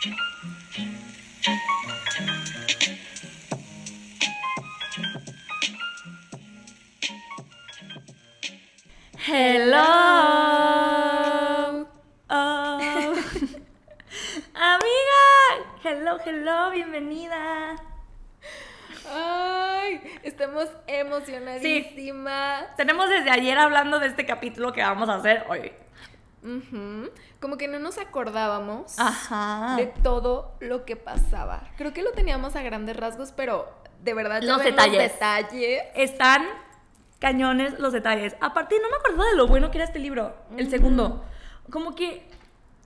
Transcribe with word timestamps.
Hello. 0.00 0.14
Oh. 12.30 12.78
Amiga. 14.54 15.24
Hello, 15.82 16.18
hello, 16.24 16.70
bienvenida. 16.70 17.74
Ay, 19.12 20.00
estamos 20.22 20.68
emocionadísimas. 20.86 22.76
Tenemos 22.76 23.10
desde 23.10 23.30
ayer 23.30 23.58
hablando 23.58 23.98
de 23.98 24.06
este 24.06 24.24
capítulo 24.24 24.72
que 24.72 24.82
vamos 24.82 25.08
a 25.08 25.16
hacer 25.16 25.44
hoy. 25.48 25.72
Como 27.40 27.56
que 27.56 27.68
no 27.68 27.78
nos 27.78 27.98
acordábamos 27.98 28.98
Ajá. 28.98 29.74
de 29.76 29.86
todo 29.86 30.56
lo 30.60 30.84
que 30.84 30.96
pasaba. 30.96 31.62
Creo 31.76 31.92
que 31.92 32.02
lo 32.02 32.12
teníamos 32.12 32.56
a 32.56 32.62
grandes 32.62 32.96
rasgos, 32.96 33.32
pero 33.32 33.68
de 34.02 34.14
verdad 34.14 34.42
Los 34.42 34.62
detalles. 34.62 35.12
Están 35.94 36.46
cañones 37.18 37.78
los 37.78 37.92
detalles. 37.92 38.36
Aparte, 38.40 38.76
no 38.80 38.88
me 38.88 38.96
acuerdo 38.96 39.24
de 39.24 39.36
lo 39.36 39.46
bueno 39.46 39.70
que 39.70 39.78
era 39.78 39.84
este 39.84 39.98
libro, 39.98 40.34
el 40.56 40.70
segundo. 40.70 41.24
Como 41.70 41.94
que, 41.94 42.28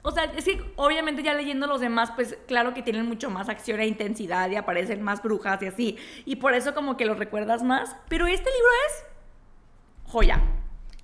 o 0.02 0.10
sea, 0.10 0.24
es 0.24 0.44
que 0.44 0.72
obviamente 0.76 1.22
ya 1.22 1.34
leyendo 1.34 1.66
los 1.66 1.80
demás, 1.80 2.10
pues 2.12 2.36
claro 2.46 2.74
que 2.74 2.82
tienen 2.82 3.06
mucho 3.06 3.30
más 3.30 3.48
acción 3.48 3.80
e 3.80 3.86
intensidad 3.86 4.50
y 4.50 4.56
aparecen 4.56 5.02
más 5.02 5.22
brujas 5.22 5.62
y 5.62 5.66
así. 5.66 5.98
Y 6.24 6.36
por 6.36 6.54
eso 6.54 6.74
como 6.74 6.96
que 6.96 7.04
los 7.04 7.18
recuerdas 7.18 7.62
más. 7.62 7.94
Pero 8.08 8.26
este 8.26 8.50
libro 8.50 8.70
es 8.88 9.04
joya. 10.10 10.42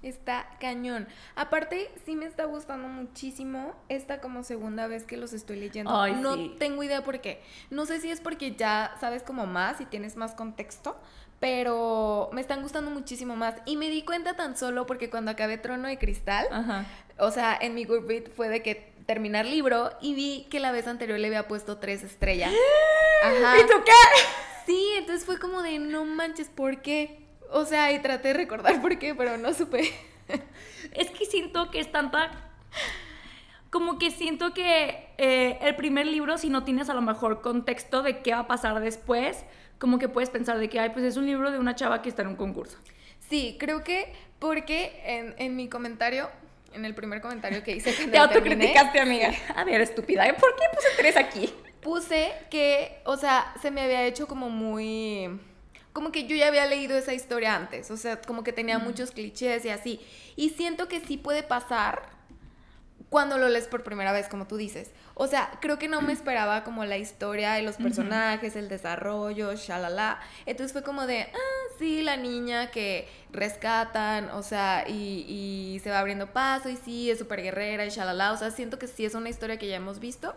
Está 0.02 0.48
cañón. 0.61 1.09
Aparte, 1.34 1.91
sí 2.07 2.15
me 2.15 2.27
está 2.27 2.45
gustando 2.45 2.87
muchísimo 2.87 3.75
esta 3.88 4.21
como 4.21 4.45
segunda 4.45 4.87
vez 4.87 5.05
que 5.05 5.16
los 5.16 5.33
estoy 5.33 5.59
leyendo. 5.59 5.91
Ay, 6.01 6.15
no 6.15 6.34
sí. 6.37 6.55
tengo 6.59 6.84
idea 6.84 7.02
por 7.02 7.21
qué. 7.21 7.43
No 7.71 7.84
sé 7.84 8.01
si 8.01 8.11
es 8.11 8.21
porque 8.21 8.54
ya 8.54 8.95
sabes 9.01 9.24
como 9.24 9.46
más 9.46 9.80
y 9.80 9.87
tienes 9.87 10.15
más 10.15 10.35
contexto, 10.35 10.96
pero 11.41 12.30
me 12.32 12.41
están 12.41 12.63
gustando 12.63 12.93
muchísimo 12.93 13.35
más. 13.35 13.57
Y 13.66 13.76
me 13.76 13.91
di 13.91 14.02
cuenta 14.02 14.37
tan 14.37 14.57
solo 14.57 14.87
porque 14.87 15.10
cuando 15.10 15.32
acabé 15.32 15.59
Trono 15.59 15.88
de 15.88 15.99
Cristal, 15.99 16.46
Ajá. 16.52 16.87
o 17.19 17.32
sea, 17.32 17.59
en 17.60 17.74
mi 17.74 17.85
Goodreads 17.85 18.30
fue 18.35 18.49
de 18.49 18.63
que 18.63 18.93
terminar 19.04 19.46
libro 19.46 19.91
y 20.01 20.15
vi 20.15 20.46
que 20.49 20.60
la 20.60 20.71
vez 20.71 20.87
anterior 20.87 21.19
le 21.19 21.26
había 21.26 21.49
puesto 21.49 21.79
tres 21.79 22.04
estrellas. 22.04 22.52
Ajá. 23.24 23.59
¿Y 23.59 23.63
tú 23.63 23.74
qué? 23.85 23.93
Sí, 24.66 24.93
entonces 24.96 25.24
fue 25.24 25.38
como 25.41 25.63
de 25.63 25.79
no 25.80 26.04
manches, 26.04 26.49
¿por 26.51 26.82
qué? 26.82 27.26
O 27.51 27.65
sea, 27.65 27.93
y 27.93 28.01
traté 28.01 28.29
de 28.29 28.35
recordar 28.35 28.80
por 28.80 28.99
qué, 28.99 29.15
pero 29.15 29.37
no 29.37 29.52
supe. 29.54 29.93
Es 30.93 31.10
que 31.10 31.24
siento 31.27 31.71
que 31.71 31.80
es 31.80 31.91
tanta. 31.91 32.30
Como 33.71 33.99
que 33.99 34.10
siento 34.10 34.54
que 34.54 35.09
eh, 35.18 35.59
el 35.60 35.76
primer 35.76 36.07
libro, 36.07 36.38
si 36.38 36.49
no 36.49 36.65
tienes 36.65 36.88
a 36.88 36.95
lo 36.95 37.02
mejor 37.02 37.43
contexto 37.43 38.02
de 38.02 38.21
qué 38.21 38.32
va 38.32 38.41
a 38.41 38.46
pasar 38.46 38.80
después, 38.80 39.45
como 39.79 39.99
que 39.99 40.09
puedes 40.09 40.30
pensar 40.30 40.59
de 40.59 40.69
que, 40.69 40.80
ay, 40.80 40.91
pues 40.91 41.04
es 41.04 41.16
un 41.16 41.26
libro 41.26 41.51
de 41.51 41.59
una 41.59 41.74
chava 41.74 42.01
que 42.01 42.09
está 42.09 42.23
en 42.23 42.29
un 42.29 42.37
concurso. 42.37 42.79
Sí, 43.29 43.57
creo 43.59 43.85
que 43.85 44.13
porque 44.38 45.02
en, 45.04 45.35
en 45.38 45.57
mi 45.57 45.69
comentario, 45.69 46.30
en 46.73 46.85
el 46.85 46.95
primer 46.95 47.21
comentario 47.21 47.63
que 47.63 47.76
hice 47.76 47.93
Te 47.93 48.19
autocriticaste, 48.19 49.01
amiga. 49.01 49.32
A 49.54 49.65
ver, 49.65 49.80
estúpida, 49.80 50.26
¿eh? 50.26 50.35
¿por 50.35 50.54
qué 50.57 50.65
puse 50.74 50.88
tres 50.96 51.16
aquí? 51.16 51.52
puse 51.80 52.32
que, 52.51 52.99
o 53.04 53.16
sea, 53.16 53.54
se 53.63 53.71
me 53.71 53.80
había 53.80 54.04
hecho 54.04 54.26
como 54.26 54.51
muy... 54.51 55.41
Como 55.99 56.13
que 56.13 56.29
yo 56.29 56.37
ya 56.37 56.46
había 56.46 56.65
leído 56.65 56.96
esa 56.96 57.13
historia 57.13 57.57
antes, 57.57 57.91
o 57.91 57.96
sea, 57.96 58.21
como 58.21 58.45
que 58.45 58.52
tenía 58.52 58.79
muchos 58.79 59.10
clichés 59.10 59.65
y 59.65 59.71
así. 59.71 60.01
Y 60.37 60.51
siento 60.51 60.87
que 60.87 61.01
sí 61.01 61.16
puede 61.16 61.43
pasar 61.43 62.10
cuando 63.09 63.37
lo 63.37 63.49
lees 63.49 63.66
por 63.66 63.82
primera 63.82 64.12
vez, 64.12 64.28
como 64.28 64.47
tú 64.47 64.56
dices. 64.56 64.93
O 65.15 65.26
sea, 65.26 65.50
creo 65.60 65.76
que 65.76 65.88
no 65.88 66.00
me 66.00 66.12
esperaba 66.12 66.62
como 66.62 66.84
la 66.84 66.99
historia 66.99 67.54
de 67.54 67.62
los 67.62 67.78
personajes, 67.78 68.54
el 68.54 68.69
desarrollo, 68.69 69.53
shalala. 69.56 70.21
Entonces 70.47 70.72
fue 70.72 70.84
como 70.84 71.04
de, 71.04 71.22
ah, 71.22 71.72
sí, 71.81 72.03
la 72.03 72.16
niña 72.16 72.70
que 72.70 73.09
rescatan, 73.32 74.30
o 74.30 74.44
sea, 74.44 74.84
y, 74.86 75.26
y 75.26 75.80
se 75.80 75.91
va 75.91 75.98
abriendo 75.98 76.32
paso, 76.32 76.69
y 76.69 76.76
sí, 76.76 77.10
es 77.10 77.19
súper 77.19 77.42
guerrera, 77.42 77.84
y 77.84 77.91
shalala. 77.91 78.30
O 78.30 78.36
sea, 78.36 78.53
siento 78.53 78.78
que 78.78 78.86
sí 78.86 79.04
es 79.04 79.16
una 79.16 79.30
historia 79.30 79.59
que 79.59 79.66
ya 79.66 79.75
hemos 79.75 79.98
visto. 79.98 80.36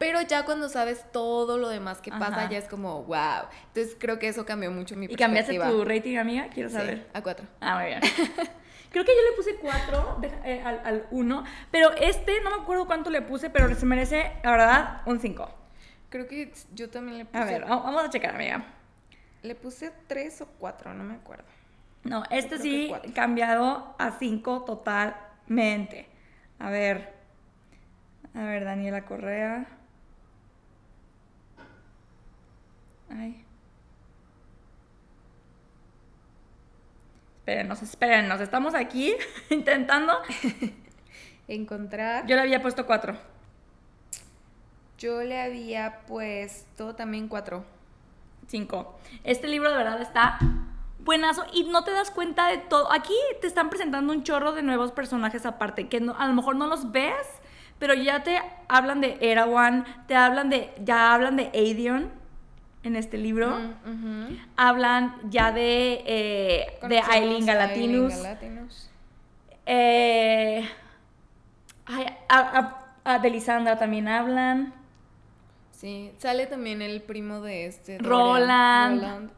Pero 0.00 0.22
ya 0.22 0.46
cuando 0.46 0.68
sabes 0.70 1.04
todo 1.12 1.58
lo 1.58 1.68
demás 1.68 2.00
que 2.00 2.10
pasa, 2.10 2.26
Ajá. 2.28 2.48
ya 2.48 2.56
es 2.56 2.66
como, 2.66 3.02
wow. 3.04 3.44
Entonces 3.68 3.94
creo 4.00 4.18
que 4.18 4.28
eso 4.28 4.46
cambió 4.46 4.70
mucho 4.70 4.96
mi 4.96 5.04
¿Y 5.04 5.14
cambiaste 5.14 5.52
perspectiva. 5.52 5.84
tu 5.84 5.84
rating, 5.88 6.16
amiga? 6.16 6.48
Quiero 6.48 6.70
Sí, 6.70 6.76
saber. 6.76 7.06
a 7.12 7.20
cuatro. 7.22 7.46
Ah, 7.60 7.76
muy 7.76 7.84
bien. 7.88 8.00
Creo 8.90 9.04
que 9.04 9.12
yo 9.14 9.22
le 9.30 9.36
puse 9.36 9.54
cuatro 9.56 10.16
deja- 10.20 10.40
eh, 10.44 10.62
al, 10.64 11.06
uno, 11.12 11.44
pero 11.70 11.92
este, 11.92 12.40
no 12.40 12.50
me 12.50 12.62
acuerdo 12.62 12.86
cuánto 12.86 13.08
le 13.10 13.22
puse, 13.22 13.48
pero 13.50 13.72
se 13.76 13.86
merece, 13.86 14.32
la 14.42 14.50
verdad, 14.50 15.02
un 15.06 15.20
cinco. 15.20 15.48
Creo 16.08 16.26
que 16.26 16.52
yo 16.74 16.90
también 16.90 17.18
le 17.18 17.24
puse. 17.26 17.38
A 17.38 17.44
ver, 17.44 17.62
va- 17.70 17.76
vamos 17.76 18.02
a 18.02 18.10
checar, 18.10 18.34
amiga. 18.34 18.64
Le 19.42 19.54
puse 19.54 19.92
tres 20.08 20.40
o 20.40 20.46
cuatro, 20.58 20.92
no 20.94 21.04
me 21.04 21.14
acuerdo. 21.14 21.44
No, 22.02 22.24
este 22.30 22.58
sí 22.58 22.90
cambiado 23.14 23.94
a 23.98 24.12
5 24.18 24.62
totalmente. 24.64 26.08
A 26.58 26.70
ver. 26.70 27.12
A 28.34 28.42
ver, 28.44 28.64
Daniela 28.64 29.04
Correa. 29.04 29.66
Ay. 33.10 33.44
Espérenos, 37.40 37.82
espérenos. 37.82 38.40
Estamos 38.40 38.74
aquí 38.74 39.14
intentando. 39.50 40.12
Encontrar. 41.48 42.26
Yo 42.26 42.36
le 42.36 42.42
había 42.42 42.62
puesto 42.62 42.86
4. 42.86 43.16
Yo 44.98 45.22
le 45.22 45.40
había 45.40 46.00
puesto 46.06 46.94
también 46.94 47.28
cuatro. 47.28 47.64
5. 48.48 48.98
Este 49.24 49.48
libro 49.48 49.70
de 49.70 49.76
verdad 49.76 50.00
está 50.02 50.38
buenazo 50.98 51.44
y 51.52 51.64
no 51.64 51.82
te 51.84 51.92
das 51.92 52.10
cuenta 52.10 52.48
de 52.48 52.58
todo. 52.58 52.92
Aquí 52.92 53.14
te 53.40 53.46
están 53.46 53.70
presentando 53.70 54.12
un 54.12 54.22
chorro 54.22 54.52
de 54.52 54.62
nuevos 54.62 54.92
personajes 54.92 55.46
aparte 55.46 55.88
que 55.88 56.00
no- 56.00 56.14
a 56.18 56.26
lo 56.28 56.34
mejor 56.34 56.56
no 56.56 56.66
los 56.66 56.92
ves, 56.92 57.14
pero 57.78 57.94
ya 57.94 58.22
te 58.22 58.40
hablan 58.68 59.00
de 59.00 59.16
Erawan, 59.20 59.86
te 60.06 60.14
hablan 60.14 60.50
de 60.50 60.72
ya 60.84 61.14
hablan 61.14 61.36
de 61.36 61.50
Aedion 61.54 62.12
en 62.82 62.96
este 62.96 63.18
libro. 63.18 63.50
Mm, 63.56 63.90
ujú. 63.90 64.36
Hablan 64.56 65.16
ya 65.30 65.52
de 65.52 66.02
eh, 66.06 66.78
de 66.88 66.98
Aileen 67.00 67.46
Galatinus. 67.46 68.12
Aileen 68.12 68.22
Galatinus. 68.22 68.90
Eh, 69.66 70.68
ay, 71.86 72.06
a, 72.28 72.38
a- 72.58 72.76
a 73.14 73.18
de 73.18 73.30
Lisandra 73.30 73.78
también 73.78 74.08
hablan. 74.08 74.74
Sí, 75.72 76.12
sale 76.18 76.46
también 76.46 76.82
el 76.82 77.00
primo 77.02 77.40
de 77.40 77.66
este. 77.66 77.98
Dorian, 77.98 79.00
Roland. 79.00 79.30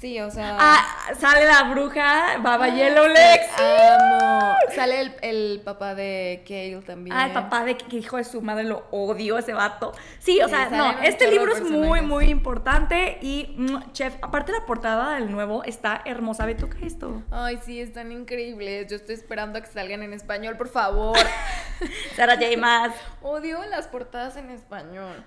Sí, 0.00 0.18
o 0.18 0.30
sea. 0.30 0.56
Ah, 0.58 1.12
sale 1.18 1.44
la 1.44 1.64
bruja 1.64 2.38
Baba 2.38 2.64
Ah, 2.64 2.68
Yellowlegs. 2.74 3.50
Amo. 3.60 4.54
Sale 4.74 5.00
el, 5.02 5.14
el 5.20 5.60
papá 5.62 5.94
de 5.94 6.42
Kale 6.48 6.80
también. 6.86 7.14
Ah, 7.14 7.26
el 7.26 7.32
papá 7.32 7.64
de 7.64 7.76
que, 7.76 7.96
hijo 7.96 8.16
de 8.16 8.24
su 8.24 8.40
madre 8.40 8.64
lo 8.64 8.86
odio 8.92 9.36
ese 9.36 9.52
vato. 9.52 9.92
Sí, 10.18 10.40
o 10.40 10.46
Sí, 10.48 10.54
sea, 10.54 10.70
no, 10.70 10.90
este 11.02 11.30
libro 11.30 11.52
es 11.52 11.62
muy, 11.62 12.00
muy 12.00 12.30
importante 12.30 13.18
y, 13.20 13.54
mm, 13.58 13.92
chef, 13.92 14.14
aparte 14.22 14.52
la 14.52 14.64
portada 14.64 15.16
del 15.16 15.30
nuevo 15.30 15.64
está 15.64 16.00
hermosa. 16.06 16.46
Ve, 16.46 16.54
toca 16.54 16.78
esto. 16.82 17.22
Ay, 17.30 17.58
sí, 17.62 17.78
están 17.78 18.10
increíbles. 18.10 18.86
Yo 18.88 18.96
estoy 18.96 19.16
esperando 19.16 19.58
a 19.58 19.62
que 19.62 19.68
salgan 19.68 20.02
en 20.02 20.14
español, 20.14 20.56
por 20.56 20.68
favor. 20.68 21.18
Sara 22.16 22.36
J. 22.36 22.56
más. 22.56 22.92
odio 23.22 23.62
las 23.66 23.86
portadas 23.86 24.36
en 24.36 24.48
español. 24.50 25.22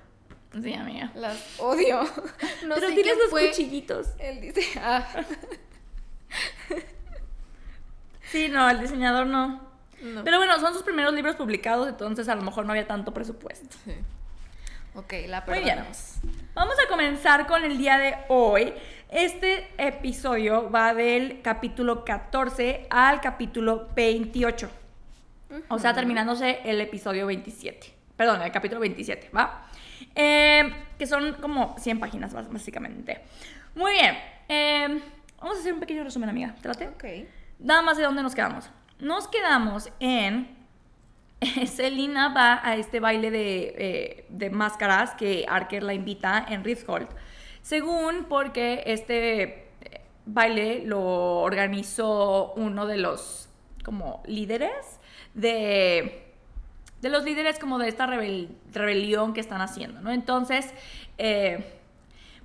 Sí, 0.61 0.73
amiga. 0.73 1.11
Las 1.15 1.59
odio. 1.59 2.01
No 2.65 2.75
Pero 2.75 2.87
sé 2.87 2.93
tienes 2.93 3.17
los 3.17 3.29
fue. 3.29 3.49
cuchillitos. 3.49 4.07
Él 4.19 4.39
dice, 4.41 4.61
ah, 4.81 5.05
Sí, 8.31 8.47
no, 8.49 8.69
el 8.69 8.79
diseñador 8.79 9.27
no. 9.27 9.61
no. 10.01 10.23
Pero 10.23 10.37
bueno, 10.37 10.59
son 10.59 10.73
sus 10.73 10.83
primeros 10.83 11.13
libros 11.13 11.35
publicados, 11.35 11.87
entonces 11.87 12.27
a 12.29 12.35
lo 12.35 12.41
mejor 12.41 12.65
no 12.65 12.71
había 12.71 12.87
tanto 12.87 13.13
presupuesto. 13.13 13.75
Sí. 13.85 13.93
Ok, 14.95 15.13
la 15.27 15.41
Muy 15.41 15.55
bien. 15.59 15.65
perdonamos. 15.65 16.15
Vamos 16.53 16.75
a 16.83 16.87
comenzar 16.89 17.47
con 17.47 17.63
el 17.63 17.77
día 17.77 17.97
de 17.97 18.15
hoy. 18.29 18.73
Este 19.09 19.67
episodio 19.77 20.71
va 20.71 20.93
del 20.93 21.41
capítulo 21.43 22.03
14 22.05 22.87
al 22.89 23.21
capítulo 23.21 23.87
28. 23.95 24.69
O 25.69 25.77
sea, 25.77 25.93
terminándose 25.93 26.61
el 26.65 26.81
episodio 26.81 27.27
27. 27.27 27.93
Perdón, 28.17 28.41
el 28.41 28.51
capítulo 28.51 28.79
27, 28.81 29.29
¿va? 29.35 29.67
Eh, 30.15 30.71
que 30.97 31.07
son 31.07 31.33
como 31.41 31.75
100 31.79 31.99
páginas, 31.99 32.33
bás- 32.33 32.51
básicamente. 32.51 33.21
Muy 33.75 33.93
bien. 33.93 34.15
eh, 34.49 35.01
vamos 35.39 35.57
a 35.57 35.59
hacer 35.59 35.73
un 35.73 35.79
pequeño 35.79 36.03
resumen, 36.03 36.29
amiga. 36.29 36.55
¿Te 36.61 36.67
late? 36.67 36.87
Ok. 36.89 37.03
Nada 37.59 37.81
más 37.81 37.97
de 37.97 38.03
dónde 38.03 38.21
nos 38.23 38.35
quedamos. 38.35 38.69
Nos 38.99 39.27
quedamos 39.27 39.89
en. 39.99 40.55
Selina 41.65 42.33
va 42.33 42.61
a 42.63 42.75
este 42.77 42.99
baile 42.99 43.29
de, 43.31 43.75
eh, 43.77 44.25
de 44.29 44.49
máscaras 44.49 45.13
que 45.15 45.45
Arker 45.47 45.83
la 45.83 45.93
invita 45.93 46.45
en 46.47 46.63
Rithold. 46.63 47.07
Según 47.61 48.25
porque 48.29 48.83
este 48.85 49.41
eh, 49.43 50.01
baile 50.25 50.83
lo 50.85 51.01
organizó 51.39 52.53
uno 52.55 52.85
de 52.85 52.97
los 52.97 53.49
como 53.83 54.23
líderes 54.25 54.99
de 55.33 56.22
de 57.03 57.09
los 57.09 57.23
líderes 57.23 57.59
como 57.59 57.77
de 57.77 57.89
esta 57.89 58.07
rebel- 58.07 58.49
rebelión 58.71 59.33
que 59.33 59.41
están 59.41 59.61
haciendo, 59.61 60.01
¿no? 60.01 60.11
Entonces, 60.11 60.73
eh, 61.19 61.63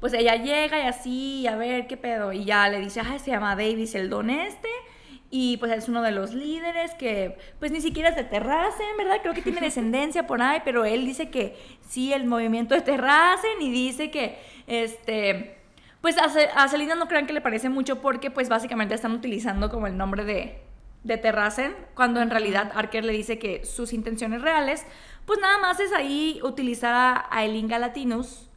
pues 0.01 0.13
ella 0.13 0.37
llega 0.37 0.79
y 0.79 0.87
así, 0.87 1.47
a 1.47 1.57
ver 1.57 1.87
qué 1.87 1.97
pedo, 1.97 2.33
y 2.33 2.45
ya 2.45 2.69
le 2.69 2.81
dice, 2.81 3.01
ay, 3.01 3.19
se 3.19 3.31
llama 3.31 3.57
Davis 3.57 3.95
el 3.95 4.11
don 4.11 4.31
este, 4.31 4.69
y 5.31 5.57
pues 5.59 5.73
es 5.73 5.89
uno 5.89 6.03
de 6.03 6.11
los 6.11 6.35
líderes 6.35 6.95
que 6.95 7.37
pues 7.59 7.71
ni 7.71 7.81
siquiera 7.81 8.09
es 8.09 8.17
de 8.17 8.25
Terracen, 8.25 8.97
¿verdad? 8.97 9.19
Creo 9.23 9.35
que 9.35 9.43
tiene 9.43 9.61
descendencia 9.69 10.27
por 10.27 10.43
ahí, 10.43 10.61
pero 10.65 10.85
él 10.85 11.07
dice 11.07 11.31
que 11.31 11.57
sí, 11.89 12.13
el 12.13 12.25
movimiento 12.25 12.75
de 12.75 12.81
Terracen 12.81 13.61
y 13.61 13.71
dice 13.71 14.11
que, 14.11 14.39
este, 14.67 15.57
pues 16.01 16.17
a, 16.19 16.27
a 16.63 16.69
Selena 16.69 16.95
no 16.97 17.07
crean 17.09 17.27
que 17.27 17.33
le 17.33 17.41
parece 17.41 17.69
mucho 17.69 18.01
porque 18.01 18.31
pues 18.31 18.49
básicamente 18.49 18.95
están 18.95 19.13
utilizando 19.13 19.69
como 19.71 19.87
el 19.87 19.97
nombre 19.97 20.25
de, 20.25 20.59
de 21.05 21.17
Terracen, 21.17 21.75
cuando 21.95 22.21
en 22.21 22.31
realidad 22.31 22.73
Arker 22.75 23.05
le 23.05 23.13
dice 23.13 23.39
que 23.39 23.65
sus 23.65 23.93
intenciones 23.93 24.43
reales, 24.43 24.85
pues 25.27 25.39
nada 25.41 25.59
más 25.59 25.81
es 25.81 25.93
ahí 25.93 26.41
utilizar 26.43 26.95
a, 26.95 27.27
a 27.31 27.45
Elin 27.45 27.69
Galatinus 27.69 28.49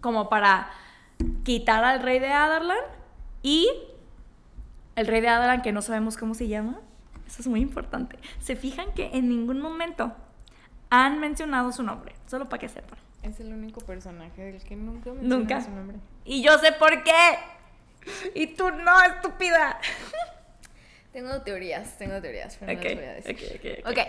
como 0.00 0.28
para 0.28 0.70
quitar 1.44 1.84
al 1.84 2.00
rey 2.02 2.18
de 2.20 2.28
Adarlan 2.32 2.78
y 3.42 3.68
el 4.96 5.06
rey 5.06 5.20
de 5.20 5.28
Adarlan 5.28 5.62
que 5.62 5.72
no 5.72 5.82
sabemos 5.82 6.16
cómo 6.16 6.34
se 6.34 6.48
llama. 6.48 6.80
Eso 7.26 7.42
es 7.42 7.46
muy 7.48 7.60
importante. 7.60 8.18
Se 8.40 8.56
fijan 8.56 8.92
que 8.94 9.10
en 9.12 9.28
ningún 9.28 9.60
momento 9.60 10.12
han 10.90 11.20
mencionado 11.20 11.72
su 11.72 11.82
nombre, 11.82 12.14
solo 12.26 12.48
para 12.48 12.60
que 12.60 12.68
sepan. 12.68 12.98
Es 13.22 13.38
el 13.40 13.52
único 13.52 13.80
personaje 13.80 14.42
del 14.42 14.62
que 14.62 14.76
nunca 14.76 15.10
menciona 15.10 15.36
Nunca. 15.36 15.60
su 15.60 15.70
nombre. 15.70 15.98
Y 16.24 16.42
yo 16.42 16.56
sé 16.58 16.72
por 16.72 17.02
qué. 17.02 17.38
Y 18.34 18.46
tú 18.54 18.70
no, 18.70 19.02
estúpida. 19.02 19.78
Tengo 21.18 21.40
teorías, 21.42 21.98
tengo 21.98 22.20
teorías, 22.20 22.56
pero 22.60 22.72
no 22.74 22.78
Ok, 22.78 22.84
las 22.84 22.94
voy 22.94 23.04
a 23.04 23.12
decir. 23.14 23.34
ok, 23.34 23.42
ok, 23.56 23.86
ok. 23.86 23.90
Ok. 23.90 24.06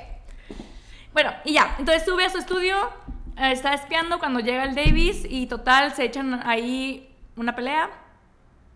Bueno, 1.12 1.34
y 1.44 1.54
ya, 1.54 1.76
entonces 1.80 2.06
sube 2.06 2.24
a 2.24 2.30
su 2.30 2.38
estudio, 2.38 2.78
eh, 3.36 3.52
está 3.52 3.74
espiando 3.74 4.20
cuando 4.20 4.40
llega 4.42 4.64
el 4.64 4.76
Davis 4.76 5.26
y 5.28 5.48
total 5.48 5.96
se 5.96 6.04
echan 6.04 6.40
ahí 6.48 7.12
una 7.36 7.56
pelea 7.56 7.90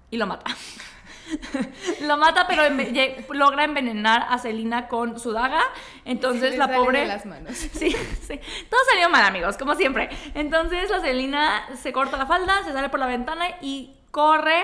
y 0.09 0.17
lo 0.17 0.25
mata. 0.25 0.49
lo 2.01 2.17
mata, 2.17 2.47
pero 2.47 2.63
enve- 2.63 3.23
logra 3.29 3.65
envenenar 3.65 4.25
a 4.27 4.39
Selina 4.39 4.87
con 4.87 5.19
su 5.19 5.31
daga. 5.31 5.61
Enentonces 6.03 6.53
Le 6.53 6.57
la 6.57 6.69
pobre. 6.73 7.01
de 7.01 7.05
las 7.05 7.27
manos. 7.27 7.55
Sí, 7.55 7.91
sí. 7.91 8.39
Todo 8.67 8.79
salió 8.91 9.09
mal, 9.11 9.25
amigos, 9.25 9.57
como 9.57 9.75
siempre. 9.75 10.09
Entonces 10.33 10.89
la 10.89 11.01
Selina 11.01 11.67
se 11.79 11.93
corta 11.93 12.17
la 12.17 12.25
falda, 12.25 12.63
se 12.63 12.73
sale 12.73 12.89
por 12.89 12.99
la 12.99 13.05
ventana 13.05 13.45
y 13.61 13.95
corre 14.09 14.63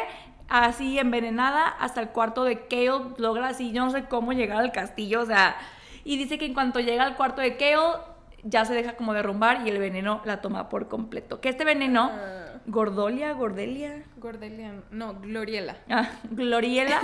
así 0.50 1.00
envenenada 1.00 1.68
hasta 1.68 2.02
el 2.02 2.10
cuarto 2.10 2.44
de 2.44 2.68
Kale. 2.68 3.14
Logra 3.18 3.48
así, 3.50 3.72
yo 3.72 3.86
no 3.86 3.92
sé 3.92 4.06
cómo 4.06 4.34
llegar 4.34 4.58
al 4.58 4.72
castillo, 4.72 5.22
o 5.22 5.26
sea. 5.26 5.56
Y 6.04 6.18
dice 6.18 6.38
que 6.38 6.46
en 6.46 6.54
cuanto 6.54 6.80
llega 6.80 7.04
al 7.04 7.16
cuarto 7.16 7.42
de 7.42 7.56
Kale, 7.58 7.98
ya 8.44 8.66
se 8.66 8.74
deja 8.74 8.94
como 8.96 9.14
derrumbar 9.14 9.66
y 9.66 9.70
el 9.70 9.80
veneno 9.80 10.22
la 10.26 10.42
toma 10.42 10.70
por 10.70 10.88
completo. 10.88 11.42
Que 11.42 11.50
este 11.50 11.66
veneno, 11.66 12.12
Ah. 12.14 12.46
Gordolia, 12.66 13.32
Gordelia, 13.34 14.04
Gordelia, 14.18 14.74
no, 14.92 15.16
Gloriela. 15.16 15.78
ah, 15.90 16.10
Gloriela. 16.30 17.00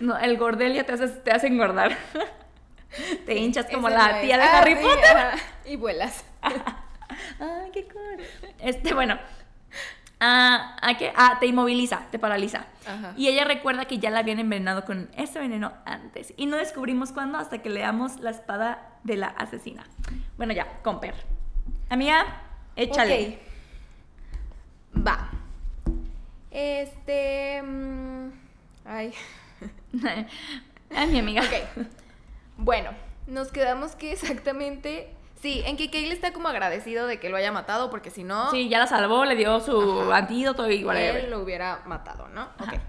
no, 0.00 0.18
el 0.18 0.36
Gordelia 0.38 0.84
te 0.84 0.92
hace, 0.92 1.08
te 1.08 1.30
hace 1.32 1.46
engordar. 1.48 1.96
te 3.26 3.36
hinchas 3.38 3.66
como 3.66 3.88
Ese 3.88 3.96
la 3.96 4.12
no 4.12 4.20
tía 4.20 4.36
de 4.36 4.42
Ah, 4.44 4.58
Harry 4.58 4.76
sí, 4.76 4.82
Potter. 4.82 5.26
Y 5.66 5.76
vuelas. 5.76 6.24
Ay, 6.42 7.70
qué 7.72 7.86
cool. 7.88 8.24
Este, 8.60 8.94
bueno. 8.94 9.18
Ah, 10.24 10.76
¿a 10.80 10.96
qué? 10.96 11.12
Ah, 11.16 11.38
te 11.40 11.46
inmoviliza, 11.46 12.06
te 12.12 12.18
paraliza. 12.20 12.66
Ajá. 12.86 13.12
Y 13.16 13.26
ella 13.26 13.44
recuerda 13.44 13.86
que 13.86 13.98
ya 13.98 14.08
la 14.08 14.20
habían 14.20 14.38
envenenado 14.38 14.84
con 14.84 15.10
ese 15.16 15.40
veneno 15.40 15.72
antes. 15.84 16.32
Y 16.36 16.46
no 16.46 16.58
descubrimos 16.58 17.10
cuándo 17.10 17.38
hasta 17.38 17.58
que 17.58 17.68
leamos 17.70 18.20
la 18.20 18.30
espada 18.30 18.98
de 19.02 19.16
la 19.16 19.26
asesina. 19.26 19.84
Bueno, 20.36 20.52
ya, 20.52 20.78
Comper. 20.84 21.16
Amiga, 21.88 22.40
échale. 22.76 23.40
Ok. 24.94 25.04
Va. 25.08 25.28
Este. 26.52 27.60
mm, 27.60 28.28
Ay. 28.84 29.12
Ay, 30.94 31.08
mi 31.08 31.18
amiga. 31.18 31.42
Ok. 31.42 31.86
Bueno, 32.58 32.90
nos 33.26 33.50
quedamos 33.50 33.96
que 33.96 34.12
exactamente. 34.12 35.12
Sí, 35.42 35.60
en 35.66 35.76
que 35.76 35.90
Kale 35.90 36.12
está 36.12 36.32
como 36.32 36.46
agradecido 36.46 37.08
de 37.08 37.18
que 37.18 37.28
lo 37.28 37.36
haya 37.36 37.50
matado, 37.50 37.90
porque 37.90 38.10
si 38.10 38.22
no. 38.22 38.48
Sí, 38.52 38.68
ya 38.68 38.78
la 38.78 38.86
salvó, 38.86 39.24
le 39.24 39.34
dio 39.34 39.58
su 39.58 40.12
antídoto 40.12 40.70
y 40.70 40.78
él 40.78 40.86
whatever. 40.86 41.28
lo 41.28 41.40
hubiera 41.40 41.82
matado, 41.84 42.28
¿no? 42.28 42.42
Ajá. 42.58 42.76
Ok. 42.76 42.80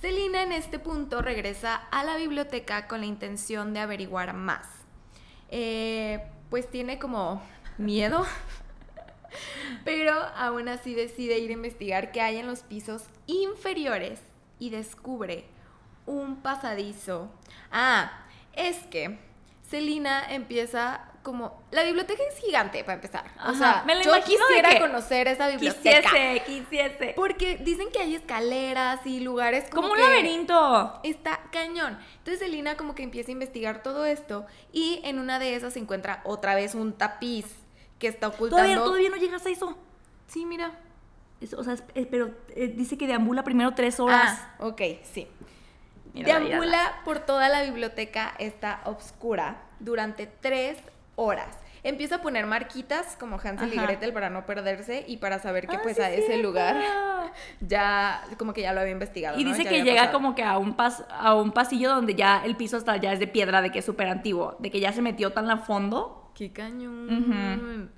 Selina 0.00 0.42
en 0.42 0.50
este 0.50 0.80
punto 0.80 1.22
regresa 1.22 1.76
a 1.76 2.02
la 2.02 2.16
biblioteca 2.16 2.88
con 2.88 3.00
la 3.02 3.06
intención 3.06 3.72
de 3.72 3.78
averiguar 3.78 4.34
más. 4.34 4.66
Eh, 5.48 6.28
pues 6.50 6.68
tiene 6.68 6.98
como 6.98 7.40
miedo, 7.78 8.26
pero 9.84 10.12
aún 10.34 10.68
así 10.68 10.94
decide 10.94 11.38
ir 11.38 11.50
a 11.50 11.52
investigar 11.52 12.10
qué 12.10 12.20
hay 12.20 12.38
en 12.38 12.48
los 12.48 12.64
pisos 12.64 13.04
inferiores 13.28 14.20
y 14.58 14.70
descubre 14.70 15.44
un 16.04 16.42
pasadizo. 16.42 17.30
Ah, 17.70 18.24
es 18.54 18.78
que 18.88 19.20
Selina 19.62 20.34
empieza 20.34 21.11
como... 21.22 21.62
La 21.70 21.84
biblioteca 21.84 22.22
es 22.30 22.38
gigante 22.38 22.82
para 22.84 22.94
empezar. 22.94 23.24
O 23.46 23.54
sea, 23.54 23.82
me 23.86 23.94
lo 23.94 24.02
yo 24.02 24.12
quisiera 24.24 24.78
conocer 24.80 25.28
esa 25.28 25.48
biblioteca. 25.48 26.10
Quisiese, 26.10 26.42
quisiese. 26.46 27.12
Porque 27.16 27.56
dicen 27.58 27.88
que 27.92 28.00
hay 28.00 28.14
escaleras 28.14 29.00
y 29.06 29.20
lugares 29.20 29.64
como, 29.70 29.82
Como 29.82 29.92
un 29.92 29.98
que 29.98 30.02
laberinto. 30.04 31.00
Está 31.04 31.40
cañón. 31.52 31.98
Entonces 32.18 32.40
Selina 32.40 32.76
como 32.76 32.94
que 32.94 33.02
empieza 33.02 33.30
a 33.30 33.32
investigar 33.32 33.82
todo 33.82 34.04
esto 34.04 34.46
y 34.72 35.00
en 35.04 35.18
una 35.18 35.38
de 35.38 35.54
esas 35.54 35.72
se 35.74 35.78
encuentra 35.78 36.20
otra 36.24 36.54
vez 36.54 36.74
un 36.74 36.92
tapiz 36.92 37.46
que 37.98 38.08
está 38.08 38.28
ocultando. 38.28 38.56
Todavía, 38.64 38.76
todavía 38.84 39.10
no 39.10 39.16
llegas 39.16 39.46
a 39.46 39.50
eso. 39.50 39.76
Sí, 40.26 40.44
mira. 40.44 40.72
Es- 41.40 41.54
o 41.54 41.62
sea, 41.62 41.74
es- 41.74 41.84
eh, 41.94 42.06
pero 42.10 42.30
eh, 42.56 42.68
dice 42.68 42.98
que 42.98 43.06
deambula 43.06 43.44
primero 43.44 43.72
tres 43.74 44.00
horas. 44.00 44.38
Ah, 44.40 44.54
ok, 44.58 44.80
sí. 45.04 45.28
Deambula 46.14 47.00
por 47.04 47.20
toda 47.20 47.48
la 47.48 47.62
biblioteca 47.62 48.34
está 48.38 48.80
oscura 48.84 49.62
durante 49.80 50.26
tres 50.26 50.78
horas. 51.16 51.58
Empieza 51.84 52.16
a 52.16 52.22
poner 52.22 52.46
marquitas 52.46 53.16
como 53.18 53.40
Hansel 53.42 53.74
y. 53.74 53.76
Gretel 53.76 54.12
para 54.12 54.30
no 54.30 54.46
perderse 54.46 55.04
y 55.08 55.16
para 55.16 55.40
saber 55.40 55.66
que 55.66 55.76
Ah, 55.76 55.80
pues 55.82 55.96
sí, 55.96 56.02
a 56.02 56.10
ese 56.10 56.26
cierto. 56.26 56.42
lugar 56.44 56.76
ya 57.60 58.22
como 58.38 58.52
que 58.52 58.62
ya 58.62 58.72
lo 58.72 58.80
había 58.80 58.92
investigado. 58.92 59.36
Y 59.38 59.42
¿no? 59.42 59.50
dice 59.50 59.64
Ya 59.64 59.70
que 59.70 59.82
llega 59.82 60.02
pasado. 60.02 60.12
como 60.18 60.34
que 60.36 60.44
a 60.44 60.58
un, 60.58 60.74
pas, 60.74 61.04
a 61.10 61.34
un 61.34 61.50
pasillo 61.50 61.90
donde 61.92 62.14
ya 62.14 62.42
el 62.44 62.54
piso 62.56 62.76
hasta 62.76 62.96
ya 62.98 63.12
es 63.12 63.18
de 63.18 63.26
piedra, 63.26 63.62
de 63.62 63.72
que 63.72 63.80
es 63.80 63.84
súper 63.84 64.06
antiguo, 64.08 64.54
de 64.60 64.70
que 64.70 64.78
ya 64.78 64.92
se 64.92 65.02
metió 65.02 65.32
tan 65.32 65.50
a 65.50 65.58
fondo. 65.58 66.30
Qué 66.36 66.52
cañón. 66.52 67.90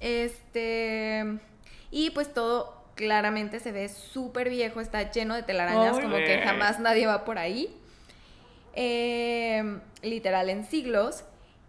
Este. 0.00 1.38
Y 1.90 2.10
pues 2.10 2.32
todo 2.34 2.84
claramente 2.96 3.60
se 3.60 3.72
ve 3.72 3.88
súper 3.88 4.50
viejo, 4.50 4.80
está 4.80 5.10
lleno 5.10 5.34
de 5.34 5.42
telarañas, 5.42 5.98
como 5.98 6.16
que 6.16 6.40
jamás 6.44 6.80
nadie 6.80 7.06
va 7.06 7.24
por 7.24 7.38
ahí. 7.38 7.74
Eh, 8.74 9.78
literal 10.02 10.50
en 10.50 10.64
siglos. 10.64 11.24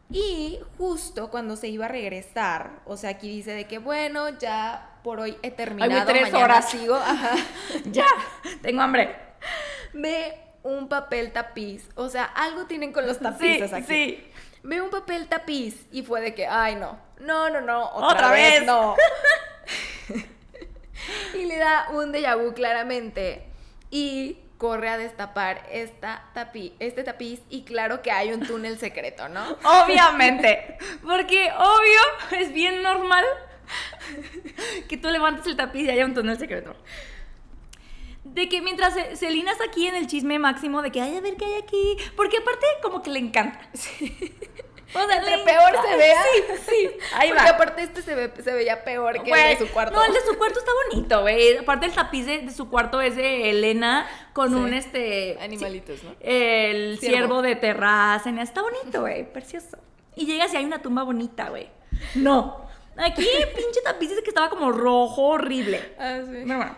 Y 0.10 0.60
justo 0.78 1.30
cuando 1.30 1.56
se 1.58 1.68
iba 1.68 1.86
a 1.86 1.90
regresar, 1.90 2.80
o 2.86 2.96
sea, 2.96 3.10
aquí 3.12 3.30
dice 3.30 3.52
de 3.52 3.68
que 3.68 3.78
bueno, 3.78 4.30
ya 4.40 5.00
por 5.04 5.20
hoy 5.20 5.38
he 5.42 5.52
terminado, 5.52 6.06
tres 6.06 6.24
mañana 6.32 6.44
horas. 6.46 6.70
sigo, 6.70 6.96
ajá, 6.96 7.36
ya, 7.92 8.06
tengo 8.62 8.82
hambre. 8.82 9.16
ve 9.94 10.38
un 10.64 10.88
papel 10.88 11.32
tapiz, 11.34 11.90
o 11.96 12.10
sea, 12.10 12.24
algo 12.26 12.66
tienen 12.66 12.94
con 12.94 13.06
los 13.06 13.18
Sí, 13.18 13.24
tapices 13.24 13.74
aquí. 13.74 13.86
sí. 13.88 14.32
Ve 14.64 14.82
un 14.82 14.90
papel 14.90 15.28
tapiz 15.28 15.86
y 15.92 16.04
fue 16.04 16.20
de 16.22 16.34
que, 16.34 16.48
ay, 16.48 16.76
no, 16.76 16.98
no, 17.20 17.50
no, 17.50 17.62
no, 17.62 17.86
otra, 17.92 18.08
Otra 18.08 18.32
vez, 18.32 18.60
vez. 18.60 18.66
no. 18.66 18.96
y 21.36 21.46
le 21.46 21.58
da 21.58 21.88
un 21.94 22.12
déjà 22.12 22.36
vu 22.36 22.54
claramente 22.54 23.44
y 23.92 24.38
corre 24.58 24.90
a 24.90 24.98
destapar 24.98 25.66
esta 25.72 26.24
tapi 26.34 26.74
este 26.80 27.04
tapiz 27.04 27.42
y 27.50 27.64
claro 27.64 28.02
que 28.02 28.12
hay 28.12 28.32
un 28.34 28.46
túnel 28.46 28.78
secreto, 28.80 29.30
¿no? 29.30 29.44
Obviamente. 29.84 30.78
Porque 31.04 31.52
obvio, 31.58 32.40
es 32.40 32.52
bien 32.54 32.82
normal 32.82 33.24
que 34.88 34.98
tú 34.98 35.10
levantes 35.10 35.46
el 35.48 35.56
tapiz 35.56 35.84
y 35.86 35.90
haya 35.90 36.06
un 36.06 36.14
túnel 36.14 36.38
secreto. 36.40 36.76
De 38.24 38.50
que 38.50 38.62
mientras 38.62 38.94
Ce- 38.94 39.16
Celina 39.16 39.52
está 39.52 39.66
aquí 39.66 39.88
en 39.88 39.96
el 39.96 40.08
chisme 40.08 40.38
máximo 40.40 40.82
de 40.82 40.92
que, 40.92 41.02
ay, 41.02 41.16
a 41.18 41.22
ver 41.22 41.38
qué 41.38 41.46
hay 41.46 41.54
aquí. 41.56 41.98
Porque 42.16 42.38
aparte, 42.38 42.66
como 42.82 43.02
que 43.02 43.10
le 43.10 43.20
encanta. 43.20 43.60
O 44.94 45.06
sea, 45.08 45.18
Entre 45.18 45.38
peor 45.40 45.76
se 45.86 45.98
vea. 45.98 46.24
Sí, 46.24 46.54
sí. 46.70 46.90
Ahí 47.16 47.30
Porque 47.30 47.44
va. 47.44 47.50
aparte 47.50 47.84
este 47.84 48.02
se, 48.02 48.16
ve, 48.16 48.32
se 48.42 48.54
veía 48.54 48.84
peor 48.84 49.22
que 49.22 49.30
Güey, 49.30 49.52
el 49.54 49.60
de 49.60 49.66
su 49.68 49.72
cuarto. 49.74 49.96
No, 49.96 50.04
el 50.04 50.14
de 50.14 50.22
su 50.22 50.38
cuarto 50.38 50.60
está 50.60 50.72
bonito, 50.90 51.22
güey. 51.22 51.58
Aparte 51.58 51.86
el 51.88 51.92
tapiz 51.94 52.26
de, 52.26 52.40
de 52.40 52.52
su 52.52 52.70
cuarto 52.70 53.02
es 53.02 53.16
de 53.18 53.50
Elena 53.50 54.08
con 54.34 54.50
Sí. 54.50 54.56
un 54.56 54.74
este 54.74 55.38
Animalitos, 55.42 56.04
¿no? 56.04 56.16
El 56.22 56.98
Ciervo. 57.00 57.42
de 57.42 57.56
terraza. 57.58 58.30
Está 58.30 58.62
bonito, 58.62 59.02
güey. 59.02 59.32
Precioso. 59.32 59.78
Y 60.16 60.26
llegas 60.26 60.54
y 60.54 60.58
hay 60.58 60.66
una 60.66 60.82
tumba 60.82 61.04
bonita, 61.04 61.50
güey. 61.50 61.70
No. 62.16 62.66
Aquí 62.98 63.22
pinche 63.56 63.82
tapiz 63.84 64.10
dice 64.10 64.24
que 64.24 64.30
estaba 64.30 64.50
como 64.50 64.72
rojo, 64.72 65.22
horrible. 65.28 65.96
Ah, 66.00 66.20
sí. 66.24 66.32
Pero 66.32 66.58
bueno. 66.58 66.76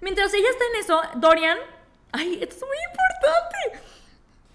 Mientras 0.00 0.34
ella 0.34 0.48
está 0.50 0.64
en 0.74 0.80
eso, 0.80 1.00
Dorian. 1.16 1.58
Ay, 2.12 2.38
esto 2.42 2.56
es 2.56 2.62
muy 2.62 2.76
importante. 2.90 3.86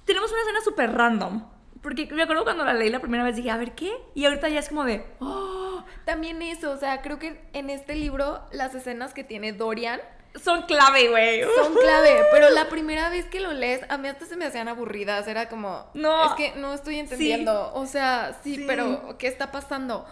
Tenemos 0.03 0.29
una 0.31 0.41
escena 0.41 0.61
súper 0.61 0.91
random. 0.91 1.54
Porque 1.85 2.07
me 2.07 2.23
acuerdo 2.23 2.43
cuando 2.45 2.65
la 2.65 2.73
leí 2.73 2.89
la 2.89 2.99
primera 2.99 3.23
vez 3.23 3.35
dije, 3.35 3.51
a 3.51 3.57
ver, 3.57 3.73
¿qué? 3.75 3.91
Y 4.15 4.25
ahorita 4.25 4.49
ya 4.49 4.57
es 4.59 4.69
como 4.69 4.85
de, 4.85 5.05
oh, 5.19 5.83
También 6.03 6.41
eso, 6.41 6.71
o 6.71 6.77
sea, 6.77 7.03
creo 7.03 7.19
que 7.19 7.39
en 7.53 7.69
este 7.69 7.93
libro 7.95 8.41
las 8.51 8.73
escenas 8.73 9.13
que 9.13 9.23
tiene 9.23 9.53
Dorian 9.53 10.01
son 10.43 10.63
clave, 10.63 11.09
güey. 11.09 11.43
son 11.43 11.75
clave, 11.75 12.23
pero 12.31 12.49
la 12.49 12.69
primera 12.69 13.09
vez 13.09 13.25
que 13.27 13.39
lo 13.39 13.53
lees, 13.53 13.81
a 13.87 13.99
mí 13.99 14.07
hasta 14.07 14.25
se 14.25 14.35
me 14.35 14.45
hacían 14.45 14.67
aburridas, 14.67 15.27
era 15.27 15.47
como, 15.47 15.85
No. 15.93 16.25
es 16.25 16.31
que 16.33 16.59
no 16.59 16.73
estoy 16.73 16.97
entendiendo, 16.97 17.71
o 17.75 17.85
sea, 17.85 18.35
sí, 18.43 18.55
Sí. 18.55 18.63
pero 18.65 19.15
¿qué 19.19 19.27
está 19.27 19.51
pasando? 19.51 20.07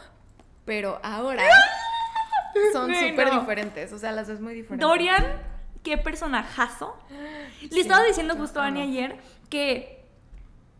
Pero 0.66 1.00
ahora 1.02 1.44
son 2.72 2.92
Güey, 2.92 3.10
súper 3.10 3.32
diferentes, 3.32 3.92
o 3.94 3.98
sea, 3.98 4.12
las 4.12 4.28
ves 4.28 4.40
muy 4.40 4.54
diferentes. 4.54 4.88
Dorian, 4.88 5.26
qué 5.84 5.98
personajazo. 5.98 6.96
Le 7.62 7.70
Sí, 7.70 7.80
estaba 7.82 8.04
diciendo 8.04 8.36
justo 8.36 8.62
a 8.62 8.68
Ani 8.68 8.82
ayer 8.84 9.18
que 9.50 10.03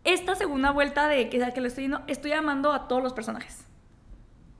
esta 0.04 0.34
segunda 0.34 0.70
vuelta 0.70 1.08
de 1.08 1.28
que, 1.28 1.52
que 1.52 1.60
le 1.60 1.68
estoy 1.68 1.84
yendo, 1.84 2.02
estoy 2.06 2.32
amando 2.32 2.72
a 2.72 2.88
todos 2.88 3.02
los 3.02 3.12
personajes. 3.12 3.66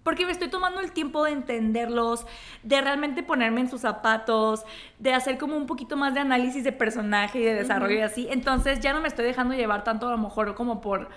Porque 0.03 0.27
me 0.27 0.33
estoy 0.33 0.49
tomando 0.49 0.81
el 0.81 0.93
tiempo 0.93 1.25
de 1.25 1.33
entenderlos, 1.33 2.27
de 2.63 2.81
realmente 2.83 3.23
ponerme 3.23 3.63
en 3.63 3.71
sus 3.71 3.81
zapatos, 3.81 4.65
de 4.99 5.15
hacer 5.15 5.39
como 5.39 5.57
un 5.57 5.67
poquito 5.67 5.97
más 5.97 6.13
de 6.13 6.21
análisis 6.21 6.63
de 6.63 6.73
personaje 6.73 7.39
y 7.39 7.43
de 7.43 7.55
desarrollo 7.55 7.97
y 7.97 8.03
así. 8.03 8.29
Entonces 8.31 8.81
ya 8.81 8.93
no 8.93 9.01
me 9.01 9.09
estoy 9.09 9.25
dejando 9.25 9.55
llevar 9.55 9.83
tanto 9.83 10.09
a 10.09 10.11
lo 10.11 10.19
mejor 10.19 10.55
como 10.55 10.83
por 10.83 11.09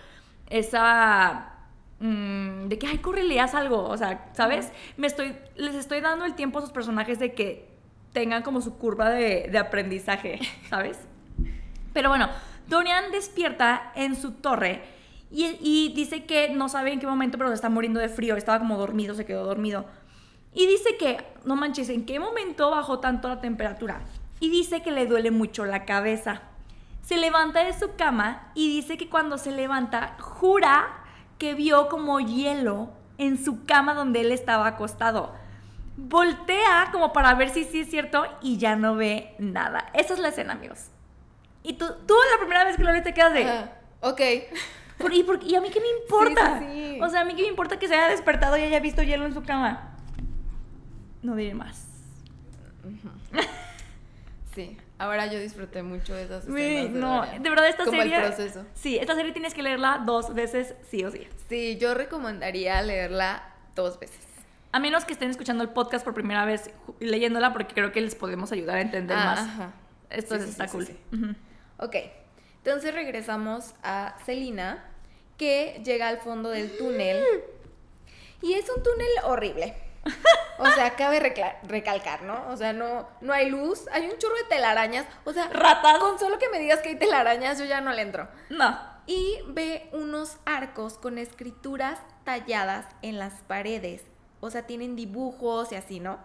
esa... 0.50 1.52
mm, 2.00 2.68
de 2.68 2.80
que, 2.80 2.88
ay, 2.88 3.00
córrele, 3.00 3.42
haz 3.42 3.56
algo. 3.56 3.84
O 3.90 3.98
sea, 3.98 4.30
¿sabes? 4.32 4.72
Me 4.96 5.08
estoy, 5.08 5.36
les 5.58 5.76
estoy 5.76 6.00
dando 6.00 6.24
el 6.24 6.36
tiempo 6.36 6.60
a 6.60 6.62
sus 6.62 6.72
personajes 6.72 7.20
de 7.20 7.34
que 7.34 7.68
tengan 8.14 8.42
como 8.42 8.62
su 8.62 8.78
curva 8.78 9.10
de, 9.10 9.50
de 9.52 9.58
aprendizaje, 9.58 10.40
¿sabes? 10.70 10.98
Pero 11.94 12.08
bueno, 12.08 12.30
Dorian 12.68 13.12
despierta 13.12 13.92
en 13.96 14.16
su 14.16 14.32
torre 14.32 14.82
y, 15.30 15.92
dice 15.94 16.26
que 16.26 16.50
no 16.50 16.70
sabe 16.70 16.94
en 16.94 17.00
qué 17.00 17.08
momento, 17.08 17.38
pero 17.38 17.50
se 17.50 17.56
está 17.56 17.70
muriendo 17.70 18.00
de 18.00 18.10
frío. 18.10 18.36
Estaba 18.36 18.60
como 18.60 18.78
dormido, 18.78 19.14
se 19.14 19.26
quedó 19.26 19.46
dormido. 19.46 19.86
Y 20.54 20.66
dice 20.68 20.98
que, 20.98 21.18
no 21.44 21.56
manches, 21.56 21.90
¿en 21.90 22.06
qué 22.06 22.20
momento 22.20 22.72
bajó 22.72 23.00
tanto 23.00 23.28
la 23.28 23.42
temperatura? 23.42 24.02
Y 24.40 24.50
dice 24.50 24.82
que 24.82 24.92
le 24.92 25.06
duele 25.06 25.32
mucho 25.32 25.66
la 25.66 25.86
cabeza. 25.86 26.42
Se 27.02 27.18
levanta 27.18 27.64
de 27.64 27.78
su 27.78 27.96
cama 27.96 28.52
y 28.54 28.70
dice 28.70 28.98
que 28.98 29.10
cuando 29.10 29.38
se 29.38 29.52
levanta, 29.52 30.16
jura 30.20 30.88
que 31.38 31.54
vio 31.54 31.90
como 31.90 32.20
hielo 32.20 32.90
en 33.18 33.44
su 33.44 33.66
cama 33.66 33.94
donde 33.94 34.22
él 34.22 34.32
estaba 34.32 34.68
acostado. 34.68 35.34
Voltea 35.98 36.90
como 36.92 37.14
para 37.14 37.34
ver 37.34 37.50
si 37.50 37.64
sí 37.64 37.82
es 37.82 37.90
cierto 37.90 38.26
y 38.42 38.58
ya 38.58 38.76
no 38.76 38.96
ve 38.96 39.36
nada. 39.40 39.90
Esa 39.94 40.14
es 40.14 40.20
la 40.20 40.30
escena, 40.30 40.54
amigos. 40.54 40.92
Y 41.68 41.74
tú, 41.74 41.86
tú 42.08 42.14
la 42.32 42.38
primera 42.40 42.64
vez 42.64 42.78
que 42.78 42.84
lo 42.84 42.92
lees 42.92 43.04
te 43.04 43.14
quedas 43.14 43.34
de... 43.34 43.44
Ajá, 43.44 43.72
ok. 44.02 44.22
¿por- 44.98 45.14
y, 45.14 45.24
por- 45.24 45.44
y 45.44 45.56
a 45.56 45.62
mí 45.62 45.70
qué 45.70 45.80
me 45.82 45.90
importa? 46.04 46.60
Sí, 46.60 46.66
sí, 46.66 46.94
sí. 46.96 47.02
O 47.02 47.10
sea, 47.10 47.22
a 47.22 47.26
mí 47.26 47.36
qué 47.36 47.42
me 47.44 47.50
importa 47.50 47.78
que 47.78 47.88
se 47.88 47.96
haya 47.96 48.10
despertado 48.10 48.58
y 48.58 48.62
haya 48.62 48.80
visto 48.80 49.04
hielo 49.04 49.26
en 49.26 49.34
su 49.34 49.44
cama. 49.44 49.96
No 51.22 51.36
diré 51.36 51.54
más. 51.54 51.86
Sí, 54.56 54.78
ahora 54.98 55.28
yo 55.28 55.40
disfruté 55.40 55.84
mucho 55.84 56.16
de 56.16 56.24
esas 56.24 56.44
escenas. 56.48 56.94
De 56.94 57.00
no, 57.00 57.22
de 57.26 57.50
verdad 57.50 57.68
esta 57.70 57.86
Como 57.86 57.98
serie... 57.98 58.16
el 58.16 58.24
proceso. 58.24 58.66
Sí, 58.74 58.98
esta 58.98 59.14
serie 59.16 59.32
tienes 59.34 59.54
que 59.54 59.62
leerla 59.62 60.02
dos 60.06 60.34
veces 60.34 60.74
sí 60.90 61.04
o 61.04 61.12
sí. 61.12 61.28
Sí, 61.50 61.78
yo 61.78 61.94
recomendaría 61.94 62.82
leerla 62.82 63.44
dos 63.76 64.00
veces. 64.00 64.26
A 64.72 64.80
menos 64.80 65.06
que 65.06 65.14
estén 65.14 65.30
escuchando 65.30 65.64
el 65.64 65.70
podcast 65.70 66.04
por 66.04 66.14
primera 66.14 66.46
vez 66.46 66.72
leyéndola 67.00 67.54
porque 67.54 67.74
creo 67.74 67.92
que 67.92 68.02
les 68.02 68.16
podemos 68.16 68.52
ayudar 68.52 68.78
a 68.78 68.82
entender 68.82 69.18
Ah, 69.20 69.26
más. 69.26 69.40
ajá. 69.40 69.72
Esto 70.10 70.38
Sí, 70.40 70.50
está 70.50 70.68
sí, 70.68 70.72
cool. 70.72 70.88
sí. 70.88 70.98
Ok, 71.80 71.96
entonces 72.58 72.94
regresamos 72.94 73.74
a 73.84 74.18
Celina, 74.26 74.84
que 75.38 75.82
llega 75.86 76.08
al 76.08 76.18
fondo 76.18 76.50
del 76.50 76.78
túnel. 76.78 77.24
Y 78.42 78.54
es 78.54 78.70
un 78.70 78.84
túnel 78.84 79.10
horrible. 79.24 79.76
O 80.60 80.66
sea, 80.72 80.96
cabe 80.96 81.20
recalcar, 81.64 82.24
¿no? 82.24 82.50
O 82.50 82.58
sea, 82.58 82.74
no, 82.74 83.08
no 83.22 83.34
hay 83.34 83.50
luz, 83.50 83.88
hay 83.92 84.10
un 84.10 84.18
chorro 84.18 84.36
de 84.38 84.46
telarañas. 84.46 85.06
O 85.24 85.34
sea, 85.34 85.50
Ratas. 85.50 86.00
con 86.00 86.18
solo 86.18 86.40
que 86.40 86.50
me 86.50 86.60
digas 86.60 86.80
que 86.80 86.90
hay 86.90 86.96
telarañas, 86.96 87.60
yo 87.60 87.66
ya 87.66 87.80
no 87.80 87.94
le 87.94 88.02
entro. 88.02 88.28
No. 88.50 88.80
Y 89.06 89.40
ve 89.48 89.90
unos 89.94 90.38
arcos 90.46 90.98
con 90.98 91.18
escrituras 91.18 92.00
talladas 92.24 92.86
en 93.02 93.20
las 93.20 93.34
paredes. 93.44 94.04
O 94.40 94.50
sea, 94.50 94.64
tienen 94.64 94.96
dibujos 94.96 95.72
y 95.72 95.76
así, 95.76 96.00
¿no? 96.00 96.18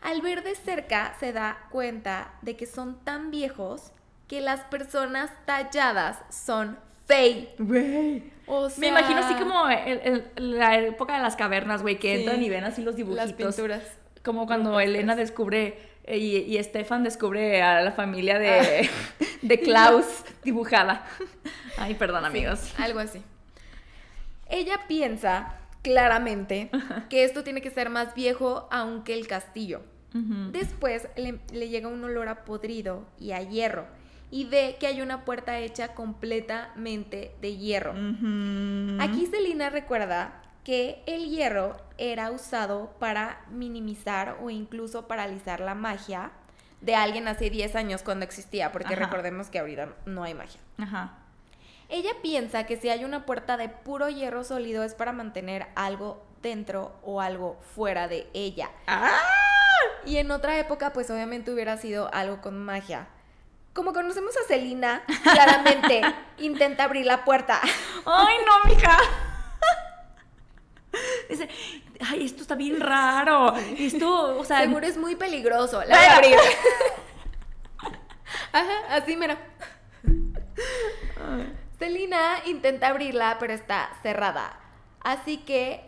Al 0.00 0.22
ver 0.22 0.42
de 0.42 0.54
cerca 0.54 1.14
se 1.20 1.32
da 1.32 1.66
cuenta 1.70 2.32
de 2.42 2.56
que 2.56 2.66
son 2.66 2.98
tan 3.04 3.30
viejos 3.30 3.92
que 4.28 4.40
las 4.40 4.60
personas 4.62 5.30
talladas 5.44 6.18
son 6.30 6.78
fey. 7.06 7.54
Güey. 7.58 8.32
O 8.46 8.68
Me 8.78 8.88
imagino 8.88 9.20
así 9.20 9.34
como 9.34 9.68
el- 9.68 10.00
el- 10.36 10.58
la 10.58 10.76
época 10.78 11.16
de 11.16 11.22
las 11.22 11.36
cavernas, 11.36 11.82
güey, 11.82 11.98
que 11.98 12.14
Sí. 12.14 12.20
entran 12.22 12.42
y 12.42 12.48
ven 12.48 12.64
así 12.64 12.82
los 12.82 12.92
las 12.92 12.96
dibujitos. 12.96 13.54
pinturas. 13.56 13.82
Como 14.24 14.46
cuando. 14.46 14.78
Elena 14.80 15.14
descubre 15.16 15.78
eh, 16.04 16.18
y, 16.18 16.36
y 16.56 16.62
Stefan 16.62 17.02
descubre 17.04 17.62
a 17.62 17.80
la 17.82 17.92
familia 17.92 18.38
de, 18.38 18.88
de 19.42 19.60
Klaus 19.60 20.04
dibujada. 20.44 21.04
Ay, 21.78 21.94
perdón, 21.94 22.20
Sí, 22.22 22.26
amigos. 22.28 22.74
algo 22.78 23.00
así. 23.00 23.22
Ella 24.48 24.80
piensa 24.88 25.54
claramente 25.82 26.70
que 27.10 27.24
esto 27.24 27.42
tiene 27.44 27.60
que 27.60 27.70
ser 27.70 27.90
más 27.90 28.14
viejo 28.14 28.68
aún 28.70 29.02
que 29.04 29.14
el 29.14 29.26
castillo. 29.26 29.82
Después 30.50 31.08
le, 31.16 31.40
le 31.52 31.68
llega 31.68 31.88
un 31.88 32.02
olor 32.02 32.28
a 32.28 32.44
podrido 32.46 33.04
y 33.18 33.32
a 33.32 33.42
hierro 33.42 33.86
y 34.30 34.44
ve 34.44 34.76
que 34.80 34.86
hay 34.86 35.02
una 35.02 35.24
puerta 35.24 35.58
hecha 35.58 35.94
completamente 35.94 37.34
de 37.40 37.56
hierro. 37.56 37.92
Aquí 39.00 39.26
Selina 39.26 39.70
recuerda 39.70 40.42
que 40.64 41.02
el 41.06 41.28
hierro 41.28 41.76
era 41.96 42.30
usado 42.32 42.90
para 42.98 43.44
minimizar 43.50 44.38
o 44.42 44.50
incluso 44.50 45.06
paralizar 45.06 45.60
la 45.60 45.74
magia 45.74 46.32
de 46.80 46.94
alguien 46.94 47.28
hace 47.28 47.50
10 47.50 47.76
años 47.76 48.02
cuando 48.02 48.24
existía, 48.24 48.72
porque 48.72 48.94
Ajá. 48.94 49.04
recordemos 49.04 49.48
que 49.48 49.60
ahorita 49.60 49.90
no 50.06 50.24
hay 50.24 50.34
magia. 50.34 50.60
Ajá. 50.78 51.18
Ella 51.88 52.10
piensa 52.20 52.66
que 52.66 52.76
si 52.76 52.88
hay 52.88 53.04
una 53.04 53.26
puerta 53.26 53.56
de 53.56 53.68
puro 53.68 54.08
hierro 54.08 54.42
sólido 54.42 54.82
es 54.82 54.94
para 54.94 55.12
mantener 55.12 55.68
algo 55.76 56.24
dentro 56.42 56.96
o 57.02 57.20
algo 57.20 57.56
fuera 57.74 58.08
de 58.08 58.26
ella. 58.34 58.70
¡Ah! 58.88 59.12
Y 60.04 60.16
en 60.16 60.30
otra 60.30 60.58
época, 60.58 60.92
pues 60.92 61.10
obviamente 61.10 61.52
hubiera 61.52 61.76
sido 61.76 62.12
algo 62.12 62.40
con 62.40 62.58
magia. 62.58 63.06
Como 63.76 63.92
conocemos 63.92 64.34
a 64.38 64.48
Celina, 64.48 65.02
claramente 65.22 66.00
intenta 66.38 66.84
abrir 66.84 67.04
la 67.04 67.26
puerta. 67.26 67.60
¡Ay, 68.06 68.36
no, 68.46 68.70
mija! 68.74 68.96
Dice, 71.28 71.46
ay, 72.00 72.24
esto 72.24 72.40
está 72.40 72.54
bien 72.54 72.80
raro. 72.80 73.54
Esto, 73.78 74.38
o 74.38 74.44
sea, 74.46 74.62
Seguro 74.62 74.86
es 74.86 74.96
muy 74.96 75.14
peligroso. 75.14 75.82
La 75.84 75.94
Voy 75.98 76.06
a 76.06 76.16
abrir. 76.16 76.36
abrir. 76.38 76.52
Ajá, 78.52 78.96
así 78.96 79.14
mira. 79.14 79.36
Celina 81.78 82.36
intenta 82.46 82.88
abrirla, 82.88 83.36
pero 83.38 83.52
está 83.52 83.90
cerrada. 84.02 84.58
Así 85.02 85.36
que, 85.36 85.82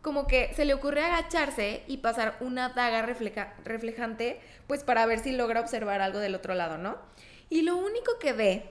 como 0.00 0.26
que 0.26 0.54
se 0.54 0.64
le 0.64 0.72
ocurre 0.72 1.04
agacharse 1.04 1.84
y 1.88 1.98
pasar 1.98 2.38
una 2.40 2.70
daga 2.70 3.02
refleja- 3.02 3.52
reflejante, 3.64 4.40
pues 4.66 4.82
para 4.82 5.04
ver 5.04 5.18
si 5.18 5.32
logra 5.32 5.60
observar 5.60 6.00
algo 6.00 6.20
del 6.20 6.34
otro 6.34 6.54
lado, 6.54 6.78
¿no? 6.78 6.96
Y 7.54 7.62
lo 7.62 7.76
único 7.76 8.18
que 8.18 8.32
ve 8.32 8.68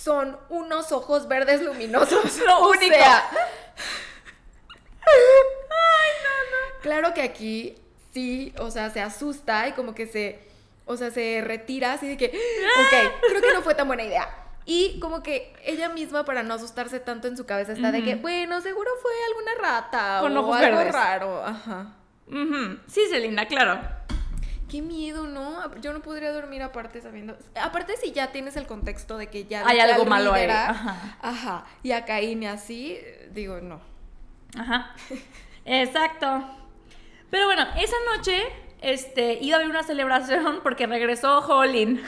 son 0.00 0.38
unos 0.48 0.90
ojos 0.90 1.28
verdes 1.28 1.60
luminosos. 1.60 2.38
Lo 2.46 2.66
único. 2.70 2.94
sea, 2.94 3.28
Claro 6.80 7.12
que 7.12 7.20
aquí 7.20 7.74
sí, 8.14 8.54
o 8.58 8.70
sea, 8.70 8.88
se 8.88 9.02
asusta 9.02 9.68
y 9.68 9.72
como 9.72 9.94
que 9.94 10.06
se, 10.06 10.40
o 10.86 10.96
sea, 10.96 11.10
se 11.10 11.42
retira 11.44 11.92
así 11.92 12.08
de 12.08 12.16
que, 12.16 12.26
ok, 12.28 13.12
creo 13.28 13.42
que 13.42 13.52
no 13.52 13.60
fue 13.60 13.74
tan 13.74 13.86
buena 13.86 14.02
idea. 14.04 14.28
Y 14.64 14.98
como 14.98 15.22
que 15.22 15.52
ella 15.62 15.90
misma, 15.90 16.24
para 16.24 16.42
no 16.42 16.54
asustarse 16.54 17.00
tanto 17.00 17.28
en 17.28 17.36
su 17.36 17.44
cabeza, 17.44 17.72
está 17.72 17.92
de 17.92 18.02
que, 18.02 18.14
bueno, 18.14 18.62
seguro 18.62 18.90
fue 19.02 19.12
alguna 19.28 19.54
rata 19.56 20.18
Con 20.22 20.34
o 20.36 20.40
ojos 20.40 20.56
algo 20.56 20.78
verdes. 20.78 20.94
raro. 20.94 21.44
Ajá. 21.44 21.96
Sí, 22.86 23.02
Celina, 23.10 23.46
claro. 23.46 23.78
Qué 24.72 24.80
miedo, 24.80 25.26
¿no? 25.26 25.78
Yo 25.82 25.92
no 25.92 26.00
podría 26.00 26.32
dormir 26.32 26.62
aparte 26.62 27.02
sabiendo. 27.02 27.36
Aparte, 27.60 27.94
si 27.98 28.12
ya 28.12 28.32
tienes 28.32 28.56
el 28.56 28.66
contexto 28.66 29.18
de 29.18 29.26
que 29.26 29.44
ya. 29.44 29.68
Hay 29.68 29.78
algo 29.78 30.04
al 30.04 30.08
malo 30.08 30.32
ahí, 30.32 30.46
ajá. 30.48 31.18
Ajá. 31.20 31.66
Y 31.82 31.92
a 31.92 32.06
Caín 32.06 32.42
y 32.42 32.46
así, 32.46 32.98
digo, 33.32 33.60
no. 33.60 33.82
Ajá. 34.58 34.94
Exacto. 35.66 36.42
Pero 37.28 37.44
bueno, 37.44 37.66
esa 37.76 37.96
noche 38.16 38.44
este, 38.80 39.34
iba 39.42 39.56
a 39.56 39.60
haber 39.60 39.68
una 39.68 39.82
celebración 39.82 40.60
porque 40.62 40.86
regresó 40.86 41.40
Holin, 41.40 42.00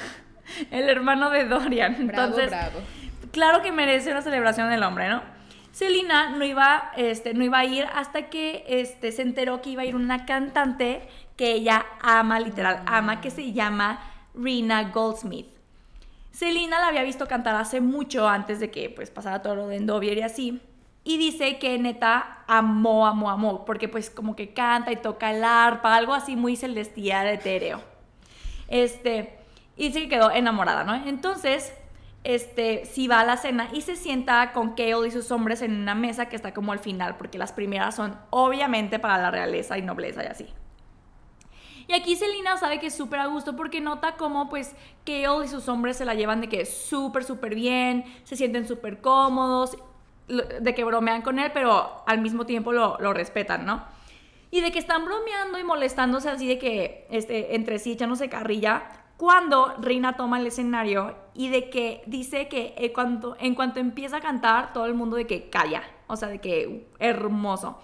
el 0.71 0.88
hermano 0.88 1.28
de 1.28 1.44
Dorian. 1.44 2.06
Bravo, 2.06 2.28
Entonces, 2.28 2.49
bravo. 2.49 2.80
claro 3.30 3.61
que 3.61 3.73
merece 3.73 4.11
una 4.11 4.23
celebración 4.23 4.73
el 4.73 4.83
hombre, 4.85 5.11
¿no? 5.11 5.23
Selina 5.75 6.30
no 6.30 6.44
iba, 6.44 6.92
este, 6.97 7.35
no 7.35 7.42
iba 7.42 7.59
a 7.59 7.64
ir 7.64 7.85
hasta 7.92 8.30
que 8.30 8.64
este, 8.68 9.11
se 9.11 9.23
enteró 9.23 9.61
que 9.61 9.71
iba 9.71 9.83
a 9.83 9.85
ir 9.85 9.97
una 9.97 10.25
cantante 10.25 11.09
que 11.36 11.52
ella 11.52 11.84
ama, 12.00 12.40
literal, 12.40 12.82
ama, 12.86 13.20
que 13.20 13.30
se 13.30 13.52
llama 13.52 14.00
Rina 14.34 14.90
Goldsmith. 14.90 15.48
Selina 16.30 16.80
la 16.80 16.88
había 16.88 17.02
visto 17.02 17.28
cantar 17.28 17.54
hace 17.54 17.80
mucho 17.80 18.28
antes 18.28 18.58
de 18.58 18.70
que 18.70 18.90
pues 18.90 19.10
pasara 19.10 19.42
todo 19.42 19.54
lo 19.54 19.68
de 19.68 19.76
Endovier 19.76 20.18
y 20.18 20.22
así. 20.22 20.60
Y 21.04 21.18
dice 21.18 21.58
que 21.58 21.78
neta 21.78 22.44
amó, 22.46 23.06
amó, 23.06 23.30
amó, 23.30 23.64
porque 23.64 23.88
pues 23.88 24.10
como 24.10 24.34
que 24.34 24.54
canta 24.54 24.90
y 24.90 24.96
toca 24.96 25.30
el 25.30 25.44
arpa, 25.44 25.94
algo 25.94 26.14
así 26.14 26.34
muy 26.34 26.56
celestial, 26.56 27.28
etéreo. 27.28 27.80
Este, 28.68 29.38
y 29.76 29.88
dice 29.88 30.00
que 30.00 30.08
quedó 30.08 30.30
enamorada, 30.30 30.82
¿no? 30.82 30.94
Entonces, 30.94 31.74
este, 32.24 32.86
si 32.86 33.06
va 33.06 33.20
a 33.20 33.24
la 33.24 33.36
cena 33.36 33.68
y 33.72 33.82
se 33.82 33.96
sienta 33.96 34.52
con 34.52 34.74
Kale 34.74 35.06
y 35.06 35.10
sus 35.10 35.30
hombres 35.30 35.60
en 35.60 35.78
una 35.78 35.94
mesa 35.94 36.26
que 36.26 36.36
está 36.36 36.54
como 36.54 36.72
al 36.72 36.78
final, 36.78 37.16
porque 37.16 37.38
las 37.38 37.52
primeras 37.52 37.94
son 37.94 38.16
obviamente 38.30 38.98
para 38.98 39.18
la 39.18 39.30
realeza 39.30 39.76
y 39.76 39.82
nobleza 39.82 40.24
y 40.24 40.26
así. 40.26 40.48
Y 41.86 41.92
aquí 41.92 42.16
Selina 42.16 42.56
sabe 42.56 42.80
que 42.80 42.86
es 42.86 42.94
súper 42.94 43.20
a 43.20 43.26
gusto 43.26 43.56
porque 43.56 43.80
nota 43.80 44.16
como 44.16 44.48
pues 44.48 44.74
Kale 45.04 45.44
y 45.44 45.48
sus 45.48 45.68
hombres 45.68 45.96
se 45.96 46.04
la 46.04 46.14
llevan 46.14 46.40
de 46.40 46.48
que 46.48 46.64
súper, 46.64 47.24
súper 47.24 47.54
bien, 47.54 48.04
se 48.24 48.36
sienten 48.36 48.66
súper 48.66 49.00
cómodos, 49.00 49.76
de 50.28 50.74
que 50.74 50.84
bromean 50.84 51.22
con 51.22 51.38
él, 51.38 51.50
pero 51.52 52.02
al 52.06 52.20
mismo 52.20 52.46
tiempo 52.46 52.72
lo, 52.72 52.96
lo 52.98 53.12
respetan, 53.12 53.66
¿no? 53.66 53.84
Y 54.50 54.60
de 54.60 54.70
que 54.70 54.78
están 54.78 55.04
bromeando 55.04 55.58
y 55.58 55.64
molestándose 55.64 56.30
así 56.30 56.46
de 56.46 56.58
que 56.58 57.06
este, 57.10 57.54
entre 57.56 57.78
sí 57.78 57.92
echándose 57.92 58.28
carrilla, 58.28 58.84
cuando 59.16 59.74
Reina 59.78 60.16
toma 60.16 60.38
el 60.38 60.46
escenario 60.46 61.14
y 61.34 61.48
de 61.48 61.70
que 61.70 62.02
dice 62.06 62.48
que 62.48 62.74
en 62.78 62.92
cuanto, 62.92 63.36
en 63.38 63.54
cuanto 63.54 63.80
empieza 63.80 64.18
a 64.18 64.20
cantar, 64.20 64.72
todo 64.72 64.86
el 64.86 64.94
mundo 64.94 65.16
de 65.16 65.26
que 65.26 65.50
calla, 65.50 65.82
o 66.06 66.16
sea, 66.16 66.28
de 66.28 66.40
que 66.40 66.88
hermoso. 66.98 67.78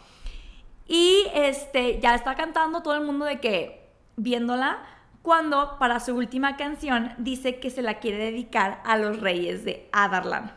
Y 0.87 1.25
este, 1.35 2.00
ya 2.00 2.14
está 2.14 2.35
cantando 2.35 2.83
todo 2.83 2.95
el 2.95 3.02
mundo 3.02 3.25
de 3.25 3.40
que 3.40 3.80
viéndola, 4.23 4.79
cuando 5.23 5.79
para 5.79 6.00
su 6.00 6.15
última 6.15 6.57
canción 6.57 7.12
dice 7.19 7.61
que 7.61 7.71
se 7.71 7.83
la 7.83 7.99
quiere 7.99 8.19
dedicar 8.19 8.83
a 8.85 8.97
los 8.97 9.21
reyes 9.21 9.65
de 9.65 9.89
Adarlan. 9.93 10.53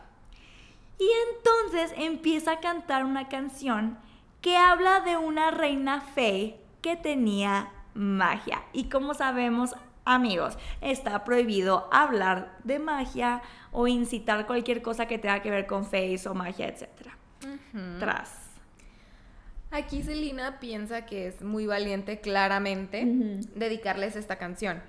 Y 0.99 1.09
entonces 1.35 1.93
empieza 1.97 2.53
a 2.53 2.59
cantar 2.59 3.03
una 3.03 3.27
canción 3.27 3.97
que 4.41 4.55
habla 4.57 5.01
de 5.01 5.17
una 5.17 5.51
reina 5.51 6.01
fe 6.01 6.59
que 6.81 6.95
tenía 6.95 7.71
magia. 7.93 8.61
Y 8.73 8.85
como 8.85 9.13
sabemos, 9.13 9.75
Amigos, 10.05 10.57
está 10.81 11.23
prohibido 11.23 11.87
hablar 11.91 12.57
de 12.65 12.77
magia 12.77 13.41
o 13.71 13.87
incitar 13.87 14.45
cualquier 14.45 14.81
cosa 14.81 15.05
que 15.05 15.17
tenga 15.17 15.41
que 15.41 15.49
ver 15.49 15.65
con 15.65 15.85
face 15.85 16.27
o 16.27 16.33
magia, 16.33 16.67
etc. 16.67 16.89
Tras. 17.99 18.42
Aquí 19.73 20.03
Selina 20.03 20.59
piensa 20.59 21.07
que 21.07 21.25
es 21.25 21.41
muy 21.41 21.65
valiente, 21.65 22.21
claramente, 22.21 23.05
dedicarles 23.55 24.15
esta 24.15 24.35
canción. 24.37 24.83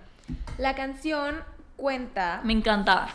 La 0.58 0.74
canción 0.74 1.36
cuenta. 1.76 2.42
Me 2.44 2.52
encantaba. 2.52 3.08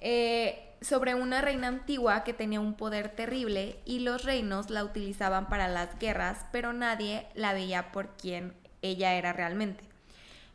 Eh, 0.00 0.74
sobre 0.80 1.14
una 1.14 1.40
reina 1.40 1.68
antigua 1.68 2.24
que 2.24 2.32
tenía 2.32 2.58
un 2.58 2.74
poder 2.74 3.10
terrible 3.10 3.78
y 3.84 4.00
los 4.00 4.24
reinos 4.24 4.68
la 4.68 4.82
utilizaban 4.82 5.48
para 5.48 5.68
las 5.68 5.96
guerras, 6.00 6.44
pero 6.50 6.72
nadie 6.72 7.28
la 7.36 7.52
veía 7.52 7.92
por 7.92 8.08
quien 8.16 8.52
ella 8.82 9.14
era 9.14 9.32
realmente. 9.32 9.84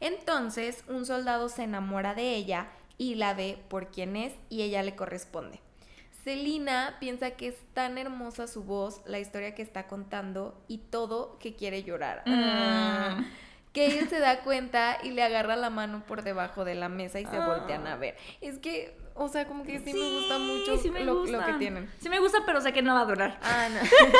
Entonces 0.01 0.83
un 0.89 1.05
soldado 1.05 1.47
se 1.47 1.63
enamora 1.63 2.13
de 2.13 2.35
ella 2.35 2.67
y 2.97 3.15
la 3.15 3.33
ve 3.33 3.57
por 3.69 3.87
quien 3.87 4.17
es 4.17 4.33
y 4.49 4.63
ella 4.63 4.83
le 4.83 4.97
corresponde. 4.97 5.61
Celina 6.29 6.97
piensa 6.99 7.31
que 7.31 7.47
es 7.47 7.55
tan 7.73 7.97
hermosa 7.97 8.45
su 8.45 8.63
voz, 8.63 9.01
la 9.07 9.17
historia 9.17 9.55
que 9.55 9.63
está 9.63 9.87
contando 9.87 10.55
y 10.67 10.77
todo 10.77 11.39
que 11.39 11.55
quiere 11.55 11.81
llorar. 11.81 12.21
Mm. 12.27 13.25
Que 13.73 13.97
él 13.97 14.07
se 14.09 14.19
da 14.19 14.41
cuenta 14.41 14.99
y 15.01 15.09
le 15.09 15.23
agarra 15.23 15.55
la 15.55 15.71
mano 15.71 16.03
por 16.05 16.21
debajo 16.21 16.65
de 16.65 16.75
la 16.75 16.87
mesa 16.87 17.19
y 17.19 17.25
se 17.25 17.39
voltean 17.39 17.87
a 17.87 17.95
ver. 17.95 18.15
Es 18.41 18.59
que, 18.59 18.95
o 19.15 19.27
sea, 19.27 19.47
como 19.47 19.63
que 19.63 19.79
sí, 19.79 19.91
me 19.91 20.19
gusta 20.19 20.37
mucho 20.37 20.75
lo, 20.99 21.25
lo, 21.25 21.45
que 21.45 21.53
tienen. 21.53 21.89
Sí 21.99 22.09
me 22.09 22.19
gusta, 22.19 22.43
pero 22.45 22.61
sé 22.61 22.73
que 22.73 22.83
no 22.83 22.93
va 22.93 23.01
a 23.01 23.05
durar. 23.05 23.39
Ah, 23.41 23.67
no. 23.73 23.79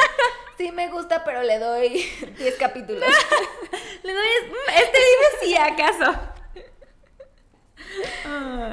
sí 0.58 0.72
me 0.72 0.89
gusta, 0.89 1.24
pero 1.24 1.44
le 1.44 1.60
doy 1.60 1.89
10 2.39 2.56
capítulos. 2.56 3.04
le 4.04 4.13
doy... 4.16 4.28
Mm, 4.48 4.70
este 4.78 4.98
dime 4.98 5.28
si 5.43 5.56
acaso. 5.56 6.38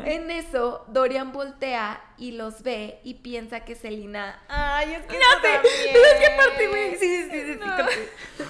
En 0.05 0.31
eso, 0.31 0.85
Dorian 0.89 1.33
voltea 1.33 2.01
y 2.19 2.33
los 2.33 2.63
ve 2.63 3.01
y 3.05 3.15
piensa 3.15 3.61
que 3.61 3.75
Selina. 3.75 4.41
Ay, 4.49 4.95
es 4.95 5.07
que. 5.07 5.19
No 5.19 5.41
sé. 5.43 5.61
¿Qué 5.93 6.31
parte, 6.37 6.69
güey? 6.69 6.97
Sí, 6.97 7.29
sí, 7.31 7.41
sí, 7.41 7.55
sí. 7.55 8.45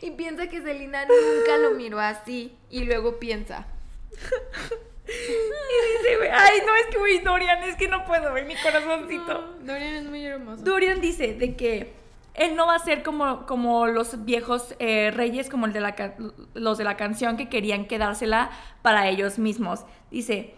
y 0.06 0.10
piensa 0.12 0.48
que 0.48 0.62
Selina 0.62 1.04
nunca 1.04 1.58
lo 1.58 1.70
miró 1.72 2.00
así. 2.00 2.56
Y 2.70 2.84
luego 2.84 3.18
piensa. 3.18 3.66
y 5.06 5.98
dice, 5.98 6.16
güey, 6.16 6.30
ay, 6.32 6.58
no, 6.66 6.74
es 6.76 6.86
que, 6.86 6.98
güey, 6.98 7.20
Dorian, 7.20 7.62
es 7.64 7.76
que 7.76 7.88
no 7.88 8.04
puedo, 8.04 8.32
ver 8.32 8.44
mi 8.44 8.56
corazoncito. 8.56 9.56
Dorian 9.62 9.94
es 9.94 10.04
muy 10.04 10.24
hermoso. 10.24 10.62
Dorian 10.62 11.00
dice 11.00 11.34
de 11.34 11.56
que 11.56 12.02
él 12.34 12.56
no 12.56 12.66
va 12.66 12.76
a 12.76 12.78
ser 12.78 13.02
como, 13.02 13.46
como 13.46 13.86
los 13.86 14.24
viejos 14.24 14.74
eh, 14.78 15.10
reyes, 15.10 15.48
como 15.48 15.66
el 15.66 15.72
de 15.72 15.80
la, 15.80 15.94
los 16.54 16.78
de 16.78 16.84
la 16.84 16.96
canción 16.96 17.36
que 17.36 17.48
querían 17.48 17.86
quedársela 17.86 18.50
para 18.80 19.08
ellos 19.08 19.38
mismos. 19.38 19.84
Dice, 20.12 20.54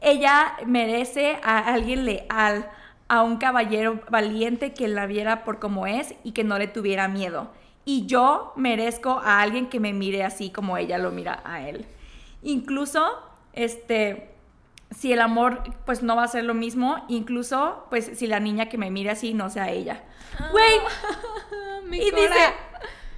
ella 0.00 0.56
merece 0.66 1.38
a 1.42 1.58
alguien 1.58 2.04
leal, 2.04 2.68
a 3.06 3.22
un 3.22 3.36
caballero 3.36 4.00
valiente 4.10 4.72
que 4.72 4.88
la 4.88 5.06
viera 5.06 5.44
por 5.44 5.58
como 5.58 5.86
es 5.86 6.14
y 6.24 6.32
que 6.32 6.42
no 6.42 6.58
le 6.58 6.66
tuviera 6.66 7.06
miedo. 7.06 7.50
Y 7.84 8.06
yo 8.06 8.52
merezco 8.56 9.20
a 9.22 9.40
alguien 9.40 9.68
que 9.68 9.78
me 9.78 9.92
mire 9.92 10.24
así 10.24 10.50
como 10.50 10.78
ella 10.78 10.98
lo 10.98 11.10
mira 11.10 11.42
a 11.44 11.68
él. 11.68 11.86
Incluso, 12.42 13.22
este, 13.52 14.34
si 14.90 15.12
el 15.12 15.20
amor 15.20 15.62
pues 15.84 16.02
no 16.02 16.16
va 16.16 16.24
a 16.24 16.28
ser 16.28 16.44
lo 16.44 16.54
mismo, 16.54 17.04
incluso 17.08 17.86
pues 17.90 18.10
si 18.14 18.26
la 18.26 18.40
niña 18.40 18.68
que 18.68 18.78
me 18.78 18.90
mire 18.90 19.10
así 19.10 19.34
no 19.34 19.50
sea 19.50 19.70
ella. 19.70 20.02
Ah, 20.38 20.48
Güey. 20.50 20.80
y 22.00 22.10
dice, 22.10 22.54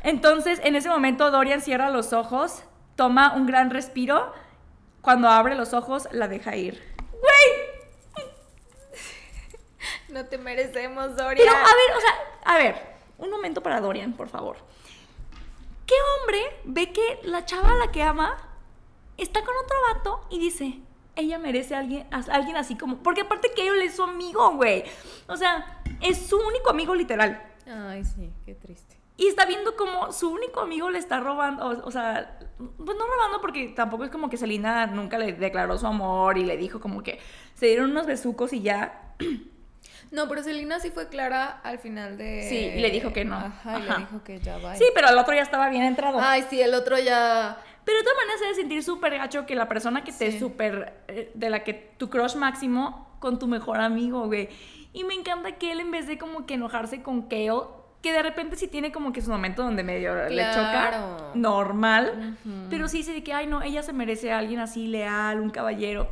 entonces 0.02 0.60
en 0.64 0.74
ese 0.74 0.88
momento 0.88 1.30
Dorian 1.30 1.60
cierra 1.60 1.90
los 1.90 2.12
ojos, 2.12 2.62
toma 2.96 3.34
un 3.34 3.46
gran 3.46 3.70
respiro, 3.70 4.32
cuando 5.06 5.28
abre 5.28 5.54
los 5.54 5.72
ojos 5.72 6.08
la 6.10 6.26
deja 6.26 6.56
ir. 6.56 6.82
Güey. 7.12 8.26
No 10.08 10.26
te 10.26 10.36
merecemos, 10.36 11.14
Dorian. 11.14 11.46
Pero 11.46 11.52
a 11.52 11.60
ver, 11.60 11.96
o 11.96 12.00
sea, 12.00 12.14
a 12.44 12.58
ver, 12.58 12.96
un 13.16 13.30
momento 13.30 13.62
para 13.62 13.80
Dorian, 13.80 14.14
por 14.14 14.28
favor. 14.28 14.56
¿Qué 15.86 15.94
hombre 16.18 16.40
ve 16.64 16.92
que 16.92 17.20
la 17.22 17.44
chava 17.44 17.70
a 17.70 17.76
la 17.76 17.92
que 17.92 18.02
ama 18.02 18.36
está 19.16 19.44
con 19.44 19.54
otro 19.62 19.76
vato 19.94 20.26
y 20.28 20.40
dice, 20.40 20.80
ella 21.14 21.38
merece 21.38 21.76
a 21.76 21.78
alguien, 21.78 22.08
a 22.10 22.18
alguien 22.34 22.56
así 22.56 22.76
como. 22.76 22.96
Porque 22.96 23.20
aparte 23.20 23.52
que 23.54 23.68
él 23.68 23.82
es 23.82 23.94
su 23.94 24.02
amigo, 24.02 24.50
güey. 24.56 24.82
O 25.28 25.36
sea, 25.36 25.82
es 26.00 26.26
su 26.26 26.36
único 26.36 26.70
amigo 26.70 26.96
literal. 26.96 27.40
Ay, 27.68 28.04
sí, 28.04 28.32
qué 28.44 28.56
triste. 28.56 28.96
Y 29.16 29.28
está 29.28 29.46
viendo 29.46 29.76
como 29.76 30.12
su 30.12 30.30
único 30.30 30.60
amigo 30.60 30.90
le 30.90 30.98
está 30.98 31.20
robando, 31.20 31.82
o, 31.84 31.90
sea, 31.92 32.38
pues 32.58 32.98
no 32.98 33.06
robando 33.06 33.40
porque 33.40 33.68
tampoco 33.68 34.04
es 34.04 34.10
como 34.10 34.30
que 34.30 34.36
Selina 34.36 34.86
nunca 34.86 35.18
le 35.18 35.32
declaró 35.32 35.76
su 35.78 35.86
amor 35.86 36.38
y 36.38 36.44
le 36.44 36.56
dijo 36.56 36.80
como 36.80 37.02
que 37.02 37.18
se 37.54 37.66
dieron 37.66 37.90
unos 37.90 38.06
besucos 38.06 38.52
y 38.52 38.62
ya. 38.62 39.14
No, 40.12 40.28
pero 40.28 40.42
Selina 40.42 40.78
sí 40.78 40.90
fue 40.90 41.08
clara 41.08 41.60
al 41.64 41.80
final 41.80 42.16
de... 42.16 42.46
Sí, 42.48 42.56
y 42.56 42.80
le 42.80 42.90
dijo 42.90 43.12
que 43.12 43.24
no. 43.24 43.36
Ajá, 43.36 43.80
y 43.80 43.82
le 43.82 43.96
dijo 43.98 44.22
que 44.22 44.38
ya 44.38 44.56
va. 44.58 44.76
Sí, 44.76 44.84
pero 44.94 45.08
el 45.08 45.18
otro 45.18 45.34
ya 45.34 45.42
estaba 45.42 45.68
bien 45.68 45.82
entrado. 45.82 46.20
Ay, 46.20 46.44
sí, 46.48 46.60
el 46.60 46.74
otro 46.74 46.96
ya... 46.96 47.58
Pero 47.84 47.98
de 47.98 48.04
todas 48.04 48.18
maneras 48.18 48.38
se 48.38 48.44
debe 48.44 48.56
sentir 48.56 48.82
súper 48.84 49.18
gacho 49.18 49.46
que 49.46 49.56
la 49.56 49.68
persona 49.68 50.04
que 50.04 50.12
te 50.12 50.38
súper. 50.38 50.92
Eh, 51.08 51.30
de 51.34 51.50
la 51.50 51.64
que 51.64 51.74
tu 51.74 52.08
crush 52.08 52.34
máximo 52.36 53.16
con 53.20 53.38
tu 53.38 53.46
mejor 53.46 53.80
amigo, 53.80 54.26
güey. 54.26 54.48
Y 54.92 55.04
me 55.04 55.14
encanta 55.14 55.52
que 55.52 55.72
él, 55.72 55.80
en 55.80 55.90
vez 55.90 56.06
de 56.06 56.18
como 56.18 56.46
que 56.46 56.54
enojarse 56.54 57.02
con 57.02 57.22
Kale, 57.28 57.62
que 58.06 58.12
de 58.12 58.22
repente 58.22 58.54
sí 58.54 58.68
tiene 58.68 58.92
como 58.92 59.12
que 59.12 59.20
su 59.20 59.30
momento 59.30 59.64
donde 59.64 59.82
medio 59.82 60.28
le 60.28 60.44
choca. 60.52 61.32
Normal. 61.34 62.38
Pero 62.70 62.86
sí 62.86 62.98
dice 62.98 63.24
que, 63.24 63.32
ay, 63.32 63.48
no, 63.48 63.62
ella 63.62 63.82
se 63.82 63.92
merece 63.92 64.30
a 64.30 64.38
alguien 64.38 64.60
así, 64.60 64.86
leal, 64.86 65.40
un 65.40 65.50
caballero. 65.50 66.08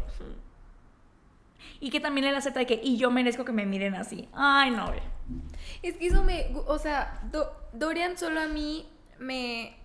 Y 1.78 1.90
que 1.90 2.00
también 2.00 2.26
le 2.26 2.37
acepta 2.37 2.59
de 2.59 2.66
que, 2.66 2.80
y 2.83 2.96
yo 2.96 3.12
merezco 3.12 3.44
que 3.44 3.52
me 3.52 3.64
miren 3.64 3.94
así. 3.94 4.28
Ay, 4.33 4.72
no, 4.72 4.87
güey. 4.88 4.98
Es 5.83 5.96
que 5.96 6.09
eso 6.09 6.24
me. 6.24 6.50
O 6.66 6.78
sea, 6.78 7.22
Dorian 7.72 8.18
solo 8.18 8.40
a 8.40 8.48
mí 8.48 8.88
me 9.20 9.76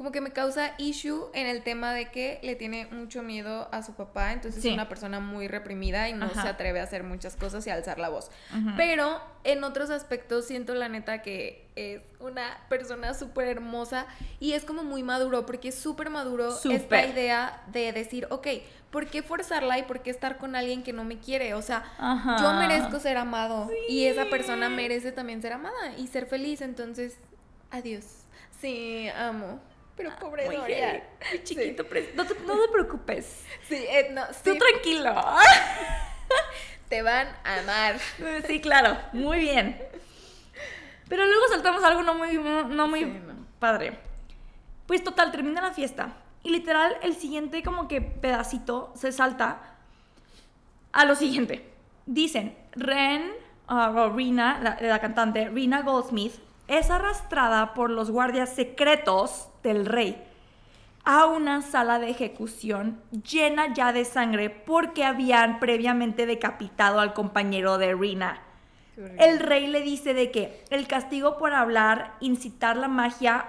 como 0.00 0.12
que 0.12 0.22
me 0.22 0.30
causa 0.30 0.72
issue 0.78 1.26
en 1.34 1.46
el 1.46 1.62
tema 1.62 1.92
de 1.92 2.10
que 2.10 2.40
le 2.42 2.56
tiene 2.56 2.86
mucho 2.86 3.22
miedo 3.22 3.68
a 3.70 3.82
su 3.82 3.92
papá, 3.92 4.32
entonces 4.32 4.64
es 4.64 4.72
una 4.72 4.88
persona 4.88 5.20
muy 5.20 5.46
reprimida 5.46 6.08
y 6.08 6.14
no 6.14 6.32
se 6.32 6.48
atreve 6.48 6.80
a 6.80 6.84
hacer 6.84 7.04
muchas 7.04 7.36
cosas 7.36 7.66
y 7.66 7.70
a 7.70 7.74
alzar 7.74 7.98
la 7.98 8.08
voz. 8.08 8.30
Pero 8.78 9.20
en 9.44 9.62
otros 9.62 9.90
aspectos 9.90 10.46
siento 10.46 10.74
la 10.74 10.88
neta 10.88 11.20
que 11.20 11.68
es 11.76 12.00
una 12.18 12.46
persona 12.70 13.12
súper 13.12 13.48
hermosa 13.48 14.06
y 14.38 14.54
es 14.54 14.64
como 14.64 14.84
muy 14.84 15.02
maduro, 15.02 15.44
porque 15.44 15.68
es 15.68 15.74
súper 15.74 16.08
maduro 16.08 16.48
esta 16.70 17.04
idea 17.04 17.62
de 17.70 17.92
decir, 17.92 18.26
ok, 18.30 18.46
¿por 18.90 19.06
qué 19.06 19.22
forzarla 19.22 19.78
y 19.80 19.82
por 19.82 20.00
qué 20.00 20.08
estar 20.08 20.38
con 20.38 20.56
alguien 20.56 20.82
que 20.82 20.94
no 20.94 21.04
me 21.04 21.18
quiere? 21.18 21.52
O 21.52 21.60
sea, 21.60 21.84
yo 22.40 22.54
merezco 22.54 23.00
ser 23.00 23.18
amado 23.18 23.68
y 23.86 24.06
esa 24.06 24.24
persona 24.30 24.70
merece 24.70 25.12
también 25.12 25.42
ser 25.42 25.52
amada 25.52 25.92
y 25.98 26.06
ser 26.06 26.24
feliz, 26.24 26.62
entonces, 26.62 27.18
adiós. 27.70 28.06
Sí, 28.62 29.06
amo. 29.14 29.60
Pero 30.00 30.16
pobre 30.18 30.46
Muy 30.46 30.56
Dorian. 30.56 31.02
muy 31.30 31.44
chiquito, 31.44 31.84
pre- 31.86 32.12
no, 32.14 32.24
te, 32.24 32.34
no 32.40 32.58
te 32.58 32.68
preocupes. 32.72 33.44
Sí, 33.68 33.74
eh, 33.76 34.08
no, 34.12 34.22
Tú 34.42 34.52
sí, 34.52 34.58
tranquilo. 34.58 35.14
te 36.88 37.02
van 37.02 37.28
a 37.44 37.58
amar. 37.58 37.98
Sí, 38.46 38.60
claro, 38.60 38.96
muy 39.12 39.40
bien. 39.40 39.80
Pero 41.08 41.26
luego 41.26 41.48
saltamos 41.48 41.82
algo 41.84 42.02
no 42.02 42.14
muy, 42.14 42.34
no 42.38 42.88
muy 42.88 43.00
Sí, 43.00 43.06
no. 43.26 43.34
padre. 43.58 43.98
Pues 44.86 45.04
total, 45.04 45.30
termina 45.32 45.60
la 45.60 45.72
fiesta. 45.72 46.14
Y 46.42 46.50
literal, 46.50 46.96
el 47.02 47.14
siguiente 47.16 47.62
como 47.62 47.86
que 47.88 48.00
pedacito 48.00 48.92
se 48.96 49.12
salta 49.12 49.76
a 50.92 51.04
lo 51.04 51.14
siguiente. 51.14 51.68
Dicen, 52.06 52.56
Ren, 52.72 53.30
ah, 53.68 53.90
o 53.94 54.08
Rina, 54.10 54.58
la, 54.62 54.78
la 54.80 54.98
cantante, 54.98 55.48
Rina 55.48 55.82
Goldsmith, 55.82 56.34
es 56.70 56.90
arrastrada 56.90 57.74
por 57.74 57.90
los 57.90 58.10
guardias 58.10 58.54
secretos 58.54 59.48
del 59.62 59.84
rey 59.84 60.24
a 61.04 61.26
una 61.26 61.62
sala 61.62 61.98
de 61.98 62.10
ejecución 62.10 63.00
llena 63.28 63.74
ya 63.74 63.92
de 63.92 64.04
sangre 64.04 64.50
porque 64.50 65.04
habían 65.04 65.58
previamente 65.58 66.26
decapitado 66.26 67.00
al 67.00 67.14
compañero 67.14 67.78
de 67.78 67.94
Rina. 67.94 68.42
El 69.18 69.40
rey 69.40 69.66
le 69.66 69.80
dice 69.80 70.14
de 70.14 70.30
que 70.30 70.62
el 70.70 70.86
castigo 70.86 71.38
por 71.38 71.54
hablar, 71.54 72.14
incitar 72.20 72.76
la 72.76 72.88
magia 72.88 73.46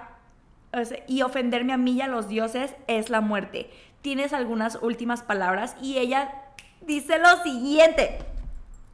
y 1.06 1.22
ofenderme 1.22 1.74
a 1.74 1.76
mí 1.76 1.92
y 1.92 2.00
a 2.00 2.08
los 2.08 2.26
dioses 2.28 2.74
es 2.86 3.10
la 3.10 3.20
muerte. 3.20 3.70
Tienes 4.00 4.32
algunas 4.32 4.78
últimas 4.80 5.22
palabras 5.22 5.76
y 5.80 5.98
ella 5.98 6.32
dice 6.80 7.18
lo 7.18 7.42
siguiente. 7.42 8.18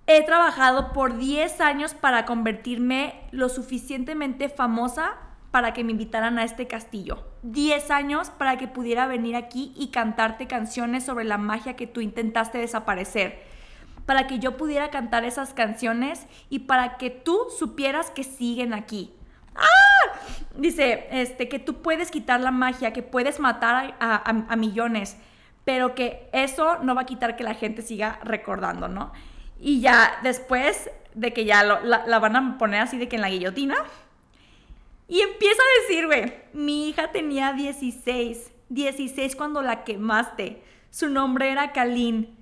He 0.06 0.22
trabajado 0.22 0.92
por 0.92 1.16
10 1.18 1.60
años 1.60 1.94
para 1.94 2.24
convertirme 2.26 3.20
lo 3.32 3.48
suficientemente 3.48 4.48
famosa 4.48 5.14
para 5.50 5.72
que 5.72 5.82
me 5.82 5.92
invitaran 5.92 6.38
a 6.38 6.44
este 6.44 6.66
castillo. 6.68 7.24
10 7.42 7.90
años 7.90 8.30
para 8.30 8.56
que 8.56 8.68
pudiera 8.68 9.06
venir 9.06 9.34
aquí 9.36 9.72
y 9.76 9.88
cantarte 9.88 10.46
canciones 10.46 11.04
sobre 11.04 11.24
la 11.24 11.38
magia 11.38 11.74
que 11.74 11.86
tú 11.88 12.00
intentaste 12.00 12.58
desaparecer. 12.58 13.42
Para 14.04 14.28
que 14.28 14.38
yo 14.38 14.56
pudiera 14.56 14.90
cantar 14.90 15.24
esas 15.24 15.54
canciones 15.54 16.26
y 16.50 16.60
para 16.60 16.98
que 16.98 17.10
tú 17.10 17.38
supieras 17.58 18.10
que 18.10 18.22
siguen 18.22 18.74
aquí. 18.74 19.12
¡Ah! 19.56 20.18
Dice, 20.56 21.08
este, 21.10 21.48
que 21.48 21.58
tú 21.58 21.82
puedes 21.82 22.12
quitar 22.12 22.40
la 22.40 22.52
magia, 22.52 22.92
que 22.92 23.02
puedes 23.02 23.40
matar 23.40 23.96
a, 23.98 24.14
a- 24.14 24.46
a 24.52 24.56
millones, 24.56 25.16
pero 25.64 25.94
que 25.96 26.28
eso 26.32 26.78
no 26.82 26.94
va 26.94 27.02
a 27.02 27.06
quitar 27.06 27.34
que 27.34 27.42
la 27.42 27.54
gente 27.54 27.82
siga 27.82 28.20
recordando, 28.22 28.86
¿no? 28.88 29.12
Y 29.60 29.80
ya 29.80 30.18
después 30.22 30.90
de 31.14 31.32
que 31.32 31.44
ya 31.44 31.62
la, 31.62 32.18
van 32.18 32.36
a 32.36 32.58
poner 32.58 32.80
así 32.80 32.98
de 32.98 33.08
que 33.08 33.16
en 33.16 33.22
la 33.22 33.30
guillotina, 33.30 33.76
y 35.08 35.20
empieza 35.20 35.62
a 35.62 35.82
decir, 35.82 36.06
güey, 36.06 36.34
mi 36.52 36.88
hija 36.88 37.12
tenía 37.12 37.52
16, 37.52 38.52
16 38.68 39.36
cuando 39.36 39.62
la 39.62 39.84
quemaste, 39.84 40.62
su 40.90 41.08
nombre 41.08 41.50
era 41.50 41.72
Kalin. 41.72 42.34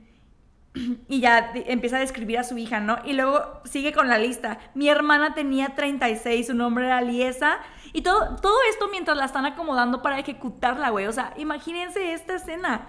Y 1.08 1.20
ya 1.20 1.52
empieza 1.54 1.98
a 1.98 2.00
describir 2.00 2.38
a 2.38 2.42
su 2.42 2.58
hija, 2.58 2.80
¿no? 2.80 2.98
Y 3.04 3.12
luego 3.12 3.60
sigue 3.64 3.92
con 3.92 4.08
la 4.08 4.18
lista. 4.18 4.58
Mi 4.74 4.88
hermana 4.88 5.34
tenía 5.34 5.74
36, 5.76 6.48
su 6.48 6.54
nombre 6.54 6.86
era 6.86 7.00
Liesa. 7.00 7.58
Y 7.92 8.02
todo, 8.02 8.36
todo 8.36 8.56
esto 8.70 8.88
mientras 8.90 9.16
la 9.16 9.26
están 9.26 9.46
acomodando 9.46 10.02
para 10.02 10.18
ejecutarla, 10.18 10.90
güey. 10.90 11.06
O 11.06 11.12
sea, 11.12 11.32
imagínense 11.36 12.12
esta 12.12 12.34
escena. 12.34 12.88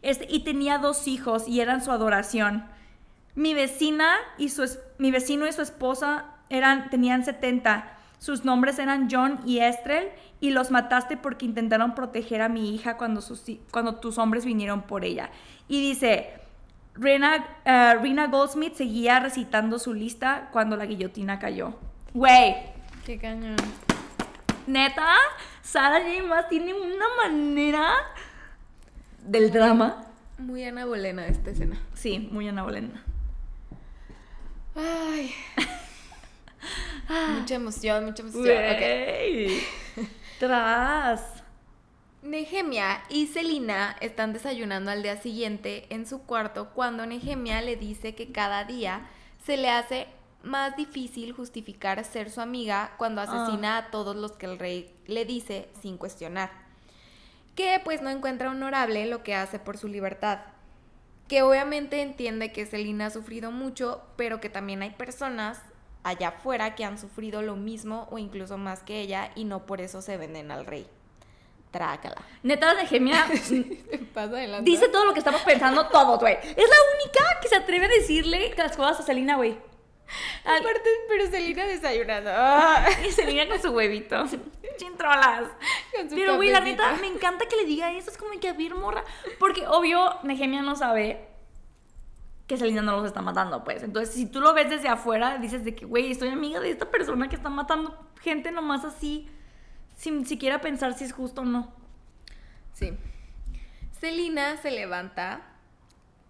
Este, 0.00 0.26
y 0.30 0.44
tenía 0.44 0.78
dos 0.78 1.06
hijos 1.08 1.46
y 1.46 1.60
eran 1.60 1.84
su 1.84 1.90
adoración. 1.90 2.64
Mi 3.34 3.54
vecina 3.54 4.14
y 4.38 4.50
su 4.50 4.68
mi 4.98 5.10
vecino 5.10 5.46
y 5.46 5.52
su 5.52 5.62
esposa 5.62 6.26
eran, 6.50 6.90
tenían 6.90 7.24
70. 7.24 7.98
Sus 8.18 8.44
nombres 8.44 8.78
eran 8.78 9.08
John 9.10 9.40
y 9.46 9.58
Estrel 9.58 10.10
y 10.40 10.50
los 10.50 10.70
mataste 10.70 11.16
porque 11.16 11.44
intentaron 11.46 11.94
proteger 11.94 12.40
a 12.42 12.48
mi 12.48 12.74
hija 12.74 12.96
cuando, 12.96 13.20
sus 13.20 13.42
cuando 13.70 13.96
tus 13.96 14.18
hombres 14.18 14.44
vinieron 14.44 14.82
por 14.82 15.04
ella. 15.04 15.30
Y 15.66 15.80
dice, 15.80 16.30
Rena, 16.94 17.44
Rina 18.00 18.26
Goldsmith 18.28 18.74
seguía 18.74 19.18
recitando 19.18 19.78
su 19.78 19.94
lista 19.94 20.50
cuando 20.52 20.76
la 20.76 20.86
guillotina 20.86 21.38
cayó. 21.38 21.74
Güey, 22.14 22.54
Qué 23.04 23.18
cañón. 23.18 23.56
neta, 24.66 25.16
Sarah 25.62 26.00
J. 26.00 26.22
Maas 26.24 26.48
tiene 26.48 26.74
una 26.74 27.06
manera 27.24 27.92
del 29.24 29.50
drama. 29.50 30.04
Muy 30.38 30.64
Ana 30.64 30.84
Bolena 30.84 31.26
esta 31.26 31.50
escena. 31.50 31.80
Sí, 31.94 32.28
muy 32.30 32.46
Ana 32.48 32.62
Bolena. 32.62 33.02
Ay. 34.74 35.34
mucha 37.38 37.54
emoción, 37.54 38.04
mucha 38.06 38.22
emoción. 38.22 38.44
Güey. 38.44 39.62
Tras. 40.38 41.42
Nehemia 42.22 43.02
y 43.08 43.26
Celina 43.26 43.96
están 44.00 44.32
desayunando 44.32 44.92
al 44.92 45.02
día 45.02 45.20
siguiente 45.20 45.86
en 45.90 46.06
su 46.06 46.22
cuarto 46.22 46.70
cuando 46.70 47.04
Nehemia 47.04 47.60
le 47.62 47.76
dice 47.76 48.14
que 48.14 48.30
cada 48.30 48.64
día 48.64 49.08
se 49.44 49.56
le 49.56 49.70
hace 49.70 50.06
más 50.42 50.76
difícil 50.76 51.32
justificar 51.32 52.04
ser 52.04 52.30
su 52.30 52.40
amiga 52.40 52.92
cuando 52.96 53.20
asesina 53.20 53.76
a 53.76 53.90
todos 53.90 54.14
los 54.14 54.32
que 54.32 54.46
el 54.46 54.58
rey 54.58 54.94
le 55.06 55.24
dice 55.24 55.68
sin 55.80 55.96
cuestionar. 55.98 56.50
Que 57.56 57.80
pues 57.82 58.02
no 58.02 58.10
encuentra 58.10 58.50
honorable 58.50 59.06
lo 59.06 59.22
que 59.22 59.34
hace 59.34 59.58
por 59.58 59.76
su 59.76 59.88
libertad. 59.88 60.38
Que 61.28 61.42
obviamente 61.42 62.02
entiende 62.02 62.52
que 62.52 62.66
Celina 62.66 63.06
ha 63.06 63.10
sufrido 63.10 63.50
mucho, 63.50 64.02
pero 64.16 64.40
que 64.40 64.48
también 64.48 64.82
hay 64.82 64.90
personas 64.90 65.60
allá 66.04 66.28
afuera 66.28 66.74
que 66.74 66.84
han 66.84 66.98
sufrido 66.98 67.42
lo 67.42 67.56
mismo 67.56 68.08
o 68.10 68.18
incluso 68.18 68.58
más 68.58 68.82
que 68.82 69.00
ella 69.00 69.30
y 69.34 69.44
no 69.44 69.66
por 69.66 69.80
eso 69.80 70.02
se 70.02 70.16
venden 70.16 70.50
al 70.50 70.66
rey. 70.66 70.86
Trácala. 71.70 72.20
Neta, 72.42 72.74
Pasa 74.14 74.28
adelante. 74.36 74.70
dice 74.70 74.88
todo 74.88 75.06
lo 75.06 75.14
que 75.14 75.20
estamos 75.20 75.40
pensando 75.42 75.86
todos, 75.88 76.20
güey. 76.20 76.34
Es 76.34 76.56
la 76.56 76.76
única 76.96 77.40
que 77.40 77.48
se 77.48 77.56
atreve 77.56 77.86
a 77.86 77.88
decirle 77.88 78.52
las 78.56 78.76
cosas 78.76 79.00
a 79.00 79.02
Selina, 79.02 79.36
güey. 79.36 79.56
Aparte, 80.44 80.90
pero 81.08 81.26
Celina 81.26 81.64
desayunando. 81.66 82.30
Ah, 82.32 82.86
Y 83.06 83.10
Selina 83.12 83.46
con 83.48 83.60
su 83.60 83.70
huevito. 83.70 84.24
Chintrolas. 84.76 85.50
con 85.94 86.08
su 86.08 86.16
Pero, 86.16 86.36
güey, 86.36 86.50
la 86.50 86.60
neta, 86.60 86.96
me 87.00 87.06
encanta 87.06 87.46
que 87.46 87.56
le 87.56 87.64
diga 87.64 87.92
eso. 87.92 88.10
Es 88.10 88.18
como 88.18 88.38
que 88.40 88.48
a 88.48 88.52
ver, 88.52 88.74
morra. 88.74 89.04
Porque, 89.38 89.66
obvio, 89.66 90.18
Nehemia 90.22 90.62
no 90.62 90.76
sabe 90.76 91.28
que 92.46 92.56
Selina 92.56 92.82
no 92.82 92.96
los 92.96 93.06
está 93.06 93.22
matando, 93.22 93.64
pues. 93.64 93.82
Entonces, 93.82 94.14
si 94.14 94.26
tú 94.26 94.40
lo 94.40 94.52
ves 94.54 94.68
desde 94.68 94.88
afuera, 94.88 95.38
dices 95.38 95.64
de 95.64 95.74
que, 95.74 95.86
güey, 95.86 96.10
estoy 96.10 96.28
amiga 96.28 96.60
de 96.60 96.70
esta 96.70 96.90
persona 96.90 97.28
que 97.28 97.36
está 97.36 97.48
matando 97.48 97.96
gente 98.20 98.50
nomás 98.52 98.84
así, 98.84 99.28
sin 99.96 100.26
siquiera 100.26 100.60
pensar 100.60 100.94
si 100.94 101.04
es 101.04 101.12
justo 101.12 101.42
o 101.42 101.44
no. 101.44 101.72
Sí. 102.72 102.92
Celina 104.00 104.56
se 104.56 104.70
levanta, 104.70 105.42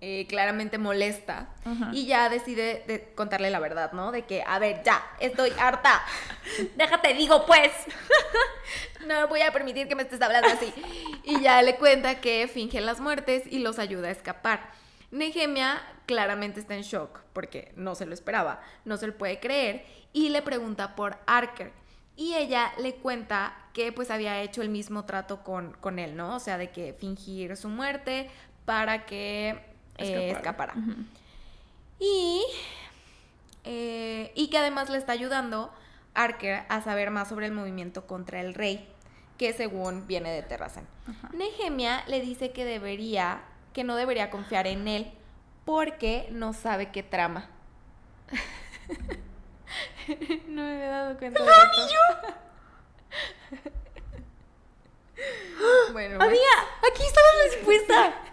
eh, 0.05 0.27
claramente 0.27 0.79
molesta, 0.79 1.49
y 1.93 2.07
ya 2.07 2.29
decide 2.29 2.83
de 2.89 3.13
contarle 3.15 3.51
la 3.51 3.61
verdad, 3.61 3.93
¿no? 3.93 4.11
De 4.11 4.23
que, 4.23 4.43
a 4.45 4.59
ver, 4.59 4.83
ya, 4.83 5.01
estoy 5.21 5.53
harta. 5.57 6.03
Déjate, 6.77 7.15
digo, 7.15 7.47
pues. 7.47 7.71
No 9.07 9.29
voy 9.29 9.43
a 9.43 9.53
permitir 9.53 9.87
que 9.87 9.95
me 9.95 10.03
estés 10.03 10.21
hablando 10.21 10.49
así. 10.49 10.73
Y 11.23 11.41
ya 11.41 11.63
le 11.63 11.77
cuenta 11.77 12.21
que 12.21 12.49
finge 12.49 12.81
las 12.81 12.99
muertes 12.99 13.45
y 13.49 13.61
los 13.61 13.79
ayuda 13.79 14.09
a 14.09 14.11
escapar. 14.13 14.71
Nehemia 15.13 15.81
claramente 16.07 16.59
está 16.59 16.75
en 16.75 16.83
shock 16.83 17.21
porque 17.33 17.73
no 17.77 17.95
se 17.95 18.07
lo 18.07 18.15
esperaba, 18.15 18.61
no 18.85 18.97
se 18.97 19.07
lo 19.07 19.17
puede 19.17 19.39
creer 19.39 19.85
y 20.13 20.31
le 20.31 20.43
pregunta 20.43 20.97
por 20.97 21.19
Arker. 21.27 21.73
Y 22.17 22.35
ella 22.35 22.73
le 22.79 22.95
cuenta 22.95 23.57
que 23.73 23.93
pues 23.93 24.11
había 24.11 24.41
hecho 24.43 24.63
el 24.63 24.69
mismo 24.69 25.05
trato 25.05 25.45
con, 25.45 25.73
con 25.75 25.99
él, 26.01 26.17
¿no? 26.17 26.37
O 26.37 26.41
sea, 26.41 26.59
de 26.59 26.71
que 26.71 26.93
fingir 26.93 27.57
su 27.57 27.69
muerte 27.69 28.31
para 28.65 29.07
que 29.07 29.72
eh, 30.09 30.31
escapara. 30.31 30.75
Y, 31.99 32.45
eh, 33.65 34.33
y 34.35 34.49
que 34.49 34.59
además 34.59 34.91
le 34.91 34.99
está 34.99 35.13
ayudando 35.13 35.73
Arker 36.15 36.65
a 36.69 36.83
saber 36.83 37.11
más 37.11 37.29
sobre 37.29 37.47
el 37.47 37.53
movimiento 37.53 38.07
contra 38.07 38.41
el 38.41 38.55
rey, 38.55 38.89
que 39.39 39.53
según 39.53 40.07
viene 40.07 40.31
de 40.31 40.43
Terrazan. 40.43 40.87
Nehemia 41.33 42.05
le 42.07 42.21
dice 42.21 42.53
que 42.53 42.65
debería, 42.65 43.43
que 43.73 43.85
no 43.85 43.97
debería 43.97 44.31
confiar 44.31 44.67
en 44.67 44.89
él 44.89 45.13
porque 45.65 46.29
no 46.31 46.53
sabe 46.53 46.91
qué 46.91 47.03
trama. 47.03 47.49
no 50.49 50.63
me 50.63 50.75
había 50.75 50.89
dado 50.89 51.19
cuenta 51.19 51.43
de 51.43 51.49
esto. 51.49 52.43
bueno, 55.93 56.19
bueno. 56.19 56.25
Amiga, 56.25 56.43
aquí 56.91 57.03
está 57.05 57.21
la 57.21 57.55
respuesta. 57.55 58.15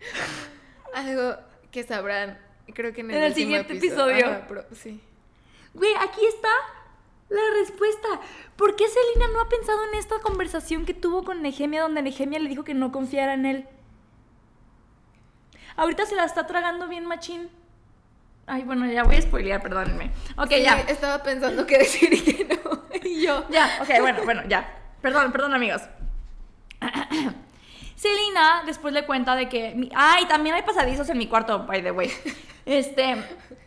algo 0.94 1.36
que 1.70 1.82
sabrán, 1.84 2.38
creo 2.74 2.92
que 2.92 3.00
en 3.02 3.10
el, 3.10 3.16
En 3.16 3.22
el 3.24 3.34
siguiente 3.34 3.76
episodio. 3.76 4.42
Pero- 4.48 4.64
sí. 4.72 5.00
Güey, 5.74 5.92
aquí 6.00 6.24
está 6.26 6.48
la 7.28 7.40
respuesta. 7.60 8.08
¿Por 8.56 8.74
qué 8.74 8.84
Selina 8.88 9.32
no 9.32 9.40
ha 9.40 9.48
pensado 9.48 9.78
en 9.92 9.98
esta 9.98 10.18
conversación 10.20 10.84
que 10.86 10.94
tuvo 10.94 11.24
con 11.24 11.42
Nehemia 11.42 11.82
donde 11.82 12.02
Nehemia 12.02 12.38
le 12.38 12.48
dijo 12.48 12.64
que 12.64 12.74
no 12.74 12.90
confiara 12.90 13.34
en 13.34 13.46
él? 13.46 13.68
Ahorita 15.76 16.06
se 16.06 16.16
la 16.16 16.24
está 16.24 16.46
tragando 16.46 16.88
bien 16.88 17.06
machín. 17.06 17.50
Ay, 18.46 18.62
bueno, 18.62 18.86
ya 18.90 19.04
voy 19.04 19.16
a 19.16 19.22
spoilear, 19.22 19.62
perdónenme. 19.62 20.10
Ok, 20.36 20.48
Sí, 20.48 20.62
ya. 20.62 20.80
Estaba 20.80 21.22
pensando 21.22 21.66
qué 21.66 21.78
decir 21.78 22.12
y 22.12 22.20
qué 22.22 22.44
no. 22.64 22.82
y 23.08 23.22
yo. 23.22 23.44
Ya, 23.50 23.78
ok, 23.82 24.00
bueno, 24.00 24.24
bueno, 24.24 24.42
ya. 24.48 24.74
Perdón, 25.02 25.30
perdón, 25.30 25.54
amigos. 25.54 25.82
Selina 27.98 28.62
después 28.64 28.94
le 28.94 29.04
cuenta 29.06 29.34
de 29.34 29.48
que. 29.48 29.74
mi- 29.74 29.90
Ay, 29.94 30.24
también 30.26 30.54
hay 30.54 30.62
pasadizos 30.62 31.08
en 31.10 31.18
mi 31.18 31.26
cuarto, 31.26 31.66
by 31.66 31.82
the 31.82 31.90
way. 31.90 32.10
Este. 32.64 33.16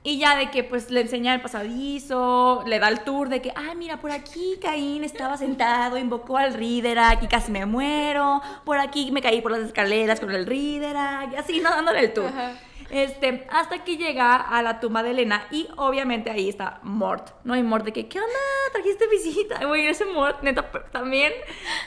Y 0.03 0.19
ya 0.19 0.35
de 0.35 0.51
que 0.51 0.63
pues 0.63 0.91
le 0.91 1.01
enseña 1.01 1.33
el 1.33 1.41
pasadizo, 1.41 2.63
le 2.67 2.77
da 2.77 2.87
el 2.87 2.99
tour 2.99 3.29
de 3.29 3.41
que, 3.41 3.51
ay, 3.55 3.75
mira, 3.75 3.97
por 3.99 4.11
aquí 4.11 4.59
Caín 4.61 5.03
estaba 5.03 5.37
sentado, 5.37 5.97
invocó 5.97 6.37
al 6.37 6.53
Riderack 6.53 7.23
y 7.23 7.27
casi 7.27 7.51
me 7.51 7.65
muero. 7.65 8.41
Por 8.63 8.77
aquí 8.77 9.11
me 9.11 9.21
caí 9.23 9.41
por 9.41 9.51
las 9.51 9.61
escaleras 9.61 10.19
con 10.19 10.29
el 10.31 10.45
Riderack. 10.45 11.33
Y 11.33 11.35
así, 11.35 11.59
¿no? 11.61 11.71
Dándole 11.71 11.99
el 12.01 12.13
tour. 12.13 12.27
Ajá. 12.27 12.53
Este, 12.91 13.47
hasta 13.51 13.83
que 13.85 13.95
llega 13.97 14.35
a 14.35 14.61
la 14.61 14.79
tumba 14.81 15.01
de 15.01 15.11
Elena 15.11 15.47
y 15.49 15.67
obviamente 15.77 16.29
ahí 16.29 16.49
está 16.49 16.79
Mort, 16.83 17.29
¿no? 17.45 17.55
Y 17.55 17.63
Mort 17.63 17.85
de 17.85 17.93
que, 17.93 18.07
¿qué 18.07 18.19
onda? 18.19 18.33
¿Trajiste 18.73 19.07
visita? 19.07 19.65
Güey, 19.65 19.87
ese 19.87 20.03
Mort, 20.05 20.43
neta, 20.43 20.69
también 20.91 21.31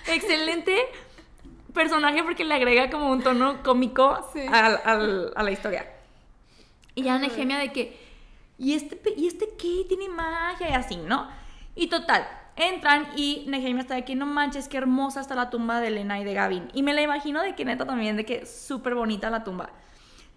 excelente 0.06 0.76
personaje 1.74 2.22
porque 2.22 2.44
le 2.44 2.54
agrega 2.54 2.88
como 2.88 3.10
un 3.10 3.22
tono 3.22 3.62
cómico 3.62 4.26
Sí. 4.32 4.40
al- 4.50 4.80
al- 4.84 5.32
a 5.36 5.42
la 5.42 5.50
historia. 5.50 5.86
Y 6.94 7.02
ya 7.02 7.18
Nehemia 7.18 7.58
de 7.58 7.72
que, 7.72 7.98
¿y 8.58 8.74
este, 8.74 9.00
¿y 9.16 9.26
este 9.26 9.50
qué? 9.58 9.84
Tiene 9.88 10.08
magia 10.08 10.70
y 10.70 10.72
así, 10.72 10.96
¿no? 10.96 11.28
Y 11.74 11.88
total, 11.88 12.26
entran 12.56 13.08
y 13.16 13.44
Nehemia 13.48 13.82
está 13.82 13.96
de 13.96 14.04
que 14.04 14.14
no 14.14 14.26
manches, 14.26 14.68
qué 14.68 14.76
hermosa 14.78 15.20
está 15.20 15.34
la 15.34 15.50
tumba 15.50 15.80
de 15.80 15.88
Elena 15.88 16.20
y 16.20 16.24
de 16.24 16.32
Gavin. 16.34 16.68
Y 16.72 16.82
me 16.84 16.94
la 16.94 17.02
imagino 17.02 17.42
de 17.42 17.54
que 17.56 17.64
neta 17.64 17.84
también, 17.84 18.16
de 18.16 18.24
que 18.24 18.46
súper 18.46 18.94
bonita 18.94 19.28
la 19.28 19.42
tumba. 19.44 19.70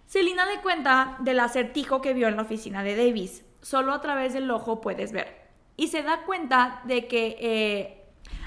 Selina 0.06 0.46
le 0.46 0.60
cuenta 0.60 1.16
del 1.20 1.38
acertijo 1.38 2.00
que 2.00 2.14
vio 2.14 2.28
en 2.28 2.36
la 2.36 2.42
oficina 2.42 2.82
de 2.82 2.96
Davis. 2.96 3.44
Solo 3.62 3.92
a 3.92 4.00
través 4.00 4.32
del 4.32 4.50
ojo 4.50 4.80
puedes 4.80 5.12
ver. 5.12 5.36
Y 5.76 5.88
se 5.88 6.02
da 6.02 6.22
cuenta 6.26 6.80
de 6.84 7.06
que... 7.06 7.36
Eh, 7.40 7.97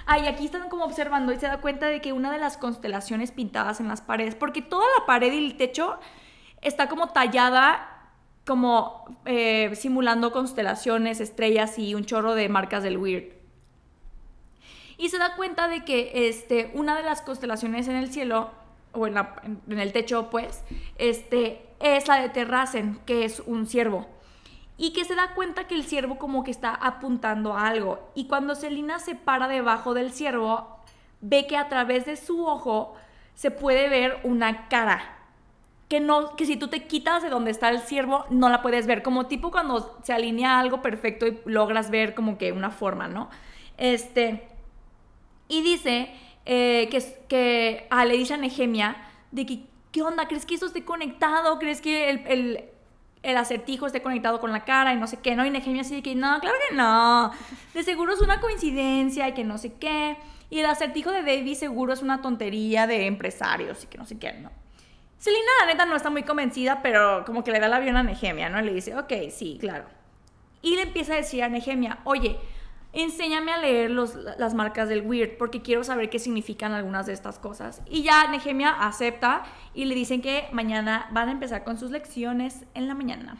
ay, 0.05 0.27
aquí 0.27 0.45
están 0.45 0.69
como 0.69 0.85
observando 0.85 1.31
y 1.33 1.39
se 1.39 1.47
da 1.47 1.57
cuenta 1.61 1.87
de 1.87 2.01
que 2.01 2.13
una 2.13 2.31
de 2.31 2.37
las 2.37 2.57
constelaciones 2.57 3.31
pintadas 3.31 3.79
en 3.79 3.87
las 3.87 4.01
paredes, 4.01 4.35
porque 4.35 4.61
toda 4.61 4.85
la 4.99 5.05
pared 5.05 5.31
y 5.33 5.45
el 5.45 5.57
techo 5.57 5.99
está 6.61 6.87
como 6.89 7.09
tallada, 7.09 7.87
como 8.45 9.05
eh, 9.25 9.71
simulando 9.75 10.31
constelaciones, 10.31 11.19
estrellas 11.19 11.77
y 11.77 11.95
un 11.95 12.05
chorro 12.05 12.33
de 12.35 12.49
marcas 12.49 12.83
del 12.83 12.97
Weird. 12.97 13.33
Y 14.97 15.09
se 15.09 15.17
da 15.17 15.35
cuenta 15.35 15.67
de 15.67 15.83
que 15.83 16.27
este, 16.29 16.71
una 16.73 16.95
de 16.95 17.03
las 17.03 17.21
constelaciones 17.21 17.87
en 17.87 17.95
el 17.95 18.11
cielo, 18.11 18.51
o 18.93 19.07
en, 19.07 19.13
la- 19.15 19.35
en 19.43 19.79
el 19.79 19.93
techo, 19.93 20.29
pues, 20.29 20.63
este, 20.97 21.65
es 21.79 22.07
la 22.07 22.21
de 22.21 22.29
Terracen, 22.29 22.99
que 23.05 23.25
es 23.25 23.39
un 23.39 23.65
ciervo. 23.65 24.07
Y 24.83 24.93
que 24.93 25.05
se 25.05 25.13
da 25.13 25.35
cuenta 25.35 25.67
que 25.67 25.75
el 25.75 25.83
ciervo 25.83 26.17
como 26.17 26.43
que 26.43 26.49
está 26.49 26.73
apuntando 26.73 27.53
a 27.53 27.67
algo. 27.67 27.99
Y 28.15 28.25
cuando 28.25 28.55
Selina 28.55 28.97
se 28.97 29.13
para 29.13 29.47
debajo 29.47 29.93
del 29.93 30.11
ciervo, 30.11 30.79
ve 31.21 31.45
que 31.45 31.55
a 31.55 31.69
través 31.69 32.07
de 32.07 32.15
su 32.15 32.47
ojo 32.47 32.95
se 33.35 33.51
puede 33.51 33.89
ver 33.89 34.19
una 34.23 34.69
cara. 34.69 35.19
Que, 35.87 35.99
no, 35.99 36.35
que 36.35 36.47
si 36.47 36.57
tú 36.57 36.67
te 36.67 36.87
quitas 36.87 37.21
de 37.21 37.29
donde 37.29 37.51
está 37.51 37.69
el 37.69 37.81
ciervo, 37.81 38.25
no 38.31 38.49
la 38.49 38.63
puedes 38.63 38.87
ver. 38.87 39.03
Como 39.03 39.27
tipo 39.27 39.51
cuando 39.51 39.99
se 40.01 40.13
alinea 40.13 40.57
algo 40.57 40.81
perfecto 40.81 41.27
y 41.27 41.39
logras 41.45 41.91
ver 41.91 42.15
como 42.15 42.39
que 42.39 42.51
una 42.51 42.71
forma, 42.71 43.07
¿no? 43.07 43.29
Este. 43.77 44.47
Y 45.47 45.61
dice 45.61 46.11
eh, 46.47 46.87
que, 46.89 47.25
que 47.27 47.87
ah, 47.91 48.03
le 48.05 48.17
dice 48.17 48.33
a 48.33 48.37
Nehemia 48.37 48.95
de 49.29 49.45
que, 49.45 49.65
¿qué 49.91 50.01
onda? 50.01 50.27
¿Crees 50.27 50.47
que 50.47 50.55
eso 50.55 50.65
esté 50.65 50.83
conectado? 50.83 51.59
¿Crees 51.59 51.81
que 51.81 52.09
el- 52.09 52.63
el 53.23 53.37
acertijo 53.37 53.85
esté 53.85 54.01
conectado 54.01 54.39
con 54.39 54.51
la 54.51 54.65
cara 54.65 54.93
y 54.93 54.97
no 54.97 55.07
sé 55.07 55.17
qué, 55.17 55.35
¿no? 55.35 55.45
Y 55.45 55.49
Nehemia 55.49 55.81
así 55.81 55.95
de 55.95 56.01
que, 56.01 56.15
no, 56.15 56.39
claro 56.39 56.57
que 56.69 56.75
no. 56.75 57.31
De 57.73 57.83
seguro 57.83 58.13
es 58.13 58.21
una 58.21 58.39
coincidencia 58.39 59.27
y 59.29 59.33
que 59.33 59.43
no 59.43 59.57
sé 59.57 59.73
qué. 59.73 60.17
Y 60.49 60.59
el 60.59 60.65
acertijo 60.65 61.11
de 61.11 61.21
David 61.21 61.55
seguro 61.55 61.93
es 61.93 62.01
una 62.01 62.21
tontería 62.21 62.87
de 62.87 63.05
empresarios 63.05 63.83
y 63.83 63.87
que 63.87 63.97
no 63.97 64.05
sé 64.05 64.17
qué, 64.17 64.33
¿no? 64.33 64.49
Selina, 65.19 65.51
la 65.61 65.67
neta, 65.67 65.85
no 65.85 65.95
está 65.95 66.09
muy 66.09 66.23
convencida, 66.23 66.81
pero 66.81 67.23
como 67.25 67.43
que 67.43 67.51
le 67.51 67.59
da 67.59 67.67
el 67.67 67.73
avión 67.73 67.95
a 67.95 68.01
Nehemia, 68.01 68.49
¿no? 68.49 68.59
Y 68.59 68.63
le 68.63 68.73
dice, 68.73 68.97
ok, 68.97 69.13
sí, 69.29 69.57
claro. 69.59 69.85
Y 70.63 70.75
le 70.75 70.81
empieza 70.81 71.13
a 71.13 71.17
decir 71.17 71.43
a 71.43 71.47
Nehemia, 71.47 71.99
oye, 72.05 72.39
enséñame 72.93 73.51
a 73.51 73.57
leer 73.57 73.89
los- 73.91 74.15
las 74.15 74.53
marcas 74.53 74.89
del 74.89 75.01
Weird 75.05 75.37
porque 75.37 75.61
quiero 75.61 75.83
saber 75.83 76.09
qué 76.09 76.19
significan 76.19 76.73
algunas 76.73 77.05
de 77.05 77.13
estas 77.13 77.39
cosas. 77.39 77.81
Y 77.89 78.03
ya 78.03 78.27
Nehemia 78.29 78.69
acepta 78.69 79.43
y 79.73 79.85
le 79.85 79.95
dicen 79.95 80.21
que 80.21 80.47
mañana 80.51 81.07
van 81.11 81.29
a 81.29 81.31
empezar 81.31 81.63
con 81.63 81.77
sus 81.77 81.91
lecciones 81.91 82.65
en 82.73 82.87
la 82.87 82.93
mañana. 82.95 83.37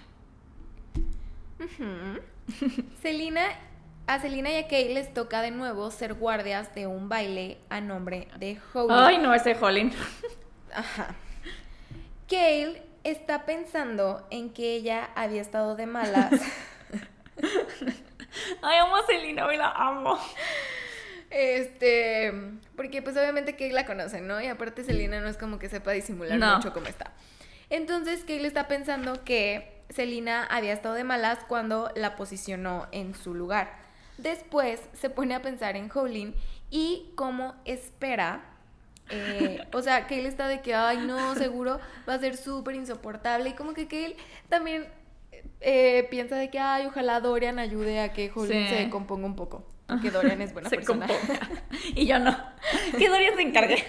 Selina, 3.01 3.41
a 4.07 4.19
Selina 4.19 4.51
y 4.51 4.57
a 4.57 4.67
Kay 4.67 4.93
les 4.93 5.13
toca 5.13 5.41
de 5.41 5.51
nuevo 5.51 5.91
ser 5.91 6.13
guardias 6.15 6.73
de 6.73 6.87
un 6.87 7.07
baile 7.09 7.57
a 7.69 7.81
nombre 7.81 8.27
de 8.39 8.59
Holy. 8.73 8.93
Ay, 8.95 9.17
no, 9.19 9.33
ese 9.33 9.55
Holin. 9.59 9.91
Ajá. 10.73 11.13
Kale 12.29 12.81
está 13.03 13.45
pensando 13.45 14.25
en 14.31 14.51
que 14.51 14.75
ella 14.75 15.09
había 15.15 15.41
estado 15.41 15.75
de 15.75 15.85
malas. 15.85 16.31
Ay, 18.61 18.77
amo 18.77 18.95
a 18.95 19.05
Selina, 19.05 19.45
hoy 19.45 19.57
la 19.57 19.69
amo. 19.71 20.17
este, 21.29 22.33
porque 22.75 23.01
pues 23.01 23.15
obviamente 23.17 23.55
Kale 23.55 23.73
la 23.73 23.85
conoce, 23.85 24.21
¿no? 24.21 24.41
Y 24.41 24.47
aparte 24.47 24.83
Selina 24.83 25.19
no 25.21 25.27
es 25.27 25.37
como 25.37 25.59
que 25.59 25.69
sepa 25.69 25.91
disimular 25.91 26.37
No. 26.37 26.55
mucho 26.57 26.73
cómo 26.73 26.87
está. 26.87 27.11
Entonces 27.69 28.21
Kale 28.25 28.47
está 28.47 28.67
pensando 28.67 29.23
que 29.23 29.81
Selina 29.89 30.43
había 30.45 30.73
estado 30.73 30.95
de 30.95 31.03
malas 31.03 31.39
cuando 31.47 31.91
la 31.95 32.15
posicionó 32.15 32.87
en 32.91 33.15
su 33.15 33.33
lugar. 33.33 33.71
Después 34.17 34.81
se 34.93 35.09
pone 35.09 35.33
a 35.35 35.41
pensar 35.41 35.75
en 35.75 35.89
Howlin 35.93 36.35
y 36.69 37.11
cómo 37.15 37.55
espera 37.65 38.45
eh, 39.13 39.67
o 39.73 39.81
sea, 39.81 40.07
Kale 40.07 40.27
está 40.29 40.47
de 40.47 40.61
que, 40.61 40.73
ay, 40.73 40.99
no, 40.99 41.35
seguro 41.35 41.81
va 42.07 42.13
a 42.13 42.19
ser 42.19 42.37
súper 42.37 42.75
insoportable. 42.75 43.49
Y 43.49 43.53
como 43.53 43.73
que 43.73 43.87
Kale 43.89 44.15
también 44.47 44.87
eh, 45.59 46.07
piensa 46.09 46.35
de 46.35 46.49
que, 46.49 46.59
ay, 46.59 46.85
ojalá 46.87 47.19
Dorian 47.19 47.59
ayude 47.59 47.99
a 48.01 48.13
que 48.13 48.31
Sí. 48.33 48.67
se 48.67 48.89
componga 48.89 49.25
un 49.25 49.35
poco. 49.35 49.65
Porque 49.87 50.09
Dorian 50.11 50.41
es 50.41 50.53
buena 50.53 50.69
Se 50.69 50.77
persona. 50.77 51.07
componga. 51.07 51.39
Y 51.95 52.05
yo 52.07 52.19
no. 52.19 52.37
Que 52.97 53.09
Dorian 53.09 53.35
se 53.35 53.41
encargue. 53.41 53.83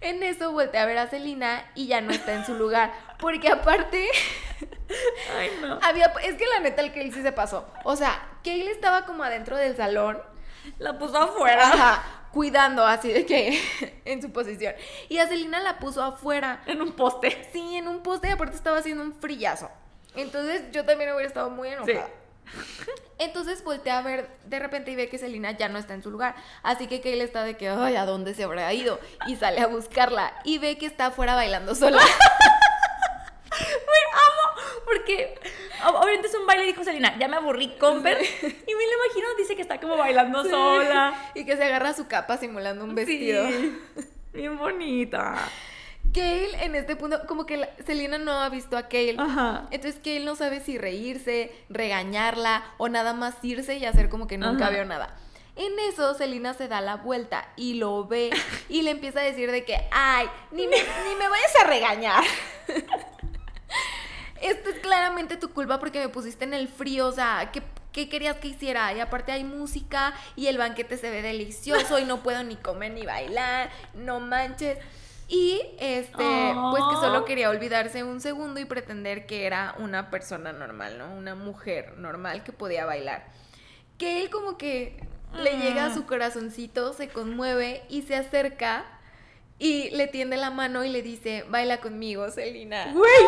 En 0.00 0.22
eso 0.22 0.52
voltea 0.52 0.82
a 0.82 0.86
ver 0.86 0.98
a 0.98 1.08
Selina 1.10 1.64
y 1.74 1.88
ya 1.88 2.00
no 2.00 2.12
está 2.12 2.34
en 2.34 2.46
su 2.46 2.54
lugar. 2.54 2.92
Porque 3.18 3.48
aparte, 3.48 4.06
Ay, 5.38 5.50
no. 5.60 5.78
había. 5.82 6.12
Es 6.22 6.36
que 6.36 6.46
la 6.46 6.60
neta, 6.60 6.82
el 6.82 6.92
Kale 6.92 7.10
sí 7.12 7.22
se 7.22 7.32
pasó. 7.32 7.68
O 7.84 7.96
sea, 7.96 8.28
Kale 8.44 8.70
estaba 8.70 9.06
como 9.06 9.24
adentro 9.24 9.56
del 9.56 9.76
salón. 9.76 10.18
La 10.78 10.98
puso 10.98 11.16
afuera. 11.18 11.66
Ajá, 11.66 12.02
cuidando 12.32 12.84
así 12.86 13.10
de 13.10 13.26
que 13.26 13.58
en 14.04 14.22
su 14.22 14.30
posición. 14.30 14.74
Y 15.08 15.18
a 15.18 15.26
Selina 15.26 15.60
la 15.60 15.78
puso 15.80 16.02
afuera. 16.02 16.62
En 16.66 16.80
un 16.80 16.92
poste. 16.92 17.48
Sí, 17.52 17.74
en 17.76 17.88
un 17.88 18.02
poste 18.02 18.28
y 18.28 18.32
aparte 18.32 18.54
estaba 18.54 18.78
haciendo 18.78 19.02
un 19.02 19.14
frillazo. 19.14 19.68
Entonces 20.14 20.62
yo 20.72 20.84
también 20.84 21.12
hubiera 21.12 21.28
estado 21.28 21.50
muy 21.50 21.68
enojada. 21.68 22.08
Entonces 23.18 23.62
voltea 23.64 23.98
a 23.98 24.02
ver 24.02 24.28
de 24.46 24.58
repente 24.58 24.90
y 24.90 24.96
ve 24.96 25.08
que 25.08 25.18
Selina 25.18 25.52
ya 25.52 25.68
no 25.68 25.78
está 25.78 25.94
en 25.94 26.02
su 26.02 26.10
lugar. 26.10 26.34
Así 26.62 26.86
que 26.86 27.00
Kale 27.00 27.22
está 27.22 27.44
de 27.44 27.56
que, 27.56 27.68
ay, 27.68 27.96
¿a 27.96 28.06
dónde 28.06 28.34
se 28.34 28.44
habrá 28.44 28.72
ido? 28.72 29.00
Y 29.26 29.36
sale 29.36 29.60
a 29.60 29.66
buscarla 29.66 30.32
y 30.44 30.58
ve 30.58 30.78
que 30.78 30.86
está 30.86 31.06
afuera 31.06 31.34
bailando 31.34 31.74
sola. 31.74 32.00
Me 33.50 33.66
amo. 34.12 34.84
Porque 34.84 35.38
obviamente 35.86 36.28
es 36.28 36.34
un 36.34 36.46
baile, 36.46 36.64
dijo 36.64 36.84
Selena. 36.84 37.18
Ya 37.18 37.28
me 37.28 37.36
aburrí, 37.36 37.76
Comper. 37.78 38.18
Y 38.20 38.74
me 38.74 38.86
lo 38.86 39.04
imagino, 39.04 39.28
dice 39.36 39.56
que 39.56 39.62
está 39.62 39.80
como 39.80 39.96
bailando 39.96 40.44
sola. 40.44 41.30
Y 41.34 41.44
que 41.44 41.56
se 41.56 41.64
agarra 41.64 41.92
su 41.92 42.06
capa 42.06 42.38
simulando 42.38 42.84
un 42.84 42.94
vestido. 42.94 43.46
Sí. 43.48 43.78
Bien 44.32 44.56
bonita. 44.56 45.34
Kale 46.12 46.64
en 46.64 46.74
este 46.74 46.96
punto, 46.96 47.20
como 47.26 47.46
que 47.46 47.56
la- 47.58 47.68
Selena 47.86 48.18
no 48.18 48.32
ha 48.32 48.48
visto 48.48 48.76
a 48.76 48.84
Kale. 48.88 49.16
Ajá. 49.18 49.66
Entonces 49.70 50.00
Kale 50.02 50.24
no 50.24 50.36
sabe 50.36 50.60
si 50.60 50.78
reírse, 50.78 51.52
regañarla 51.68 52.64
o 52.78 52.88
nada 52.88 53.12
más 53.14 53.34
irse 53.42 53.76
y 53.76 53.84
hacer 53.84 54.08
como 54.08 54.26
que 54.26 54.38
nunca 54.38 54.64
Ajá. 54.66 54.74
vio 54.74 54.84
nada. 54.84 55.14
En 55.56 55.72
eso 55.90 56.14
Selena 56.14 56.54
se 56.54 56.68
da 56.68 56.80
la 56.80 56.96
vuelta 56.96 57.48
y 57.56 57.74
lo 57.74 58.06
ve 58.06 58.30
y 58.68 58.82
le 58.82 58.90
empieza 58.92 59.20
a 59.20 59.24
decir 59.24 59.50
de 59.50 59.64
que, 59.64 59.76
ay, 59.90 60.26
ni 60.52 60.66
me, 60.68 60.76
ni 60.76 61.14
me 61.18 61.28
vayas 61.28 61.56
a 61.62 61.66
regañar. 61.66 62.24
Esto 64.40 64.70
es 64.70 64.78
claramente 64.78 65.36
tu 65.36 65.50
culpa 65.52 65.80
porque 65.80 65.98
me 65.98 66.08
pusiste 66.08 66.44
en 66.44 66.54
el 66.54 66.68
frío, 66.68 67.08
o 67.08 67.12
sea, 67.12 67.50
¿qué, 67.52 67.60
qué 67.92 68.08
querías 68.08 68.36
que 68.36 68.48
hiciera? 68.48 68.92
Y 68.94 69.00
aparte 69.00 69.32
hay 69.32 69.42
música 69.42 70.14
y 70.36 70.46
el 70.46 70.58
banquete 70.58 70.96
se 70.96 71.10
ve 71.10 71.22
delicioso 71.22 71.98
y 71.98 72.04
no 72.04 72.22
puedo 72.22 72.44
ni 72.44 72.54
comer 72.54 72.92
ni 72.92 73.04
bailar, 73.04 73.68
no 73.94 74.20
manches. 74.20 74.78
Y 75.30 75.60
este, 75.78 76.54
pues 76.70 76.82
que 76.90 76.96
solo 77.00 77.18
Oh. 77.20 77.24
quería 77.26 77.50
olvidarse 77.50 78.02
un 78.02 78.20
segundo 78.20 78.60
y 78.60 78.64
pretender 78.64 79.26
que 79.26 79.44
era 79.46 79.74
una 79.78 80.10
persona 80.10 80.52
normal, 80.52 80.96
¿no? 80.96 81.14
Una 81.14 81.34
mujer 81.34 81.98
normal 81.98 82.42
que 82.44 82.52
podía 82.52 82.86
bailar. 82.86 83.26
Que 83.98 84.22
él 84.22 84.30
como 84.30 84.56
que 84.56 84.96
le 85.34 85.58
llega 85.58 85.84
a 85.86 85.94
su 85.94 86.06
corazoncito, 86.06 86.94
se 86.94 87.08
conmueve 87.08 87.82
y 87.90 88.02
se 88.02 88.16
acerca 88.16 88.86
y 89.58 89.90
le 89.90 90.06
tiende 90.06 90.36
la 90.38 90.50
mano 90.50 90.84
y 90.84 90.88
le 90.88 91.02
dice, 91.02 91.44
baila 91.50 91.78
conmigo, 91.80 92.30
Selina. 92.30 92.92
Güey. 92.92 93.24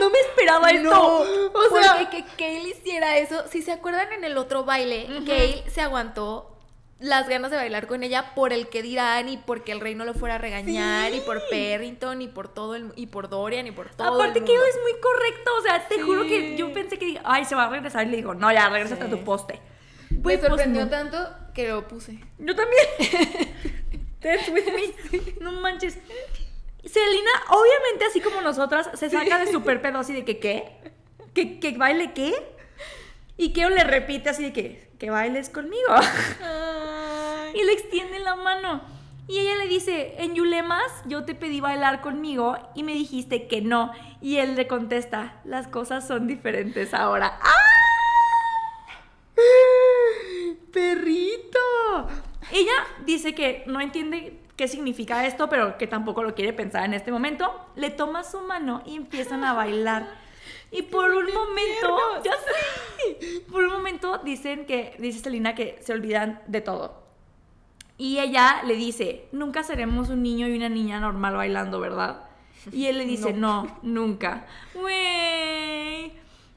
No 0.00 0.10
me 0.10 0.18
esperaba 0.18 0.70
esto. 0.70 0.90
No, 0.90 1.18
o 1.20 1.80
sea, 1.80 1.98
porque 1.98 2.24
que 2.24 2.24
Kale 2.36 2.70
hiciera 2.70 3.18
eso. 3.18 3.44
Si 3.48 3.62
se 3.62 3.70
acuerdan 3.70 4.12
en 4.12 4.24
el 4.24 4.36
otro 4.36 4.64
baile, 4.64 5.06
Kale 5.24 5.62
se 5.70 5.80
aguantó 5.82 6.53
las 7.00 7.28
ganas 7.28 7.50
de 7.50 7.56
bailar 7.56 7.86
con 7.86 8.02
ella 8.02 8.34
por 8.34 8.52
el 8.52 8.68
que 8.68 8.80
dirán 8.82 9.28
y 9.28 9.36
porque 9.36 9.72
el 9.72 9.80
rey 9.80 9.94
no 9.94 10.04
lo 10.04 10.14
fuera 10.14 10.36
a 10.36 10.38
regañar 10.38 11.12
y 11.12 11.20
por 11.20 11.42
Perrington 11.50 12.22
y 12.22 12.28
por 12.28 12.48
todo 12.48 12.74
el 12.76 12.92
y 12.96 13.06
por 13.08 13.28
Dorian 13.28 13.66
y 13.66 13.72
por 13.72 13.90
todo 13.90 14.14
aparte 14.14 14.38
el 14.38 14.44
que 14.44 14.54
él 14.54 14.60
es 14.68 14.78
muy 14.82 15.00
correcto, 15.00 15.50
o 15.58 15.62
sea, 15.62 15.86
te 15.88 15.96
Sí. 15.96 16.00
juro 16.02 16.22
que 16.22 16.56
yo 16.56 16.72
pensé 16.72 16.98
que 16.98 17.20
ay, 17.24 17.44
se 17.44 17.54
va 17.54 17.64
a 17.64 17.68
regresar 17.70 18.06
y 18.06 18.10
le 18.10 18.16
digo, 18.18 18.34
"No, 18.34 18.50
ya, 18.52 18.68
regrésate 18.68 19.02
Sí. 19.02 19.06
a 19.08 19.10
tu 19.10 19.24
poste." 19.24 19.60
me 20.10 20.18
Pues, 20.20 20.38
pues, 20.38 20.48
sorprendió 20.48 20.84
no. 20.84 20.90
tanto 20.90 21.18
que 21.52 21.68
lo 21.68 21.86
puse. 21.88 22.18
Yo 22.38 22.54
también. 22.54 22.84
Dance 24.20 24.50
with 24.52 24.64
me. 24.66 25.34
No 25.40 25.52
manches. 25.52 25.98
Selena, 26.84 27.30
obviamente, 27.50 28.04
así 28.08 28.20
como 28.20 28.40
nosotras, 28.40 28.88
se 28.94 29.10
saca 29.10 29.38
de 29.38 29.50
super 29.50 29.82
pedo 29.82 29.98
así 29.98 30.12
de 30.14 30.24
que, 30.24 30.38
¿qué? 30.38 30.64
¿Que, 31.34 31.58
que 31.58 31.76
baile 31.76 32.12
qué? 32.14 32.32
Y 33.36 33.52
Keo 33.52 33.68
le 33.70 33.82
repite 33.84 34.30
así 34.30 34.44
de 34.44 34.52
que, 34.52 34.88
que 34.98 35.10
bailes 35.10 35.48
conmigo. 35.50 35.88
Y 37.54 37.64
le 37.64 37.72
extiende 37.72 38.18
la 38.18 38.36
mano. 38.36 38.82
Y 39.26 39.38
ella 39.38 39.54
le 39.56 39.68
dice, 39.68 40.16
en 40.18 40.34
Yulemas 40.34 40.92
yo 41.06 41.24
te 41.24 41.34
pedí 41.34 41.60
bailar 41.60 42.02
conmigo 42.02 42.58
y 42.74 42.82
me 42.82 42.92
dijiste 42.92 43.46
que 43.46 43.62
no. 43.62 43.92
Y 44.20 44.36
él 44.36 44.54
le 44.54 44.66
contesta, 44.66 45.40
las 45.44 45.66
cosas 45.68 46.06
son 46.06 46.26
diferentes 46.26 46.92
ahora. 46.92 47.38
¡Ah! 47.40 47.54
¡Perrito! 50.72 51.58
Ella 52.52 52.72
dice 53.06 53.34
que 53.34 53.64
no 53.66 53.80
entiende 53.80 54.40
qué 54.56 54.68
significa 54.68 55.26
esto, 55.26 55.48
pero 55.48 55.78
que 55.78 55.86
tampoco 55.86 56.22
lo 56.22 56.34
quiere 56.34 56.52
pensar 56.52 56.84
en 56.84 56.92
este 56.92 57.10
momento. 57.10 57.50
Le 57.76 57.90
toma 57.90 58.24
su 58.24 58.40
mano 58.40 58.82
y 58.84 58.96
empiezan 58.96 59.42
a 59.44 59.54
bailar. 59.54 60.06
Y 60.70 60.82
por 60.82 61.10
un 61.10 61.32
momento, 61.32 61.98
ya 62.24 62.32
sé, 62.32 63.40
por 63.50 63.64
un 63.64 63.72
momento 63.72 64.18
dicen 64.18 64.66
que, 64.66 64.96
dice 64.98 65.20
Selena 65.20 65.54
que 65.54 65.78
se 65.80 65.92
olvidan 65.92 66.42
de 66.46 66.60
todo. 66.60 67.03
Y 67.96 68.18
ella 68.18 68.62
le 68.64 68.74
dice, 68.74 69.28
nunca 69.32 69.62
seremos 69.62 70.08
un 70.08 70.22
niño 70.22 70.48
y 70.48 70.56
una 70.56 70.68
niña 70.68 70.98
normal 70.98 71.36
bailando, 71.36 71.78
¿verdad? 71.80 72.24
Y 72.72 72.86
él 72.86 72.98
le 72.98 73.04
dice, 73.04 73.32
no, 73.34 73.78
nunca. 73.82 74.46
Güey. 74.74 76.12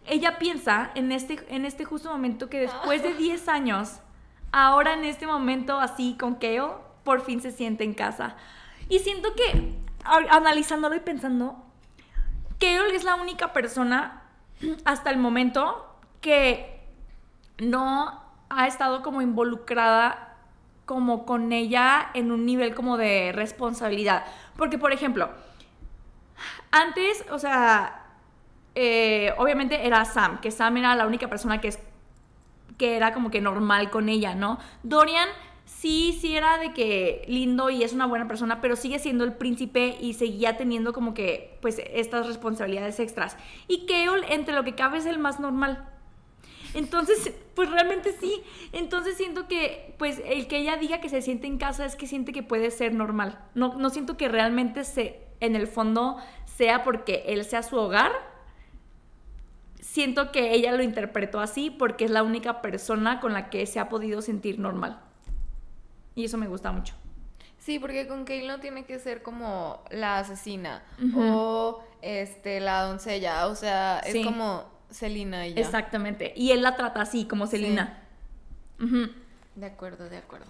Ella 0.09 0.39
piensa 0.39 0.91
en 0.95 1.11
este, 1.11 1.45
en 1.49 1.65
este 1.65 1.83
justo 1.83 2.09
momento 2.09 2.49
que 2.49 2.61
después 2.61 3.03
de 3.03 3.13
10 3.17 3.47
años, 3.49 3.99
ahora 4.51 4.93
en 4.93 5.03
este 5.03 5.27
momento 5.27 5.79
así 5.79 6.15
con 6.19 6.37
Keo, 6.37 6.81
por 7.03 7.21
fin 7.21 7.41
se 7.41 7.51
siente 7.51 7.83
en 7.83 7.93
casa. 7.93 8.35
Y 8.89 8.99
siento 8.99 9.29
que, 9.35 9.75
analizándolo 10.03 10.95
y 10.95 11.01
pensando, 11.01 11.63
Keo 12.57 12.85
es 12.85 13.03
la 13.03 13.15
única 13.15 13.53
persona 13.53 14.23
hasta 14.85 15.11
el 15.11 15.17
momento 15.17 15.85
que 16.21 16.81
no 17.59 18.23
ha 18.49 18.67
estado 18.67 19.03
como 19.03 19.21
involucrada 19.21 20.26
como 20.87 21.25
con 21.25 21.51
ella 21.51 22.09
en 22.13 22.31
un 22.31 22.45
nivel 22.45 22.73
como 22.73 22.97
de 22.97 23.33
responsabilidad. 23.33 24.23
Porque, 24.55 24.77
por 24.77 24.93
ejemplo, 24.93 25.29
antes, 26.71 27.25
o 27.29 27.37
sea, 27.37 28.05
eh, 28.73 29.33
obviamente 29.37 29.85
era 29.85 30.05
Sam, 30.05 30.39
que 30.39 30.49
Sam 30.49 30.77
era 30.77 30.95
la 30.95 31.05
única 31.05 31.27
persona 31.27 31.59
que, 31.59 31.75
que 32.77 32.95
era 32.95 33.13
como 33.13 33.29
que 33.29 33.41
normal 33.41 33.89
con 33.89 34.07
ella, 34.07 34.33
¿no? 34.33 34.59
Dorian 34.81 35.27
sí, 35.65 36.17
sí 36.21 36.37
era 36.37 36.57
de 36.57 36.71
que 36.71 37.25
lindo 37.27 37.69
y 37.69 37.83
es 37.83 37.91
una 37.91 38.05
buena 38.05 38.29
persona, 38.29 38.61
pero 38.61 38.77
sigue 38.77 38.97
siendo 38.97 39.25
el 39.25 39.33
príncipe 39.33 39.97
y 39.99 40.13
seguía 40.13 40.55
teniendo 40.55 40.93
como 40.93 41.13
que, 41.13 41.59
pues, 41.61 41.81
estas 41.93 42.27
responsabilidades 42.27 42.97
extras. 43.01 43.35
Y 43.67 43.85
Keol, 43.87 44.23
entre 44.29 44.55
lo 44.55 44.63
que 44.63 44.73
cabe, 44.73 44.99
es 44.99 45.05
el 45.05 45.19
más 45.19 45.41
normal. 45.41 45.85
Entonces, 46.73 47.33
pues 47.57 47.71
realmente 47.71 48.15
sí. 48.19 48.43
Entonces 48.71 49.17
siento 49.17 49.47
que, 49.47 49.95
pues, 49.97 50.21
el 50.25 50.47
que 50.47 50.59
ella 50.59 50.77
diga 50.77 51.01
que 51.01 51.09
se 51.09 51.23
siente 51.23 51.47
en 51.47 51.57
casa 51.57 51.85
es 51.85 51.95
que 51.95 52.05
siente 52.05 52.31
que 52.31 52.43
puede 52.43 52.69
ser 52.69 52.93
normal. 52.93 53.39
No, 53.55 53.73
no 53.73 53.89
siento 53.89 54.15
que 54.15 54.27
realmente 54.29 54.83
se, 54.83 55.19
en 55.39 55.55
el 55.55 55.65
fondo, 55.65 56.17
sea 56.45 56.83
porque 56.83 57.23
él 57.27 57.43
sea 57.45 57.63
su 57.63 57.75
hogar. 57.75 58.11
Siento 59.79 60.31
que 60.31 60.53
ella 60.53 60.71
lo 60.73 60.83
interpretó 60.83 61.39
así 61.39 61.71
porque 61.71 62.05
es 62.05 62.11
la 62.11 62.21
única 62.21 62.61
persona 62.61 63.19
con 63.19 63.33
la 63.33 63.49
que 63.49 63.65
se 63.65 63.79
ha 63.79 63.89
podido 63.89 64.21
sentir 64.21 64.59
normal. 64.59 64.99
Y 66.13 66.25
eso 66.25 66.37
me 66.37 66.47
gusta 66.47 66.71
mucho. 66.71 66.93
Sí, 67.57 67.79
porque 67.79 68.07
con 68.07 68.23
Kale 68.23 68.47
no 68.47 68.59
tiene 68.59 68.85
que 68.85 68.99
ser 68.99 69.23
como 69.23 69.83
la 69.89 70.19
asesina 70.19 70.83
o 71.17 71.83
este 72.03 72.59
la 72.59 72.83
doncella, 72.83 73.47
o 73.47 73.55
sea, 73.55 74.01
Sí. 74.05 74.19
es 74.19 74.25
como 74.25 74.76
Selina 74.89 75.47
y 75.47 75.53
ya. 75.53 75.61
Exactamente. 75.61 76.33
Y 76.35 76.51
él 76.51 76.61
la 76.61 76.75
trata 76.75 77.01
así, 77.01 77.25
como. 77.25 77.45
Ujú. 77.45 79.09
De 79.55 79.65
acuerdo, 79.65 80.09
de 80.09 80.17
acuerdo. 80.17 80.45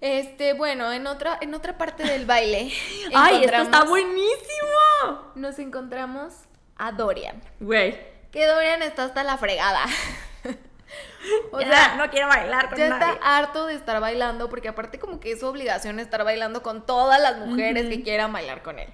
Este, 0.00 0.52
bueno, 0.52 0.92
en 0.92 1.06
otra, 1.06 1.38
en 1.40 1.54
otra 1.54 1.78
parte 1.78 2.04
del 2.04 2.26
baile. 2.26 2.70
¡Ay, 3.14 3.44
esto 3.44 3.56
está 3.56 3.84
buenísimo! 3.84 5.32
Nos 5.34 5.58
encontramos 5.58 6.34
a 6.76 6.92
Dorian. 6.92 7.40
Güey. 7.60 7.98
Que 8.30 8.46
Dorian 8.46 8.82
está 8.82 9.04
hasta 9.04 9.24
la 9.24 9.38
fregada. 9.38 9.84
o 11.52 11.60
Ya, 11.60 11.68
sea, 11.68 11.96
no 11.96 12.10
quiero 12.10 12.28
bailar 12.28 12.68
con 12.68 12.78
ya 12.78 12.88
nadie. 12.90 13.14
está 13.14 13.38
harto 13.38 13.66
de 13.66 13.74
estar 13.74 14.00
bailando, 14.00 14.50
porque 14.50 14.68
aparte 14.68 14.98
como 14.98 15.20
que 15.20 15.32
es 15.32 15.40
su 15.40 15.46
obligación 15.46 15.98
estar 16.00 16.22
bailando 16.24 16.62
con 16.62 16.84
todas 16.84 17.20
las 17.20 17.38
mujeres 17.38 17.88
que 17.88 18.02
quieran 18.02 18.32
bailar 18.32 18.62
con 18.62 18.78
él. 18.78 18.88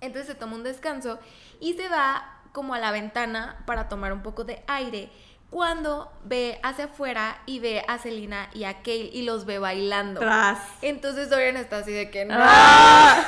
Entonces 0.00 0.26
se 0.26 0.34
toma 0.34 0.56
un 0.56 0.62
descanso 0.64 1.18
y 1.64 1.72
se 1.74 1.88
va 1.88 2.30
como 2.52 2.74
a 2.74 2.78
la 2.78 2.92
ventana 2.92 3.62
para 3.64 3.88
tomar 3.88 4.12
un 4.12 4.22
poco 4.22 4.44
de 4.44 4.62
aire. 4.66 5.08
Cuando 5.48 6.12
ve 6.24 6.58
hacia 6.62 6.86
afuera 6.86 7.40
y 7.46 7.58
ve 7.58 7.82
a 7.88 7.96
Selena 7.98 8.50
y 8.52 8.64
a 8.64 8.82
Kale 8.82 9.10
y 9.12 9.22
los 9.22 9.46
ve 9.46 9.58
bailando. 9.58 10.20
Tras. 10.20 10.58
Entonces 10.82 11.30
Dorian 11.30 11.56
está 11.56 11.78
así 11.78 11.92
de 11.92 12.10
que 12.10 12.26
no. 12.26 12.34
¡Ah! 12.36 13.24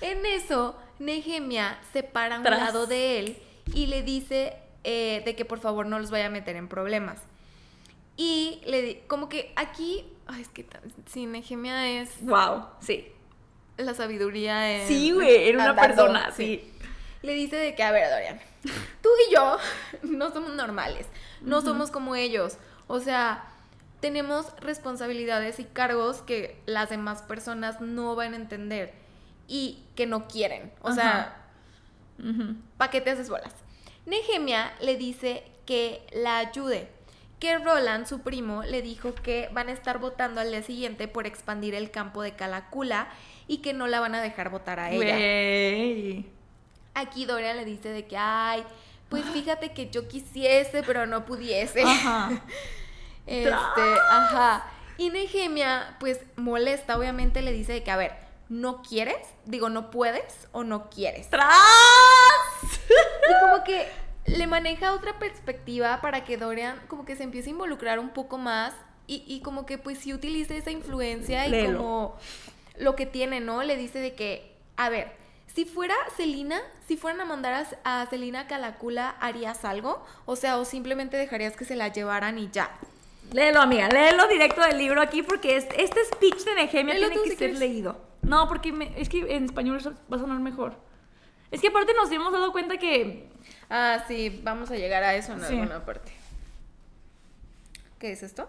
En 0.00 0.24
eso, 0.26 0.74
Nehemia 0.98 1.78
se 1.92 2.02
para 2.02 2.36
a 2.36 2.38
un 2.38 2.44
Tras. 2.44 2.58
lado 2.58 2.86
de 2.86 3.18
él 3.20 3.38
y 3.74 3.86
le 3.86 4.02
dice 4.02 4.56
eh, 4.82 5.22
de 5.24 5.36
que 5.36 5.44
por 5.44 5.60
favor 5.60 5.86
no 5.86 5.98
los 5.98 6.10
vaya 6.10 6.26
a 6.26 6.30
meter 6.30 6.56
en 6.56 6.66
problemas. 6.68 7.18
Y 8.16 8.62
le 8.66 9.02
como 9.06 9.28
que 9.28 9.52
aquí, 9.56 10.06
ay, 10.26 10.40
es 10.42 10.48
que 10.48 10.66
sí, 11.06 11.26
Nehemia 11.26 12.00
es 12.00 12.10
Wow, 12.24 12.66
sí. 12.80 13.12
La 13.84 13.94
sabiduría 13.94 14.76
en... 14.82 14.88
Sí, 14.88 15.12
güey, 15.12 15.48
era 15.48 15.58
una 15.58 15.70
andando, 15.70 15.88
persona, 15.88 16.30
sí. 16.32 16.72
Le 17.22 17.34
dice 17.34 17.56
de 17.56 17.74
que, 17.74 17.82
a 17.82 17.90
ver, 17.92 18.08
Dorian, 18.10 18.40
tú 19.02 19.08
y 19.28 19.34
yo 19.34 19.58
no 20.02 20.32
somos 20.32 20.54
normales, 20.54 21.06
no 21.40 21.60
somos 21.60 21.90
como 21.90 22.16
ellos. 22.16 22.56
O 22.86 23.00
sea, 23.00 23.44
tenemos 24.00 24.46
responsabilidades 24.60 25.60
y 25.60 25.64
cargos 25.64 26.22
que 26.22 26.60
las 26.66 26.90
demás 26.90 27.22
personas 27.22 27.80
no 27.80 28.14
van 28.16 28.32
a 28.32 28.36
entender 28.36 28.92
y 29.46 29.82
que 29.94 30.06
no 30.06 30.26
quieren. 30.28 30.72
O 30.82 30.92
sea, 30.92 31.36
Ujú. 32.18 32.56
¿para 32.76 32.90
qué 32.90 33.00
te 33.00 33.10
haces 33.10 33.28
bolas? 33.28 33.54
Nehemia 34.06 34.72
le 34.80 34.96
dice 34.96 35.44
que 35.66 36.06
la 36.12 36.38
ayude. 36.38 36.88
Que 37.40 37.58
Roland, 37.58 38.06
su 38.06 38.20
primo, 38.20 38.62
le 38.62 38.82
dijo 38.82 39.14
que 39.14 39.48
van 39.52 39.68
a 39.68 39.72
estar 39.72 39.98
votando 39.98 40.40
al 40.42 40.50
día 40.50 40.62
siguiente 40.62 41.08
por 41.08 41.26
expandir 41.26 41.74
el 41.74 41.90
campo 41.90 42.22
de 42.22 42.36
Calacula 42.36 43.08
y 43.48 43.58
que 43.58 43.72
no 43.72 43.86
la 43.88 43.98
van 43.98 44.14
a 44.14 44.20
dejar 44.20 44.50
votar 44.50 44.78
a 44.78 44.90
ella. 44.90 46.22
Aquí 46.94 47.24
Dorian 47.24 47.56
le 47.56 47.64
dice 47.64 47.88
de 47.88 48.06
que, 48.06 48.16
ay, 48.18 48.62
pues 49.08 49.24
fíjate 49.24 49.72
que 49.72 49.88
yo 49.88 50.06
quisiese, 50.06 50.82
pero 50.82 51.06
no 51.06 51.24
pudiese. 51.24 51.82
Ajá. 51.82 52.30
Este, 53.26 53.52
ajá. 53.52 54.66
Y 54.98 55.10
Nehemia, 55.10 55.96
pues 56.00 56.18
molesta, 56.34 56.98
obviamente 56.98 57.42
le 57.42 57.52
dice 57.52 57.74
de 57.74 57.84
que, 57.84 57.90
a 57.92 57.96
ver, 57.96 58.12
¿no 58.48 58.82
quieres? 58.82 59.24
Digo, 59.44 59.68
¿no 59.68 59.90
puedes 59.90 60.48
o 60.50 60.64
no 60.64 60.90
quieres? 60.90 61.30
¡Tras! 61.30 61.48
Y 62.90 63.44
como 63.44 63.62
que 63.62 63.88
le 64.26 64.46
maneja 64.46 64.92
otra 64.92 65.18
perspectiva 65.18 66.00
para 66.00 66.24
que 66.24 66.36
Dorian 66.36 66.78
como 66.88 67.04
que 67.04 67.16
se 67.16 67.22
empiece 67.24 67.48
a 67.50 67.52
involucrar 67.52 67.98
un 67.98 68.10
poco 68.10 68.38
más 68.38 68.74
y, 69.06 69.24
y 69.26 69.40
como 69.40 69.66
que 69.66 69.78
pues 69.78 69.98
sí 69.98 70.12
utilice 70.14 70.56
esa 70.56 70.70
influencia 70.70 71.46
y 71.48 71.66
como 71.66 72.16
lo 72.78 72.94
que 72.96 73.06
tiene, 73.06 73.40
¿no? 73.40 73.62
Le 73.62 73.76
dice 73.76 73.98
de 73.98 74.14
que, 74.14 74.54
a 74.76 74.88
ver, 74.88 75.12
si 75.48 75.64
fuera 75.64 75.94
Celina, 76.16 76.60
si 76.86 76.96
fueran 76.96 77.20
a 77.20 77.24
mandar 77.24 77.66
a, 77.84 78.06
Celina 78.06 78.40
a 78.40 78.46
Calacula, 78.46 79.16
¿harías 79.20 79.64
algo? 79.64 80.04
O 80.26 80.36
sea, 80.36 80.58
o 80.58 80.64
simplemente 80.64 81.16
dejarías 81.16 81.56
que 81.56 81.64
se 81.64 81.74
la 81.74 81.88
llevaran 81.88 82.38
y 82.38 82.48
ya. 82.52 82.70
Léelo, 83.32 83.60
amiga, 83.60 83.88
léelo 83.88 84.28
directo 84.28 84.60
del 84.62 84.78
libro 84.78 85.02
aquí 85.02 85.22
porque 85.22 85.56
es- 85.56 85.66
este 85.76 86.04
speech 86.04 86.44
de 86.44 86.54
Nehemia 86.54 86.94
tiene 86.96 87.14
que 87.14 87.20
si 87.22 87.28
ser 87.30 87.36
quieres. 87.38 87.58
leído. 87.58 88.00
No, 88.22 88.46
porque 88.48 88.70
me- 88.72 88.92
es 89.00 89.08
que 89.08 89.34
en 89.34 89.44
español 89.46 89.76
eso 89.78 89.92
va 90.12 90.16
a 90.16 90.20
sonar 90.20 90.38
mejor. 90.40 90.74
Es 91.50 91.60
que 91.60 91.68
aparte 91.68 91.94
nos 91.94 92.10
hemos 92.12 92.32
dado 92.32 92.52
cuenta 92.52 92.76
que... 92.76 93.28
Ah, 93.70 94.04
sí, 94.08 94.40
vamos 94.42 94.70
a 94.70 94.74
llegar 94.76 95.02
a 95.04 95.14
eso 95.14 95.32
en 95.32 95.40
Sí. 95.40 95.54
alguna 95.54 95.84
parte. 95.84 96.12
¿Qué 97.98 98.12
es 98.12 98.22
esto? 98.22 98.48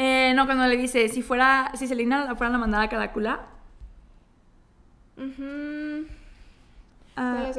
eh, 0.00 0.32
no, 0.36 0.46
cuando 0.46 0.64
le 0.66 0.76
dice, 0.76 1.08
si 1.08 1.22
fuera, 1.22 1.72
si 1.74 1.88
Selena 1.88 2.24
la 2.24 2.36
fueran 2.36 2.54
a 2.54 2.58
mandar 2.58 2.82
a 2.82 2.88
Calacula. 2.88 3.40
Ah, 7.16 7.50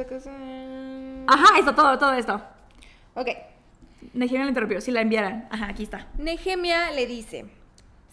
Ajá, 1.28 1.58
esto, 1.58 1.74
todo, 1.74 1.98
todo 1.98 2.12
esto. 2.14 2.40
Ok. 3.14 3.28
Nehemia 4.14 4.42
lo 4.44 4.48
interrumpió, 4.48 4.80
si 4.80 4.90
la 4.90 5.02
enviaran. 5.02 5.46
Ajá, 5.50 5.66
aquí 5.68 5.82
está. 5.82 6.06
Nehemia 6.16 6.90
le 6.92 7.06
dice, 7.06 7.44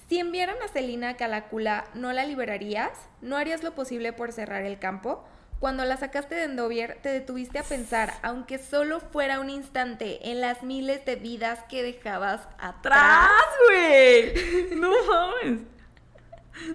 si 0.10 0.20
enviaran 0.20 0.58
a 0.64 0.68
Celina 0.68 1.10
a 1.12 1.14
Calacula, 1.16 1.86
¿no 1.94 2.12
la 2.12 2.26
liberarías? 2.26 2.92
¿No 3.22 3.38
harías 3.38 3.64
lo 3.64 3.74
posible 3.76 4.12
por 4.12 4.34
cerrar 4.34 4.64
el 4.64 4.78
campo? 4.78 5.24
Cuando 5.60 5.86
la 5.86 5.98
sacaste 5.98 6.36
de 6.36 6.44
Endovier, 6.44 7.00
te 7.02 7.10
detuviste 7.10 7.58
a 7.58 7.64
pensar, 7.64 8.14
aunque 8.22 8.60
solo 8.60 9.00
fuera 9.00 9.40
un 9.40 9.50
instante, 9.50 10.30
en 10.30 10.40
las 10.40 10.62
miles 10.62 11.04
de 11.06 11.16
vidas 11.16 11.60
que 11.68 11.82
dejabas 11.82 12.42
atrás. 12.60 12.82
¡Tras, 12.82 13.32
güey! 13.68 14.76
No 14.76 14.92
mames. 15.08 15.62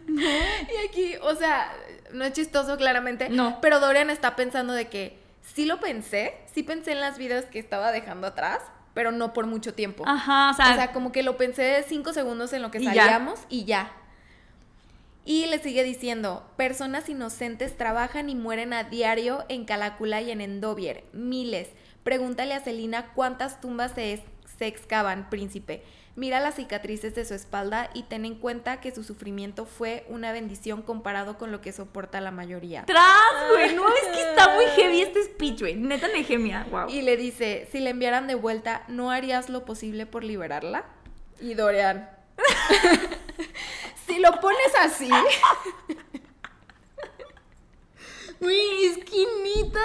Y 0.08 0.88
aquí, 0.88 1.14
o 1.22 1.34
sea, 1.34 1.72
no 2.12 2.24
es 2.24 2.32
chistoso 2.32 2.76
claramente, 2.76 3.28
No. 3.28 3.60
pero 3.60 3.80
Dorian 3.80 4.10
está 4.10 4.36
pensando 4.36 4.72
de 4.72 4.88
que 4.88 5.18
sí 5.42 5.64
lo 5.64 5.80
pensé, 5.80 6.34
sí 6.52 6.62
pensé 6.62 6.92
en 6.92 7.00
las 7.00 7.18
vidas 7.18 7.44
que 7.46 7.58
estaba 7.58 7.90
dejando 7.92 8.26
atrás, 8.28 8.60
pero 8.94 9.10
no 9.10 9.32
por 9.32 9.46
mucho 9.46 9.74
tiempo. 9.74 10.04
Ajá, 10.06 10.50
o 10.50 10.54
sea, 10.54 10.72
O 10.72 10.74
sea, 10.76 10.92
como 10.92 11.10
que 11.12 11.22
lo 11.22 11.36
pensé 11.36 11.84
cinco 11.88 12.12
segundos 12.12 12.52
en 12.52 12.62
lo 12.62 12.70
que 12.70 12.78
Y 12.78 12.84
ya. 12.84 12.94
salíamos 12.94 13.40
y 13.48 13.64
ya. 13.64 13.90
Y 15.24 15.46
le 15.46 15.58
sigue 15.60 15.84
diciendo, 15.84 16.44
personas 16.56 17.08
inocentes 17.08 17.76
trabajan 17.76 18.28
y 18.28 18.34
mueren 18.34 18.72
a 18.72 18.84
diario 18.84 19.44
en 19.48 19.64
Calacula 19.64 20.20
y 20.20 20.30
en 20.32 20.40
Endovier, 20.40 21.04
miles. 21.12 21.68
Pregúntale 22.02 22.54
a 22.54 22.60
Celina 22.60 23.12
cuántas 23.14 23.60
tumbas 23.60 23.92
se, 23.92 24.14
es- 24.14 24.20
se 24.58 24.66
excavan, 24.66 25.30
príncipe. 25.30 25.82
Mira 26.16 26.40
las 26.40 26.56
cicatrices 26.56 27.14
de 27.14 27.24
su 27.24 27.32
espalda 27.34 27.88
y 27.94 28.02
ten 28.02 28.24
en 28.26 28.34
cuenta 28.34 28.80
que 28.80 28.90
su 28.92 29.02
sufrimiento 29.04 29.64
fue 29.64 30.04
una 30.08 30.30
bendición 30.32 30.82
comparado 30.82 31.38
con 31.38 31.50
lo 31.52 31.60
que 31.62 31.72
soporta 31.72 32.20
la 32.20 32.30
mayoría. 32.32 32.84
tras, 32.84 33.48
güey. 33.50 33.74
No, 33.74 33.88
es 33.88 34.08
que 34.14 34.20
está 34.20 34.54
muy 34.54 34.64
heavy 34.76 35.00
este 35.02 35.22
speech, 35.22 35.60
güey. 35.60 35.76
Neta 35.76 36.08
Nehemia, 36.08 36.66
wow. 36.70 36.88
Y 36.88 37.00
le 37.02 37.16
dice, 37.16 37.66
si 37.72 37.78
le 37.80 37.90
enviaran 37.90 38.26
de 38.26 38.34
vuelta, 38.34 38.82
¿no 38.88 39.10
harías 39.12 39.48
lo 39.48 39.64
posible 39.64 40.04
por 40.04 40.22
liberarla? 40.24 40.84
Y 41.40 41.54
Dorian. 41.54 42.10
si 44.12 44.20
lo 44.20 44.40
pones 44.40 44.74
así. 44.80 45.10
Güey, 48.40 48.86
esquinita. 48.86 49.80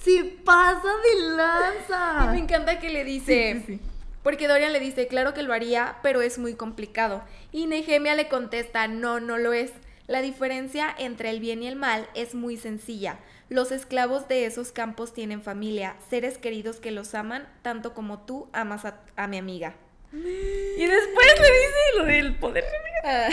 Se 0.00 0.24
pasa 0.44 0.88
de 1.02 1.20
lanza. 1.30 2.30
Me 2.32 2.38
encanta 2.38 2.78
que 2.78 2.90
le 2.90 3.04
dice. 3.04 3.54
Sí, 3.54 3.60
sí, 3.66 3.78
sí. 3.78 3.80
Porque 4.22 4.48
Dorian 4.48 4.74
le 4.74 4.80
dice, 4.80 5.06
claro 5.06 5.32
que 5.32 5.42
lo 5.42 5.54
haría, 5.54 5.96
pero 6.02 6.20
es 6.20 6.38
muy 6.38 6.54
complicado. 6.54 7.24
Y 7.52 7.66
Nehemia 7.66 8.14
le 8.14 8.28
contesta, 8.28 8.86
no, 8.86 9.18
no 9.18 9.38
lo 9.38 9.54
es. 9.54 9.72
La 10.06 10.20
diferencia 10.20 10.94
entre 10.98 11.30
el 11.30 11.40
bien 11.40 11.62
y 11.62 11.68
el 11.68 11.76
mal 11.76 12.06
es 12.14 12.34
muy 12.34 12.58
sencilla. 12.58 13.18
Los 13.48 13.72
esclavos 13.72 14.28
de 14.28 14.44
esos 14.44 14.72
campos 14.72 15.14
tienen 15.14 15.42
familia, 15.42 15.96
seres 16.10 16.36
queridos 16.36 16.80
que 16.80 16.90
los 16.90 17.14
aman 17.14 17.48
tanto 17.62 17.94
como 17.94 18.20
tú 18.20 18.48
amas 18.52 18.84
a, 18.84 19.00
a 19.16 19.26
mi 19.26 19.38
amiga. 19.38 19.74
Y 20.12 20.86
después 20.86 21.26
le 21.40 21.52
dice 21.52 21.98
lo 21.98 22.04
del 22.04 22.34
poder. 22.36 22.64
Ah, 23.04 23.28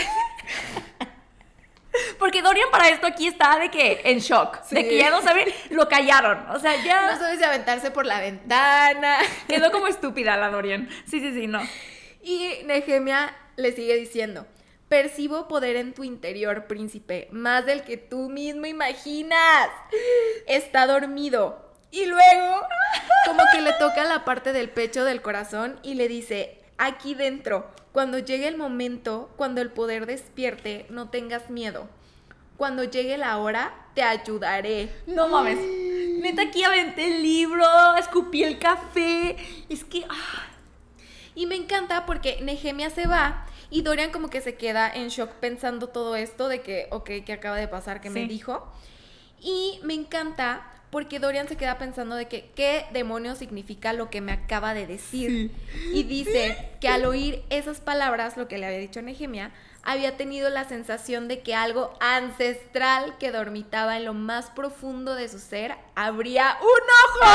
Porque 2.18 2.42
Dorian 2.42 2.70
para 2.70 2.88
esto 2.88 3.06
aquí 3.06 3.26
está 3.26 3.58
de 3.58 3.70
que 3.70 4.02
en 4.04 4.18
shock. 4.18 4.62
De 4.70 4.88
que 4.88 4.98
ya 4.98 5.10
no 5.10 5.20
sabe, 5.22 5.52
lo 5.70 5.88
callaron. 5.88 6.48
O 6.50 6.58
sea, 6.58 6.76
no 6.76 6.84
ya 6.84 7.18
sabes 7.18 7.38
si 7.38 7.44
aventarse 7.44 7.90
por 7.90 8.06
la 8.06 8.20
ventana. 8.20 9.18
quedó 9.48 9.72
como 9.72 9.88
estúpida 9.88 10.36
la 10.36 10.50
Dorian. 10.50 10.88
Sí, 11.06 11.20
sí, 11.20 11.32
sí, 11.32 11.46
no. 11.46 11.60
Y 12.22 12.62
Nehemia 12.64 13.34
le 13.56 13.72
sigue 13.72 13.96
diciendo, 13.96 14.46
percibo 14.88 15.48
poder 15.48 15.76
en 15.76 15.94
tu 15.94 16.04
interior, 16.04 16.66
príncipe, 16.66 17.28
más 17.30 17.66
del 17.66 17.82
que 17.82 17.96
tú 17.96 18.28
mismo 18.28 18.66
imaginas. 18.66 19.68
Está 20.46 20.86
dormido. 20.86 21.64
Y 21.90 22.04
luego, 22.04 22.66
como 23.26 23.42
que 23.52 23.62
le 23.62 23.72
toca 23.74 24.04
la 24.04 24.24
parte 24.24 24.52
del 24.52 24.68
pecho 24.68 25.04
del 25.04 25.22
corazón 25.22 25.80
y 25.82 25.94
le 25.94 26.06
dice, 26.06 26.58
aquí 26.78 27.14
dentro, 27.14 27.70
cuando 27.92 28.18
llegue 28.18 28.48
el 28.48 28.56
momento, 28.56 29.30
cuando 29.36 29.60
el 29.60 29.70
poder 29.70 30.06
despierte, 30.06 30.86
no 30.88 31.10
tengas 31.10 31.50
miedo. 31.50 31.88
Cuando 32.56 32.84
llegue 32.84 33.18
la 33.18 33.38
hora, 33.38 33.72
te 33.94 34.02
ayudaré. 34.02 34.90
No 35.06 35.28
mames. 35.28 35.58
Neta, 36.20 36.42
aquí 36.42 36.64
aventé 36.64 37.06
el 37.16 37.22
libro, 37.22 37.64
escupí 37.96 38.42
el 38.42 38.58
café. 38.58 39.36
Es 39.68 39.84
que. 39.84 40.04
ah, 40.08 40.46
Y 41.34 41.46
me 41.46 41.54
encanta 41.54 42.04
porque 42.06 42.40
Nehemia 42.42 42.90
se 42.90 43.06
va 43.06 43.46
y 43.70 43.82
Dorian 43.82 44.10
como 44.10 44.28
que 44.28 44.40
se 44.40 44.56
queda 44.56 44.90
en 44.92 45.08
shock 45.08 45.30
pensando 45.34 45.88
todo 45.88 46.16
esto 46.16 46.48
de 46.48 46.62
que, 46.62 46.88
ok, 46.90 47.10
¿qué 47.24 47.32
acaba 47.32 47.56
de 47.56 47.68
pasar? 47.68 48.00
¿Qué 48.00 48.10
me 48.10 48.26
dijo? 48.26 48.66
Y 49.40 49.78
me 49.84 49.94
encanta 49.94 50.66
porque 50.90 51.18
Dorian 51.18 51.48
se 51.48 51.56
queda 51.56 51.78
pensando 51.78 52.16
de 52.16 52.28
que, 52.28 52.50
¿qué 52.54 52.86
demonios 52.92 53.38
significa 53.38 53.92
lo 53.92 54.10
que 54.10 54.20
me 54.20 54.32
acaba 54.32 54.74
de 54.74 54.86
decir? 54.86 55.52
Y 55.92 56.02
dice 56.04 56.70
que 56.80 56.88
al 56.88 57.04
oír 57.04 57.44
esas 57.50 57.80
palabras, 57.80 58.36
lo 58.36 58.48
que 58.48 58.58
le 58.58 58.66
había 58.66 58.78
dicho 58.78 59.02
Nehemia, 59.02 59.50
había 59.82 60.16
tenido 60.16 60.50
la 60.50 60.64
sensación 60.64 61.28
de 61.28 61.40
que 61.40 61.54
algo 61.54 61.92
ancestral 62.00 63.16
que 63.18 63.30
dormitaba 63.30 63.96
en 63.96 64.04
lo 64.04 64.14
más 64.14 64.50
profundo 64.50 65.14
de 65.14 65.28
su 65.28 65.38
ser 65.38 65.74
abría 65.94 66.58
un 66.60 66.68
ojo. 66.68 67.32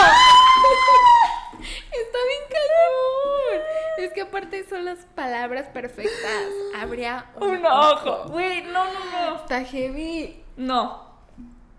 Está 1.62 2.18
bien 2.28 2.44
cañón. 2.50 3.64
Es 3.98 4.14
que 4.14 4.22
aparte 4.22 4.68
son 4.68 4.86
las 4.86 5.00
palabras 5.16 5.68
perfectas. 5.68 6.44
Habría 6.76 7.32
un, 7.36 7.58
un 7.58 7.66
ojo. 7.66 8.26
Güey, 8.30 8.64
no, 8.64 8.86
no, 8.86 9.00
no. 9.12 9.36
Está 9.38 9.64
heavy. 9.64 10.44
No. 10.58 11.12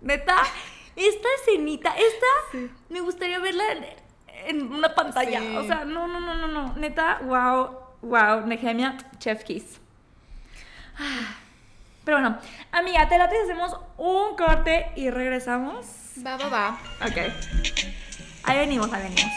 Neta, 0.01 0.37
esta 0.97 1.29
escenita, 1.41 1.95
esta 1.97 2.69
me 2.89 3.01
gustaría 3.01 3.39
verla 3.39 3.65
en, 4.47 4.73
una 4.73 4.95
pantalla. 4.95 5.41
Sí. 5.41 5.57
O 5.57 5.65
sea, 5.65 5.85
no, 5.85 6.07
no, 6.07 6.21
no, 6.21 6.35
no, 6.35 6.47
no. 6.47 6.75
Neta, 6.77 7.21
wow, 7.25 7.79
wow, 8.03 8.47
Nehemia, 8.47 8.97
chef 9.19 9.45
kiss. 9.45 9.81
Ah. 10.99 11.37
Pero 12.05 12.19
bueno, 12.19 12.39
amiga, 12.71 13.09
te 13.09 13.17
late 13.17 13.35
hacemos 13.43 13.75
un 13.97 14.37
corte 14.37 14.93
y 14.95 15.09
regresamos. 15.11 15.87
Va, 16.25 16.37
va, 16.37 16.49
va. 16.49 16.79
Ok. 17.01 17.17
Ahí 18.45 18.59
venimos, 18.59 18.93
ahí 18.93 19.05
venimos. 19.05 19.33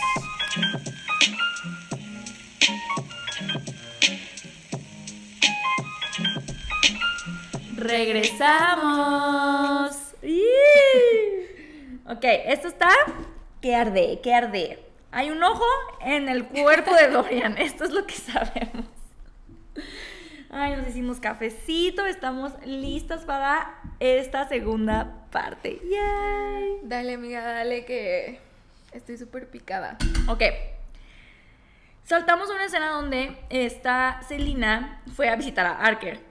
Regresamos. 7.77 10.06
Ok, 12.09 12.23
esto 12.23 12.67
está 12.67 12.89
que 13.61 13.75
arde, 13.75 14.19
que 14.21 14.33
arde. 14.33 14.79
Hay 15.11 15.29
un 15.29 15.41
ojo 15.43 15.65
en 16.01 16.29
el 16.29 16.45
cuerpo 16.45 16.93
de 16.95 17.07
Dorian. 17.09 17.57
Esto 17.57 17.85
es 17.85 17.91
lo 17.91 18.05
que 18.05 18.13
sabemos. 18.13 18.85
Ay, 20.49 20.75
nos 20.75 20.87
hicimos 20.87 21.19
cafecito. 21.19 22.05
Estamos 22.05 22.53
listas 22.65 23.25
para 23.25 23.81
esta 23.99 24.47
segunda 24.47 25.25
parte. 25.31 25.81
Yay. 25.89 26.79
Dale, 26.83 27.13
amiga, 27.13 27.41
dale 27.41 27.85
que 27.85 28.39
estoy 28.91 29.17
súper 29.17 29.49
picada. 29.49 29.97
Ok. 30.27 30.43
Saltamos 32.03 32.49
a 32.49 32.53
una 32.53 32.65
escena 32.65 32.89
donde 32.89 33.37
esta 33.49 34.21
Selina 34.27 35.03
fue 35.15 35.29
a 35.29 35.35
visitar 35.35 35.65
a 35.65 35.73
Arker. 35.73 36.26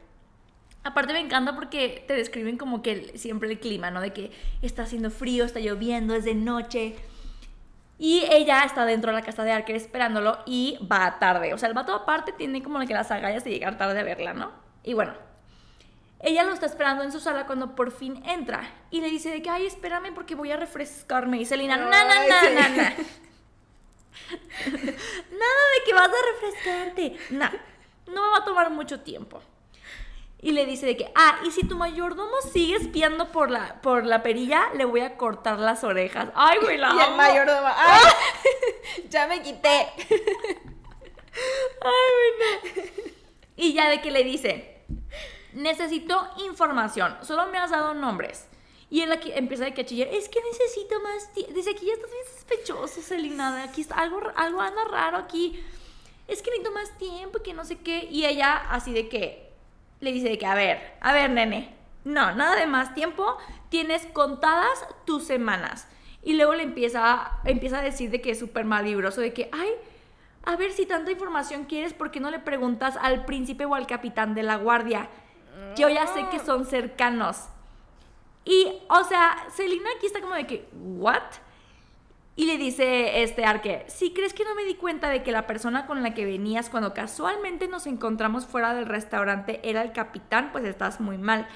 Aparte 0.87 1.13
me 1.13 1.19
encanta 1.19 1.57
porque 1.57 2.05
te 2.07 2.15
describen 2.15 2.57
como 2.57 2.81
que 2.81 3.19
siempre 3.19 3.51
el 3.51 3.59
clima, 3.59 3.91
¿no? 3.91 4.01
De 4.01 4.13
que 4.13 4.31
está 4.63 4.85
haciendo 4.85 5.11
frío, 5.11 5.45
está 5.45 5.59
lloviendo, 5.59 6.15
es 6.15 6.25
de 6.25 6.37
noche. 6.37 6.95
Y 7.99 8.23
ella 8.31 8.63
está 8.63 8.85
dentro 8.85 9.11
de 9.11 9.19
la 9.19 9.25
casa 9.25 9.43
de 9.43 9.51
Arker 9.51 9.75
esperándolo 9.75 10.39
y 10.47 10.79
va 10.91 11.19
tarde. 11.19 11.55
O 11.55 11.59
sea, 11.59 11.69
el 11.69 11.75
vato 11.75 11.93
aparte 11.93 12.33
tiene 12.33 12.63
como 12.63 12.79
que 12.87 12.95
las 12.95 13.11
agallas 13.11 13.43
de 13.43 13.51
llegar 13.51 13.77
tarde 13.77 13.99
a 13.99 14.05
verla, 14.05 14.33
¿no? 14.33 14.53
Y 14.85 14.95
bueno, 14.95 15.15
ella 16.21 16.45
lo 16.45 16.53
está 16.53 16.67
esperando 16.67 17.03
en 17.03 17.11
su 17.11 17.19
sala 17.19 17.47
cuando 17.47 17.75
por 17.75 17.91
fin 17.91 18.23
entra 18.25 18.71
y 18.93 19.01
le 19.01 19.11
dice 19.11 19.31
de 19.31 19.43
que, 19.43 19.51
ay, 19.51 19.67
espérame 19.67 20.15
porque 20.15 20.37
voy 20.37 20.53
a 20.53 20.57
refrescarme. 20.57 21.39
Y 21.39 21.47
Selina, 21.47 21.77
na, 21.77 21.91
na, 21.91 22.05
na, 22.05 22.41
sí. 22.43 22.55
na, 22.55 22.69
na. 22.69 22.93
Nada 24.67 25.63
de 25.75 25.85
que 25.85 25.95
vas 25.95 26.09
a 26.09 26.33
refrescarte. 26.33 27.17
Nah, 27.31 27.51
no 28.07 28.23
me 28.23 28.29
va 28.29 28.39
a 28.39 28.45
tomar 28.45 28.71
mucho 28.71 29.01
tiempo. 29.01 29.43
Y 30.41 30.53
le 30.53 30.67
dice 30.67 30.87
de 30.87 30.97
que, 30.97 31.11
ah, 31.15 31.41
y 31.47 31.51
si 31.51 31.67
tu 31.67 31.77
mayordomo 31.77 32.35
sigue 32.53 32.77
espiando 32.77 33.33
por 33.33 33.51
la, 33.51 33.81
por 33.81 34.05
la 34.05 34.23
perilla, 34.23 34.71
le 34.75 34.85
voy 34.85 35.01
a 35.01 35.17
cortar 35.17 35.59
las 35.59 35.83
orejas. 35.83 36.29
Ay, 36.35 36.59
güey, 36.61 36.77
la 36.77 36.95
Y 36.95 37.01
el 37.01 37.17
mayordomo. 37.17 37.69
¡Ay! 37.77 38.13
ya 39.09 39.27
me 39.27 39.43
quité. 39.43 39.89
Ay, 41.81 42.11
güey, 42.15 42.33
no. 42.39 43.03
Y 43.57 43.73
ya 43.73 43.89
de 43.89 44.03
que 44.03 44.11
le 44.11 44.23
dice, 44.23 44.83
necesito 45.55 46.29
información, 46.45 47.17
solo 47.23 47.47
me 47.47 47.59
has 47.59 47.71
dado 47.71 47.95
nombres. 47.95 48.47
Y 48.89 49.01
él 49.01 49.11
aquí 49.11 49.33
empieza 49.35 49.65
de 49.65 49.75
que 49.75 49.81
a 49.81 49.85
chillar, 49.85 50.09
es 50.09 50.29
que 50.29 50.41
necesito 50.43 51.01
más 51.01 51.33
tiempo. 51.33 51.53
Dice, 51.55 51.71
aquí 51.71 51.87
ya 51.87 51.95
estás 51.95 52.11
bien 52.11 52.25
sospechoso, 52.33 53.03
Selina, 53.03 53.65
aquí 53.65 53.81
está, 53.81 53.97
algo, 53.97 54.21
algo 54.37 54.61
anda 54.61 54.85
raro 54.85 55.17
aquí. 55.17 55.61
Es 56.29 56.43
que 56.43 56.51
necesito 56.51 56.73
más 56.73 56.97
tiempo, 56.99 57.41
que 57.43 57.55
no 57.55 57.65
sé 57.65 57.79
qué. 57.79 58.07
Y 58.11 58.27
ella 58.27 58.57
así 58.71 58.93
de 58.93 59.09
que, 59.09 59.46
le 60.01 60.13
dice 60.13 60.29
de 60.29 60.39
que, 60.39 60.47
a 60.47 60.55
ver, 60.55 60.97
a 61.01 61.13
ver, 61.13 61.31
nene, 61.31 61.75
no, 62.05 62.35
nada 62.35 62.57
de 62.57 62.67
más 62.67 62.95
tiempo, 62.95 63.37
tienes 63.69 64.07
contadas 64.07 64.87
tus 65.05 65.25
semanas. 65.25 65.89
Y 66.23 66.35
luego 66.35 66.55
le 66.55 66.65
empieza, 66.65 67.33
empieza 67.45 67.79
a 67.79 67.83
decir 67.83 68.11
de 68.11 68.21
que 68.21 68.31
es 68.31 68.39
súper 68.39 68.65
malibroso, 68.65 69.21
de 69.21 69.33
que, 69.33 69.49
ay, 69.53 69.71
a 70.45 70.57
ver 70.57 70.73
si 70.73 70.87
tanta 70.87 71.11
información 71.11 71.65
quieres, 71.65 71.93
¿por 71.93 72.11
qué 72.11 72.21
no 72.21 72.31
le 72.31 72.39
preguntas 72.39 72.97
al 73.01 73.25
príncipe 73.25 73.65
o 73.65 73.75
al 73.75 73.87
capitán 73.87 74.35
de 74.35 74.43
la 74.43 74.57
guardia? 74.57 75.09
Yo 75.77 75.89
ya 75.89 76.07
sé 76.07 76.27
que 76.31 76.39
son 76.39 76.67
cercanos. 76.67 77.49
Y, 78.45 78.73
o 78.89 79.03
sea, 79.05 79.45
Selina 79.55 79.91
aquí 79.97 80.07
está 80.07 80.21
como 80.21 80.35
de 80.35 80.47
que, 80.47 80.69
¿what? 80.73 81.23
Y 82.39 82.45
le 82.45 82.59
dice 82.59 83.23
este 83.23 83.47
Arque, 83.47 83.87
si 83.89 84.13
crees 84.13 84.35
que 84.35 84.45
no 84.45 84.55
me 84.55 84.65
di 84.65 84.75
cuenta 84.75 85.09
de 85.09 85.23
que 85.23 85.33
la 85.33 85.47
persona 85.47 85.87
con 85.87 86.03
la 86.03 86.13
que 86.13 86.27
venías 86.27 86.69
cuando 86.69 86.93
casualmente 86.93 87.67
nos 87.67 87.87
encontramos 87.87 88.47
fuera 88.47 88.75
del 88.75 88.85
restaurante 88.85 89.61
era 89.65 89.81
el 89.81 89.93
capitán, 89.93 90.51
pues 90.53 90.65
estás 90.67 91.01
muy 91.01 91.17
mal. 91.17 91.49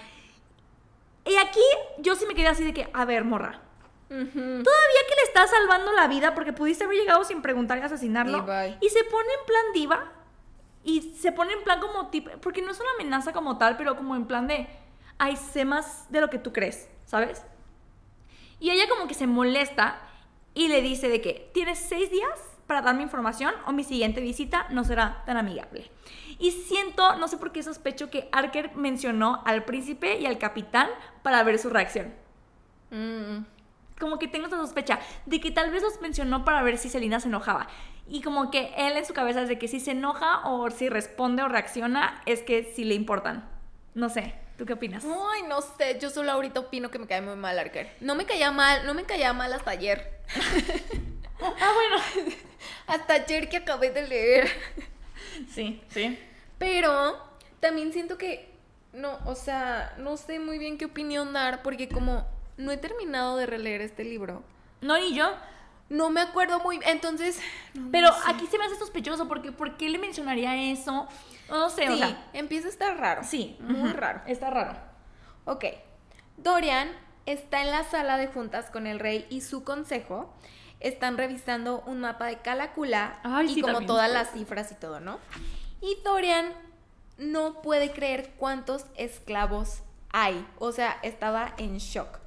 Y 1.26 1.36
aquí 1.36 1.60
yo 1.98 2.16
sí 2.16 2.24
me 2.26 2.34
quedé 2.34 2.48
así 2.48 2.64
de 2.64 2.72
que, 2.72 2.88
a 2.94 3.04
ver, 3.04 3.24
morra. 3.24 3.60
Todavía 4.08 4.64
que 4.64 5.14
le 5.16 5.22
estás 5.24 5.50
salvando 5.50 5.92
la 5.92 6.08
vida 6.08 6.34
porque 6.34 6.52
pudiste 6.52 6.84
haber 6.84 6.96
llegado 6.96 7.22
sin 7.24 7.42
preguntar 7.42 7.78
y 7.78 7.82
asesinarlo. 7.82 8.38
Y 8.38 8.40
Y, 8.80 8.88
se 8.88 9.04
pone 9.04 9.28
en 9.28 9.46
plan 9.46 9.64
diva. 9.74 10.12
Y 10.82 11.02
se 11.14 11.30
pone 11.30 11.52
en 11.52 11.62
plan 11.62 11.78
como 11.78 12.08
tipo. 12.08 12.30
Porque 12.40 12.62
no 12.62 12.72
es 12.72 12.80
una 12.80 12.88
amenaza 12.98 13.32
como 13.32 13.58
tal, 13.58 13.76
pero 13.76 13.96
como 13.96 14.16
en 14.16 14.24
plan 14.24 14.48
de. 14.48 14.66
Ay, 15.18 15.36
sé 15.36 15.66
más 15.66 16.10
de 16.10 16.22
lo 16.22 16.30
que 16.30 16.38
tú 16.38 16.52
crees, 16.52 16.88
¿sabes? 17.04 17.44
Y 18.58 18.70
ella 18.70 18.88
como 18.88 19.06
que 19.06 19.14
se 19.14 19.26
molesta 19.26 20.00
y 20.54 20.68
le 20.68 20.82
dice 20.82 21.08
de 21.08 21.20
que 21.20 21.50
tienes 21.52 21.78
seis 21.78 22.10
días 22.10 22.38
para 22.66 22.82
darme 22.82 23.02
información 23.02 23.52
o 23.66 23.72
mi 23.72 23.82
siguiente 23.82 24.20
visita 24.20 24.66
no 24.70 24.84
será 24.84 25.22
tan 25.26 25.36
amigable. 25.36 25.90
Y 26.38 26.52
siento, 26.52 27.16
no 27.16 27.28
sé 27.28 27.36
por 27.36 27.52
qué 27.52 27.62
sospecho 27.62 28.10
que 28.10 28.28
Arker 28.32 28.74
mencionó 28.76 29.42
al 29.44 29.64
príncipe 29.64 30.18
y 30.18 30.26
al 30.26 30.38
capitán 30.38 30.88
para 31.22 31.42
ver 31.42 31.58
su 31.58 31.68
reacción. 31.68 32.14
Mm. 32.90 33.44
Como 33.98 34.18
que 34.18 34.28
tengo 34.28 34.46
esa 34.46 34.56
sospecha 34.56 35.00
de 35.26 35.40
que 35.40 35.50
tal 35.50 35.70
vez 35.70 35.82
los 35.82 36.00
mencionó 36.00 36.44
para 36.44 36.62
ver 36.62 36.78
si 36.78 36.88
Selina 36.88 37.20
se 37.20 37.28
enojaba. 37.28 37.66
Y 38.08 38.22
como 38.22 38.50
que 38.50 38.72
él 38.76 38.96
en 38.96 39.04
su 39.04 39.12
cabeza 39.14 39.42
es 39.42 39.48
de 39.48 39.58
que 39.58 39.68
si 39.68 39.78
se 39.78 39.90
enoja 39.90 40.48
o 40.48 40.70
si 40.70 40.88
responde 40.88 41.42
o 41.42 41.48
reacciona, 41.48 42.22
es 42.24 42.42
que 42.42 42.64
sí 42.64 42.84
le 42.84 42.94
importan. 42.94 43.48
No 43.94 44.08
sé, 44.08 44.34
¿tú 44.60 44.66
qué 44.66 44.74
opinas? 44.74 45.06
Ay, 45.06 45.40
no 45.48 45.62
sé, 45.62 45.98
yo 45.98 46.10
solo 46.10 46.30
ahorita 46.32 46.60
opino 46.60 46.90
que 46.90 46.98
me 46.98 47.06
cae 47.06 47.22
muy 47.22 47.34
mal 47.34 47.58
Arker. 47.58 47.96
No 48.02 48.14
me 48.14 48.26
caía 48.26 48.52
mal, 48.52 48.84
no 48.84 48.92
me 48.92 49.04
caía 49.04 49.32
mal 49.32 49.50
hasta 49.54 49.70
ayer. 49.70 50.20
ah, 51.40 51.72
bueno. 51.74 52.36
hasta 52.86 53.14
ayer 53.14 53.48
que 53.48 53.56
acabé 53.56 53.90
de 53.90 54.06
leer. 54.06 54.50
Sí, 55.50 55.82
sí. 55.88 56.18
Pero 56.58 57.18
también 57.60 57.94
siento 57.94 58.18
que, 58.18 58.50
no, 58.92 59.18
o 59.24 59.34
sea, 59.34 59.94
no 59.96 60.18
sé 60.18 60.38
muy 60.38 60.58
bien 60.58 60.76
qué 60.76 60.84
opinión 60.84 61.32
dar 61.32 61.62
porque 61.62 61.88
como 61.88 62.26
no 62.58 62.70
he 62.70 62.76
terminado 62.76 63.38
de 63.38 63.46
releer 63.46 63.80
este 63.80 64.04
libro, 64.04 64.42
No, 64.82 64.98
ni 64.98 65.14
yo. 65.14 65.34
No 65.90 66.08
me 66.08 66.20
acuerdo 66.22 66.60
muy 66.60 66.78
bien, 66.78 66.90
entonces... 66.92 67.38
no, 67.74 67.90
Pero 67.92 68.08
sé. 68.12 68.20
aquí 68.26 68.46
se 68.46 68.56
me 68.56 68.64
hace 68.64 68.76
sospechoso 68.76 69.28
porque 69.28 69.52
¿por 69.52 69.76
qué 69.76 69.88
le 69.90 69.98
mencionaría 69.98 70.54
eso? 70.72 71.06
No 71.50 71.68
sé, 71.68 71.88
o 71.88 71.92
Sí, 71.92 71.98
sea. 71.98 72.28
empieza 72.32 72.68
a 72.68 72.70
estar 72.70 72.96
raro. 72.98 73.22
Sí, 73.24 73.56
muy 73.60 73.90
raro. 73.92 74.22
Está 74.26 74.48
raro. 74.50 74.78
Ok. 75.44 75.64
Dorian 76.38 76.90
está 77.26 77.60
en 77.60 77.70
la 77.70 77.84
sala 77.84 78.16
de 78.16 78.28
juntas 78.28 78.70
con 78.70 78.86
el 78.86 78.98
rey 78.98 79.26
y 79.28 79.42
su 79.42 79.62
consejo. 79.64 80.32
Están 80.78 81.18
revisando 81.18 81.82
un 81.86 82.00
mapa 82.00 82.26
de 82.26 82.38
Calacula 82.38 83.20
Ay, 83.22 83.50
y 83.50 83.54
sí, 83.56 83.60
como 83.60 83.82
todas 83.82 84.10
las 84.10 84.32
cifras 84.32 84.72
y 84.72 84.76
todo, 84.76 85.00
¿no? 85.00 85.18
Y 85.82 85.98
Dorian 86.04 86.52
no 87.18 87.60
puede 87.62 87.90
creer 87.92 88.32
cuántos 88.38 88.86
esclavos 88.96 89.80
hay. 90.12 90.46
O 90.58 90.72
sea, 90.72 90.98
estaba 91.02 91.52
en 91.58 91.76
shock. 91.78 92.18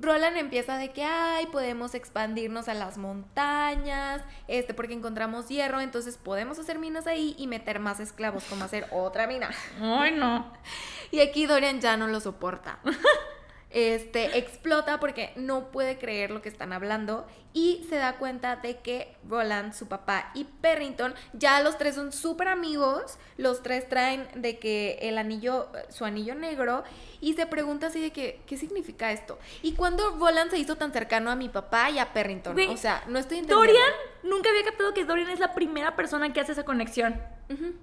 Roland 0.00 0.36
empieza 0.36 0.76
de 0.76 0.92
que, 0.92 1.04
ay, 1.04 1.46
podemos 1.46 1.94
expandirnos 1.94 2.68
a 2.68 2.74
las 2.74 2.98
montañas, 2.98 4.22
este, 4.46 4.74
porque 4.74 4.94
encontramos 4.94 5.48
hierro, 5.48 5.80
entonces 5.80 6.16
podemos 6.18 6.58
hacer 6.58 6.78
minas 6.78 7.06
ahí 7.06 7.34
y 7.38 7.46
meter 7.46 7.80
más 7.80 8.00
esclavos, 8.00 8.44
como 8.44 8.64
hacer 8.64 8.86
otra 8.92 9.26
mina. 9.26 9.50
Ay, 9.80 10.12
no. 10.12 10.52
Y 11.10 11.20
aquí 11.20 11.46
Dorian 11.46 11.80
ya 11.80 11.96
no 11.96 12.06
lo 12.06 12.20
soporta. 12.20 12.80
Este 13.70 14.38
explota 14.38 14.98
porque 14.98 15.32
no 15.36 15.70
puede 15.70 15.98
creer 15.98 16.30
lo 16.30 16.40
que 16.40 16.48
están 16.48 16.72
hablando 16.72 17.26
y 17.52 17.84
se 17.88 17.96
da 17.96 18.16
cuenta 18.16 18.56
de 18.56 18.78
que 18.78 19.14
Roland, 19.28 19.74
su 19.74 19.88
papá 19.88 20.30
y 20.34 20.44
Perrington, 20.44 21.14
ya 21.32 21.60
los 21.60 21.76
tres 21.76 21.94
son 21.94 22.12
súper 22.12 22.48
amigos. 22.48 23.18
Los 23.36 23.62
tres 23.62 23.88
traen 23.88 24.26
de 24.34 24.58
que 24.58 24.98
el 25.02 25.18
anillo, 25.18 25.68
su 25.90 26.04
anillo 26.04 26.34
negro, 26.34 26.82
y 27.20 27.34
se 27.34 27.46
pregunta 27.46 27.88
así 27.88 28.00
de 28.00 28.10
que, 28.10 28.40
¿qué 28.46 28.56
significa 28.56 29.12
esto? 29.12 29.38
Y 29.62 29.72
cuando 29.72 30.16
Roland 30.18 30.50
se 30.50 30.58
hizo 30.58 30.76
tan 30.76 30.92
cercano 30.92 31.30
a 31.30 31.36
mi 31.36 31.48
papá 31.48 31.90
y 31.90 31.98
a 31.98 32.12
Perrington, 32.12 32.58
o 32.70 32.76
sea, 32.76 33.02
no 33.06 33.18
estoy 33.18 33.38
entendiendo. 33.38 33.66
Dorian, 33.66 33.92
nunca 34.22 34.48
había 34.50 34.64
captado 34.64 34.94
que 34.94 35.04
Dorian 35.04 35.30
es 35.30 35.40
la 35.40 35.54
primera 35.54 35.94
persona 35.96 36.32
que 36.32 36.40
hace 36.40 36.52
esa 36.52 36.64
conexión. 36.64 37.20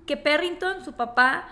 Que 0.05 0.15
Perrington, 0.15 0.86
su 0.86 0.93
papá 0.93 1.47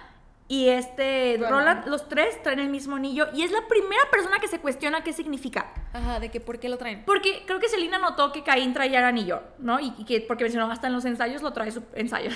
y 0.47 0.69
este 0.69 1.37
Roland. 1.39 1.51
Roland, 1.53 1.87
los 1.87 2.07
tres 2.09 2.41
traen 2.43 2.59
el 2.59 2.69
mismo 2.69 2.95
anillo 2.95 3.27
y 3.33 3.43
es 3.43 3.51
la 3.51 3.67
primera 3.67 4.03
persona 4.11 4.39
que 4.39 4.47
se 4.47 4.59
cuestiona 4.59 5.03
qué 5.03 5.13
significa. 5.13 5.73
Ajá, 5.93 6.19
de 6.19 6.29
que 6.29 6.39
por 6.39 6.59
qué 6.59 6.69
lo 6.69 6.77
traen. 6.77 7.03
Porque 7.05 7.43
creo 7.45 7.59
que 7.59 7.69
Selina 7.69 7.97
notó 7.97 8.31
que 8.31 8.43
Caín 8.43 8.73
traía 8.73 8.99
el 8.99 9.05
anillo, 9.05 9.41
¿no? 9.59 9.79
Y, 9.79 9.93
y 9.97 10.05
que 10.05 10.21
porque 10.21 10.43
mencionó 10.43 10.71
hasta 10.71 10.87
en 10.87 10.93
los 10.93 11.05
ensayos 11.05 11.41
lo 11.41 11.53
trae 11.53 11.71
sus 11.71 11.83
ensayos. 11.95 12.35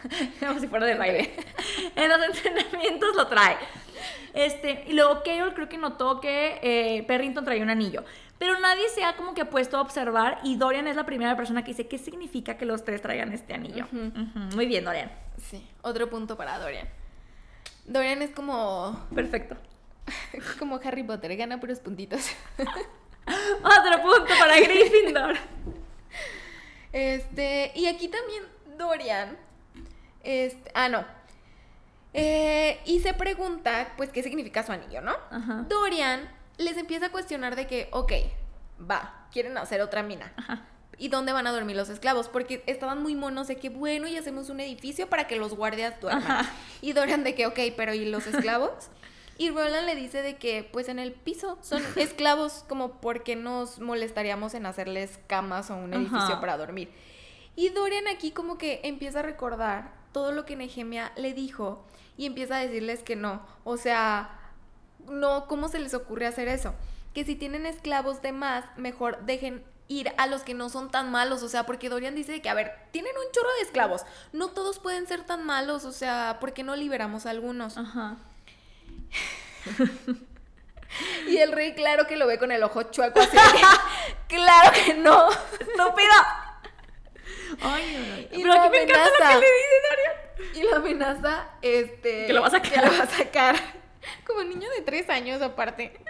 Como 0.40 0.58
si 0.60 0.66
fuera 0.68 0.86
de 0.86 0.94
baile. 0.94 1.34
en 1.96 2.08
los 2.08 2.22
entrenamientos 2.22 3.16
lo 3.16 3.26
trae. 3.26 3.56
Este, 4.32 4.84
y 4.86 4.92
luego 4.92 5.22
Carol 5.24 5.54
creo 5.54 5.68
que 5.68 5.78
notó 5.78 6.20
que 6.20 6.58
eh, 6.62 7.02
Perrington 7.04 7.44
traía 7.44 7.62
un 7.62 7.70
anillo. 7.70 8.04
Pero 8.38 8.58
nadie 8.58 8.88
se 8.88 9.04
ha 9.04 9.16
como 9.16 9.34
que 9.34 9.44
puesto 9.44 9.76
a 9.76 9.82
observar 9.82 10.40
y 10.44 10.56
Dorian 10.56 10.86
es 10.86 10.96
la 10.96 11.04
primera 11.04 11.36
persona 11.36 11.62
que 11.62 11.72
dice 11.72 11.88
qué 11.88 11.98
significa 11.98 12.56
que 12.56 12.64
los 12.64 12.84
tres 12.84 13.02
traigan 13.02 13.32
este 13.32 13.52
anillo. 13.52 13.86
Muy 14.54 14.64
bien, 14.64 14.84
Dorian. 14.84 15.12
Sí, 15.36 15.68
otro 15.82 16.08
punto 16.08 16.38
para 16.38 16.58
Dorian. 16.58 16.88
Dorian 17.90 18.22
es 18.22 18.30
como 18.30 19.04
Perfecto. 19.12 19.56
como 20.58 20.80
Harry 20.82 21.02
Potter, 21.02 21.36
gana 21.36 21.58
puros 21.58 21.80
puntitos. 21.80 22.30
Otro 22.56 24.02
punto 24.02 24.32
para 24.38 24.58
Gryffindor. 24.60 25.36
Este, 26.92 27.70
y 27.76 27.86
aquí 27.86 28.08
también 28.08 28.42
Dorian, 28.76 29.38
este, 30.24 30.72
ah, 30.74 30.88
no. 30.88 31.04
Eh, 32.12 32.80
y 32.84 32.98
se 32.98 33.14
pregunta, 33.14 33.92
pues, 33.96 34.10
qué 34.10 34.24
significa 34.24 34.64
su 34.64 34.72
anillo, 34.72 35.00
¿no? 35.00 35.14
Ajá. 35.30 35.66
Dorian 35.68 36.28
les 36.58 36.76
empieza 36.76 37.06
a 37.06 37.12
cuestionar 37.12 37.54
de 37.54 37.68
que, 37.68 37.88
ok, 37.92 38.12
va, 38.90 39.28
quieren 39.30 39.56
hacer 39.56 39.80
otra 39.82 40.02
mina. 40.02 40.32
Ajá. 40.36 40.66
¿Y 41.00 41.08
dónde 41.08 41.32
van 41.32 41.46
a 41.46 41.52
dormir 41.52 41.76
los 41.76 41.88
esclavos? 41.88 42.28
Porque 42.28 42.62
estaban 42.66 43.02
muy 43.02 43.14
monos 43.14 43.48
de 43.48 43.56
que, 43.56 43.70
bueno, 43.70 44.06
y 44.06 44.18
hacemos 44.18 44.50
un 44.50 44.60
edificio 44.60 45.08
para 45.08 45.26
que 45.26 45.36
los 45.36 45.54
guardias 45.54 45.98
duerman. 45.98 46.30
Ajá. 46.30 46.52
Y 46.82 46.92
Dorian 46.92 47.24
de 47.24 47.34
que, 47.34 47.46
ok, 47.46 47.58
pero 47.74 47.94
¿y 47.94 48.04
los 48.04 48.26
esclavos? 48.26 48.90
Y 49.38 49.48
Roland 49.48 49.86
le 49.86 49.94
dice 49.94 50.20
de 50.20 50.36
que, 50.36 50.68
pues 50.70 50.90
en 50.90 50.98
el 50.98 51.12
piso 51.12 51.56
son 51.62 51.82
esclavos, 51.96 52.66
como 52.68 53.00
porque 53.00 53.34
nos 53.34 53.78
molestaríamos 53.78 54.52
en 54.52 54.66
hacerles 54.66 55.18
camas 55.26 55.70
o 55.70 55.76
un 55.76 55.94
edificio 55.94 56.18
Ajá. 56.18 56.40
para 56.40 56.58
dormir. 56.58 56.92
Y 57.56 57.70
Dorian 57.70 58.06
aquí 58.06 58.30
como 58.32 58.58
que 58.58 58.80
empieza 58.84 59.20
a 59.20 59.22
recordar 59.22 59.94
todo 60.12 60.32
lo 60.32 60.44
que 60.44 60.56
Nehemia 60.56 61.12
le 61.16 61.32
dijo 61.32 61.82
y 62.18 62.26
empieza 62.26 62.58
a 62.58 62.60
decirles 62.60 63.02
que 63.02 63.16
no. 63.16 63.40
O 63.64 63.78
sea, 63.78 64.38
no, 65.08 65.46
¿cómo 65.46 65.68
se 65.68 65.78
les 65.78 65.94
ocurre 65.94 66.26
hacer 66.26 66.46
eso? 66.48 66.74
Que 67.14 67.24
si 67.24 67.36
tienen 67.36 67.64
esclavos 67.64 68.20
de 68.20 68.32
más, 68.32 68.66
mejor 68.76 69.24
dejen 69.24 69.64
ir 69.90 70.12
a 70.18 70.28
los 70.28 70.42
que 70.42 70.54
no 70.54 70.68
son 70.68 70.88
tan 70.88 71.10
malos, 71.10 71.42
o 71.42 71.48
sea, 71.48 71.66
porque 71.66 71.88
Dorian 71.88 72.14
dice 72.14 72.40
que, 72.40 72.48
a 72.48 72.54
ver, 72.54 72.72
tienen 72.92 73.12
un 73.16 73.32
chorro 73.32 73.52
de 73.58 73.62
esclavos, 73.62 74.06
no 74.32 74.48
todos 74.50 74.78
pueden 74.78 75.08
ser 75.08 75.24
tan 75.24 75.44
malos, 75.44 75.84
o 75.84 75.90
sea, 75.90 76.38
¿por 76.40 76.52
qué 76.52 76.62
no 76.62 76.76
liberamos 76.76 77.26
a 77.26 77.30
algunos? 77.30 77.76
Ajá. 77.76 78.16
Y 81.26 81.38
el 81.38 81.52
rey, 81.52 81.74
claro 81.74 82.06
que 82.06 82.16
lo 82.16 82.26
ve 82.26 82.38
con 82.38 82.52
el 82.52 82.62
ojo 82.62 82.84
chueco, 82.84 83.20
así 83.20 83.36
que, 83.36 83.62
claro 84.36 84.72
que 84.72 84.94
no. 84.94 85.28
¡Estúpido! 85.30 86.12
Ay, 87.60 87.92
no, 87.92 88.16
no. 88.16 88.38
Y 88.38 88.42
Pero 88.42 88.52
aquí 88.54 88.70
me 88.70 88.82
encanta 88.82 89.34
lo 89.34 89.40
que 89.40 89.46
le 89.46 89.52
dice 89.52 89.76
Dorian. 89.90 90.56
Y 90.56 90.62
la 90.70 90.76
amenaza, 90.76 91.48
este... 91.62 92.26
Que 92.26 92.32
lo 92.32 92.42
va 92.42 92.46
a 92.46 92.50
sacar. 92.50 92.72
Que 92.72 92.80
lo 92.80 92.96
va 92.96 93.04
a 93.04 93.06
sacar. 93.06 93.56
Como 94.26 94.44
niño 94.44 94.68
de 94.70 94.82
tres 94.82 95.08
años 95.10 95.42
aparte. 95.42 96.00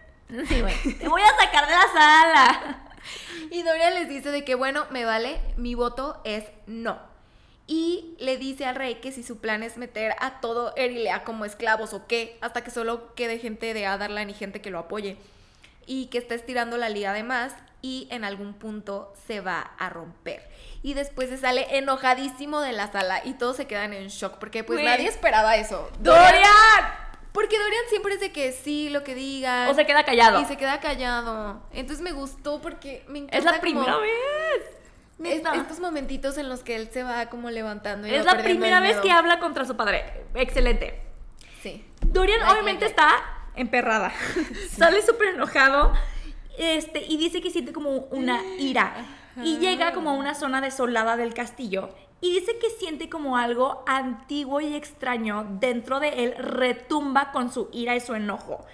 Sí, 0.48 0.60
güey. 0.60 0.74
Te 0.98 1.08
voy 1.08 1.22
a 1.22 1.36
sacar 1.36 1.66
de 1.66 1.74
la 1.74 1.92
sala. 1.92 2.89
Y 3.50 3.62
Dorian 3.62 3.94
les 3.94 4.08
dice 4.08 4.30
de 4.30 4.44
que, 4.44 4.54
bueno, 4.54 4.86
me 4.90 5.04
vale, 5.04 5.40
mi 5.56 5.74
voto 5.74 6.20
es 6.24 6.44
no. 6.66 6.98
Y 7.66 8.16
le 8.18 8.36
dice 8.36 8.64
al 8.66 8.74
rey 8.74 8.96
que 8.96 9.12
si 9.12 9.22
su 9.22 9.38
plan 9.38 9.62
es 9.62 9.76
meter 9.76 10.16
a 10.18 10.40
todo 10.40 10.74
Erilea 10.76 11.22
como 11.22 11.44
esclavos 11.44 11.94
o 11.94 12.06
qué, 12.06 12.36
hasta 12.40 12.64
que 12.64 12.70
solo 12.70 13.14
quede 13.14 13.38
gente 13.38 13.74
de 13.74 13.86
Adarlan 13.86 14.28
y 14.28 14.34
gente 14.34 14.60
que 14.60 14.70
lo 14.70 14.78
apoye. 14.80 15.16
Y 15.86 16.06
que 16.06 16.18
está 16.18 16.34
estirando 16.34 16.76
la 16.76 16.88
liga 16.88 17.12
de 17.12 17.22
más 17.22 17.54
y 17.82 18.08
en 18.10 18.24
algún 18.24 18.54
punto 18.54 19.12
se 19.26 19.40
va 19.40 19.60
a 19.78 19.88
romper. 19.88 20.48
Y 20.82 20.94
después 20.94 21.28
se 21.28 21.38
sale 21.38 21.78
enojadísimo 21.78 22.60
de 22.60 22.72
la 22.72 22.90
sala 22.90 23.22
y 23.24 23.34
todos 23.34 23.56
se 23.56 23.66
quedan 23.66 23.92
en 23.92 24.08
shock 24.08 24.38
porque 24.38 24.64
pues 24.64 24.82
nadie 24.82 25.08
esperaba 25.08 25.56
eso. 25.56 25.90
¡Dorian! 26.00 27.09
Porque 27.32 27.58
Dorian 27.58 27.82
siempre 27.88 28.14
es 28.14 28.20
de 28.20 28.32
que 28.32 28.52
sí, 28.52 28.88
lo 28.90 29.04
que 29.04 29.14
diga. 29.14 29.68
O 29.70 29.74
se 29.74 29.86
queda 29.86 30.04
callado. 30.04 30.40
Y 30.40 30.44
se 30.46 30.56
queda 30.56 30.80
callado. 30.80 31.62
Entonces 31.72 32.02
me 32.02 32.12
gustó 32.12 32.60
porque 32.60 33.04
me 33.08 33.18
encanta 33.20 33.38
Es 33.38 33.44
la 33.44 33.50
como 33.52 33.60
primera 33.62 33.96
vez. 33.98 34.12
es- 35.24 35.42
estos 35.60 35.78
momentitos 35.80 36.38
en 36.38 36.48
los 36.48 36.60
que 36.62 36.76
él 36.76 36.88
se 36.92 37.02
va 37.02 37.26
como 37.26 37.50
levantando. 37.50 38.08
y 38.08 38.14
Es 38.14 38.24
la 38.24 38.38
primera 38.38 38.80
vez 38.80 38.96
que 38.98 39.10
habla 39.10 39.38
contra 39.38 39.64
su 39.64 39.76
padre. 39.76 40.04
Excelente. 40.34 41.00
Sí. 41.62 41.84
Dorian 42.06 42.40
Like, 42.40 42.52
obviamente 42.52 42.84
like, 42.86 43.00
está 43.00 43.10
emperrada. 43.54 44.12
Sale 44.76 45.02
súper 45.02 45.28
enojado. 45.34 45.92
Este, 46.58 47.04
y 47.06 47.16
dice 47.16 47.40
que 47.40 47.50
siente 47.50 47.72
como 47.72 47.90
una 48.10 48.42
ira. 48.58 48.94
Y 49.42 49.58
llega 49.58 49.92
como 49.92 50.10
a 50.10 50.12
una 50.14 50.34
zona 50.34 50.60
desolada 50.60 51.16
del 51.16 51.32
castillo. 51.32 51.90
Y 52.20 52.32
dice 52.32 52.58
que 52.58 52.70
siente 52.70 53.08
como 53.08 53.36
algo 53.36 53.82
antiguo 53.86 54.60
y 54.60 54.74
extraño 54.74 55.46
dentro 55.58 56.00
de 56.00 56.24
él 56.24 56.34
retumba 56.36 57.32
con 57.32 57.52
su 57.52 57.68
ira 57.72 57.96
y 57.96 58.00
su 58.00 58.14
enojo. 58.14 58.64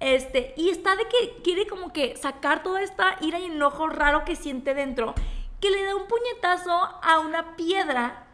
Este, 0.00 0.54
y 0.56 0.70
está 0.70 0.96
de 0.96 1.04
que 1.04 1.42
quiere 1.42 1.66
como 1.66 1.92
que 1.92 2.16
sacar 2.16 2.62
toda 2.62 2.82
esta 2.82 3.16
ira 3.20 3.38
y 3.40 3.46
enojo 3.46 3.88
raro 3.88 4.24
que 4.24 4.36
siente 4.36 4.74
dentro, 4.74 5.14
que 5.60 5.70
le 5.70 5.82
da 5.84 5.96
un 5.96 6.06
puñetazo 6.06 6.72
a 6.72 7.18
una 7.18 7.56
piedra 7.56 8.24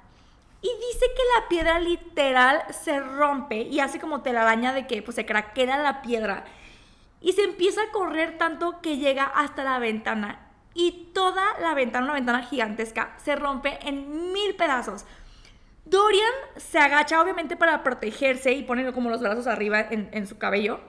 y 0.65 0.69
dice 0.69 1.07
que 1.15 1.23
la 1.41 1.49
piedra 1.49 1.79
literal 1.79 2.63
se 2.71 2.99
rompe 2.99 3.57
y 3.57 3.81
hace 3.81 4.01
como 4.01 4.23
telaraña 4.23 4.73
de 4.73 4.87
que 4.87 5.03
pues 5.03 5.15
se 5.15 5.27
craquea 5.27 5.77
la 5.77 6.01
piedra. 6.01 6.45
Y 7.21 7.33
se 7.33 7.45
empieza 7.45 7.83
a 7.83 7.91
correr 7.91 8.39
tanto 8.39 8.81
que 8.81 8.97
llega 8.97 9.25
hasta 9.25 9.63
la 9.63 9.79
ventana. 9.79 10.44
Y 10.75 11.11
toda 11.15 11.43
la 11.61 11.75
ventana, 11.75 12.05
una 12.05 12.15
ventana 12.15 12.43
gigantesca, 12.43 13.15
se 13.23 13.37
rompe 13.37 13.79
en 13.87 14.33
mil 14.33 14.57
pedazos. 14.57 15.05
Dorian 15.85 16.33
se 16.57 16.79
agacha 16.79 17.21
obviamente 17.23 17.57
para 17.57 17.83
protegerse 17.83 18.53
y 18.53 18.63
pone 18.63 18.93
como 18.93 19.11
los 19.11 19.21
brazos 19.21 19.47
arriba 19.47 19.81
en, 19.81 20.09
en 20.13 20.27
su 20.27 20.39
cabello. 20.39 20.81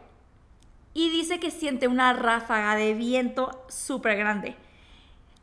Y 0.94 1.10
dice 1.10 1.40
que 1.40 1.52
siente 1.52 1.88
una 1.88 2.14
ráfaga 2.14 2.76
de 2.76 2.94
viento 2.94 3.66
súper 3.68 4.18
grande. 4.18 4.56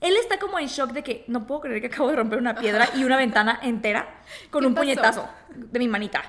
Él 0.00 0.16
está 0.16 0.38
como 0.38 0.58
en 0.58 0.66
shock 0.66 0.90
de 0.90 1.04
que 1.04 1.24
no 1.28 1.46
puedo 1.46 1.60
creer 1.60 1.80
que 1.80 1.86
acabo 1.86 2.08
de 2.08 2.16
romper 2.16 2.38
una 2.38 2.56
piedra 2.56 2.88
y 2.96 3.04
una 3.04 3.16
ventana 3.16 3.60
entera 3.62 4.20
con 4.50 4.62
¿Qué 4.62 4.66
un 4.66 4.74
pasó? 4.74 4.84
puñetazo 4.84 5.28
de 5.54 5.78
mi 5.78 5.86
manita. 5.86 6.22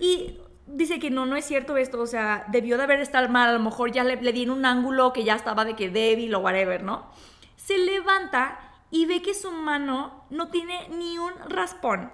Y 0.00 0.40
dice 0.74 0.98
que 0.98 1.10
no, 1.10 1.26
no 1.26 1.36
es 1.36 1.44
cierto 1.44 1.76
esto, 1.76 2.00
o 2.00 2.06
sea, 2.06 2.44
debió 2.48 2.76
de 2.76 2.84
haber 2.84 3.00
estado 3.00 3.28
mal, 3.28 3.50
a 3.50 3.52
lo 3.52 3.60
mejor 3.60 3.92
ya 3.92 4.04
le, 4.04 4.20
le 4.20 4.32
di 4.32 4.42
en 4.42 4.50
un 4.50 4.64
ángulo 4.64 5.12
que 5.12 5.24
ya 5.24 5.34
estaba 5.34 5.64
de 5.64 5.76
que 5.76 5.90
débil 5.90 6.34
o 6.34 6.40
whatever, 6.40 6.82
¿no? 6.82 7.10
Se 7.56 7.78
levanta 7.78 8.58
y 8.90 9.06
ve 9.06 9.22
que 9.22 9.34
su 9.34 9.50
mano 9.50 10.24
no 10.30 10.48
tiene 10.48 10.88
ni 10.88 11.18
un 11.18 11.32
raspón. 11.48 12.10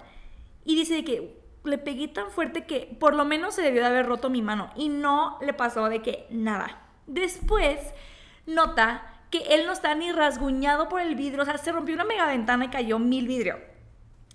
Y 0.63 0.75
dice 0.75 1.03
que 1.03 1.39
le 1.63 1.77
pegué 1.77 2.07
tan 2.07 2.31
fuerte 2.31 2.65
que 2.65 2.95
por 2.99 3.15
lo 3.15 3.25
menos 3.25 3.55
se 3.55 3.61
debió 3.61 3.81
de 3.81 3.87
haber 3.87 4.05
roto 4.05 4.29
mi 4.29 4.41
mano. 4.41 4.71
Y 4.75 4.89
no 4.89 5.37
le 5.41 5.53
pasó 5.53 5.89
de 5.89 6.01
que 6.01 6.25
nada. 6.29 6.81
Después 7.05 7.79
nota 8.45 9.03
que 9.29 9.39
él 9.55 9.65
no 9.65 9.73
está 9.73 9.93
ni 9.95 10.11
rasguñado 10.11 10.89
por 10.89 11.01
el 11.01 11.15
vidrio. 11.15 11.43
O 11.43 11.45
sea, 11.45 11.57
se 11.57 11.71
rompió 11.71 11.95
una 11.95 12.05
mega 12.05 12.27
ventana 12.27 12.65
y 12.65 12.69
cayó 12.69 12.97
mil 12.97 13.27
vidrio. 13.27 13.59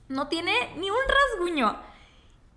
No 0.09 0.29
tiene 0.29 0.53
ni 0.77 0.91
un 0.91 0.97
rasguño. 1.09 1.77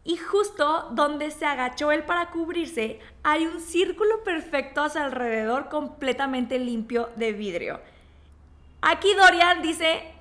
Y 0.08 0.16
justo 0.16 0.88
donde 0.92 1.32
se 1.32 1.46
agachó 1.46 1.92
él 1.92 2.04
para 2.04 2.30
cubrirse, 2.32 3.00
hay 3.24 3.46
un 3.46 3.60
círculo 3.60 4.24
perfecto 4.24 4.82
a 4.82 4.90
su 4.90 4.98
alrededor 5.00 5.68
completamente 5.68 6.58
limpio 6.60 7.10
de 7.18 7.34
vidrio. 7.34 7.82
Aquí 8.82 9.14
Dorian 9.14 9.62
dice, 9.62 10.14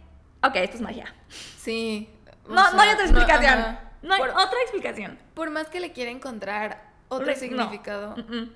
ok, 0.43 0.57
esto 0.57 0.77
es 0.77 0.83
magia. 0.83 1.15
Sí. 1.29 2.11
No, 2.49 2.73
no 2.73 2.81
hay 2.83 2.91
otra 2.91 3.05
explicación. 3.05 3.79
No, 4.03 4.15
hay 4.15 4.21
Por- 4.21 4.31
otra 4.31 4.61
explicación. 4.63 5.19
Por 5.35 5.51
más 5.51 5.69
que 5.69 5.79
le 5.79 5.93
quiera 5.93 6.11
encontrar 6.11 6.83
otro 7.09 7.29
No. 7.29 7.35
significado, 7.37 8.17
Mm-mm. 8.17 8.51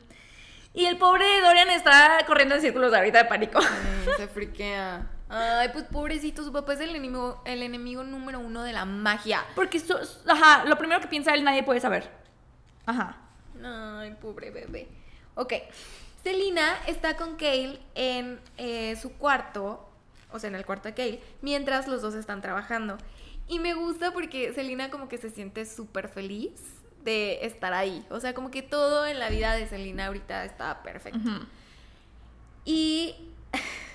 Y 0.74 0.86
el 0.86 0.98
pobre 0.98 1.24
Dorian 1.42 1.70
está 1.70 2.18
corriendo 2.26 2.56
en 2.56 2.60
círculos 2.60 2.92
ahorita 2.92 3.18
de 3.18 3.24
pánico. 3.26 3.60
mm, 3.60 4.16
se 4.16 4.26
friquea. 4.34 5.06
Ay, 5.30 5.68
pues 5.72 5.84
pobrecito, 5.84 6.42
su 6.44 6.52
papá 6.52 6.72
es 6.74 6.80
el 6.80 6.90
enemigo, 6.90 7.40
el 7.44 7.62
enemigo 7.62 8.02
número 8.02 8.40
uno 8.40 8.62
de 8.64 8.72
la 8.72 8.84
magia. 8.84 9.44
Porque, 9.54 9.78
su- 9.78 9.96
ajá, 10.26 10.64
lo 10.64 10.76
primero 10.76 11.00
que 11.00 11.06
piensa 11.06 11.32
él 11.34 11.44
nadie 11.44 11.62
puede 11.62 11.80
saber. 11.80 12.10
Ajá. 12.86 13.16
Ay, 13.64 14.16
pobre 14.20 14.50
bebé. 14.50 14.88
Ok. 15.36 15.52
Selina 16.24 16.74
está 16.86 17.16
con 17.16 17.36
Kale 17.36 17.78
en 17.94 18.40
eh, 18.58 18.96
su 19.00 19.12
cuarto, 19.12 19.88
o 20.32 20.38
sea, 20.38 20.48
en 20.48 20.56
el 20.56 20.66
cuarto 20.66 20.88
de 20.88 20.94
Kale, 20.94 21.22
mientras 21.42 21.86
los 21.88 22.02
dos 22.02 22.14
están 22.14 22.42
trabajando. 22.42 22.98
Y 23.48 23.58
me 23.58 23.74
gusta 23.74 24.12
porque 24.12 24.52
Selina 24.52 24.90
como 24.90 25.08
que 25.08 25.16
se 25.18 25.30
siente 25.30 25.64
súper 25.64 26.08
feliz 26.08 26.52
de 27.04 27.44
estar 27.46 27.72
ahí. 27.72 28.04
O 28.10 28.20
sea, 28.20 28.34
como 28.34 28.50
que 28.50 28.62
todo 28.62 29.06
en 29.06 29.18
la 29.18 29.28
vida 29.30 29.52
de 29.54 29.66
Selina 29.68 30.06
ahorita 30.06 30.44
está 30.44 30.82
perfecto. 30.82 31.18
Ujú. 31.18 31.46
Y 32.64 33.14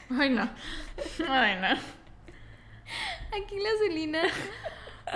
Ay, 0.09 0.29
no. 0.29 0.49
Ay, 1.27 1.59
no. 1.59 1.67
aquí 3.37 3.59
la 3.59 3.69
Selina, 3.79 4.21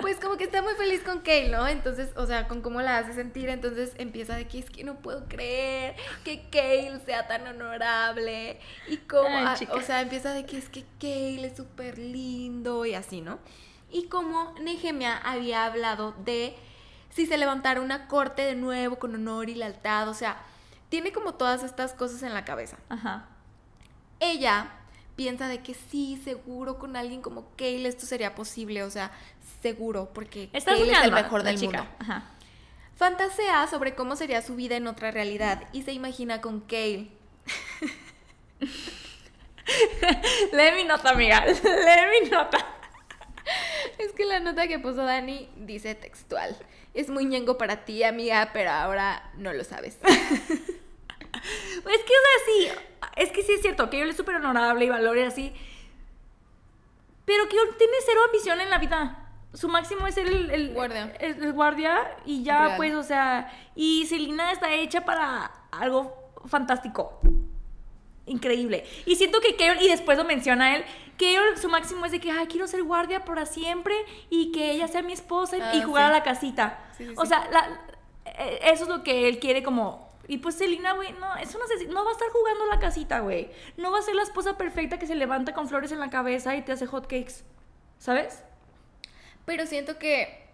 pues 0.00 0.18
como 0.20 0.36
que 0.36 0.44
está 0.44 0.62
muy 0.62 0.74
feliz 0.74 1.02
con 1.02 1.20
Kale, 1.20 1.48
¿no? 1.48 1.66
Entonces, 1.66 2.10
o 2.16 2.26
sea, 2.26 2.48
con 2.48 2.60
cómo 2.62 2.80
la 2.82 2.98
hace 2.98 3.12
sentir, 3.14 3.48
entonces 3.48 3.92
empieza 3.98 4.34
de 4.36 4.46
que 4.46 4.58
es 4.58 4.70
que 4.70 4.84
no 4.84 4.96
puedo 4.96 5.26
creer 5.28 5.94
que 6.24 6.48
Kale 6.50 7.00
sea 7.04 7.26
tan 7.26 7.46
honorable 7.46 8.58
y 8.88 8.96
como, 8.98 9.28
Ay, 9.28 9.44
ah, 9.48 9.54
chica. 9.56 9.74
o 9.74 9.80
sea, 9.80 10.00
empieza 10.00 10.32
de 10.32 10.44
que 10.46 10.58
es 10.58 10.68
que 10.68 10.84
Kale 11.00 11.46
es 11.46 11.56
súper 11.56 11.98
lindo 11.98 12.84
y 12.86 12.94
así, 12.94 13.20
¿no? 13.20 13.38
Y 13.90 14.06
como 14.08 14.54
Nehemia 14.60 15.16
había 15.16 15.64
hablado 15.66 16.12
de 16.24 16.54
si 17.10 17.26
se 17.26 17.36
levantara 17.38 17.80
una 17.80 18.06
corte 18.06 18.42
de 18.42 18.54
nuevo 18.54 18.98
con 19.00 19.14
honor 19.14 19.48
y 19.50 19.54
lealtad, 19.56 20.08
o 20.08 20.14
sea, 20.14 20.40
tiene 20.88 21.10
como 21.12 21.34
todas 21.34 21.62
estas 21.64 21.92
cosas 21.94 22.22
en 22.22 22.34
la 22.34 22.44
cabeza 22.44 22.76
Ajá. 22.88 23.26
ella 24.20 24.70
piensa 25.20 25.48
de 25.48 25.60
que 25.60 25.74
sí, 25.74 26.18
seguro 26.24 26.78
con 26.78 26.96
alguien 26.96 27.20
como 27.20 27.50
Kale 27.54 27.86
esto 27.86 28.06
sería 28.06 28.34
posible, 28.34 28.84
o 28.84 28.90
sea, 28.90 29.12
seguro, 29.60 30.08
porque 30.14 30.48
Está 30.54 30.72
Kale 30.72 30.90
es 30.90 31.02
el 31.02 31.12
mejor 31.12 31.42
del 31.42 31.58
chica. 31.58 31.82
mundo. 31.82 31.94
Ajá. 31.98 32.24
Fantasea 32.96 33.66
sobre 33.66 33.94
cómo 33.94 34.16
sería 34.16 34.40
su 34.40 34.56
vida 34.56 34.76
en 34.76 34.86
otra 34.86 35.10
realidad 35.10 35.64
y 35.74 35.82
se 35.82 35.92
imagina 35.92 36.40
con 36.40 36.60
Kale. 36.60 37.08
Lee 40.52 40.72
mi 40.76 40.84
nota, 40.84 41.10
amiga. 41.10 41.44
Lee 41.44 42.22
mi 42.22 42.30
nota. 42.30 42.56
Es 43.98 44.12
que 44.12 44.24
la 44.24 44.40
nota 44.40 44.68
que 44.68 44.78
puso 44.78 45.04
Dani 45.04 45.50
dice 45.54 45.94
textual. 45.94 46.56
Es 46.94 47.10
muy 47.10 47.26
ñengo 47.26 47.58
para 47.58 47.84
ti, 47.84 48.04
amiga, 48.04 48.52
pero 48.54 48.70
ahora 48.70 49.30
no 49.36 49.52
lo 49.52 49.64
sabes. 49.64 49.98
Es 51.32 51.82
que, 51.82 52.12
o 52.12 52.22
sea, 52.22 52.44
sí. 52.46 52.68
Es 53.20 53.30
que 53.32 53.42
sí 53.42 53.52
es 53.52 53.60
cierto 53.62 53.90
que 53.90 54.00
él 54.02 54.10
es 54.10 54.16
súper 54.16 54.36
honorable 54.36 54.84
y 54.84 54.88
valora 54.88 55.20
y 55.20 55.24
así. 55.24 55.52
Pero 57.24 57.48
que 57.48 57.56
él 57.56 57.62
tiene 57.78 57.92
cero 58.04 58.20
ambición 58.26 58.60
en 58.60 58.70
la 58.70 58.78
vida. 58.78 59.26
Su 59.52 59.68
máximo 59.68 60.06
es 60.06 60.14
ser 60.14 60.26
el, 60.26 60.50
el 60.50 60.72
Guardia. 60.74 61.12
El, 61.20 61.42
el 61.42 61.52
guardia 61.52 62.16
y 62.24 62.42
ya, 62.44 62.64
Real. 62.66 62.76
pues, 62.76 62.94
o 62.94 63.02
sea. 63.02 63.52
Y 63.74 64.06
Selina 64.06 64.52
está 64.52 64.72
hecha 64.72 65.04
para 65.04 65.50
algo 65.70 66.32
fantástico. 66.46 67.20
Increíble. 68.26 68.84
Y 69.06 69.16
siento 69.16 69.40
que 69.40 69.56
Carol, 69.56 69.82
y 69.82 69.88
después 69.88 70.16
lo 70.16 70.24
menciona 70.24 70.76
él, 70.76 70.84
Carol, 71.18 71.56
su 71.58 71.68
máximo 71.68 72.06
es 72.06 72.12
de 72.12 72.20
que, 72.20 72.30
ay, 72.30 72.46
quiero 72.46 72.66
ser 72.68 72.82
guardia 72.84 73.24
para 73.24 73.44
siempre 73.44 73.94
y 74.30 74.52
que 74.52 74.70
ella 74.70 74.86
sea 74.88 75.02
mi 75.02 75.12
esposa 75.12 75.58
y, 75.58 75.60
Ah, 75.60 75.74
y 75.74 75.82
jugar 75.82 76.04
sí. 76.04 76.08
a 76.10 76.12
la 76.18 76.22
casita. 76.22 76.78
Sí, 76.96 77.06
sí, 77.08 77.14
o 77.16 77.26
sea, 77.26 77.48
la- 77.50 77.80
eh, 78.26 78.60
eso 78.72 78.84
es 78.84 78.88
lo 78.88 79.02
que 79.02 79.28
él 79.28 79.38
quiere 79.40 79.62
como... 79.64 80.09
Y 80.30 80.38
pues 80.38 80.54
Selina, 80.54 80.92
güey, 80.92 81.12
no, 81.14 81.34
eso 81.38 81.58
no, 81.88 82.04
va 82.04 82.10
a 82.10 82.12
estar 82.12 82.28
jugando 82.28 82.64
la 82.66 82.78
casita, 82.78 83.18
güey. 83.18 83.50
No 83.76 83.90
va 83.90 83.98
a 83.98 84.02
ser 84.02 84.14
la 84.14 84.22
esposa 84.22 84.56
perfecta 84.56 84.96
que 84.96 85.08
se 85.08 85.16
levanta 85.16 85.54
con 85.54 85.68
flores 85.68 85.90
en 85.90 85.98
la 85.98 86.08
cabeza 86.08 86.54
y 86.54 86.62
te 86.62 86.70
hace 86.70 86.86
hot 86.86 87.08
cakes. 87.08 87.42
¿Sabes? 87.98 88.44
Pero 89.44 89.66
siento 89.66 89.98
que, 89.98 90.46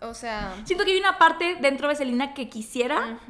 o 0.00 0.14
sea... 0.14 0.60
Siento 0.64 0.84
que 0.84 0.90
hay 0.90 0.98
una 0.98 1.16
parte 1.16 1.58
dentro 1.60 1.86
de 1.86 1.94
Selina 1.94 2.34
que 2.34 2.48
quisiera 2.48 3.20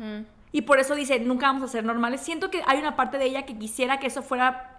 y 0.53 0.63
por 0.63 0.81
eso 0.81 0.95
dice, 0.95 1.21
nunca 1.21 1.49
vamos 1.49 1.65
a 1.65 1.69
ser 1.73 1.85
normales. 1.85 2.23
Siento 2.23 2.51
que 2.51 2.63
hay 2.67 2.79
una 2.79 2.97
parte 2.97 3.19
de 3.19 3.27
ella 3.27 3.45
que 3.45 3.59
quisiera 3.59 3.99
que 3.99 4.07
eso 4.07 4.23
fuera 4.23 4.72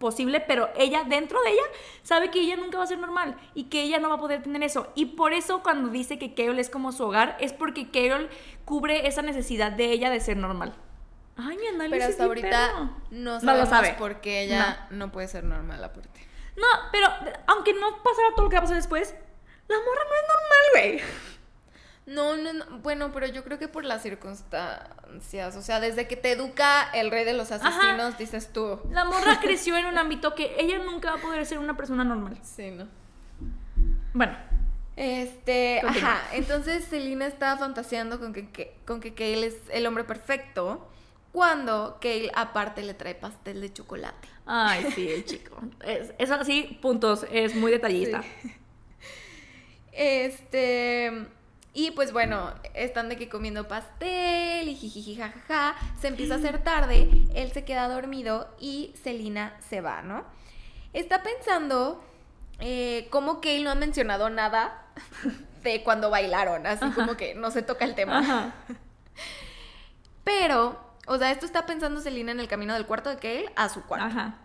posible, 0.00 0.40
pero 0.40 0.68
ella, 0.76 1.04
dentro 1.04 1.40
de 1.42 1.50
ella, 1.50 1.62
sabe 2.02 2.30
que 2.32 2.40
ella 2.40 2.56
nunca 2.56 2.78
va 2.78 2.84
a 2.84 2.88
ser 2.88 2.98
normal 2.98 3.36
y 3.54 3.64
que 3.64 3.82
ella 3.82 4.00
no 4.00 4.08
va 4.08 4.16
a 4.16 4.18
poder 4.18 4.42
tener 4.42 4.62
eso. 4.64 4.90
Y 4.96 5.06
por 5.06 5.32
eso 5.32 5.62
cuando 5.62 5.90
dice 5.90 6.18
que 6.18 6.34
Carol 6.34 6.58
es 6.58 6.70
como 6.70 6.90
su 6.90 7.04
hogar, 7.04 7.36
es 7.38 7.52
porque 7.52 7.90
Carol 7.92 8.28
cubre 8.64 9.06
esa 9.06 9.22
necesidad 9.22 9.70
de 9.70 9.92
ella 9.92 10.10
de 10.10 10.18
ser 10.18 10.36
normal. 10.36 10.74
Ay, 11.36 11.56
mi 11.58 11.66
análisis 11.68 11.90
Pero 11.90 12.04
hasta 12.10 12.24
ahorita 12.24 12.90
no 13.10 13.40
No 13.40 13.54
lo 13.54 13.66
sabe. 13.66 13.94
por 13.98 14.20
qué 14.20 14.42
ella 14.42 14.86
no. 14.90 15.12
puede 15.12 15.28
ser 15.28 15.44
normal 15.44 15.82
aparte. 15.84 16.26
No, 16.56 16.66
pero 16.90 17.06
aunque 17.46 17.72
no 17.74 18.02
pasara 18.02 18.30
todo 18.34 18.44
lo 18.44 18.50
que 18.50 18.56
va 18.56 18.60
a 18.60 18.62
pasar 18.62 18.76
después, 18.76 19.14
la 19.68 19.76
morra 19.76 20.02
no 20.08 20.14
es 20.16 20.22
normal, 20.28 20.98
güey. 20.98 21.00
No, 22.06 22.36
no, 22.36 22.52
no, 22.52 22.78
bueno, 22.80 23.12
pero 23.12 23.26
yo 23.26 23.44
creo 23.44 23.58
que 23.58 23.68
por 23.68 23.84
las 23.84 24.02
circunstancias, 24.02 25.54
o 25.54 25.62
sea, 25.62 25.78
desde 25.80 26.08
que 26.08 26.16
te 26.16 26.32
educa 26.32 26.90
el 26.92 27.10
rey 27.10 27.24
de 27.24 27.34
los 27.34 27.52
asesinos, 27.52 28.18
dices 28.18 28.52
tú. 28.52 28.80
La 28.90 29.04
morra 29.04 29.38
creció 29.42 29.76
en 29.76 29.86
un 29.86 29.96
ámbito 29.98 30.34
que 30.34 30.56
ella 30.58 30.78
nunca 30.78 31.12
va 31.12 31.18
a 31.18 31.22
poder 31.22 31.46
ser 31.46 31.58
una 31.58 31.76
persona 31.76 32.02
normal. 32.02 32.38
Sí, 32.42 32.70
¿no? 32.72 32.88
Bueno, 34.12 34.36
Este, 34.96 35.78
Continúa. 35.82 36.10
ajá, 36.16 36.34
entonces 36.36 36.84
Selina 36.84 37.26
está 37.26 37.56
fantaseando 37.56 38.18
con 38.18 38.32
que, 38.32 38.48
que- 38.50 38.76
con 38.86 39.00
que 39.00 39.14
Kale 39.14 39.46
es 39.46 39.56
el 39.70 39.86
hombre 39.86 40.02
perfecto, 40.04 40.88
cuando 41.32 41.98
Kale 42.02 42.32
aparte 42.34 42.82
le 42.82 42.94
trae 42.94 43.14
pastel 43.14 43.60
de 43.60 43.72
chocolate. 43.72 44.28
Ay, 44.46 44.90
sí, 44.96 45.08
el 45.08 45.24
chico. 45.26 45.56
Es, 45.84 46.12
eso 46.18 46.34
así, 46.34 46.76
puntos, 46.82 47.24
es 47.30 47.54
muy 47.54 47.70
detallista. 47.70 48.22
Sí. 48.42 48.52
Este, 49.92 51.26
y 51.72 51.92
pues 51.92 52.12
bueno, 52.12 52.52
están 52.74 53.08
de 53.08 53.16
que 53.16 53.28
comiendo 53.28 53.68
pastel 53.68 54.68
y 54.68 54.74
jijiji 54.74 55.16
jajaja, 55.16 55.76
se 56.00 56.08
empieza 56.08 56.34
a 56.34 56.38
hacer 56.38 56.62
tarde, 56.64 57.08
él 57.34 57.52
se 57.52 57.64
queda 57.64 57.88
dormido 57.88 58.54
y 58.58 58.92
Selina 59.02 59.56
se 59.68 59.80
va, 59.80 60.02
¿no? 60.02 60.24
Está 60.92 61.22
pensando 61.22 62.02
eh, 62.58 63.06
cómo 63.10 63.40
Kale 63.40 63.62
no 63.62 63.70
ha 63.70 63.76
mencionado 63.76 64.30
nada 64.30 64.86
de 65.62 65.84
cuando 65.84 66.10
bailaron, 66.10 66.66
así 66.66 66.84
Ajá. 66.84 66.94
como 66.94 67.16
que 67.16 67.34
no 67.34 67.50
se 67.52 67.62
toca 67.62 67.84
el 67.84 67.94
tema. 67.94 68.18
Ajá. 68.18 68.52
Pero, 70.24 70.78
o 71.06 71.18
sea, 71.18 71.30
esto 71.30 71.46
está 71.46 71.66
pensando 71.66 72.00
Selina 72.00 72.32
en 72.32 72.40
el 72.40 72.48
camino 72.48 72.74
del 72.74 72.86
cuarto 72.86 73.10
de 73.10 73.16
Kale 73.16 73.52
a 73.54 73.68
su 73.68 73.82
cuarto. 73.84 74.06
Ajá. 74.06 74.38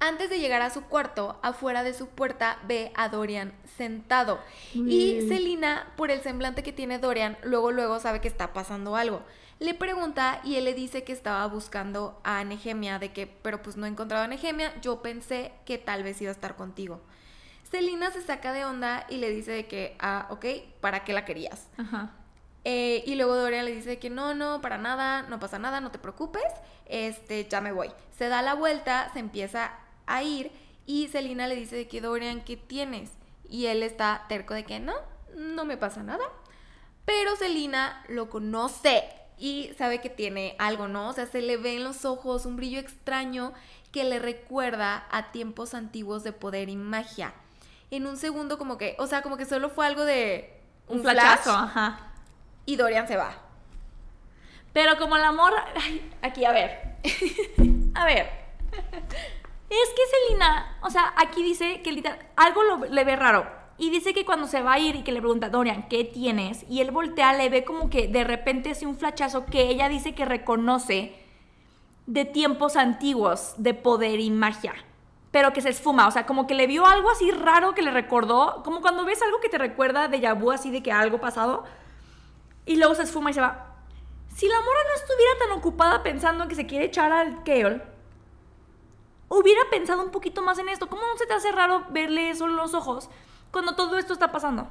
Antes 0.00 0.30
de 0.30 0.38
llegar 0.38 0.62
a 0.62 0.70
su 0.70 0.82
cuarto, 0.84 1.38
afuera 1.42 1.82
de 1.82 1.92
su 1.92 2.08
puerta 2.08 2.58
ve 2.68 2.92
a 2.94 3.08
Dorian 3.08 3.52
sentado. 3.76 4.38
Y. 4.72 5.26
Selina, 5.28 5.92
por 5.96 6.10
el 6.10 6.22
semblante 6.22 6.62
que 6.62 6.72
tiene 6.72 6.98
Dorian, 6.98 7.36
luego 7.42 7.72
luego 7.72 7.98
sabe 7.98 8.20
que 8.20 8.28
está 8.28 8.52
pasando 8.52 8.94
algo. 8.94 9.22
Le 9.58 9.74
pregunta 9.74 10.40
y 10.44 10.54
él 10.54 10.64
le 10.64 10.74
dice 10.74 11.02
que 11.02 11.12
estaba 11.12 11.44
buscando 11.48 12.20
a 12.22 12.44
Nehemia, 12.44 13.00
de 13.00 13.12
que, 13.12 13.26
pero 13.26 13.60
pues 13.60 13.76
no 13.76 13.86
he 13.86 13.88
encontrado 13.88 14.22
a 14.22 14.28
Nehemia, 14.28 14.80
yo 14.80 15.02
pensé 15.02 15.50
que 15.64 15.78
tal 15.78 16.04
vez 16.04 16.22
iba 16.22 16.30
a 16.30 16.32
estar 16.32 16.54
contigo. 16.54 17.00
Selina 17.68 18.12
se 18.12 18.22
saca 18.22 18.52
de 18.52 18.64
onda 18.64 19.04
y 19.10 19.16
le 19.16 19.30
dice 19.30 19.50
de 19.50 19.66
que, 19.66 19.96
ah, 19.98 20.28
ok, 20.30 20.46
¿para 20.80 21.02
qué 21.02 21.12
la 21.12 21.24
querías? 21.24 21.68
Ajá. 21.76 22.12
Eh, 22.64 23.02
y 23.04 23.16
luego 23.16 23.34
Dorian 23.34 23.64
le 23.64 23.74
dice 23.74 23.98
que 23.98 24.10
no, 24.10 24.34
no, 24.34 24.60
para 24.60 24.78
nada, 24.78 25.22
no 25.22 25.40
pasa 25.40 25.58
nada, 25.58 25.80
no 25.80 25.90
te 25.90 25.98
preocupes, 25.98 26.44
este, 26.86 27.48
ya 27.48 27.60
me 27.60 27.72
voy. 27.72 27.90
Se 28.16 28.28
da 28.28 28.42
la 28.42 28.54
vuelta, 28.54 29.10
se 29.12 29.18
empieza 29.18 29.72
a 30.08 30.22
ir 30.22 30.50
y 30.86 31.08
Selina 31.08 31.46
le 31.46 31.54
dice 31.56 31.76
de 31.76 31.88
que 31.88 32.00
Dorian, 32.00 32.42
¿qué 32.42 32.56
tienes? 32.56 33.10
Y 33.48 33.66
él 33.66 33.82
está 33.82 34.24
terco 34.28 34.54
de 34.54 34.64
que 34.64 34.80
no, 34.80 34.94
no 35.36 35.64
me 35.64 35.76
pasa 35.76 36.02
nada. 36.02 36.24
Pero 37.04 37.36
Selina 37.36 38.04
lo 38.08 38.28
conoce 38.28 39.04
y 39.38 39.70
sabe 39.78 40.00
que 40.00 40.10
tiene 40.10 40.56
algo, 40.58 40.88
¿no? 40.88 41.08
O 41.08 41.12
sea, 41.12 41.26
se 41.26 41.42
le 41.42 41.56
ve 41.56 41.76
en 41.76 41.84
los 41.84 42.04
ojos 42.04 42.44
un 42.44 42.56
brillo 42.56 42.80
extraño 42.80 43.52
que 43.92 44.04
le 44.04 44.18
recuerda 44.18 45.06
a 45.10 45.30
tiempos 45.30 45.74
antiguos 45.74 46.24
de 46.24 46.32
poder 46.32 46.68
y 46.68 46.76
magia. 46.76 47.32
En 47.90 48.06
un 48.06 48.16
segundo 48.16 48.58
como 48.58 48.76
que, 48.76 48.96
o 48.98 49.06
sea, 49.06 49.22
como 49.22 49.36
que 49.36 49.46
solo 49.46 49.70
fue 49.70 49.86
algo 49.86 50.04
de 50.04 50.60
Un, 50.88 51.00
flash 51.00 51.14
flachazo, 51.14 51.52
ajá. 51.52 52.12
y 52.66 52.76
Dorian 52.76 53.08
se 53.08 53.16
va. 53.16 53.32
Pero 54.72 54.98
como 54.98 55.16
el 55.16 55.24
amor. 55.24 55.52
ay, 55.76 56.10
aquí, 56.22 56.44
a 56.44 56.52
ver. 56.52 56.96
A 57.94 58.04
ver. 58.04 58.30
Es 59.70 59.88
que 59.90 60.02
Selina, 60.28 60.78
o 60.82 60.90
sea, 60.90 61.12
aquí 61.16 61.42
dice 61.42 61.82
que 61.82 61.92
literal, 61.92 62.18
algo 62.36 62.62
le 62.86 63.04
ve 63.04 63.16
raro. 63.16 63.46
Y 63.76 63.90
dice 63.90 64.12
que 64.12 64.24
cuando 64.24 64.48
se 64.48 64.62
va 64.62 64.72
a 64.72 64.78
ir 64.78 64.96
y 64.96 65.02
que 65.02 65.12
le 65.12 65.20
pregunta, 65.20 65.50
Dorian, 65.50 65.88
¿qué 65.88 66.02
tienes? 66.02 66.64
Y 66.68 66.80
él 66.80 66.90
voltea, 66.90 67.32
le 67.34 67.48
ve 67.48 67.64
como 67.64 67.90
que 67.90 68.08
de 68.08 68.24
repente 68.24 68.70
hace 68.70 68.86
un 68.86 68.96
flachazo 68.96 69.46
que 69.46 69.68
ella 69.68 69.88
dice 69.88 70.14
que 70.14 70.24
reconoce 70.24 71.14
de 72.06 72.24
tiempos 72.24 72.76
antiguos 72.76 73.54
de 73.58 73.74
poder 73.74 74.18
y 74.18 74.30
magia. 74.30 74.74
Pero 75.30 75.52
que 75.52 75.60
se 75.60 75.68
esfuma, 75.68 76.08
o 76.08 76.10
sea, 76.10 76.26
como 76.26 76.46
que 76.46 76.54
le 76.54 76.66
vio 76.66 76.86
algo 76.86 77.10
así 77.10 77.30
raro 77.30 77.74
que 77.74 77.82
le 77.82 77.90
recordó, 77.90 78.62
como 78.64 78.80
cuando 78.80 79.04
ves 79.04 79.22
algo 79.22 79.38
que 79.40 79.50
te 79.50 79.58
recuerda 79.58 80.08
de 80.08 80.32
vu 80.32 80.50
así 80.50 80.70
de 80.70 80.82
que 80.82 80.90
algo 80.90 81.20
pasado, 81.20 81.64
y 82.64 82.76
luego 82.76 82.94
se 82.94 83.02
esfuma 83.02 83.30
y 83.30 83.34
se 83.34 83.42
va. 83.42 83.76
Si 84.34 84.48
la 84.48 84.60
mora 84.60 84.80
no 84.88 84.94
estuviera 84.94 85.32
tan 85.38 85.50
ocupada 85.58 86.02
pensando 86.02 86.44
en 86.44 86.48
que 86.48 86.54
se 86.54 86.66
quiere 86.66 86.86
echar 86.86 87.12
al 87.12 87.42
Keol, 87.44 87.82
hubiera 89.28 89.60
pensado 89.70 90.02
un 90.02 90.10
poquito 90.10 90.42
más 90.42 90.58
en 90.58 90.68
esto. 90.68 90.88
¿Cómo 90.88 91.02
no 91.02 91.16
se 91.16 91.26
te 91.26 91.34
hace 91.34 91.52
raro 91.52 91.86
verle 91.90 92.30
eso 92.30 92.46
en 92.46 92.56
los 92.56 92.74
ojos 92.74 93.08
cuando 93.50 93.74
todo 93.76 93.98
esto 93.98 94.12
está 94.12 94.32
pasando? 94.32 94.68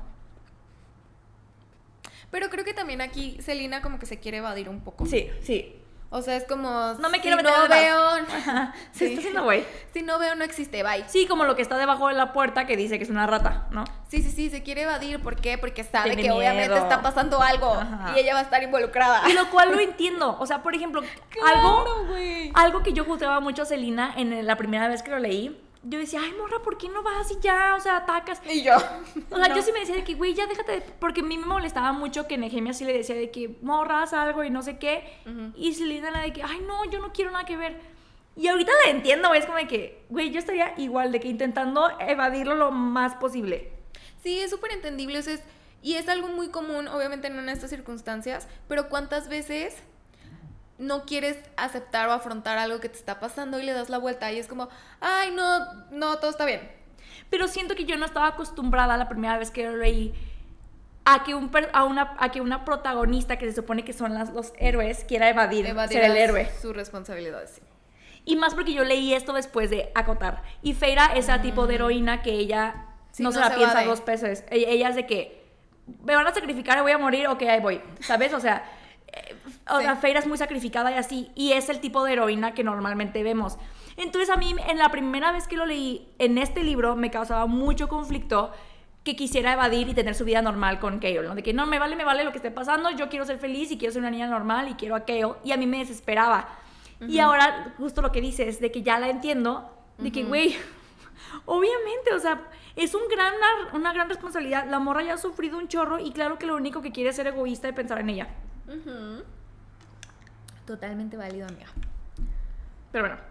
Pero 2.31 2.49
creo 2.49 2.65
que 2.65 2.73
también 2.73 3.01
aquí 3.01 3.37
Selina 3.41 3.81
como 3.81 3.99
que 3.99 4.05
se 4.05 4.19
quiere 4.19 4.37
evadir 4.37 4.69
un 4.69 4.81
poco. 4.81 5.05
Sí, 5.05 5.29
sí. 5.41 5.75
O 6.09 6.21
sea, 6.21 6.37
es 6.37 6.45
como... 6.45 6.69
No 6.99 7.09
me 7.09 7.17
si 7.17 7.21
quiero 7.21 7.35
meter 7.37 7.51
no 7.51 7.67
veo... 7.67 7.99
Se 8.93 8.99
Sí. 8.99 9.05
está 9.05 9.19
haciendo 9.19 9.43
güey. 9.43 9.65
Si 9.93 10.01
no 10.03 10.17
veo, 10.19 10.35
no 10.35 10.43
existe, 10.45 10.81
bye. 10.83 11.03
Sí, 11.07 11.27
como 11.27 11.43
lo 11.43 11.55
que 11.57 11.61
está 11.61 11.77
debajo 11.77 12.07
de 12.07 12.13
la 12.13 12.31
puerta 12.31 12.65
que 12.65 12.77
dice 12.77 12.97
que 12.97 13.03
es 13.03 13.09
una 13.09 13.27
rata, 13.27 13.67
¿no? 13.71 13.83
Sí, 14.07 14.21
sí, 14.21 14.31
sí, 14.31 14.49
se 14.49 14.63
quiere 14.63 14.83
evadir. 14.83 15.21
¿Por 15.21 15.35
qué? 15.35 15.57
Porque 15.57 15.83
sabe 15.83 16.11
Tiene 16.11 16.23
que 16.23 16.31
obviamente 16.31 16.77
está 16.77 17.01
pasando 17.01 17.41
algo 17.41 17.73
Ajá. 17.73 18.13
y 18.15 18.19
ella 18.21 18.33
va 18.35 18.39
a 18.39 18.43
estar 18.43 18.63
involucrada. 18.63 19.29
Y 19.29 19.33
lo 19.33 19.49
cual 19.49 19.71
lo 19.73 19.79
entiendo. 19.81 20.37
O 20.39 20.45
sea, 20.45 20.63
por 20.63 20.73
ejemplo, 20.75 21.01
Claro, 21.29 21.57
algo, 21.59 22.05
güey. 22.07 22.51
algo 22.53 22.83
que 22.83 22.93
yo 22.93 23.03
juzgaba 23.03 23.41
mucho 23.41 23.63
a 23.63 23.65
Celina 23.65 24.13
en 24.15 24.45
la 24.47 24.55
primera 24.55 24.87
vez 24.87 25.03
que 25.03 25.11
lo 25.11 25.19
leí. 25.19 25.61
Yo 25.89 25.99
decía, 25.99 26.19
ay, 26.21 26.33
morra, 26.37 26.61
¿por 26.63 26.77
qué 26.77 26.89
no 26.89 27.01
vas 27.03 27.31
y 27.31 27.39
ya? 27.39 27.75
O 27.77 27.79
sea, 27.79 27.97
atacas. 27.97 28.41
Y 28.51 28.61
yo. 28.63 28.75
O 28.75 29.37
sea, 29.37 29.47
No. 29.47 29.55
yo 29.55 29.61
sí 29.61 29.71
me 29.71 29.79
decía 29.79 29.95
de 29.95 30.03
que, 30.03 30.15
güey, 30.15 30.33
ya 30.33 30.45
déjate 30.47 30.71
de... 30.73 30.81
Porque 30.81 31.21
a 31.21 31.23
mí 31.23 31.37
me 31.37 31.45
molestaba 31.45 31.93
mucho 31.93 32.27
que 32.27 32.37
Nehemia 32.37 32.73
sí 32.73 32.83
le 32.83 32.91
decía 32.93 33.15
de 33.15 33.31
que 33.31 33.57
morras 33.61 34.11
algo 34.13 34.43
y 34.43 34.49
no 34.49 34.61
sé 34.63 34.77
qué. 34.79 35.03
Ujú. 35.25 35.53
Y 35.55 35.73
Celina 35.75 36.11
la 36.11 36.21
de 36.21 36.33
que, 36.33 36.43
ay, 36.43 36.59
no, 36.67 36.83
yo 36.91 36.99
no 36.99 37.13
quiero 37.13 37.31
nada 37.31 37.45
que 37.45 37.55
ver. 37.55 37.79
Y 38.35 38.47
ahorita 38.47 38.71
la 38.85 38.91
entiendo, 38.91 39.29
güey. 39.29 39.39
Es 39.39 39.45
como 39.45 39.57
de 39.59 39.67
que, 39.67 40.03
güey, 40.09 40.29
yo 40.31 40.39
estaría 40.39 40.73
igual 40.77 41.11
de 41.11 41.19
que 41.19 41.27
intentando 41.29 41.89
evadirlo 42.01 42.55
lo 42.55 42.71
más 42.71 43.15
posible. 43.15 43.71
Sí, 44.21 44.39
es 44.39 44.49
súper 44.51 44.71
entendible. 44.73 45.19
o 45.19 45.21
sea, 45.21 45.35
es- 45.35 45.43
y 45.81 45.93
es 45.93 46.09
algo 46.09 46.27
muy 46.27 46.49
común, 46.49 46.87
obviamente 46.87 47.29
no 47.29 47.39
en 47.39 47.49
estas 47.49 47.69
circunstancias, 47.69 48.47
pero 48.67 48.89
¿cuántas 48.89 49.29
veces 49.29 49.75
no 50.77 51.05
quieres 51.05 51.37
aceptar 51.55 52.07
o 52.07 52.11
afrontar 52.11 52.57
algo 52.57 52.79
que 52.79 52.89
te 52.89 52.97
está 52.97 53.19
pasando 53.19 53.59
y 53.59 53.63
le 53.63 53.73
das 53.73 53.89
la 53.89 53.97
vuelta 53.97 54.31
y 54.31 54.37
es 54.39 54.47
como, 54.47 54.69
ay, 55.01 55.31
no, 55.31 55.73
no, 55.91 56.17
todo 56.19 56.29
está 56.31 56.45
bien? 56.45 56.69
Pero 57.29 57.47
siento 57.47 57.75
que 57.75 57.85
yo 57.85 57.97
no 57.97 58.05
estaba 58.05 58.27
acostumbrada 58.27 58.95
la 58.97 59.09
primera 59.09 59.37
vez 59.37 59.51
que 59.51 59.65
lo 59.65 59.75
leí 59.77 60.13
a 61.05 61.23
que, 61.23 61.35
un 61.35 61.49
a, 61.73 61.83
una, 61.85 62.15
a 62.19 62.31
que 62.31 62.41
una 62.41 62.65
protagonista 62.65 63.37
que 63.37 63.45
se 63.47 63.55
supone 63.55 63.83
que 63.85 63.93
son 63.93 64.13
las, 64.13 64.31
los 64.33 64.53
héroes 64.57 65.03
quiera 65.05 65.29
evadir, 65.29 65.65
Evadir 65.65 65.99
ser 65.99 66.11
el 66.11 66.17
héroe. 66.17 66.49
Sus 66.61 66.75
responsabilidades, 66.75 67.51
sí. 67.51 67.61
Y 68.25 68.35
más 68.35 68.53
porque 68.55 68.73
yo 68.73 68.83
leí 68.83 69.13
esto 69.13 69.31
después 69.31 69.69
de 69.69 69.89
acotar. 69.95 70.43
Y 70.61 70.73
Feira 70.73 71.05
es 71.15 71.29
el 71.29 71.41
tipo 71.41 71.65
de 71.65 71.75
heroína 71.75 72.21
que 72.21 72.31
ella. 72.31 72.85
Sí, 73.11 73.23
no, 73.23 73.29
no 73.29 73.33
se 73.33 73.39
la 73.39 73.49
se 73.49 73.55
piensa 73.55 73.83
dos 73.83 74.03
veces. 74.05 74.43
E- 74.49 74.65
Ella 74.67 74.89
es 74.89 74.95
de 74.95 75.05
que 75.07 75.45
me 76.03 76.13
van 76.13 76.27
a 76.27 76.33
sacrificar 76.33 76.81
voy 76.81 76.91
a 76.91 76.97
morir, 76.97 77.27
ok, 77.29 77.41
ahí 77.43 77.61
voy. 77.61 77.81
¿Sabes? 78.01 78.33
O 78.33 78.41
sea, 78.41 78.65
o 79.69 79.77
Sí. 79.77 79.83
sea, 79.83 79.95
Feira 79.95 80.19
es 80.19 80.27
muy 80.27 80.37
sacrificada 80.37 80.91
y 80.91 80.95
así. 80.95 81.31
Y 81.35 81.53
es 81.53 81.69
el 81.69 81.79
tipo 81.79 82.03
de 82.03 82.13
heroína 82.13 82.53
que 82.53 82.63
normalmente 82.63 83.23
vemos. 83.23 83.57
Entonces 83.97 84.29
a 84.29 84.37
mí 84.37 84.55
en 84.67 84.77
la 84.77 84.89
primera 84.89 85.31
vez 85.31 85.47
que 85.47 85.57
lo 85.57 85.65
leí 85.65 86.07
en 86.19 86.37
este 86.37 86.63
libro 86.63 86.95
me 86.95 87.09
causaba 87.11 87.45
mucho 87.47 87.87
conflicto 87.87 88.51
que 89.03 89.15
quisiera 89.15 89.53
evadir 89.53 89.87
y 89.87 89.93
tener 89.93 90.15
su 90.15 90.25
vida 90.25 90.41
normal 90.41 90.79
con 90.79 90.99
Kale, 90.99 91.21
¿no? 91.23 91.33
De 91.33 91.41
que 91.41 91.53
no, 91.53 91.65
me 91.65 91.79
vale, 91.79 91.95
me 91.95 92.03
vale 92.03 92.23
lo 92.25 92.31
que 92.31 92.37
esté 92.37 92.51
pasando, 92.51 92.89
yo 92.91 93.07
quiero 93.09 93.25
ser 93.25 93.39
feliz 93.39 93.71
y 93.71 93.77
quiero 93.77 93.93
ser 93.93 94.01
una 94.01 94.11
niña 94.11 94.27
normal 94.27 94.67
y 94.69 94.73
quiero 94.73 94.95
a 94.95 95.05
Kale. 95.05 95.35
Y 95.45 95.51
a 95.53 95.57
mí 95.57 95.65
me 95.65 95.77
desesperaba. 95.79 96.49
Y 97.07 97.19
ahora, 97.19 97.73
justo 97.77 98.01
lo 98.01 98.11
que 98.11 98.21
dices, 98.21 98.59
de 98.59 98.71
que 98.71 98.81
ya 98.81 98.99
la 98.99 99.09
entiendo, 99.09 99.71
de 99.97 100.11
que, 100.11 100.23
güey, 100.23 100.55
obviamente, 101.45 102.13
o 102.13 102.19
sea, 102.19 102.41
es 102.75 102.93
un 102.95 103.01
gran, 103.09 103.33
una 103.73 103.93
gran 103.93 104.09
responsabilidad. 104.09 104.65
La 104.67 104.79
morra 104.79 105.03
ya 105.03 105.13
ha 105.13 105.17
sufrido 105.17 105.57
un 105.57 105.67
chorro 105.67 105.99
y 105.99 106.11
claro 106.11 106.37
que 106.37 106.45
lo 106.45 106.55
único 106.55 106.81
que 106.81 106.91
quiere 106.91 107.11
es 107.11 107.15
ser 107.15 107.27
egoísta 107.27 107.69
y 107.69 107.71
pensar 107.71 107.99
en 107.99 108.09
ella. 108.09 108.27
Totalmente 110.65 111.17
válido, 111.17 111.47
amiga. 111.47 111.67
Pero 112.91 113.07
bueno. 113.07 113.21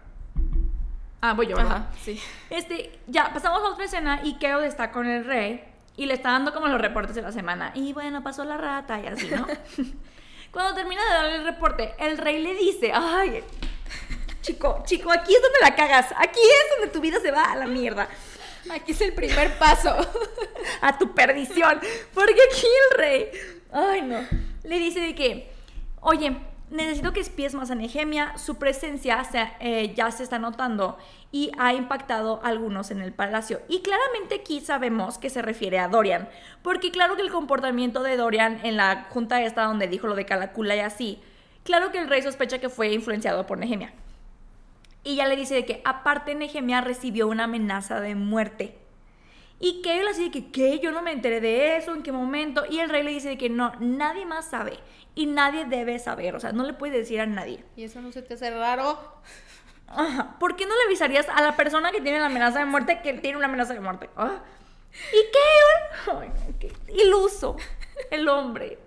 Ah, 1.21 1.33
voy 1.33 1.47
yo, 1.47 1.55
¿verdad? 1.55 1.77
Ajá, 1.77 1.91
sí. 2.03 2.21
Este, 2.49 2.99
ya, 3.07 3.31
pasamos 3.33 3.59
a 3.61 3.69
otra 3.69 3.85
escena 3.85 4.21
y 4.23 4.37
Keo 4.37 4.61
está 4.61 4.91
con 4.91 5.07
el 5.07 5.25
rey 5.25 5.63
y 5.95 6.05
le 6.05 6.13
está 6.13 6.31
dando 6.31 6.53
como 6.53 6.67
los 6.67 6.79
reportes 6.79 7.15
de 7.15 7.21
la 7.21 7.31
semana. 7.31 7.71
Y 7.73 7.93
bueno, 7.93 8.23
pasó 8.23 8.43
la 8.43 8.57
rata 8.57 8.99
y 8.99 9.07
así, 9.07 9.29
¿no? 9.29 9.47
Cuando 10.51 10.75
termina 10.75 11.03
de 11.03 11.09
darle 11.09 11.35
el 11.37 11.43
reporte, 11.43 11.93
el 11.99 12.17
rey 12.17 12.41
le 12.41 12.53
dice, 12.53 12.91
ay, 12.93 13.43
chico, 14.41 14.83
chico, 14.85 15.11
aquí 15.11 15.35
es 15.35 15.41
donde 15.41 15.59
la 15.61 15.75
cagas, 15.75 16.13
aquí 16.17 16.39
es 16.39 16.77
donde 16.77 16.93
tu 16.93 17.01
vida 17.01 17.19
se 17.19 17.31
va 17.31 17.51
a 17.51 17.55
la 17.55 17.67
mierda, 17.67 18.07
Aquí 18.69 18.91
es 18.91 19.01
el 19.01 19.13
primer 19.13 19.57
paso. 19.57 19.95
a 20.81 20.97
tu 20.97 21.13
perdición. 21.13 21.79
Porque 22.13 22.39
aquí 22.49 22.67
el 22.91 22.97
rey, 22.97 23.31
ay 23.71 24.01
no, 24.01 24.17
le 24.63 24.79
dice 24.79 24.99
de 24.99 25.15
que, 25.15 25.51
oye, 26.01 26.37
necesito 26.69 27.13
que 27.13 27.19
espíes 27.21 27.53
más 27.55 27.71
a 27.71 27.75
Nehemia, 27.75 28.37
su 28.37 28.55
presencia 28.57 29.23
se- 29.23 29.49
eh, 29.59 29.93
ya 29.95 30.11
se 30.11 30.23
está 30.23 30.37
notando 30.39 30.97
y 31.31 31.51
ha 31.57 31.73
impactado 31.73 32.41
a 32.43 32.47
algunos 32.49 32.91
en 32.91 33.01
el 33.01 33.13
palacio. 33.13 33.61
Y 33.69 33.81
claramente 33.81 34.35
aquí 34.35 34.59
sabemos 34.59 35.17
que 35.17 35.29
se 35.29 35.41
refiere 35.41 35.79
a 35.79 35.87
Dorian, 35.87 36.27
porque 36.63 36.91
claro 36.91 37.15
que 37.15 37.21
el 37.21 37.31
comportamiento 37.31 38.03
de 38.03 38.17
Dorian 38.17 38.59
en 38.63 38.75
la 38.77 39.07
junta 39.09 39.41
esta 39.41 39.63
donde 39.63 39.87
dijo 39.87 40.07
lo 40.07 40.15
de 40.15 40.25
Calacula 40.25 40.75
y 40.75 40.79
así, 40.79 41.21
claro 41.63 41.91
que 41.91 41.99
el 41.99 42.09
rey 42.09 42.21
sospecha 42.21 42.59
que 42.59 42.69
fue 42.69 42.91
influenciado 42.93 43.45
por 43.45 43.57
Nehemia. 43.57 43.93
Y 45.03 45.15
ya 45.15 45.27
le 45.27 45.37
dice 45.37 45.55
de 45.55 45.65
que 45.65 45.81
aparte 45.85 46.35
Nehemia 46.35 46.81
recibió 46.81 47.27
una 47.29 47.45
amenaza 47.45 48.01
de 48.01 48.15
muerte. 48.15 48.77
Y 49.59 49.81
que 49.81 49.99
él 49.99 50.07
así 50.07 50.25
de 50.25 50.31
que, 50.31 50.51
¿qué? 50.51 50.79
Yo 50.79 50.91
no 50.91 51.01
me 51.01 51.11
enteré 51.11 51.41
de 51.41 51.77
eso, 51.77 51.93
¿en 51.93 52.03
qué 52.03 52.11
momento? 52.11 52.63
Y 52.69 52.79
el 52.79 52.89
rey 52.89 53.03
le 53.03 53.11
dice 53.11 53.29
de 53.29 53.37
que 53.37 53.49
no, 53.49 53.71
nadie 53.79 54.25
más 54.25 54.49
sabe 54.49 54.79
y 55.15 55.25
nadie 55.25 55.65
debe 55.65 55.97
saber, 55.97 56.35
o 56.35 56.39
sea, 56.39 56.51
no 56.51 56.63
le 56.63 56.73
puedes 56.73 56.95
decir 56.95 57.19
a 57.19 57.25
nadde. 57.25 57.63
¿Y 57.75 57.83
eso 57.83 58.01
no 58.01 58.11
se 58.11 58.21
te 58.21 58.35
hace 58.35 58.51
raro? 58.51 58.99
Ajá. 59.87 60.35
¿Por 60.39 60.55
qué 60.55 60.65
no 60.65 60.75
le 60.75 60.83
avisarías 60.83 61.27
a 61.29 61.41
la 61.41 61.55
persona 61.55 61.91
que 61.91 62.01
tiene 62.01 62.19
la 62.19 62.27
amenaza 62.27 62.59
de 62.59 62.65
muerte 62.65 62.99
que 63.01 63.13
tiene 63.13 63.37
una 63.37 63.47
amenaza 63.47 63.73
de 63.73 63.79
muerte? 63.79 64.09
Ah. 64.15 64.43
¿Y 65.11 65.31
qué? 65.31 66.11
Ay, 66.11 66.29
no, 66.29 66.59
qué 66.59 66.71
iluso 66.93 67.55
el 68.11 68.27
hombre. 68.27 68.77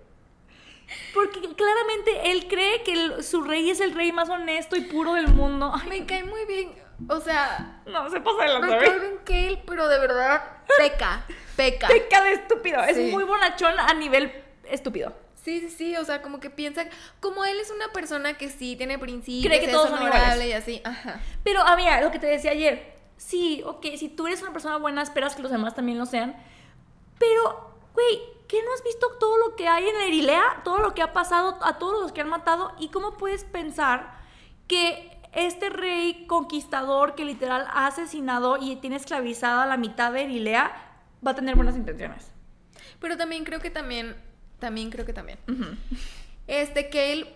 Porque 1.13 1.39
claramente 1.55 2.31
él 2.31 2.47
cree 2.47 2.83
que 2.83 2.93
el- 2.93 3.23
su 3.23 3.41
rey 3.41 3.69
es 3.69 3.79
el 3.81 3.93
rey 3.93 4.11
más 4.11 4.29
honesto 4.29 4.75
y 4.75 4.81
puro 4.81 5.13
del 5.13 5.27
mundo. 5.29 5.71
Ay, 5.73 5.87
Me 6.01 6.05
cae 6.05 6.23
muy 6.23 6.45
bien. 6.45 6.73
O 7.09 7.19
sea, 7.19 7.81
no, 7.87 8.09
se 8.11 8.21
pasa 8.21 8.43
de 8.43 8.59
me 8.59 8.67
la 8.67 8.77
cae 8.79 8.99
bien 8.99 9.17
Kale, 9.25 9.63
pero 9.65 9.87
de 9.87 9.99
verdad 9.99 10.43
peca. 10.77 11.25
Peca. 11.55 11.87
Peca 11.87 12.21
de 12.23 12.33
estúpido. 12.33 12.81
Es 12.83 12.97
muy 13.11 13.23
bonachón 13.23 13.73
a 13.79 13.93
nivel 13.95 14.31
estúpido. 14.65 15.13
Sí, 15.43 15.59
sí, 15.61 15.69
sí, 15.71 15.95
o 15.97 16.05
sea, 16.05 16.21
como 16.21 16.39
que 16.39 16.51
piensa, 16.51 16.85
como 17.19 17.43
él 17.43 17.59
es 17.59 17.71
una 17.71 17.91
persona 17.91 18.37
que 18.37 18.49
sí 18.49 18.75
tiene 18.75 18.99
principios, 18.99 19.47
Cree 19.47 19.59
que 19.59 19.65
es 19.65 19.71
todos 19.71 19.89
son 19.89 20.03
iguales. 20.03 20.45
y 20.45 20.53
así, 20.53 20.81
ajá. 20.85 21.19
Pero, 21.43 21.61
ah, 21.65 21.75
mira, 21.75 21.99
lo 22.01 22.11
que 22.11 22.19
te 22.19 22.27
decía 22.27 22.51
ayer. 22.51 22.93
Sí, 23.17 23.63
ok, 23.65 23.83
si 23.97 24.07
tú 24.09 24.27
eres 24.27 24.43
una 24.43 24.53
persona 24.53 24.77
buena, 24.77 25.01
esperas 25.01 25.35
que 25.35 25.41
los 25.41 25.49
demás 25.51 25.73
también 25.73 25.97
lo 25.97 26.05
sean. 26.05 26.35
Pero, 27.17 27.75
güey, 27.93 28.19
¿qué 28.51 28.61
no 28.63 28.73
has 28.73 28.83
visto 28.83 29.07
todo 29.17 29.37
lo 29.37 29.55
que 29.55 29.69
hay 29.69 29.87
en 29.87 29.95
Erilea? 29.95 30.43
Todo 30.65 30.79
lo 30.79 30.93
que 30.93 31.01
ha 31.01 31.13
pasado, 31.13 31.57
a 31.61 31.79
todos 31.79 32.01
los 32.01 32.11
que 32.11 32.19
han 32.19 32.27
matado. 32.27 32.73
¿Y 32.77 32.89
cómo 32.89 33.15
puedes 33.15 33.45
pensar 33.45 34.13
que 34.67 35.17
este 35.31 35.69
rey 35.69 36.25
conquistador 36.27 37.15
que 37.15 37.23
literal 37.23 37.65
ha 37.71 37.87
asesinado 37.87 38.57
y 38.59 38.75
tiene 38.75 38.97
esclavizada 38.97 39.63
a 39.63 39.67
la 39.67 39.77
mitad 39.77 40.11
de 40.11 40.23
Erilea 40.23 40.69
va 41.25 41.31
a 41.31 41.35
tener 41.35 41.55
buenas 41.55 41.77
intenciones? 41.77 42.29
Pero 42.99 43.15
también 43.15 43.45
creo 43.45 43.61
que 43.61 43.69
también, 43.69 44.17
también 44.59 44.89
creo 44.89 45.05
que 45.05 45.13
también. 45.13 45.39
Este, 46.47 46.89
Kale 46.89 47.33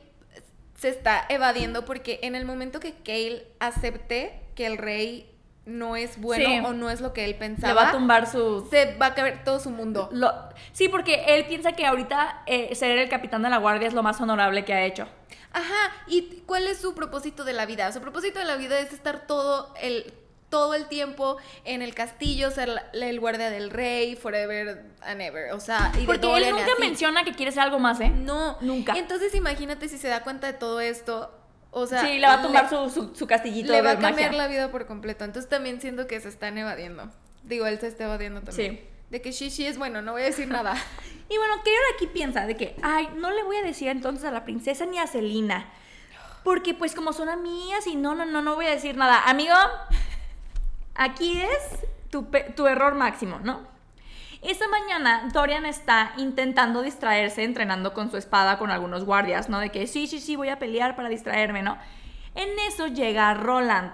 se 0.78 0.90
está 0.90 1.26
evadiendo 1.30 1.86
porque 1.86 2.20
en 2.24 2.36
el 2.36 2.44
momento 2.44 2.82
que 2.82 2.94
Kale 2.94 3.48
acepte 3.60 4.42
que 4.54 4.66
el 4.66 4.78
rey 4.78 5.34
no 5.66 5.96
es 5.96 6.20
bueno 6.22 6.46
Sí. 6.46 6.60
o 6.66 6.74
no 6.74 6.90
es 6.92 7.02
lo 7.02 7.12
que 7.14 7.24
él 7.26 7.32
Le 7.32 7.38
pensaba, 7.38 7.74
va 7.84 7.90
a 7.90 7.92
tumbar 7.92 8.30
su... 8.30 8.68
se 8.70 8.96
va 8.98 9.08
a 9.08 9.14
caer 9.16 9.44
todo 9.44 9.60
su 9.60 9.70
mundo. 9.72 10.10
Lo- 10.12 10.32
sí, 10.74 10.90
porque 10.90 11.24
él 11.30 11.46
piensa 11.46 11.72
que 11.74 11.86
ahorita 11.86 12.44
eh, 12.46 12.74
ser 12.76 12.98
el 12.98 13.10
capitán 13.10 13.42
de 13.42 13.50
la 13.50 13.58
guardia 13.58 13.88
es 13.88 13.94
lo 13.94 14.04
más 14.04 14.22
honorable 14.22 14.64
que 14.64 14.74
ha 14.74 14.84
hecho. 14.86 15.08
Ajá, 15.54 15.92
¿y 16.08 16.44
cuál 16.46 16.68
es 16.68 16.78
su 16.80 16.94
propósito 16.94 17.44
de 17.46 17.54
la 17.54 17.66
vida? 17.66 17.92
Su 17.92 18.02
propósito 18.02 18.40
de 18.40 18.46
la 18.46 18.58
vida 18.58 18.78
es 18.80 18.94
estar 18.94 19.26
todo 19.28 19.74
el 19.82 20.14
todo 20.50 20.76
el 20.76 20.86
tiempo 20.86 21.38
en 21.66 21.82
el 21.82 21.96
castillo, 21.96 22.52
ser 22.52 22.70
el 22.94 23.20
guardia 23.20 23.50
del 23.50 23.72
rey, 23.72 24.16
forever 24.16 24.86
and 25.02 25.20
ever, 25.20 25.52
o 25.54 25.60
sea, 25.60 25.92
y 25.96 26.02
de 26.02 26.06
Porque 26.06 26.28
él 26.38 26.52
nunca 26.52 26.64
así. 26.74 26.82
menciona 26.82 27.24
que 27.26 27.34
quiere 27.34 27.52
ser 27.52 27.64
algo 27.64 27.80
más, 27.80 28.00
¿eh? 28.00 28.10
No, 28.10 28.58
Nunca. 28.62 28.94
Entonces 28.96 29.34
imagínate 29.36 29.90
si 29.90 29.98
se 29.98 30.08
da 30.08 30.22
cuenta 30.24 30.48
de 30.48 30.54
todo 30.54 30.80
esto, 30.80 31.32
o 31.78 31.86
sea, 31.88 32.00
sí, 32.06 32.20
le 32.20 32.26
va 32.26 32.36
a 32.36 32.42
tumbar 32.42 32.70
su, 32.70 32.90
su, 32.90 33.14
su 33.14 33.28
castillito 33.28 33.74
le 33.74 33.82
va 33.82 33.92
de 33.92 33.98
a 33.98 34.00
cambiar 34.00 34.32
magia. 34.32 34.44
la 34.44 34.48
vida 34.48 34.72
por 34.72 34.86
completo. 34.88 35.26
Entonces 35.26 35.50
también 35.50 35.82
siento 35.82 36.08
que 36.08 36.18
se 36.22 36.30
están 36.30 36.58
evadiendo. 36.58 37.12
Digo, 37.44 37.66
él 37.68 37.78
se 37.82 37.88
está 37.88 38.06
evadiendo 38.06 38.40
también. 38.42 38.78
Sí. 38.78 38.90
De 39.10 39.22
que 39.22 39.34
Shishi 39.34 39.66
es 39.66 39.78
bueno, 39.78 40.02
no 40.02 40.14
voy 40.14 40.22
a 40.22 40.26
decir 40.26 40.48
nada. 40.48 40.74
Y 41.28 41.38
bueno, 41.38 41.56
Keira 41.64 41.82
aquí 41.96 42.06
piensa 42.06 42.46
de 42.46 42.56
que, 42.56 42.76
ay, 42.84 43.10
no 43.16 43.32
le 43.32 43.42
voy 43.44 43.58
a 43.58 43.64
decir 43.64 43.88
entonces 43.88 44.24
a 44.26 44.32
la 44.32 44.46
princesa 44.46 44.86
ni 44.86 45.00
a 45.00 45.08
Celina. 45.08 45.66
Porque 46.44 46.76
pues 46.76 46.94
como 46.94 47.14
son 47.14 47.30
amigas 47.30 47.88
y 47.88 47.96
no, 47.96 48.14
no, 48.14 48.26
no, 48.26 48.44
no 48.44 48.54
voy 48.54 48.68
a 48.68 48.70
decir 48.70 48.96
nada. 48.96 49.28
Amigo, 49.28 49.56
aquí 50.94 51.42
es 51.42 51.80
tu, 52.12 52.28
tu 52.56 52.68
error 52.68 52.94
máximo, 52.94 53.40
¿no? 53.40 53.75
Esta 54.48 54.68
mañana 54.68 55.28
Dorian 55.34 55.66
está 55.66 56.14
intentando 56.18 56.84
distraerse 56.84 57.44
entrenando 57.44 57.96
con 57.96 58.12
su 58.12 58.18
espada 58.18 58.60
con 58.60 58.70
algunos 58.70 59.04
guardias, 59.04 59.50
¿no? 59.50 59.60
De 59.60 59.72
que 59.72 59.88
sí, 59.88 60.06
sí, 60.06 60.20
sí, 60.20 60.36
voy 60.36 60.50
a 60.50 60.60
pelear 60.60 60.96
para 60.96 61.10
distraerme, 61.10 61.64
¿no? 61.64 61.80
En 62.36 62.50
eso 62.60 62.86
llega 62.86 63.34
Roland 63.34 63.92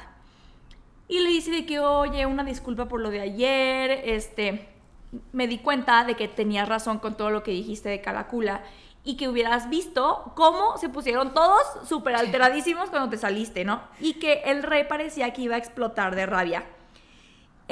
y 1.08 1.20
le 1.20 1.30
dice 1.30 1.66
que, 1.66 1.80
oye, 1.80 2.26
una 2.26 2.44
disculpa 2.44 2.90
por 2.90 3.00
lo 3.00 3.12
de 3.12 3.22
ayer, 3.22 4.02
este, 4.04 4.68
me 5.32 5.48
di 5.48 5.60
cuenta 5.60 6.04
de 6.04 6.16
que 6.16 6.28
tenías 6.28 6.68
razón 6.68 7.00
con 7.00 7.16
todo 7.16 7.30
lo 7.30 7.44
que 7.44 7.52
dijiste 7.52 7.88
de 7.88 8.02
Calacula 8.02 8.62
y 9.06 9.16
que 9.16 9.30
hubieras 9.30 9.70
visto 9.70 10.34
cómo 10.36 10.78
se 10.78 10.90
pusieron 10.90 11.34
todos 11.34 11.62
súper 11.88 12.16
alteradísimos 12.16 12.90
cuando 12.90 13.10
te 13.10 13.18
saliste, 13.18 13.64
¿no? 13.64 13.82
Y 14.02 14.16
que 14.16 14.42
el 14.46 14.64
rey 14.64 14.84
parecía 14.84 15.32
que 15.32 15.44
iba 15.44 15.56
a 15.56 15.60
explotar 15.60 16.14
de 16.14 16.26
rabia. 16.26 16.66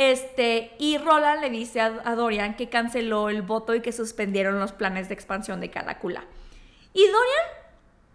Este, 0.01 0.71
y 0.79 0.97
Roland 0.97 1.41
le 1.41 1.49
dice 1.49 1.81
a, 1.81 2.01
a 2.05 2.15
Dorian 2.15 2.55
que 2.55 2.69
canceló 2.69 3.27
el 3.27 3.41
voto 3.41 3.75
y 3.75 3.81
que 3.81 3.91
suspendieron 3.91 4.57
los 4.57 4.71
planes 4.71 5.09
de 5.09 5.13
expansión 5.13 5.59
de 5.59 5.69
Calacula. 5.69 6.23
Y 6.93 7.01
Dorian 7.05 7.45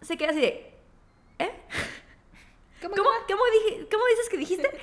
se 0.00 0.16
queda 0.16 0.30
así 0.30 0.40
de, 0.40 0.72
¿eh? 1.40 1.50
¿Cómo, 2.80 2.94
¿Cómo, 2.96 3.08
cómo 3.28 3.42
dije- 3.52 3.86
cómo 3.90 4.04
dices 4.06 4.28
que 4.30 4.36
dijiste? 4.38 4.70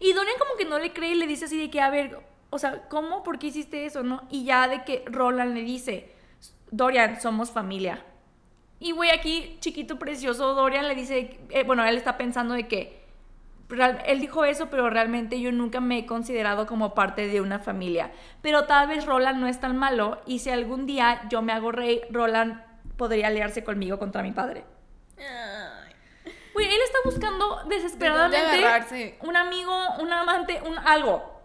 Y 0.00 0.12
Dorian 0.12 0.38
como 0.38 0.56
que 0.56 0.64
no 0.64 0.78
le 0.78 0.92
cree 0.92 1.10
y 1.12 1.14
le 1.16 1.26
dice 1.26 1.46
así 1.46 1.58
de 1.58 1.70
que, 1.70 1.80
a 1.80 1.90
ver, 1.90 2.20
o 2.50 2.58
sea, 2.58 2.88
¿cómo? 2.88 3.24
¿Por 3.24 3.38
qué 3.40 3.48
hiciste 3.48 3.84
eso? 3.84 4.02
¿No? 4.04 4.26
Y 4.30 4.44
ya 4.44 4.68
de 4.68 4.84
que 4.84 5.02
Roland 5.06 5.54
le 5.54 5.62
dice, 5.62 6.12
Dorian, 6.70 7.20
somos 7.20 7.50
familia. 7.50 8.04
Y 8.78 8.92
güey, 8.92 9.10
aquí, 9.10 9.56
chiquito 9.60 9.98
precioso, 9.98 10.54
Dorian 10.54 10.86
le 10.86 10.94
dice, 10.94 11.40
eh, 11.50 11.64
bueno, 11.64 11.84
él 11.84 11.96
está 11.96 12.16
pensando 12.16 12.54
de 12.54 12.68
que, 12.68 13.07
él 14.06 14.20
dijo 14.20 14.44
eso, 14.44 14.70
pero 14.70 14.88
realmente 14.88 15.40
yo 15.40 15.52
nunca 15.52 15.80
me 15.80 15.98
he 15.98 16.06
considerado 16.06 16.66
como 16.66 16.94
parte 16.94 17.26
de 17.26 17.40
una 17.40 17.58
familia. 17.58 18.10
Pero 18.40 18.64
tal 18.64 18.88
vez 18.88 19.04
Roland 19.04 19.38
no 19.38 19.46
es 19.46 19.60
tan 19.60 19.76
malo 19.76 20.20
y 20.26 20.38
si 20.38 20.50
algún 20.50 20.86
día 20.86 21.22
yo 21.28 21.42
me 21.42 21.52
hago 21.52 21.72
rey, 21.72 22.00
Roland 22.10 22.62
podría 22.96 23.28
aliarse 23.28 23.64
conmigo 23.64 23.98
contra 23.98 24.22
mi 24.22 24.32
padre. 24.32 24.64
Güey, 26.54 26.66
él 26.66 26.80
está 26.82 26.98
buscando 27.04 27.56
¿De 27.56 27.60
dónde 27.62 27.76
desesperadamente 27.76 29.18
un 29.20 29.36
amigo, 29.36 29.72
un 30.00 30.12
amante, 30.12 30.60
un 30.66 30.78
algo. 30.78 31.38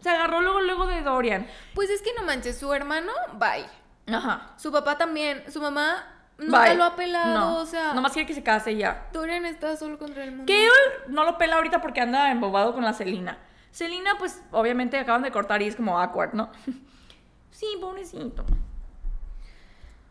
Se 0.00 0.10
agarró 0.10 0.40
luego, 0.40 0.60
luego 0.60 0.86
de 0.86 1.00
Dorian. 1.02 1.46
Pues 1.74 1.88
es 1.90 2.02
que 2.02 2.12
no 2.14 2.24
manches, 2.24 2.58
su 2.58 2.72
hermano, 2.74 3.12
bye. 3.34 3.66
Ajá. 4.12 4.52
Su 4.56 4.72
papá 4.72 4.98
también, 4.98 5.44
su 5.50 5.62
mamá 5.62 6.11
nunca 6.42 6.60
Bye. 6.64 6.74
lo 6.76 6.84
ha 6.84 6.96
pelado, 6.96 7.34
No, 7.38 7.56
o 7.58 7.66
sea, 7.66 7.94
Nomás 7.94 8.12
quiere 8.12 8.26
que 8.26 8.34
se 8.34 8.42
case 8.42 8.72
y 8.72 8.78
ya. 8.78 9.08
Dorian 9.12 9.44
está 9.46 9.76
solo 9.76 9.98
contra 9.98 10.24
el 10.24 10.30
mundo. 10.32 10.52
Gale 10.52 10.68
no 11.08 11.24
lo 11.24 11.38
pela 11.38 11.56
ahorita 11.56 11.80
porque 11.80 12.00
anda 12.00 12.30
embobado 12.30 12.74
con 12.74 12.84
la 12.84 12.92
Celina. 12.92 13.38
Celina, 13.70 14.16
pues, 14.18 14.42
obviamente 14.50 14.98
acaban 14.98 15.22
de 15.22 15.30
cortar 15.30 15.62
y 15.62 15.66
es 15.68 15.76
como 15.76 15.98
awkward, 15.98 16.34
¿no? 16.34 16.50
sí, 17.50 17.66
pobrecito. 17.80 18.44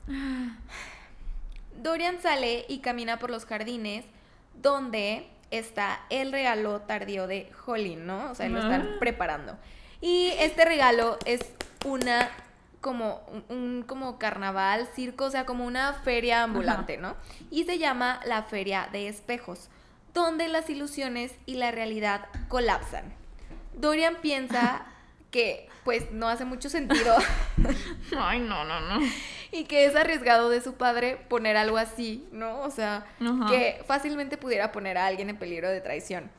Dorian 1.81 2.19
sale 2.21 2.65
y 2.67 2.79
camina 2.79 3.17
por 3.17 3.29
los 3.29 3.45
jardines 3.45 4.05
donde 4.61 5.27
está 5.49 6.01
el 6.09 6.31
regalo 6.31 6.81
tardío 6.81 7.27
de 7.27 7.51
Holly, 7.65 7.95
¿no? 7.95 8.31
O 8.31 8.35
sea, 8.35 8.47
lo 8.49 8.59
están 8.59 8.81
Ah. 8.93 8.99
preparando. 8.99 9.57
Y 9.99 10.27
este 10.39 10.65
regalo 10.65 11.17
es 11.25 11.39
una 11.85 12.29
como 12.81 13.21
un, 13.27 13.55
un 13.55 13.83
como 13.83 14.17
carnaval, 14.17 14.87
circo, 14.93 15.25
o 15.25 15.29
sea, 15.29 15.45
como 15.45 15.65
una 15.65 15.93
feria 15.93 16.43
ambulante, 16.43 16.97
¿no? 16.97 17.15
Y 17.49 17.63
se 17.63 17.77
llama 17.77 18.19
la 18.25 18.43
Feria 18.43 18.89
de 18.91 19.07
Espejos, 19.07 19.69
donde 20.13 20.47
las 20.47 20.69
ilusiones 20.69 21.33
y 21.45 21.55
la 21.55 21.71
realidad 21.71 22.25
colapsan. 22.49 23.13
Dorian 23.73 24.15
piensa 24.21 24.85
que 25.31 25.69
pues 25.83 26.11
no 26.11 26.27
hace 26.27 26.45
mucho 26.45 26.69
sentido 26.69 27.15
Ay, 28.17 28.39
no, 28.39 28.65
no, 28.65 28.79
no. 28.81 28.99
y 29.51 29.63
que 29.65 29.85
es 29.85 29.95
arriesgado 29.95 30.49
de 30.49 30.61
su 30.61 30.75
padre 30.75 31.17
poner 31.29 31.57
algo 31.57 31.77
así, 31.77 32.27
¿no? 32.31 32.61
O 32.61 32.71
sea, 32.71 33.05
Ajá. 33.19 33.49
que 33.49 33.81
fácilmente 33.85 34.37
pudiera 34.37 34.71
poner 34.71 34.97
a 34.97 35.07
alguien 35.07 35.29
en 35.29 35.37
peligro 35.37 35.69
de 35.69 35.81
traición. 35.81 36.29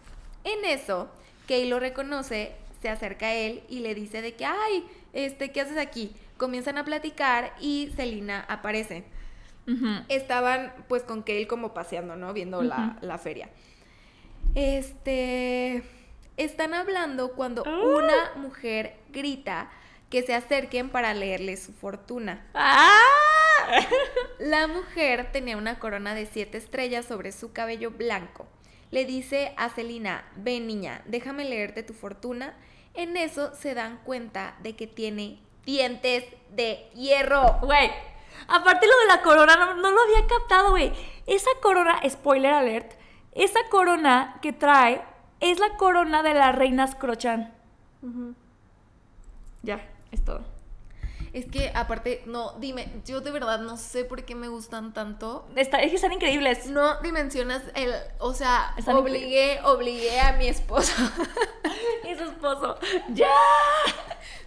En 0.45 0.65
eso, 0.65 1.09
Kay 1.47 1.69
lo 1.69 1.79
reconoce, 1.79 2.53
se 2.81 2.89
acerca 2.89 3.27
a 3.27 3.35
él 3.35 3.63
y 3.69 3.81
le 3.81 3.95
dice 3.95 4.23
de 4.23 4.35
que, 4.35 4.45
ay, 4.45 4.85
este, 5.13 5.51
¿qué 5.51 5.61
haces 5.61 5.79
aquí? 5.79 6.15
Comienzan 6.43 6.77
a 6.77 6.85
platicar 6.85 7.55
y 7.61 7.93
Selina 7.95 8.45
aparece. 8.49 9.05
Estaban 10.09 10.73
pues 10.89 11.05
con 11.05 11.23
Kale 11.23 11.47
como 11.47 11.73
paseando, 11.73 12.17
¿no? 12.17 12.33
Viendo 12.33 12.63
la, 12.63 12.99
la 13.01 13.17
feria. 13.17 13.49
Este... 14.57 15.85
Están 16.37 16.75
hablando 16.75 17.35
cuando 17.35 17.63
Ah. 17.65 17.81
una 17.85 18.43
mujer 18.43 18.97
grita 19.13 19.71
que 20.11 20.23
se 20.23 20.35
acerquen 20.35 20.91
para 20.91 21.15
leerle 21.15 21.57
su 21.57 21.73
fortuna. 21.73 22.45
¡Ah! 22.55 22.99
La 24.41 24.67
mujer 24.67 25.31
tenía 25.31 25.57
una 25.57 25.79
corona 25.79 26.13
de 26.15 26.27
siete 26.27 26.59
estrellas 26.59 27.05
sobre 27.07 27.31
su 27.31 27.53
cabello 27.53 27.93
blanco. 27.93 28.49
Le 28.91 29.05
dice 29.05 29.55
a 29.57 29.69
Celina, 29.71 30.25
ven 30.35 30.67
niña, 30.67 31.03
déjame 31.07 31.45
leerte 31.45 31.85
tu 31.85 31.95
fortuna. 31.95 32.57
En 32.95 33.17
eso 33.17 33.55
se 33.55 33.75
dan 33.75 34.01
cuenta 34.05 34.57
de 34.65 34.75
que 34.75 34.89
tiene 34.89 35.39
dientes 35.65 36.25
de 36.51 36.91
hierro. 36.95 37.59
Güey, 37.63 37.91
aparte 38.49 38.87
lo 38.87 38.97
de 38.99 39.07
la 39.07 39.23
corona, 39.23 39.57
no, 39.57 39.75
no 39.75 39.91
lo 39.91 40.01
había 40.03 40.27
captado, 40.27 40.71
güey. 40.71 40.93
Esa 41.27 41.51
corona, 41.61 42.01
spoiler 42.09 42.53
alert, 42.53 42.93
esa 43.33 43.61
corona 43.71 44.39
que 44.43 44.53
trae 44.53 45.03
es 45.41 45.59
la 45.59 45.77
corona 45.77 46.23
de 46.23 46.35
las 46.35 46.55
reinas 46.55 46.95
Crochan. 46.95 47.53
Ya, 49.63 49.89
es 50.11 50.25
todo. 50.25 50.41
Es 51.33 51.47
que 51.47 51.73
aparte, 51.75 52.23
no, 52.27 52.53
dime, 52.59 52.93
yo 53.07 53.23
de 53.23 53.31
verdad 53.31 53.61
no 53.61 53.79
sé 53.79 54.05
por 54.05 54.25
qué 54.25 54.35
me 54.35 54.49
gustan 54.49 54.93
tanto. 54.93 55.49
Está, 55.57 55.81
es 55.81 55.89
que 55.89 55.97
están 55.97 56.13
increíbles. 56.13 56.67
No 56.67 57.01
dimensionas 57.01 57.63
el, 57.75 57.95
o 58.19 58.35
sea, 58.35 58.75
Están 58.77 58.97
obligué, 58.97 59.59
obligué 59.65 60.21
a 60.21 60.35
mi 60.35 60.47
esposo. 60.47 60.93
Y 62.05 62.15
su 62.17 62.25
esposo. 62.25 62.79
¡Ya! 63.15 63.31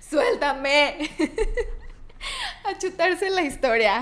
Suéltame. 0.10 1.10
a 2.66 2.78
chutarse 2.78 3.30
la 3.30 3.42
historia. 3.42 4.02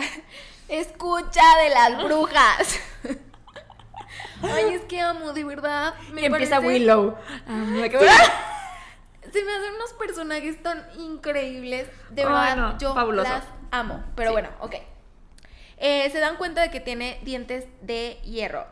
Escucha 0.67 1.41
de 1.63 1.69
las 1.69 2.03
brujas. 2.03 2.79
Ay, 4.41 4.73
es 4.75 4.81
que 4.83 4.99
amo, 4.99 5.31
de 5.33 5.43
verdad. 5.45 5.93
Me 6.11 6.25
empieza 6.25 6.57
parece- 6.57 6.67
Willow. 6.67 7.17
Um, 7.47 7.79
like- 7.79 7.97
Se 9.31 9.43
me 9.43 9.51
hacen 9.51 9.73
unos 9.75 9.93
personajes 9.93 10.61
tan 10.61 10.85
increíbles. 10.99 11.87
De 12.11 12.23
verdad, 12.23 12.55
no, 12.55 12.77
yo 12.77 12.93
fabuloso. 12.93 13.29
las 13.29 13.43
amo. 13.71 14.03
Pero 14.15 14.29
Sí. 14.29 14.33
bueno, 14.33 14.49
ok. 14.59 14.75
Eh, 15.77 16.09
se 16.11 16.19
dan 16.19 16.35
cuenta 16.37 16.61
de 16.61 16.69
que 16.69 16.79
tiene 16.79 17.19
dientes 17.23 17.65
de 17.81 18.19
hierro. 18.23 18.67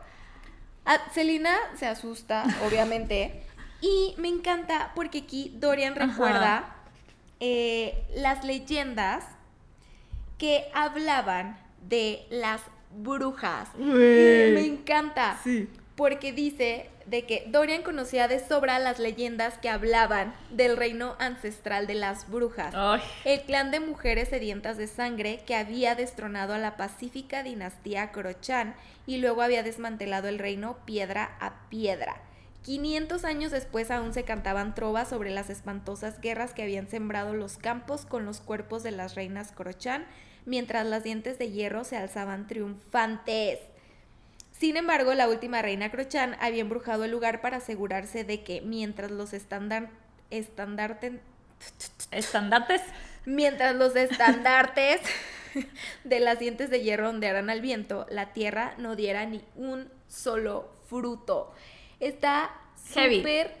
Ah, 0.84 0.98
Selina 1.12 1.56
se 1.76 1.86
asusta, 1.86 2.44
obviamente. 2.66 3.44
y 3.80 4.14
me 4.18 4.28
encanta 4.28 4.92
porque 4.94 5.18
aquí 5.18 5.52
Dorian 5.56 6.00
Ajá. 6.00 6.76
Eh, 7.44 8.04
las 8.14 8.44
leyendas 8.44 9.24
que 10.38 10.70
hablaban 10.74 11.58
de 11.88 12.24
las 12.30 12.60
brujas. 12.96 13.68
Me 13.76 14.64
encanta. 14.64 15.40
Sí. 15.42 15.68
Porque 15.96 16.32
dice 16.32 16.88
de 17.06 17.26
que 17.26 17.42
Dorian 17.48 17.82
conocía 17.82 18.28
de 18.28 18.38
sobra 18.38 18.78
las 18.78 19.00
leyendas 19.00 19.58
que 19.58 19.68
hablaban 19.68 20.32
del 20.50 20.76
reino 20.76 21.16
ancestral 21.18 21.88
de 21.88 21.94
las 21.94 22.30
brujas. 22.30 22.72
Ay. 22.76 23.00
El 23.24 23.40
clan 23.42 23.72
de 23.72 23.80
mujeres 23.80 24.28
sedientas 24.28 24.76
de 24.76 24.86
sangre 24.86 25.40
que 25.44 25.56
había 25.56 25.96
destronado 25.96 26.54
a 26.54 26.58
la 26.58 26.76
pacífica 26.76 27.42
dinastía 27.42 28.12
Crochan 28.12 28.76
y 29.04 29.18
luego 29.18 29.42
había 29.42 29.64
desmantelado 29.64 30.28
el 30.28 30.38
reino 30.38 30.76
piedra 30.86 31.36
a 31.40 31.68
piedra. 31.70 32.22
500 32.62 33.24
años 33.24 33.50
después 33.50 33.90
aún 33.90 34.12
se 34.14 34.24
cantaban 34.24 34.74
trovas 34.74 35.08
sobre 35.08 35.30
las 35.30 35.50
espantosas 35.50 36.20
guerras 36.20 36.54
que 36.54 36.62
habían 36.62 36.88
sembrado 36.88 37.34
los 37.34 37.58
campos 37.58 38.06
con 38.06 38.24
los 38.24 38.40
cuerpos 38.40 38.82
de 38.82 38.92
las 38.92 39.14
reinas 39.14 39.52
Crochan, 39.52 40.06
mientras 40.46 40.86
las 40.86 41.02
dientes 41.02 41.38
de 41.38 41.50
hierro 41.50 41.84
se 41.84 41.96
alzaban 41.96 42.46
triunfantes. 42.46 43.58
Sin 44.52 44.76
embargo, 44.76 45.14
la 45.14 45.28
última 45.28 45.60
reina 45.60 45.90
Crochan 45.90 46.36
había 46.40 46.60
embrujado 46.60 47.04
el 47.04 47.10
lugar 47.10 47.40
para 47.40 47.56
asegurarse 47.56 48.22
de 48.22 48.44
que 48.44 48.60
mientras 48.60 49.10
los 49.10 49.32
estandar- 49.32 49.90
estandartes 50.30 51.14
Estandartes. 52.10 52.82
Mientras 53.24 53.74
los 53.76 53.94
estandartes 53.94 55.00
de 56.04 56.20
las 56.20 56.38
dientes 56.38 56.70
de 56.70 56.82
hierro 56.82 57.08
ondearan 57.08 57.50
al 57.50 57.60
viento, 57.60 58.06
la 58.10 58.32
tierra 58.32 58.74
no 58.78 58.96
diera 58.96 59.24
ni 59.26 59.44
un 59.56 59.88
solo 60.08 60.68
fruto. 60.88 61.52
Está 62.02 62.50
súper 62.74 63.54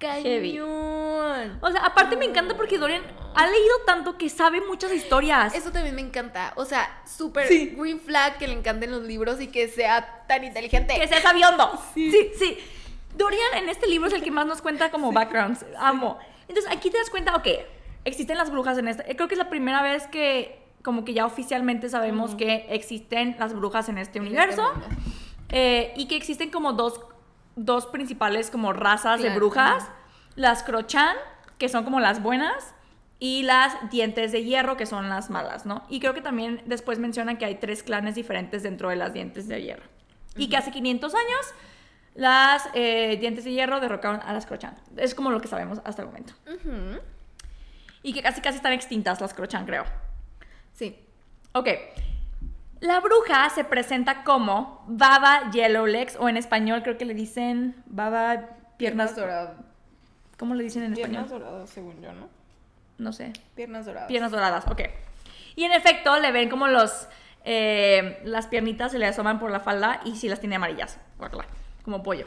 Heavy. 0.00 0.52
cañón. 0.56 1.58
O 1.60 1.70
sea, 1.70 1.82
aparte 1.84 2.16
me 2.16 2.24
encanta 2.24 2.56
porque 2.56 2.78
Dorian 2.78 3.02
ha 3.34 3.46
leído 3.46 3.74
tanto 3.86 4.16
que 4.18 4.28
sabe 4.28 4.60
muchas 4.60 4.92
historias. 4.92 5.54
Eso 5.54 5.70
también 5.72 5.94
me 5.94 6.00
encanta. 6.00 6.52
O 6.56 6.64
sea, 6.64 7.02
súper 7.06 7.46
Sí. 7.48 7.74
green 7.76 8.00
flag 8.00 8.38
que 8.38 8.46
le 8.48 8.54
encanten 8.54 8.90
los 8.90 9.02
libros 9.02 9.40
y 9.40 9.48
que 9.48 9.68
sea 9.68 10.24
tan 10.26 10.42
inteligente. 10.44 10.94
Que 10.98 11.06
sea 11.08 11.20
sabiondo. 11.20 11.70
Sí. 11.94 12.10
sí, 12.38 12.58
Dorian 13.16 13.54
en 13.56 13.68
este 13.68 13.86
libro 13.86 14.08
es 14.08 14.14
el 14.14 14.22
que 14.22 14.30
más 14.30 14.46
nos 14.46 14.62
cuenta 14.62 14.90
como 14.90 15.12
backgrounds. 15.12 15.64
Amo. 15.78 16.18
Entonces 16.48 16.72
aquí 16.72 16.90
te 16.90 16.98
das 16.98 17.10
cuenta, 17.10 17.36
ok, 17.36 17.46
existen 18.04 18.38
las 18.38 18.50
brujas 18.50 18.78
en 18.78 18.88
este. 18.88 19.04
Creo 19.16 19.28
que 19.28 19.34
es 19.34 19.38
la 19.38 19.50
primera 19.50 19.82
vez 19.82 20.06
que 20.06 20.60
como 20.82 21.04
que 21.04 21.12
ya 21.14 21.26
oficialmente 21.26 21.88
sabemos 21.88 22.34
que 22.34 22.66
existen 22.70 23.36
las 23.38 23.54
brujas 23.54 23.88
en 23.88 23.98
este 23.98 24.18
universo. 24.18 24.62
mundo. 24.72 24.86
Eh, 25.50 25.92
y 25.96 26.08
que 26.08 26.16
existen 26.16 26.50
como 26.50 26.72
dos, 26.72 26.98
dos 27.56 27.86
principales 27.86 28.50
como 28.50 28.72
razas 28.72 29.18
de 29.20 29.26
Claro. 29.26 29.40
brujas. 29.40 29.88
Las 30.36 30.62
Crochan, 30.62 31.16
que 31.58 31.68
son 31.68 31.84
como 31.84 32.00
las 32.00 32.22
buenas. 32.22 32.74
Y 33.18 33.44
las 33.44 33.76
dientes 33.90 34.32
de 34.32 34.42
hierro, 34.42 34.76
que 34.76 34.84
son 34.84 35.08
las 35.08 35.30
malas, 35.30 35.64
¿no? 35.64 35.84
Y 35.88 36.00
creo 36.00 36.12
que 36.12 36.22
también 36.22 36.60
después 36.66 36.98
mencionan 36.98 37.36
que 37.36 37.44
hay 37.44 37.54
tres 37.54 37.84
clanes 37.84 38.16
diferentes 38.16 38.64
dentro 38.64 38.88
de 38.88 38.96
las 38.96 39.12
dientes 39.12 39.46
de 39.46 39.62
hierro. 39.62 39.84
Y 40.36 40.48
que 40.48 40.56
hace 40.56 40.72
500 40.72 41.14
años 41.14 41.54
las 42.16 42.68
eh, 42.74 43.16
dientes 43.20 43.44
de 43.44 43.52
hierro 43.52 43.78
derrocaron 43.78 44.20
a 44.24 44.32
las 44.32 44.44
Crochan. 44.44 44.74
Es 44.96 45.14
como 45.14 45.30
lo 45.30 45.40
que 45.40 45.46
sabemos 45.46 45.80
hasta 45.84 46.02
el 46.02 46.08
momento. 46.08 46.32
Y 48.02 48.12
que 48.12 48.22
casi 48.22 48.40
casi 48.40 48.56
están 48.56 48.72
extintas 48.72 49.20
las 49.20 49.34
Crochan, 49.34 49.66
creo. 49.66 49.84
Sí. 50.72 50.98
Ok. 51.52 51.68
La 52.82 52.98
bruja 52.98 53.48
se 53.50 53.62
presenta 53.62 54.24
como 54.24 54.84
Baba 54.88 55.52
Yellowlegs, 55.52 56.16
o 56.16 56.28
en 56.28 56.36
español 56.36 56.82
creo 56.82 56.98
que 56.98 57.04
le 57.04 57.14
dicen 57.14 57.80
Baba 57.86 58.56
Piernas 58.76 59.14
doradas. 59.14 59.52
¿Cómo 60.36 60.56
le 60.56 60.64
dicen 60.64 60.82
en 60.82 60.94
Piernas 60.94 61.26
español? 61.26 61.44
doradas, 61.44 61.70
según 61.70 62.02
yo, 62.02 62.12
¿no? 62.12 62.28
No 62.98 63.12
sé. 63.12 63.32
Piernas 63.54 63.86
doradas. 63.86 64.08
Piernas 64.08 64.32
doradas, 64.32 64.66
ok. 64.66 64.80
Y 65.54 65.62
en 65.62 65.70
efecto, 65.70 66.18
le 66.18 66.32
ven 66.32 66.50
como 66.50 66.66
los. 66.66 67.06
eh, 67.44 68.20
las 68.24 68.48
piernitas 68.48 68.90
se 68.90 68.98
le 68.98 69.06
asoman 69.06 69.38
por 69.38 69.52
la 69.52 69.60
falda 69.60 70.00
y 70.04 70.16
sí 70.16 70.28
las 70.28 70.40
tiene 70.40 70.56
amarillas. 70.56 70.98
Como 71.84 72.02
pollo. 72.02 72.26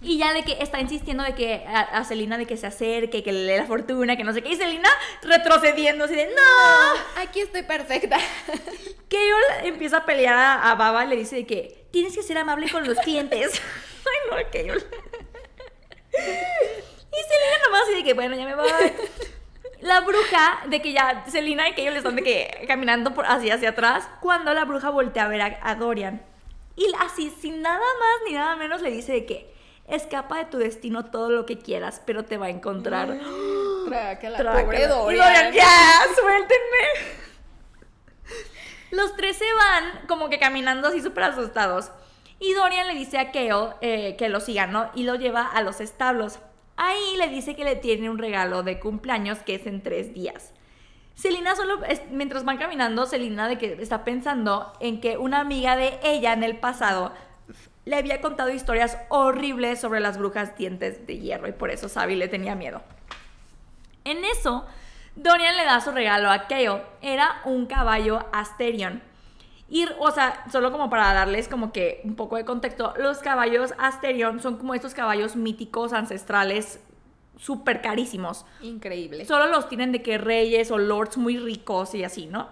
Y 0.00 0.18
ya 0.18 0.32
de 0.32 0.44
que 0.44 0.58
está 0.60 0.80
insistiendo 0.80 1.24
de 1.24 1.34
que 1.34 1.64
a, 1.66 1.80
a 1.80 2.04
Selina 2.04 2.38
de 2.38 2.46
que 2.46 2.56
se 2.56 2.66
acerque, 2.66 3.24
que 3.24 3.32
le 3.32 3.52
dé 3.52 3.58
la 3.58 3.66
fortuna, 3.66 4.16
que 4.16 4.24
no 4.24 4.32
sé 4.32 4.42
qué. 4.42 4.50
Y 4.50 4.56
Selina 4.56 4.88
retrocediendo 5.22 6.04
así 6.04 6.14
de 6.14 6.26
¡No! 6.26 7.22
Aquí 7.22 7.40
estoy 7.40 7.62
perfecta. 7.62 8.18
Keol 9.08 9.42
empieza 9.64 9.98
a 9.98 10.04
pelear 10.04 10.36
a, 10.36 10.70
a 10.70 10.74
Baba 10.76 11.04
y 11.04 11.08
le 11.08 11.16
dice 11.16 11.36
de 11.36 11.46
que 11.46 11.86
tienes 11.90 12.14
que 12.14 12.22
ser 12.22 12.38
amable 12.38 12.70
con 12.70 12.86
los 12.86 12.98
clientes. 12.98 13.60
Ay, 14.06 14.44
no, 14.44 14.50
Keol. 14.50 14.78
Y 16.18 17.20
Selina 17.22 17.58
nomás 17.64 17.82
así 17.82 17.94
de 17.94 18.04
que, 18.04 18.14
bueno, 18.14 18.36
ya 18.36 18.44
me 18.44 18.54
voy. 18.54 18.70
La 19.80 20.00
bruja, 20.00 20.60
de 20.66 20.82
que 20.82 20.92
ya 20.92 21.24
Selina 21.28 21.68
y 21.68 21.74
Keol 21.74 21.96
están 21.96 22.16
de 22.16 22.22
que 22.22 22.64
caminando 22.66 23.14
por 23.14 23.26
así 23.26 23.50
hacia 23.50 23.70
atrás, 23.70 24.08
cuando 24.20 24.54
la 24.54 24.64
bruja 24.64 24.90
voltea 24.90 25.24
a 25.24 25.28
ver 25.28 25.40
a, 25.42 25.58
a 25.62 25.74
Dorian. 25.74 26.22
Y 26.78 26.86
así, 27.00 27.34
sin 27.40 27.60
nada 27.60 27.80
más 27.80 28.20
ni 28.24 28.34
nada 28.34 28.54
menos, 28.54 28.82
le 28.82 28.92
dice 28.92 29.12
de 29.12 29.26
que 29.26 29.52
escapa 29.88 30.38
de 30.38 30.44
tu 30.44 30.58
destino 30.58 31.06
todo 31.06 31.28
lo 31.28 31.44
que 31.44 31.58
quieras, 31.58 32.00
pero 32.06 32.24
te 32.24 32.38
va 32.38 32.46
a 32.46 32.50
encontrar. 32.50 33.18
Trácala, 33.88 34.36
Trácala. 34.38 34.64
pobre 34.64 34.86
Dorian. 34.86 35.26
Dorian, 35.26 35.52
ya, 35.52 36.02
suéltenme. 36.14 37.18
Los 38.92 39.16
tres 39.16 39.36
se 39.36 39.52
van 39.52 40.06
como 40.06 40.28
que 40.28 40.38
caminando 40.38 40.86
así 40.86 41.02
súper 41.02 41.24
asustados. 41.24 41.90
Y 42.38 42.54
Dorian 42.54 42.86
le 42.86 42.94
dice 42.94 43.18
a 43.18 43.32
Kale 43.32 43.74
eh, 43.80 44.14
que 44.16 44.28
lo 44.28 44.38
siga, 44.38 44.68
¿no? 44.68 44.88
Y 44.94 45.02
lo 45.02 45.16
lleva 45.16 45.48
a 45.48 45.62
los 45.62 45.80
establos. 45.80 46.38
Ahí 46.76 47.16
le 47.16 47.26
dice 47.26 47.56
que 47.56 47.64
le 47.64 47.74
tiene 47.74 48.08
un 48.08 48.18
regalo 48.18 48.62
de 48.62 48.78
cumpleaños 48.78 49.40
que 49.40 49.56
es 49.56 49.66
en 49.66 49.82
tres 49.82 50.14
días. 50.14 50.52
Selina 51.18 51.56
solo, 51.56 51.82
es- 51.84 52.08
mientras 52.12 52.44
van 52.44 52.58
caminando, 52.58 53.04
Selina 53.04 53.48
de 53.48 53.58
que 53.58 53.72
está 53.82 54.04
pensando 54.04 54.72
en 54.78 55.00
que 55.00 55.18
una 55.18 55.40
amiga 55.40 55.74
de 55.74 55.98
ella 56.04 56.32
en 56.32 56.44
el 56.44 56.56
pasado 56.58 57.12
le 57.84 57.96
había 57.96 58.20
contado 58.20 58.50
historias 58.50 58.96
horribles 59.08 59.80
sobre 59.80 59.98
las 59.98 60.16
brujas 60.16 60.56
dientes 60.56 61.08
de 61.08 61.18
hierro 61.18 61.48
y 61.48 61.52
por 61.52 61.70
eso 61.72 61.88
Sabi 61.88 62.14
le 62.14 62.28
tenía 62.28 62.54
miedo. 62.54 62.82
En 64.04 64.24
eso, 64.24 64.64
Dorian 65.16 65.56
le 65.56 65.64
da 65.64 65.80
su 65.80 65.90
regalo 65.90 66.30
a 66.30 66.46
Kale. 66.46 66.82
Era 67.02 67.40
un 67.44 67.66
caballo 67.66 68.24
Asterion. 68.32 69.02
Y, 69.68 69.86
o 69.98 70.12
sea, 70.12 70.44
solo 70.52 70.70
como 70.70 70.88
para 70.88 71.12
darles 71.14 71.48
como 71.48 71.72
que 71.72 72.00
un 72.04 72.14
poco 72.14 72.36
de 72.36 72.44
contexto, 72.44 72.94
los 72.96 73.18
caballos 73.18 73.74
Asterion 73.78 74.38
son 74.38 74.56
como 74.56 74.72
estos 74.74 74.94
caballos 74.94 75.34
míticos, 75.34 75.92
ancestrales, 75.92 76.80
súper 77.38 77.80
carísimos. 77.80 78.44
Increíble. 78.60 79.24
Solo 79.24 79.46
los 79.46 79.68
tienen 79.68 79.92
de 79.92 80.02
que 80.02 80.18
reyes 80.18 80.70
o 80.70 80.78
lords 80.78 81.16
muy 81.16 81.38
ricos 81.38 81.94
y 81.94 82.04
así, 82.04 82.26
¿no? 82.26 82.48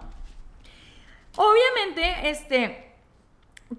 Obviamente, 1.35 2.29
este, 2.29 2.93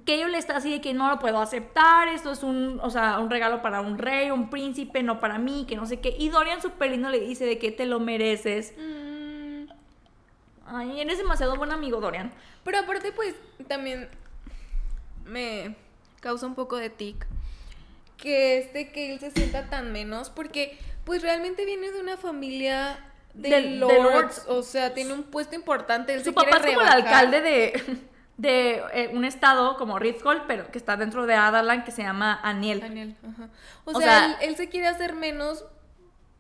Keio 0.05 0.29
le 0.29 0.39
está 0.39 0.57
así 0.57 0.71
de 0.71 0.81
que 0.81 0.95
no 0.95 1.09
lo 1.09 1.19
puedo 1.19 1.41
aceptar, 1.41 2.09
esto 2.09 2.31
es 2.31 2.43
un, 2.43 2.79
o 2.83 2.91
sea, 2.91 3.19
un 3.19 3.31
regalo 3.31 3.63
para 3.63 3.81
un 3.81 3.99
rey, 3.99 4.31
un 4.31 4.51
príncipe, 4.51 5.03
no 5.03 5.19
para 5.19 5.39
mí, 5.39 5.65
que 5.69 5.75
no 5.75 5.87
sé 5.87 5.99
qué. 5.99 6.15
Y 6.17 6.29
Dorian 6.29 6.63
súper 6.63 6.93
lindo 6.93 7.09
le 7.09 7.21
dice 7.21 7.47
de 7.47 7.59
que 7.59 7.73
te 7.73 7.87
lo 7.87 7.99
mereces. 7.99 8.75
Mm, 8.79 9.09
Ay, 10.71 11.01
eres 11.01 11.17
demasiado 11.17 11.57
buen 11.57 11.73
amigo, 11.73 12.01
Dorian. 12.01 12.31
Pero 12.63 12.79
aparte, 12.79 13.11
pues, 13.13 13.35
también 13.67 14.09
me 15.25 15.75
causa 16.21 16.47
un 16.47 16.55
poco 16.55 16.77
de 16.77 16.91
tic 16.91 17.27
que 18.19 18.59
este 18.59 18.91
que 18.91 19.13
él 19.13 19.21
se 19.21 19.31
sienta 19.31 19.71
tan 19.71 19.93
menos 19.93 20.29
porque 20.31 20.77
pues 21.09 21.23
realmente 21.23 21.65
viene 21.65 21.91
de 21.91 22.01
una 22.01 22.19
familia 22.19 22.99
de, 23.33 23.49
De- 23.49 23.63
de 23.63 23.79
lords, 23.79 24.45
o 24.47 24.63
sea, 24.63 24.93
tiene 24.93 25.15
un 25.15 25.23
puesto 25.23 25.55
importante, 25.55 26.13
él 26.13 26.19
Su 26.21 26.27
se 26.27 26.33
papá 26.33 26.59
es 26.59 26.67
como 26.67 26.83
el 26.83 26.89
alcalde 26.89 27.41
de, 27.41 27.99
de 28.37 28.83
eh, 28.93 29.11
un 29.15 29.25
estado 29.25 29.77
como 29.79 29.99
Ritzgold, 29.99 30.43
pero 30.47 30.71
que 30.71 30.77
está 30.77 30.97
dentro 30.99 31.25
de 31.27 31.35
Adalan, 31.35 31.83
que 31.85 31.93
se 31.93 32.03
llama 32.03 32.39
Aniel. 32.43 32.81
Daniel, 32.81 33.17
ajá. 33.27 33.49
O, 33.87 33.93
O 33.97 34.01
sea, 34.01 34.09
sea- 34.09 34.27
él, 34.27 34.37
él 34.51 34.57
se 34.57 34.69
quiere 34.69 34.87
hacer 34.89 35.15
menos 35.15 35.65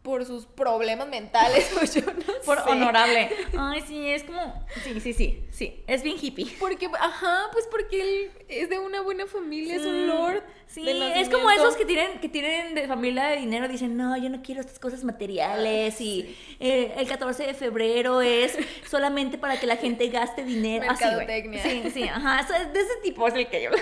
por 0.09 0.25
sus 0.25 0.47
problemas 0.47 1.07
mentales 1.07 1.71
o 1.77 1.85
yo 1.85 2.01
no 2.15 2.33
Por 2.47 2.57
sé. 2.65 2.71
honorable. 2.71 3.29
Ay, 3.59 3.83
sí, 3.87 4.09
es 4.09 4.25
como. 4.25 4.65
Sí, 4.83 4.99
sí, 5.01 5.13
sí. 5.13 5.45
Sí. 5.51 5.85
Es 5.87 6.03
bien 6.03 6.17
hippie. 6.19 6.47
Porque, 6.59 6.89
ajá, 6.99 7.49
pues 7.53 7.67
porque 7.71 8.01
él 8.01 8.31
es 8.49 8.71
de 8.71 8.79
una 8.79 9.03
buena 9.03 9.27
familia, 9.27 9.77
es 9.77 9.85
un 9.85 10.07
lord. 10.07 10.43
Sí, 10.67 10.83
es 11.15 11.29
como 11.29 11.51
esos 11.51 11.77
que 11.77 11.85
tienen, 11.85 12.21
que 12.21 12.29
tienen 12.31 12.75
de 12.75 12.87
familia 12.89 13.27
de 13.27 13.37
dinero, 13.37 13.69
dicen, 13.69 13.99
no, 13.99 14.17
yo 14.17 14.31
no 14.31 14.41
quiero 14.41 14.63
estas 14.63 14.79
cosas 14.79 15.05
materiales 15.05 16.01
y 16.01 16.35
eh, 16.59 16.95
el 16.97 17.07
14 17.07 17.45
de 17.45 17.53
febrero 17.53 18.23
es 18.23 18.57
solamente 18.89 19.37
para 19.37 19.61
que 19.61 19.67
la 19.67 19.77
gente 19.77 20.09
gaste 20.09 20.43
dinero. 20.43 20.87
Así. 20.91 21.05
Mercadotecnia. 21.05 21.63
Sí, 21.63 21.83
sí, 21.93 22.05
ajá, 22.05 22.41
eso 22.41 22.55
es- 22.55 22.73
de 22.73 22.81
ese 22.81 22.97
tipo 23.03 23.29
es 23.29 23.35
el 23.35 23.47
que 23.49 23.63
yo. 23.65 23.71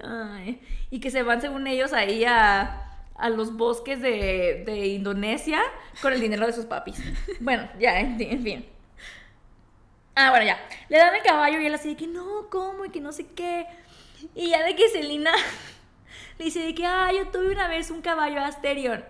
Ay, 0.00 0.60
y 0.90 1.00
que 1.00 1.10
se 1.10 1.22
van 1.22 1.40
según 1.40 1.66
ellos 1.66 1.92
ahí 1.92 2.24
a, 2.24 2.83
a 3.16 3.30
los 3.30 3.56
bosques 3.56 4.00
de, 4.00 4.64
de 4.66 4.86
Indonesia 4.88 5.62
con 6.02 6.12
el 6.12 6.20
dinero 6.20 6.46
de 6.46 6.52
sus 6.52 6.66
papis. 6.66 7.00
Bueno, 7.40 7.68
ya, 7.78 8.00
en, 8.00 8.42
fin. 8.42 8.66
Ah, 10.14 10.30
bueno, 10.30 10.46
ya. 10.46 10.58
Le 10.88 10.98
dan 10.98 11.14
el 11.14 11.22
caballo 11.22 11.60
y 11.60 11.66
él 11.66 11.74
así 11.74 11.90
de 11.90 11.96
que 11.96 12.06
no, 12.06 12.48
¿cómo? 12.50 12.84
Y 12.84 12.90
que 12.90 13.00
no 13.00 13.12
sé 13.12 13.26
qué. 13.34 13.66
Y 14.34 14.50
ya 14.50 14.62
de 14.62 14.74
que 14.74 14.88
Selina 14.88 15.32
le 16.38 16.44
dice 16.44 16.60
de 16.60 16.74
que, 16.74 16.86
ah, 16.86 17.10
yo 17.12 17.28
tuve 17.28 17.50
una 17.50 17.68
vez 17.68 17.90
un 17.90 18.02
caballo 18.02 18.40
Asterion. 18.40 19.04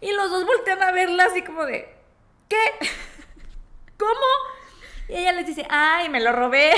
Y 0.00 0.12
los 0.12 0.30
dos 0.30 0.44
voltean 0.44 0.82
a 0.82 0.92
verla 0.92 1.24
así 1.26 1.42
como 1.42 1.64
de, 1.64 1.88
¿qué? 2.48 2.56
¿Cómo? 3.98 4.10
Y 5.08 5.16
ella 5.16 5.32
les 5.32 5.46
dice, 5.46 5.66
ay, 5.68 6.08
me 6.08 6.20
lo 6.20 6.32
robé. 6.32 6.72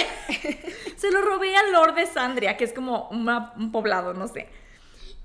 Se 0.96 1.10
lo 1.10 1.22
robé 1.22 1.56
al 1.56 1.72
Lord 1.72 1.94
de 1.94 2.06
Sandria, 2.06 2.56
que 2.56 2.64
es 2.64 2.72
como 2.72 3.08
un 3.08 3.72
poblado, 3.72 4.14
no 4.14 4.28
sé. 4.28 4.48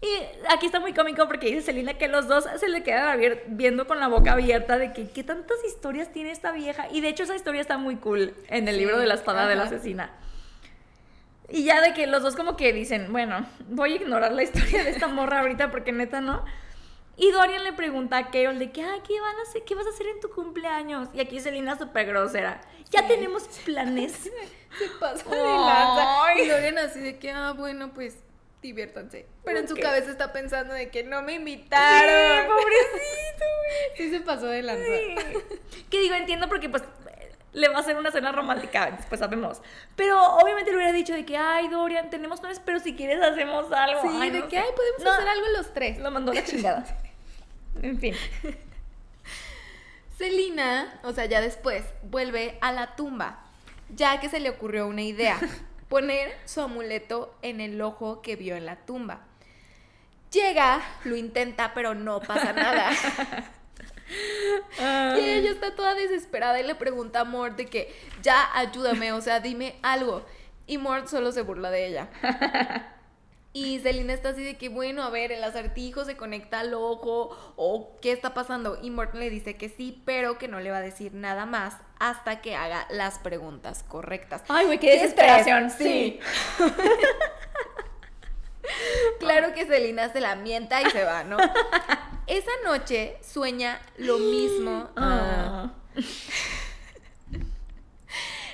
Y 0.01 0.07
aquí 0.49 0.65
está 0.65 0.79
muy 0.79 0.93
cómico 0.93 1.27
porque 1.27 1.47
dice 1.47 1.61
Selina 1.61 1.93
que 1.93 2.07
los 2.07 2.27
dos 2.27 2.45
se 2.59 2.67
le 2.69 2.81
quedan 2.81 3.19
viendo 3.49 3.85
con 3.85 3.99
la 3.99 4.07
boca 4.07 4.31
abierta 4.33 4.79
de 4.79 4.93
que 4.93 5.09
qué 5.11 5.23
tantas 5.23 5.57
historias 5.63 6.11
tiene 6.11 6.31
esta 6.31 6.51
vieja. 6.51 6.87
Y 6.91 7.01
de 7.01 7.09
hecho 7.09 7.23
esa 7.23 7.35
historia 7.35 7.61
está 7.61 7.77
muy 7.77 7.97
cool 7.97 8.33
en 8.47 8.67
el 8.67 8.75
Sí, 8.75 8.79
libro 8.81 8.97
de 8.97 9.05
la 9.05 9.13
espada 9.13 9.47
de 9.47 9.55
la 9.55 9.63
ajá. 9.65 9.75
asesina. 9.75 10.11
Y 11.49 11.65
ya 11.65 11.81
de 11.81 11.93
que 11.93 12.07
los 12.07 12.23
dos 12.23 12.35
como 12.35 12.55
que 12.57 12.73
dicen, 12.73 13.11
bueno, 13.11 13.45
voy 13.67 13.93
a 13.93 13.95
ignorar 13.97 14.31
la 14.31 14.41
historia 14.43 14.83
de 14.83 14.89
esta 14.89 15.07
morra 15.07 15.41
ahorita 15.41 15.69
porque 15.69 15.91
neta 15.91 16.19
no. 16.19 16.43
Y 17.17 17.29
Dorian 17.31 17.63
le 17.63 17.73
pregunta 17.73 18.17
a 18.17 18.31
Carol 18.31 18.57
de 18.57 18.71
que, 18.71 18.81
ay, 18.83 19.01
¿qué, 19.07 19.19
van 19.19 19.35
a 19.37 19.41
hacer? 19.43 19.63
¿qué 19.65 19.75
vas 19.75 19.85
a 19.85 19.89
hacer 19.89 20.07
en 20.07 20.19
tu 20.21 20.29
cumpleaños? 20.31 21.09
Y 21.13 21.19
aquí 21.19 21.39
Selina 21.39 21.77
súper 21.77 22.07
grosera. 22.07 22.61
Ya 22.89 23.01
Sí. 23.01 23.07
tenemos 23.09 23.43
planes. 23.65 24.13
Se 24.79 24.87
pasa 24.99 25.29
de 25.29 25.37
lanza. 25.43 26.41
Y 26.41 26.47
Dorian 26.47 26.77
así 26.79 27.01
de 27.01 27.19
que, 27.19 27.29
ah, 27.31 27.51
bueno, 27.51 27.91
pues 27.93 28.17
diviértanse. 28.61 29.25
Pero 29.43 29.59
en 29.59 29.67
su 29.67 29.75
cabeza 29.75 30.11
está 30.11 30.31
pensando 30.31 30.73
de 30.73 30.89
que 30.89 31.03
no 31.03 31.21
me 31.23 31.33
invitaron. 31.33 32.45
Sí, 32.45 32.47
pobrecito, 32.47 33.45
güey. 33.57 33.97
Sí 33.97 34.09
se 34.11 34.19
pasó 34.21 34.45
de 34.47 34.61
lanza. 34.61 34.83
Sí. 34.85 35.81
Que 35.89 35.99
digo, 36.01 36.15
entiendo 36.15 36.47
porque 36.47 36.69
pues 36.69 36.83
le 37.53 37.67
va 37.67 37.77
a 37.77 37.79
hacer 37.81 37.97
una 37.97 38.11
cena 38.11 38.31
romántica, 38.31 38.91
después 38.91 39.19
sabemos. 39.19 39.61
Pero 39.95 40.21
obviamente 40.35 40.71
le 40.71 40.77
hubiera 40.77 40.93
dicho 40.93 41.13
de 41.13 41.25
que, 41.25 41.35
ay, 41.35 41.67
Dorian, 41.67 42.09
tenemos 42.09 42.39
planes, 42.39 42.61
pero 42.63 42.79
si 42.79 42.95
quieres 42.95 43.21
hacemos 43.21 43.71
algo. 43.73 44.01
Sí, 44.03 44.07
Ay, 44.13 44.29
de 44.29 44.39
no 44.39 44.47
que, 44.47 44.55
sé. 44.57 44.61
ay, 44.61 44.69
podemos 44.75 45.03
No, 45.03 45.11
hacer 45.11 45.27
algo 45.27 45.47
los 45.57 45.73
tres. 45.73 45.97
Lo 45.99 46.11
mandó 46.11 46.33
la 46.33 46.43
chingada. 46.43 46.85
En 47.81 47.97
fin. 47.99 48.13
Selina, 50.17 50.99
o 51.03 51.13
sea, 51.13 51.25
ya 51.25 51.41
después, 51.41 51.83
vuelve 52.03 52.57
a 52.61 52.71
la 52.71 52.95
tumba, 52.95 53.39
ya 53.89 54.19
que 54.19 54.29
se 54.29 54.39
le 54.39 54.49
ocurrió 54.49 54.87
una 54.87 55.01
idea, 55.01 55.39
poner 55.91 56.33
su 56.45 56.61
amuleto 56.61 57.35
en 57.41 57.59
el 57.59 57.81
ojo 57.81 58.21
que 58.21 58.37
vio 58.37 58.55
en 58.55 58.65
la 58.65 58.77
tumba. 58.77 59.25
Llega, 60.31 60.81
lo 61.03 61.17
intenta, 61.17 61.73
pero 61.73 61.93
no 61.93 62.21
pasa 62.21 62.53
nada. 62.53 62.91
Y 64.11 65.23
ella 65.23 65.51
está 65.51 65.73
toda 65.73 65.93
desesperada 65.93 66.59
y 66.59 66.63
le 66.65 66.75
pregunta 66.75 67.21
a 67.21 67.23
Mort 67.23 67.55
de 67.55 67.67
que, 67.67 67.95
ya, 68.21 68.49
ayúdame, 68.53 69.13
o 69.13 69.21
sea, 69.21 69.39
dime 69.39 69.75
algo. 69.83 70.25
Y 70.67 70.77
Mort 70.77 71.07
solo 71.07 71.31
se 71.31 71.43
burla 71.43 71.71
de 71.71 71.87
ella. 71.87 72.09
Y 73.53 73.79
Selina 73.79 74.13
está 74.13 74.29
así 74.29 74.43
de 74.43 74.57
que, 74.57 74.69
bueno, 74.69 75.03
a 75.03 75.09
ver, 75.09 75.33
el 75.33 75.43
acertijo 75.43 76.05
se 76.05 76.15
conecta 76.15 76.61
al 76.61 76.73
ojo 76.73 77.53
o 77.57 77.97
qué 78.01 78.13
está 78.13 78.33
pasando. 78.33 78.79
Y 78.81 78.89
Mort 78.91 79.13
le 79.13 79.29
dice 79.29 79.57
que 79.57 79.67
sí, 79.67 80.01
pero 80.05 80.37
que 80.37 80.47
no 80.47 80.61
le 80.61 80.71
va 80.71 80.77
a 80.77 80.81
decir 80.81 81.13
nada 81.13 81.45
más 81.45 81.75
hasta 82.01 82.41
que 82.41 82.55
haga 82.55 82.87
las 82.89 83.19
preguntas 83.19 83.83
correctas. 83.83 84.41
Ay, 84.47 84.65
güey, 84.65 84.79
qué 84.79 84.93
desesperación. 84.93 85.69
Sí. 85.69 86.19
Claro 89.19 89.53
que 89.53 89.65
Selina 89.65 90.11
se 90.11 90.19
la 90.19 90.35
mienta 90.35 90.81
y 90.81 90.89
se 90.89 91.03
va, 91.03 91.23
¿no? 91.23 91.37
Esa 92.27 92.51
noche 92.63 93.17
sueña 93.21 93.79
lo 93.97 94.17
mismo. 94.17 94.89
Ah. 94.95 95.73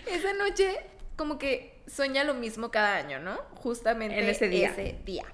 Esa 0.05 0.33
noche 0.33 0.79
como 1.15 1.37
que 1.37 1.81
sueña 1.87 2.23
lo 2.23 2.33
mismo 2.33 2.71
cada 2.71 2.95
año, 2.95 3.19
¿no? 3.19 3.37
Justamente 3.55 4.19
En 4.19 4.27
ese 4.29 4.49
día. 4.49 4.69
ese 4.69 4.99
día. 5.05 5.25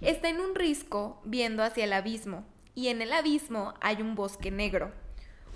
Está 0.00 0.28
en 0.28 0.40
un 0.40 0.54
risco 0.54 1.20
viendo 1.24 1.62
hacia 1.62 1.84
el 1.84 1.92
abismo 1.92 2.44
y 2.74 2.88
en 2.88 3.02
el 3.02 3.12
abismo 3.12 3.74
hay 3.80 4.02
un 4.02 4.14
bosque 4.14 4.50
negro. 4.50 4.92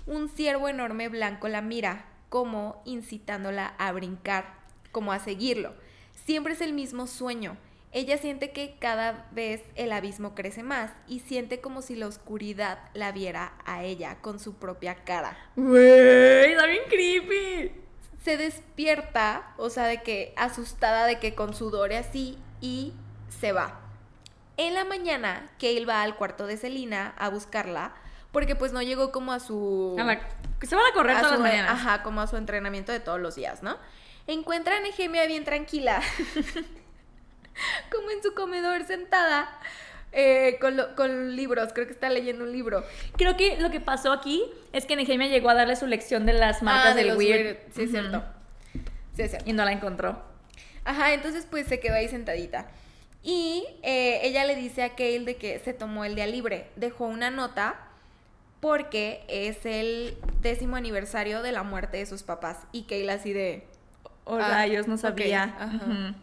Un 0.07 0.29
ciervo 0.29 0.69
enorme 0.69 1.09
blanco 1.09 1.47
la 1.49 1.61
mira, 1.61 2.05
como 2.29 2.81
incitándola 2.85 3.75
a 3.77 3.91
brincar, 3.91 4.55
como 4.91 5.11
a 5.11 5.19
seguirlo. 5.19 5.73
Siempre 6.25 6.53
es 6.53 6.61
el 6.61 6.73
mismo 6.73 7.07
sueño. 7.07 7.57
Ella 7.91 8.17
siente 8.17 8.51
que 8.51 8.75
cada 8.79 9.27
vez 9.31 9.63
el 9.75 9.91
abismo 9.91 10.35
crece 10.35 10.63
más 10.63 10.91
y 11.07 11.19
siente 11.19 11.61
como 11.61 11.81
si 11.81 11.95
la 11.95 12.07
oscuridad 12.07 12.79
la 12.93 13.11
viera 13.11 13.53
a 13.65 13.83
ella 13.83 14.17
con 14.21 14.39
su 14.39 14.55
propia 14.55 14.95
cara 15.05 15.37
Güey, 15.55 16.51
está 16.51 16.65
bien 16.65 16.83
creepy. 16.89 17.71
se 18.23 18.35
despierta, 18.37 19.53
o 19.57 19.69
sea, 19.69 19.85
de 19.85 20.01
que 20.03 20.33
asustada 20.35 21.05
de 21.05 21.19
que 21.19 21.33
con 21.33 21.53
sudor 21.53 21.91
y 21.93 21.95
así, 21.95 22.37
y 22.59 22.93
se 23.29 23.53
va. 23.53 23.79
En 24.57 24.73
la 24.73 24.83
mañana, 24.83 25.49
Kale 25.59 25.85
va 25.85 26.01
al 26.01 26.17
cuarto 26.17 26.45
de 26.45 26.57
Selina 26.57 27.13
a 27.17 27.29
buscarla, 27.29 27.93
porque 28.37 28.55
pues 28.55 28.71
no 28.71 28.83
llegó 28.83 29.11
como 29.11 29.33
a 29.33 29.39
su... 29.39 29.95
A 29.99 30.03
la- 30.03 30.21
se 30.61 30.75
van 30.75 30.85
a 30.85 30.93
correr 30.93 31.15
a 31.17 31.21
todas 31.21 31.37
su- 31.37 31.41
las 31.41 31.51
mañanas. 31.51 31.71
Ajá, 31.71 32.03
como 32.03 32.21
a 32.21 32.27
su 32.27 32.37
entrenamiento 32.37 32.91
de 32.91 32.99
todos 32.99 33.19
los 33.19 33.33
días, 33.33 33.63
¿no? 33.63 33.75
Encuentra 34.27 34.77
a 34.77 34.79
Nehemia 34.79 35.25
bien 35.25 35.43
tranquila, 35.43 36.03
como 37.91 38.11
en 38.11 38.21
su 38.21 38.35
comedor 38.35 38.85
sentada, 38.85 39.49
eh, 40.11 40.57
con, 40.61 40.77
lo- 40.77 40.95
con 40.95 41.35
libros, 41.35 41.73
creo 41.73 41.87
que 41.87 41.93
está 41.93 42.09
leyendo 42.09 42.43
un 42.43 42.51
libro. 42.51 42.83
Creo 43.17 43.35
que 43.37 43.57
lo 43.59 43.71
que 43.71 43.79
pasó 43.79 44.11
aquí 44.11 44.43
es 44.71 44.85
que 44.85 44.95
Nehemia 44.95 45.29
llegó 45.29 45.49
a 45.49 45.55
darle 45.55 45.75
su 45.75 45.87
lección 45.87 46.27
de 46.27 46.33
las 46.33 46.61
marcas 46.61 46.91
Ah, 46.91 46.95
de 46.95 47.03
del 47.05 47.17
weird. 47.17 47.57
Sí, 47.73 47.83
es 47.83 47.89
cierto. 47.91 48.23
Sí, 49.15 49.21
es 49.23 49.31
cierto. 49.31 49.49
Y 49.49 49.53
no 49.53 49.65
la 49.65 49.71
encontró. 49.71 50.21
Ajá, 50.85 51.13
entonces 51.13 51.47
pues 51.49 51.65
se 51.65 51.79
quedó 51.79 51.95
ahí 51.95 52.07
sentadita. 52.07 52.67
Y 53.23 53.65
eh, 53.81 54.19
ella 54.23 54.45
le 54.45 54.55
dice 54.55 54.83
a 54.83 54.89
Kale 54.95 55.21
de 55.21 55.35
que 55.37 55.57
se 55.59 55.73
tomó 55.73 56.05
el 56.05 56.13
día 56.13 56.27
libre. 56.27 56.69
Dejó 56.75 57.05
una 57.05 57.31
nota 57.31 57.86
porque 58.67 59.23
es 59.29 59.65
el 59.65 60.17
décimo 60.41 60.75
aniversario 60.75 61.41
de 61.41 61.53
la 61.53 61.63
muerte 61.63 61.97
de 61.97 62.05
sus 62.05 62.23
papás. 62.23 62.57
Y 62.73 62.83
Kale 62.83 63.09
así 63.11 63.31
de... 63.31 63.65
Oh, 64.25 64.35
Ah, 64.35 64.49
rayos, 64.49 64.87
no 64.89 64.97
sabía. 64.97 65.43
ajá. 65.57 66.13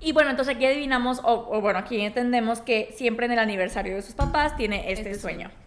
Y 0.00 0.12
bueno, 0.12 0.30
entonces 0.30 0.54
aquí 0.56 0.66
adivinamos, 0.66 1.20
o, 1.24 1.48
o 1.50 1.60
bueno, 1.60 1.78
aquí 1.78 2.00
entendemos 2.00 2.60
que 2.60 2.92
siempre 2.96 3.26
en 3.26 3.32
el 3.32 3.38
aniversario 3.38 3.94
de 3.94 4.02
sus 4.02 4.14
papás 4.14 4.56
tiene 4.56 4.90
este, 4.92 5.10
Este 5.10 5.20
sueño. 5.20 5.48
sueño. 5.48 5.66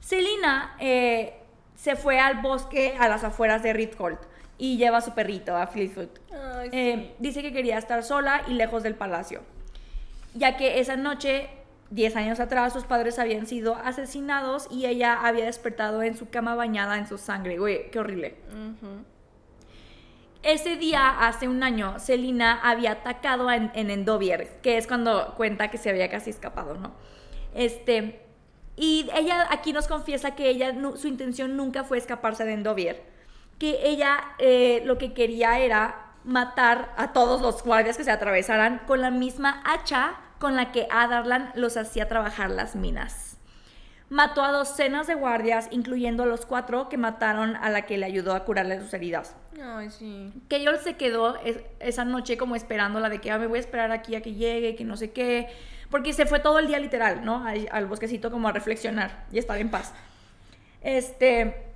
Selina 0.00 0.76
eh, 0.80 1.34
se 1.74 1.96
fue 1.96 2.20
al 2.20 2.40
bosque 2.42 2.94
a 2.98 3.08
las 3.08 3.24
afueras 3.24 3.62
de 3.62 3.72
Ritholt 3.72 4.20
y 4.58 4.76
lleva 4.76 4.98
a 4.98 5.00
su 5.00 5.12
perrito, 5.14 5.56
a 5.56 5.66
Fleetfoot. 5.66 6.18
Ay, 6.32 6.68
Eh, 6.72 7.14
dice 7.18 7.42
que 7.42 7.52
quería 7.52 7.78
estar 7.78 8.02
sola 8.02 8.42
y 8.48 8.52
lejos 8.54 8.82
del 8.82 8.94
palacio, 8.94 9.42
ya 10.34 10.56
que 10.56 10.78
esa 10.80 10.96
noche, 10.96 11.48
10 11.90 12.16
años 12.16 12.40
atrás, 12.40 12.72
sus 12.72 12.84
padres 12.84 13.18
habían 13.18 13.46
sido 13.46 13.74
asesinados 13.76 14.68
y 14.70 14.86
ella 14.86 15.26
había 15.26 15.46
despertado 15.46 16.02
en 16.02 16.16
su 16.16 16.28
cama 16.28 16.54
bañada 16.54 16.98
en 16.98 17.06
su 17.06 17.16
sangre. 17.16 17.58
Güey, 17.58 17.90
qué 17.90 17.98
horrible. 17.98 18.36
Ese 20.42 20.76
día, 20.76 21.26
hace 21.26 21.48
un 21.48 21.62
año, 21.62 21.98
Selina 21.98 22.60
había 22.62 22.92
atacado 22.92 23.50
en, 23.50 23.70
en 23.74 23.90
Endovier, 23.90 24.60
que 24.62 24.76
es 24.76 24.86
cuando 24.86 25.34
cuenta 25.36 25.70
que 25.70 25.78
se 25.78 25.90
había 25.90 26.10
casi 26.10 26.30
escapado, 26.30 26.74
¿no? 26.74 26.92
Este, 27.54 28.22
y 28.76 29.10
ella 29.14 29.48
aquí 29.50 29.72
nos 29.72 29.88
confiesa 29.88 30.36
que 30.36 30.48
ella, 30.48 30.74
su 30.96 31.08
intención 31.08 31.56
nunca 31.56 31.84
fue 31.84 31.98
escaparse 31.98 32.44
de 32.44 32.52
Endovier, 32.52 33.02
que 33.58 33.88
ella 33.88 34.18
eh, 34.38 34.82
lo 34.84 34.98
que 34.98 35.12
quería 35.12 35.58
era 35.58 36.12
matar 36.22 36.94
a 36.96 37.12
todos 37.12 37.40
los 37.40 37.64
guardias 37.64 37.96
que 37.96 38.04
se 38.04 38.10
atravesaran 38.10 38.82
con 38.86 39.00
la 39.00 39.10
misma 39.10 39.62
hacha 39.64 40.16
con 40.38 40.56
la 40.56 40.72
que 40.72 40.86
Adarlan 40.90 41.50
los 41.54 41.76
hacía 41.76 42.08
trabajar 42.08 42.50
las 42.50 42.74
minas. 42.76 43.36
mató 44.10 44.42
a 44.42 44.52
docenas 44.52 45.06
de 45.06 45.14
guardias, 45.14 45.68
incluyendo 45.70 46.22
a 46.22 46.26
los 46.26 46.46
cuatro 46.46 46.88
que 46.88 46.96
mataron 46.96 47.56
a 47.56 47.68
la 47.68 47.82
que 47.82 47.98
le 47.98 48.06
ayudó 48.06 48.34
a 48.34 48.42
curarle 48.46 48.80
sus 48.80 48.94
heridas. 48.94 49.36
Ay, 49.62 49.90
sí. 49.90 50.32
Keol 50.48 50.78
se 50.78 50.96
quedó 50.96 51.36
es- 51.44 51.60
esa 51.78 52.06
noche 52.06 52.38
como 52.38 52.56
esperándola 52.56 53.10
de 53.10 53.20
que 53.20 53.30
"Ah, 53.30 53.36
me 53.38 53.46
voy 53.46 53.58
a 53.58 53.60
esperar 53.60 53.92
aquí 53.92 54.14
a 54.14 54.22
que 54.22 54.32
llegue, 54.32 54.76
que 54.76 54.84
no 54.84 54.96
sé 54.96 55.10
qué. 55.10 55.48
Porque 55.90 56.14
se 56.14 56.24
fue 56.24 56.40
todo 56.40 56.58
el 56.58 56.68
día 56.68 56.78
literal, 56.78 57.22
¿no? 57.22 57.44
Al, 57.46 57.68
al 57.70 57.84
bosquecito 57.84 58.30
como 58.30 58.48
a 58.48 58.52
reflexionar 58.52 59.26
y 59.30 59.36
estar 59.38 59.58
en 59.58 59.70
paz. 59.70 59.92
Este. 60.80 61.66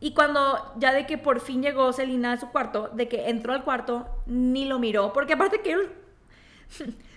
Y 0.00 0.14
cuando 0.14 0.72
ya 0.78 0.92
de 0.92 1.06
que 1.06 1.16
por 1.16 1.38
fin 1.40 1.62
llegó 1.62 1.92
Selina 1.92 2.32
a 2.32 2.36
su 2.38 2.48
cuarto, 2.50 2.88
de 2.92 3.06
que 3.06 3.28
entró 3.30 3.52
al 3.52 3.62
cuarto, 3.62 4.08
ni 4.26 4.64
lo 4.64 4.80
miró. 4.80 5.12
Porque 5.12 5.34
aparte 5.34 5.60
que 5.60 5.72
él, 5.74 5.92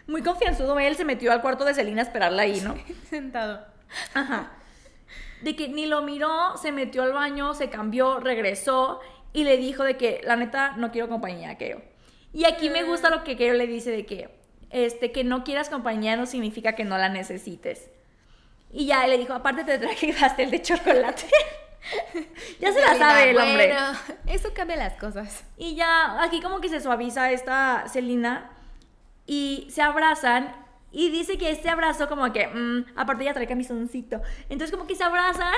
muy 0.07 0.21
confianzudo, 0.21 0.79
él 0.79 0.95
se 0.95 1.05
metió 1.05 1.31
al 1.31 1.41
cuarto 1.41 1.65
de 1.65 1.73
Selina 1.73 2.01
a 2.01 2.05
esperarla 2.05 2.43
ahí, 2.43 2.61
¿no? 2.61 2.75
Sentado. 3.09 3.65
Ajá. 4.13 4.51
De 5.41 5.55
que 5.55 5.69
ni 5.69 5.85
lo 5.85 6.01
miró, 6.01 6.57
se 6.57 6.71
metió 6.71 7.03
al 7.03 7.13
baño, 7.13 7.53
se 7.53 7.69
cambió, 7.69 8.19
regresó 8.19 8.99
y 9.33 9.43
le 9.43 9.57
dijo 9.57 9.83
de 9.83 9.97
que 9.97 10.21
la 10.23 10.35
neta 10.35 10.75
no 10.77 10.91
quiero 10.91 11.09
compañía, 11.09 11.57
Keo. 11.57 11.81
Y 12.33 12.45
aquí 12.45 12.69
me 12.69 12.83
gusta 12.83 13.09
lo 13.09 13.23
que 13.23 13.35
Keo 13.35 13.53
le 13.53 13.67
dice 13.67 13.91
de 13.91 14.05
que 14.05 14.29
este 14.69 15.11
que 15.11 15.23
no 15.23 15.43
quieras 15.43 15.69
compañía 15.69 16.15
no 16.15 16.25
significa 16.25 16.73
que 16.73 16.85
no 16.85 16.97
la 16.97 17.09
necesites. 17.09 17.89
Y 18.71 18.85
ya 18.85 19.05
le 19.07 19.17
dijo, 19.17 19.33
aparte 19.33 19.63
te 19.63 19.77
traje 19.79 20.13
pastel 20.19 20.49
de 20.49 20.61
chocolate. 20.61 21.25
ya 22.59 22.71
se 22.71 22.79
la 22.79 22.95
sabe 22.95 23.31
el 23.31 23.37
hombre. 23.37 23.67
Bueno, 23.67 23.99
eso 24.27 24.53
cambia 24.53 24.77
las 24.77 24.93
cosas. 24.93 25.43
Y 25.57 25.75
ya 25.75 26.21
aquí 26.21 26.41
como 26.41 26.61
que 26.61 26.69
se 26.69 26.79
suaviza 26.79 27.31
esta 27.31 27.85
Celina 27.87 28.51
y 29.31 29.65
se 29.69 29.81
abrazan 29.81 30.53
y 30.91 31.09
dice 31.09 31.37
que 31.37 31.51
este 31.51 31.69
abrazo 31.69 32.09
como 32.09 32.33
que, 32.33 32.47
mm, 32.47 32.97
aparte 32.97 33.23
ya 33.23 33.33
trae 33.33 33.47
camisoncito. 33.47 34.21
Entonces 34.49 34.75
como 34.75 34.85
que 34.85 34.93
se 34.93 35.05
abrazan 35.05 35.53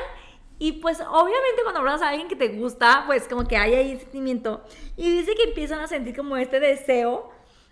y 0.60 0.74
pues 0.74 1.02
obviamente 1.02 1.64
cuando 1.64 1.80
abrazas 1.80 2.04
a 2.04 2.10
alguien 2.10 2.28
que 2.28 2.36
te 2.36 2.50
gusta, 2.50 3.02
pues 3.08 3.28
como 3.28 3.48
que 3.48 3.58
hay 3.58 3.74
ahí 3.74 3.98
sentimiento. 3.98 4.64
Y 4.96 5.12
dice 5.12 5.34
que 5.34 5.46
empiezan 5.46 5.80
a 5.80 5.88
sentir 5.88 6.16
como 6.16 6.38
este 6.38 6.60
deseo, 6.60 7.32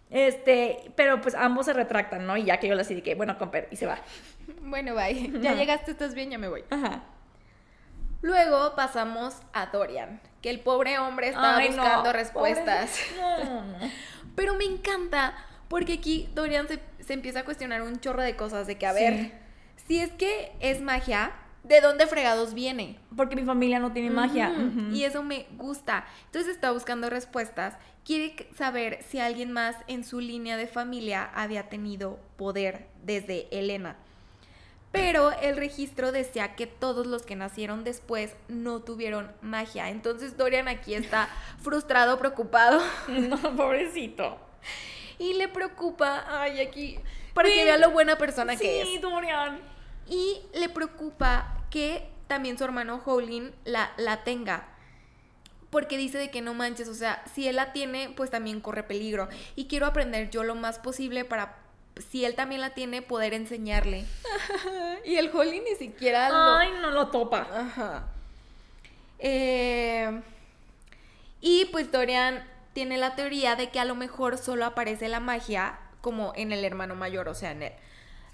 este, 0.09 0.91
pero 0.95 1.21
pues 1.21 1.35
ambos 1.35 1.67
se 1.67 1.73
retractan, 1.73 2.25
¿no? 2.25 2.35
Y 2.35 2.45
ya 2.45 2.57
que 2.59 2.67
yo 2.67 2.73
le 2.73 2.81
así 2.81 2.95
de 2.95 3.03
que, 3.03 3.13
bueno, 3.13 3.37
comper, 3.37 3.67
y 3.69 3.75
se 3.75 3.85
va. 3.85 3.99
Bueno, 4.63 4.95
bye. 4.95 5.31
Ya 5.39 5.53
llegaste, 5.53 5.91
estás 5.91 6.15
bien, 6.15 6.31
ya 6.31 6.39
me 6.39 6.49
voy. 6.49 6.63
Ajá. 6.71 7.03
Luego 8.23 8.73
pasamos 8.75 9.35
a 9.53 9.67
Dorian, 9.67 10.19
que 10.41 10.49
el 10.49 10.61
pobre 10.61 10.97
hombre 10.97 11.27
estaba 11.27 11.57
Ay, 11.57 11.69
no, 11.69 11.75
buscando 11.75 12.11
respuestas. 12.11 12.99
no, 13.19 13.61
no. 13.61 13.77
Pero 14.35 14.55
me 14.55 14.65
encanta 14.65 15.35
porque 15.71 15.93
aquí 15.93 16.29
Dorian 16.35 16.67
se, 16.67 16.79
se 16.99 17.13
empieza 17.13 17.39
a 17.39 17.45
cuestionar 17.45 17.81
un 17.81 17.99
chorro 17.99 18.21
de 18.21 18.35
cosas 18.35 18.67
de 18.67 18.77
que, 18.77 18.85
a 18.85 18.93
Sí. 18.93 18.99
ver, 19.03 19.31
si 19.87 19.99
es 19.99 20.11
que 20.11 20.51
es 20.59 20.81
magia, 20.81 21.31
¿de 21.63 21.79
dónde 21.81 22.05
fregados 22.07 22.53
viene? 22.53 22.99
Porque 23.17 23.35
mi 23.35 23.43
familia 23.43 23.79
no 23.79 23.91
tiene 23.93 24.09
magia. 24.09 24.51
Y 24.91 25.03
eso 25.05 25.23
me 25.23 25.47
gusta. 25.57 26.05
Entonces 26.25 26.53
está 26.53 26.71
buscando 26.71 27.09
respuestas. 27.09 27.75
Quiere 28.05 28.47
saber 28.55 28.99
si 29.09 29.19
alguien 29.19 29.51
más 29.51 29.75
en 29.87 30.03
su 30.03 30.19
línea 30.19 30.57
de 30.57 30.67
familia 30.67 31.29
había 31.33 31.69
tenido 31.69 32.19
poder 32.37 32.87
desde 33.03 33.47
Elena. 33.57 33.95
Pero 34.91 35.31
el 35.31 35.55
registro 35.55 36.11
decía 36.11 36.55
que 36.55 36.67
todos 36.67 37.07
los 37.07 37.21
que 37.23 37.37
nacieron 37.37 37.85
después 37.85 38.35
no 38.49 38.81
tuvieron 38.81 39.31
magia. 39.41 39.89
Entonces 39.89 40.35
Dorian 40.35 40.67
aquí 40.67 40.95
está 40.95 41.29
frustrado, 41.61 42.19
preocupado. 42.19 42.81
No, 43.07 43.37
pobrecito. 43.55 44.37
Y 45.21 45.33
le 45.35 45.47
preocupa, 45.47 46.25
ay, 46.27 46.61
aquí, 46.61 46.97
para 47.35 47.47
que 47.47 47.63
vea 47.63 47.77
lo 47.77 47.91
buena 47.91 48.17
persona 48.17 48.55
que 48.55 48.81
es. 48.81 48.87
Sí, 48.87 48.97
Dorian. 48.97 49.61
Y 50.07 50.41
le 50.55 50.67
preocupa 50.67 51.63
que 51.69 52.09
también 52.25 52.57
su 52.57 52.63
hermano 52.63 52.99
Howlin 53.05 53.53
la, 53.63 53.91
la 53.97 54.23
tenga. 54.23 54.67
Porque 55.69 55.95
dice 55.95 56.17
de 56.17 56.31
que 56.31 56.41
no 56.41 56.55
manches, 56.55 56.87
o 56.87 56.95
sea, 56.95 57.23
si 57.33 57.47
él 57.47 57.57
la 57.57 57.71
tiene, 57.71 58.11
pues 58.17 58.31
también 58.31 58.61
corre 58.61 58.81
peligro. 58.81 59.29
Y 59.55 59.67
quiero 59.67 59.85
aprender 59.85 60.31
yo 60.31 60.43
lo 60.43 60.55
más 60.55 60.79
posible 60.79 61.23
para, 61.23 61.55
si 62.09 62.25
él 62.25 62.33
también 62.33 62.59
la 62.59 62.71
tiene, 62.71 63.03
poder 63.03 63.35
enseñarle. 63.35 64.05
y 65.05 65.17
el 65.17 65.29
Howlin 65.29 65.63
ni 65.63 65.75
siquiera 65.75 66.29
lo... 66.29 66.57
Ay, 66.57 66.69
no 66.81 66.89
lo 66.89 67.09
topa. 67.09 67.47
Ajá. 67.53 68.07
Eh, 69.19 70.19
y 71.41 71.65
pues 71.65 71.91
Dorian 71.91 72.43
tiene 72.73 72.97
la 72.97 73.15
teoría 73.15 73.55
de 73.55 73.69
que 73.69 73.79
a 73.79 73.85
lo 73.85 73.95
mejor 73.95 74.37
solo 74.37 74.65
aparece 74.65 75.07
la 75.07 75.19
magia 75.19 75.79
como 76.01 76.33
en 76.35 76.51
el 76.51 76.65
hermano 76.65 76.95
mayor, 76.95 77.27
o 77.27 77.35
sea, 77.35 77.51
en 77.51 77.63
él. 77.63 77.73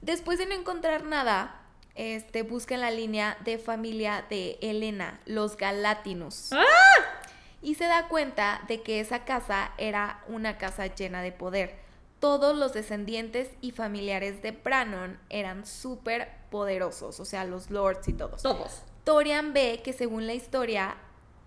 Después 0.02 0.38
de 0.38 0.46
no 0.46 0.54
encontrar 0.54 1.04
nada, 1.04 1.62
este, 1.96 2.44
busca 2.44 2.76
en 2.76 2.82
la 2.82 2.92
línea 2.92 3.38
de 3.44 3.58
familia 3.58 4.26
de 4.30 4.58
Elena, 4.62 5.20
los 5.26 5.58
Galatinus. 5.58 6.52
Y 7.62 7.76
se 7.76 7.86
da 7.86 8.08
cuenta 8.08 8.62
de 8.68 8.82
que 8.82 9.00
esa 9.00 9.26
casa 9.26 9.72
era 9.78 10.24
una 10.28 10.58
casa 10.58 10.86
llena 10.88 11.22
de 11.22 11.32
poder. 11.32 11.76
Todos 12.20 12.56
los 12.56 12.74
descendientes 12.74 13.50
y 13.62 13.72
familiares 13.72 14.42
de 14.42 14.52
Brannon 14.52 15.20
eran 15.30 15.66
súper 15.66 16.30
poderosos, 16.52 17.20
o 17.20 17.26
sea, 17.26 17.44
los 17.46 17.70
lords 17.70 18.08
y 18.08 18.14
todos. 18.14 18.44
Todos. 18.44 18.84
Dorian 19.06 19.54
ve 19.54 19.82
que 19.84 19.94
según 19.94 20.28
la 20.28 20.34
historia, 20.34 20.98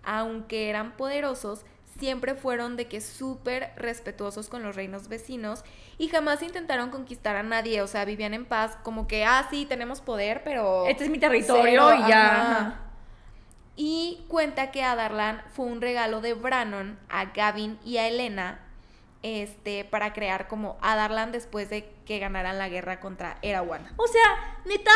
aunque 0.03 0.69
eran 0.69 0.97
poderosos, 0.97 1.65
siempre 1.99 2.35
fueron 2.35 2.75
de 2.75 2.87
que 2.87 3.01
súper 3.01 3.71
respetuosos 3.75 4.49
con 4.49 4.63
los 4.63 4.75
reinos 4.75 5.07
vecinos 5.07 5.63
y 5.97 6.07
jamás 6.07 6.41
intentaron 6.41 6.89
conquistar 6.89 7.35
a 7.35 7.43
nadie, 7.43 7.81
o 7.81 7.87
sea, 7.87 8.05
vivían 8.05 8.33
en 8.33 8.45
paz, 8.45 8.77
como 8.83 9.07
que, 9.07 9.25
ah, 9.25 9.47
sí, 9.49 9.65
tenemos 9.65 10.01
poder, 10.01 10.43
pero... 10.43 10.87
Este 10.87 11.03
es 11.03 11.09
mi 11.09 11.19
territorio 11.19 11.63
Cero, 11.63 12.05
y 12.05 12.09
ya. 12.09 12.41
ajá. 12.41 12.79
Y 13.75 14.25
cuenta 14.27 14.71
que 14.71 14.83
a 14.83 14.95
Darlan 14.95 15.43
fue 15.53 15.65
un 15.65 15.81
regalo 15.81 16.21
de 16.21 16.33
Brannon 16.33 16.99
a 17.09 17.25
Gavin 17.25 17.79
y 17.85 17.97
a 17.97 18.07
Elena 18.07 18.59
este, 19.23 19.85
para 19.85 20.13
crear 20.13 20.47
como 20.47 20.77
a 20.81 20.95
Darlan 20.95 21.31
después 21.31 21.69
de 21.69 21.89
que 22.05 22.19
ganaran 22.19 22.57
la 22.57 22.69
guerra 22.69 22.99
contra 22.99 23.37
Erawan. 23.41 23.87
O 23.97 24.07
sea, 24.07 24.59
neta. 24.65 24.91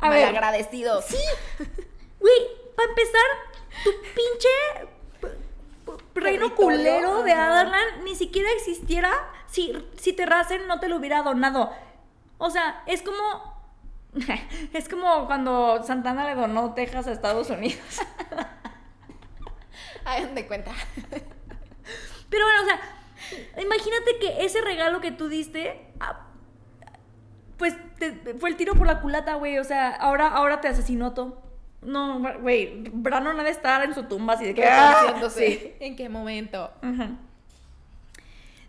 A 0.00 0.10
ver. 0.10 0.28
agradecidos. 0.28 1.04
Sí. 1.06 1.16
Güey, 2.20 2.48
para 2.74 2.88
empezar, 2.88 3.26
tu 3.84 3.90
pinche 3.90 4.88
reino 6.14 6.54
culero 6.54 7.22
de. 7.22 7.32
Adarlan 7.32 8.04
ni 8.04 8.14
siquiera 8.14 8.48
existiera 8.56 9.10
si, 9.46 9.72
si 9.96 10.12
Terracen 10.12 10.66
no 10.66 10.80
te 10.80 10.88
lo 10.88 10.96
hubiera 10.96 11.22
donado. 11.22 11.72
O 12.38 12.50
sea, 12.50 12.82
es 12.86 13.02
como. 13.02 13.58
Es 14.72 14.88
como 14.88 15.26
cuando 15.26 15.82
Santana 15.84 16.24
le 16.26 16.34
donó 16.34 16.72
Texas 16.74 17.06
a 17.06 17.12
Estados 17.12 17.50
Unidos. 17.50 17.78
Hagan 20.04 20.34
de 20.34 20.46
cuenta. 20.46 20.72
Pero 22.30 22.44
bueno, 22.44 22.62
o 22.62 22.64
sea, 22.64 22.80
imagínate 23.62 24.18
que 24.20 24.44
ese 24.44 24.60
regalo 24.60 25.00
que 25.00 25.12
tú 25.12 25.28
diste, 25.28 25.92
ah, 26.00 26.26
pues 27.58 27.74
te- 27.98 28.34
fue 28.38 28.50
el 28.50 28.56
tiro 28.56 28.74
por 28.74 28.86
la 28.86 29.00
culata, 29.00 29.34
güey. 29.34 29.58
O 29.58 29.64
sea, 29.64 29.90
ahora, 29.94 30.28
ahora 30.28 30.60
te 30.60 30.68
asesinó 30.68 31.12
todo. 31.12 31.42
No, 31.82 32.20
güey, 32.40 32.82
Brano 32.92 33.32
no 33.32 33.40
ha 33.40 33.44
de 33.44 33.50
estar 33.50 33.84
en 33.84 33.94
su 33.94 34.04
tumba 34.04 34.34
así 34.34 34.44
de 34.46 34.54
que... 34.54 34.64
¡ah! 34.64 35.16
Sí. 35.30 35.74
¿En 35.80 35.94
qué 35.96 36.08
momento? 36.08 36.70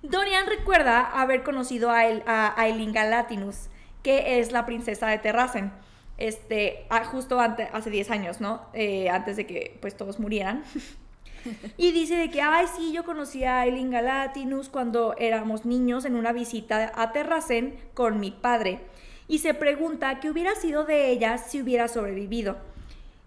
Dorian 0.01 0.47
recuerda 0.47 1.01
haber 1.01 1.43
conocido 1.43 1.89
a, 1.91 2.05
El- 2.05 2.23
a 2.25 2.55
Galatinus, 2.93 3.69
que 4.03 4.39
es 4.39 4.51
la 4.51 4.65
princesa 4.65 5.07
de 5.07 5.17
Terracen, 5.17 5.71
este, 6.17 6.85
justo 7.11 7.39
ante- 7.39 7.69
hace 7.73 7.89
10 7.89 8.11
años, 8.11 8.39
¿no? 8.41 8.61
Eh, 8.73 9.09
antes 9.09 9.37
de 9.37 9.45
que 9.45 9.77
pues 9.81 9.97
todos 9.97 10.19
murieran. 10.19 10.63
y 11.77 11.91
dice 11.91 12.15
de 12.15 12.29
que, 12.29 12.41
ay, 12.41 12.67
sí, 12.75 12.91
yo 12.93 13.03
conocí 13.03 13.43
a 13.43 13.61
Aileen 13.61 13.89
Galatinus 13.91 14.69
cuando 14.69 15.15
éramos 15.17 15.65
niños 15.65 16.05
en 16.05 16.15
una 16.15 16.31
visita 16.31 16.91
a 16.95 17.11
Terracen 17.11 17.77
con 17.93 18.19
mi 18.19 18.31
padre. 18.31 18.79
Y 19.27 19.39
se 19.39 19.53
pregunta 19.53 20.19
qué 20.19 20.29
hubiera 20.29 20.55
sido 20.55 20.85
de 20.85 21.09
ella 21.09 21.37
si 21.37 21.61
hubiera 21.61 21.87
sobrevivido. 21.87 22.57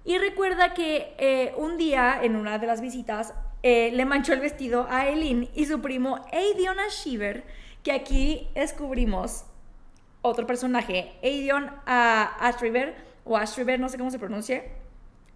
Y 0.04 0.18
recuerda 0.18 0.74
que 0.74 1.14
eh, 1.18 1.54
un 1.56 1.76
día 1.76 2.18
en 2.22 2.36
una 2.36 2.58
de 2.58 2.66
las 2.66 2.80
visitas 2.80 3.34
eh, 3.62 3.90
le 3.92 4.04
manchó 4.04 4.32
el 4.32 4.40
vestido 4.40 4.86
a 4.90 5.08
Eileen 5.08 5.48
y 5.54 5.66
su 5.66 5.80
primo 5.80 6.24
Aedion 6.32 6.76
Shiver, 6.90 7.44
que 7.84 7.92
aquí 7.92 8.48
descubrimos 8.54 9.44
otro 10.22 10.46
personaje, 10.46 11.12
Aedion 11.22 11.70
a 11.86 12.36
Ashriver, 12.40 12.94
o 13.24 13.36
Ashriver, 13.36 13.78
no 13.78 13.88
sé 13.88 13.98
cómo 13.98 14.10
se 14.10 14.18
pronuncie, 14.18 14.72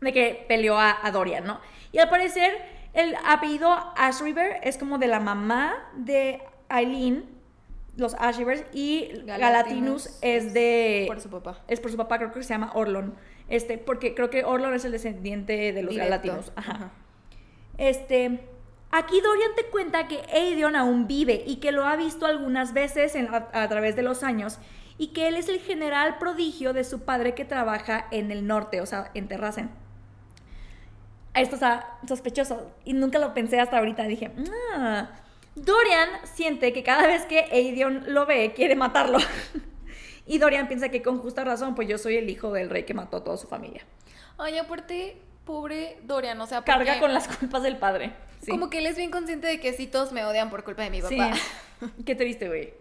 de 0.01 0.13
que 0.13 0.45
peleó 0.49 0.79
a, 0.79 0.97
a 1.03 1.11
Dorian, 1.11 1.45
¿no? 1.45 1.61
Y 1.93 1.99
al 1.99 2.09
parecer 2.09 2.53
el 2.93 3.15
apellido 3.25 3.71
Ashriver 3.97 4.59
es 4.63 4.79
como 4.79 4.99
de 4.99 5.07
la 5.07 5.21
mamá 5.21 5.75
de 5.95 6.41
Eileen, 6.71 7.25
los 7.97 8.15
Ashrivers, 8.15 8.65
y 8.73 9.09
Galatinus 9.25 9.27
Galatinus 9.27 10.19
es 10.23 10.53
de 10.53 11.05
Por 11.07 11.21
su 11.21 11.31
papá. 11.31 11.61
es 11.69 11.81
por 11.81 11.91
su 11.91 11.97
papá, 11.97 12.19
creo 12.19 12.33
que 12.33 12.43
se 12.43 12.51
llama 12.51 12.73
Orlon. 12.75 13.15
Este, 13.49 13.79
porque 13.79 14.15
creo 14.15 14.31
que 14.31 14.45
Orlon 14.45 14.75
es 14.75 14.85
el 14.85 14.93
descendiente 14.93 15.73
de 15.73 15.83
los 15.83 15.91
Directo. 15.93 16.11
Galatinos. 16.11 16.53
Ajá. 16.57 16.73
Ajá. 16.73 16.91
Este, 17.79 18.41
Aquí 18.91 19.21
Dorian 19.21 19.55
te 19.55 19.65
cuenta 19.67 20.09
que 20.09 20.23
Aedion 20.33 20.77
aún 20.77 21.07
vive 21.07 21.43
y 21.47 21.57
que 21.57 21.73
lo 21.73 21.85
ha 21.85 21.97
visto 21.97 22.25
algunas 22.25 22.73
veces 22.73 23.15
a, 23.15 23.69
través 23.69 23.97
de 23.97 24.03
los 24.03 24.23
años 24.23 24.59
y 24.97 25.09
que 25.09 25.29
él 25.29 25.37
es 25.37 25.49
el 25.49 25.61
general 25.61 26.19
prodigio 26.19 26.73
de 26.73 26.85
su 26.85 27.01
padre 27.01 27.35
que 27.35 27.45
trabaja 27.45 28.07
en 28.11 28.31
el 28.31 28.47
norte, 28.47 28.81
o 28.81 28.87
sea, 28.87 29.11
en 29.15 29.29
Terracen. 29.29 29.71
Esto 31.35 31.57
está 31.57 31.99
sospechoso 32.09 32.73
y 32.85 32.95
nunca 32.95 33.19
lo 33.19 33.35
pensé 33.35 33.61
hasta 33.61 33.77
ahorita. 33.77 34.05
Dije, 34.05 34.31
ah. 34.75 35.11
Dorian 35.57 36.09
siente 36.25 36.73
que 36.73 36.83
cada 36.83 37.07
vez 37.07 37.27
que 37.27 37.41
Aedion 37.41 38.05
lo 38.15 38.25
ve 38.25 38.55
quiere 38.55 38.77
matarlo. 38.77 39.19
y 40.27 40.39
Dorian 40.39 40.69
piensa 40.69 40.89
que 40.89 41.03
con 41.03 41.19
justa 41.19 41.45
razón, 41.45 41.75
pues 41.75 41.89
yo 41.89 41.99
soy 41.99 42.17
el 42.17 42.29
hijo 42.29 42.53
del 42.53 42.69
rey 42.69 42.85
que 42.85 42.95
mató 42.95 43.19
a 43.19 43.25
toda 43.25 43.37
su 43.37 43.47
familia. 43.47 43.83
Ay, 44.39 44.59
aparte, 44.59 45.17
pobre 45.45 45.99
Dorian, 46.03 46.41
o 46.41 46.47
sea, 46.47 46.63
carga 46.63 46.99
con 46.99 47.15
las 47.15 47.29
culpas 47.29 47.63
del 47.63 47.77
padre. 47.77 48.13
Como 48.49 48.71
que 48.71 48.79
él 48.79 48.87
es 48.87 48.97
bien 48.97 49.11
consciente 49.11 49.47
de 49.47 49.61
que 49.61 49.73
sí 49.73 49.87
todos 49.87 50.13
me 50.13 50.25
odian 50.25 50.51
por 50.51 50.65
culpa 50.65 50.83
de 50.83 50.91
mi 50.91 51.01
papá. 51.01 51.35
Sí. 51.35 51.87
Qué 52.05 52.15
triste, 52.15 52.49
güey. 52.49 52.75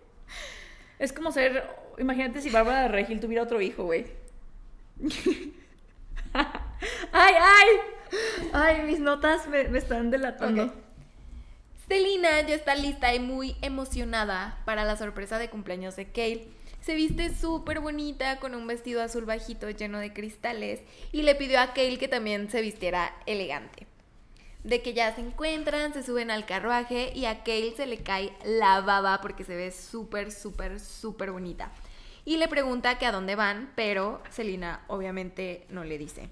Es 0.99 1.13
como 1.13 1.31
ser, 1.31 1.67
imagínate 1.97 2.41
si 2.41 2.49
Bárbara 2.49 2.83
de 2.83 2.87
Regil 2.87 3.19
tuviera 3.19 3.43
otro 3.43 3.61
hijo, 3.61 3.83
güey. 3.83 4.05
ay, 6.33 7.33
ay. 7.39 7.67
Ay, 8.53 8.81
mis 8.83 8.99
notas 8.99 9.47
me, 9.47 9.61
están 9.77 10.11
delatando. 10.11 10.73
Selina 11.87 12.41
ya 12.41 12.55
está 12.55 12.75
lista 12.75 13.13
y 13.13 13.19
muy 13.19 13.55
emocionada 13.61 14.59
para 14.65 14.85
la 14.85 14.97
sorpresa 14.97 15.37
de 15.37 15.49
cumpleaños 15.49 15.95
de 15.95 16.07
Kale. 16.07 16.47
Se 16.85 16.93
viste 16.93 17.33
súper 17.33 17.79
bonita 17.79 18.39
con 18.39 18.53
un 18.53 18.67
vestido 18.67 19.01
azul 19.01 19.25
bajito 19.25 19.67
lleno 19.71 19.97
de 19.97 20.13
cristales 20.13 20.81
y 21.11 21.23
le 21.23 21.33
pidió 21.33 21.59
a 21.59 21.73
Kale 21.73 21.97
que 21.97 22.07
también 22.07 22.47
se 22.51 22.61
vistiera 22.61 23.11
elegante. 23.25 23.87
De 24.63 24.83
que 24.83 24.93
ya 24.93 25.15
se 25.15 25.21
encuentran, 25.21 25.93
se 25.93 26.03
suben 26.03 26.29
al 26.29 26.45
carruaje 26.45 27.11
y 27.15 27.25
a 27.25 27.43
Kale 27.43 27.73
se 27.75 27.87
le 27.87 28.03
cae 28.03 28.33
la 28.45 28.81
baba 28.81 29.19
porque 29.21 29.43
se 29.43 29.55
ve 29.55 29.71
súper, 29.71 30.31
súper, 30.31 30.79
súper 30.79 31.31
bonita. 31.31 31.71
Y 32.23 32.37
le 32.37 32.47
pregunta 32.47 32.99
que 32.99 33.07
a 33.07 33.11
dónde 33.11 33.35
van, 33.35 33.71
pero 33.75 34.21
Selina 34.29 34.81
obviamente 34.85 35.65
no 35.69 35.85
le 35.85 35.97
dice. 35.97 36.29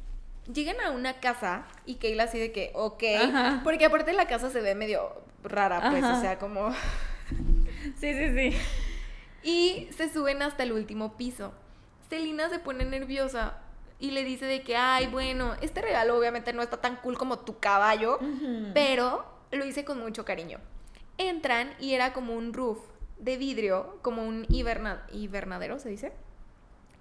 Llegan 0.53 0.79
a 0.81 0.91
una 0.91 1.19
casa 1.19 1.65
y 1.87 1.95
Kale 1.95 2.21
así 2.21 2.37
de 2.37 2.51
que, 2.51 2.69
ok, 2.75 3.03
porque 3.63 3.85
aparte 3.85 4.13
la 4.13 4.27
casa 4.27 4.51
se 4.51 4.61
ve 4.61 4.75
medio 4.75 5.23
rara, 5.41 5.89
pues, 5.89 6.03
o 6.03 6.21
sea, 6.21 6.37
como... 6.37 6.69
sí, 7.99 8.13
sí, 8.13 8.29
sí. 8.35 8.55
Y 9.43 9.89
se 9.95 10.11
suben 10.11 10.41
hasta 10.41 10.63
el 10.63 10.71
último 10.71 11.17
piso. 11.17 11.53
Celina 12.09 12.49
se 12.49 12.59
pone 12.59 12.85
nerviosa 12.85 13.57
y 13.99 14.11
le 14.11 14.23
dice 14.23 14.45
de 14.45 14.61
que, 14.63 14.75
ay, 14.75 15.07
bueno, 15.07 15.55
este 15.61 15.81
regalo 15.81 16.17
obviamente 16.17 16.53
no 16.53 16.61
está 16.61 16.81
tan 16.81 16.97
cool 16.97 17.17
como 17.17 17.39
tu 17.39 17.59
caballo, 17.59 18.19
pero 18.73 19.25
lo 19.51 19.65
hice 19.65 19.85
con 19.85 19.99
mucho 19.99 20.25
cariño. 20.25 20.59
Entran 21.17 21.73
y 21.79 21.93
era 21.93 22.13
como 22.13 22.35
un 22.35 22.53
roof 22.53 22.79
de 23.19 23.37
vidrio, 23.37 23.99
como 24.01 24.25
un 24.25 24.45
hibernadero, 24.49 25.79
¿se 25.79 25.89
dice? 25.89 26.11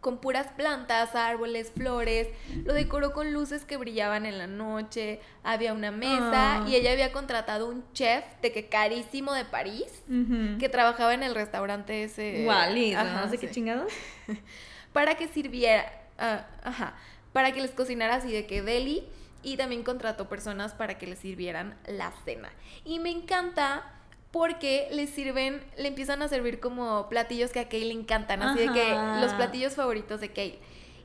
Con 0.03 0.19
puras 0.19 0.49
plantas, 0.49 1.15
árboles, 1.15 1.71
flores. 1.71 2.27
Lo 2.65 2.75
decoró 2.75 3.13
con 3.13 3.33
luces 3.33 3.65
que 3.65 3.77
brillaban 3.77 4.27
en 4.27 4.37
la 4.37 4.49
noche. 4.49 5.21
Había 5.45 5.73
una 5.73 5.93
mesa 5.93 6.57
ah. 6.57 6.69
y 6.69 6.75
ella 6.75 6.91
había 6.91 7.13
contratado 7.13 7.69
un 7.69 7.85
chef 7.93 8.25
de 8.43 8.51
que 8.51 8.67
carísimo 8.67 9.33
de 9.33 9.45
París 9.45 10.03
que 10.59 10.69
trabajaba 10.69 11.15
en 11.15 11.23
el 11.23 11.37
restaurante 11.37 12.03
ese. 12.03 12.45
Wally, 12.47 12.95
no 12.95 13.31
sé 13.31 13.39
qué 13.39 13.49
chingados. 13.51 13.93
para 14.93 15.15
que 15.15 15.29
sirviera, 15.29 15.91
ah, 16.19 16.47
ajá, 16.65 16.97
para 17.33 17.53
que 17.53 17.63
les 17.63 17.71
cocinara 17.71 18.17
así 18.17 18.33
de 18.33 18.45
que 18.45 18.61
deli 18.61 19.05
y 19.45 19.57
también 19.57 19.85
contrató 19.85 20.29
personas 20.29 20.75
para 20.75 20.99
que 20.99 21.07
les 21.07 21.21
sirvieran 21.21 21.79
la 21.87 22.13
cena. 22.25 22.51
Y 22.85 22.99
me 22.99 23.11
encanta 23.11 23.85
porque 24.33 24.89
le 24.91 25.07
sirven, 25.07 25.63
le 25.77 25.89
empiezan 25.89 26.23
a 26.23 26.29
servir 26.29 26.59
como 26.59 27.09
platillos 27.09 27.51
que 27.51 27.61
a 27.61 27.69
Kay 27.69 27.85
le 27.85 27.93
encantan, 27.93 28.43
así 28.43 28.67
de 28.67 28.73
que 28.73 28.97
los 29.21 29.35
platillos 29.35 29.75
favoritos 29.75 30.21
de 30.21 30.33
Kay. 30.33 30.59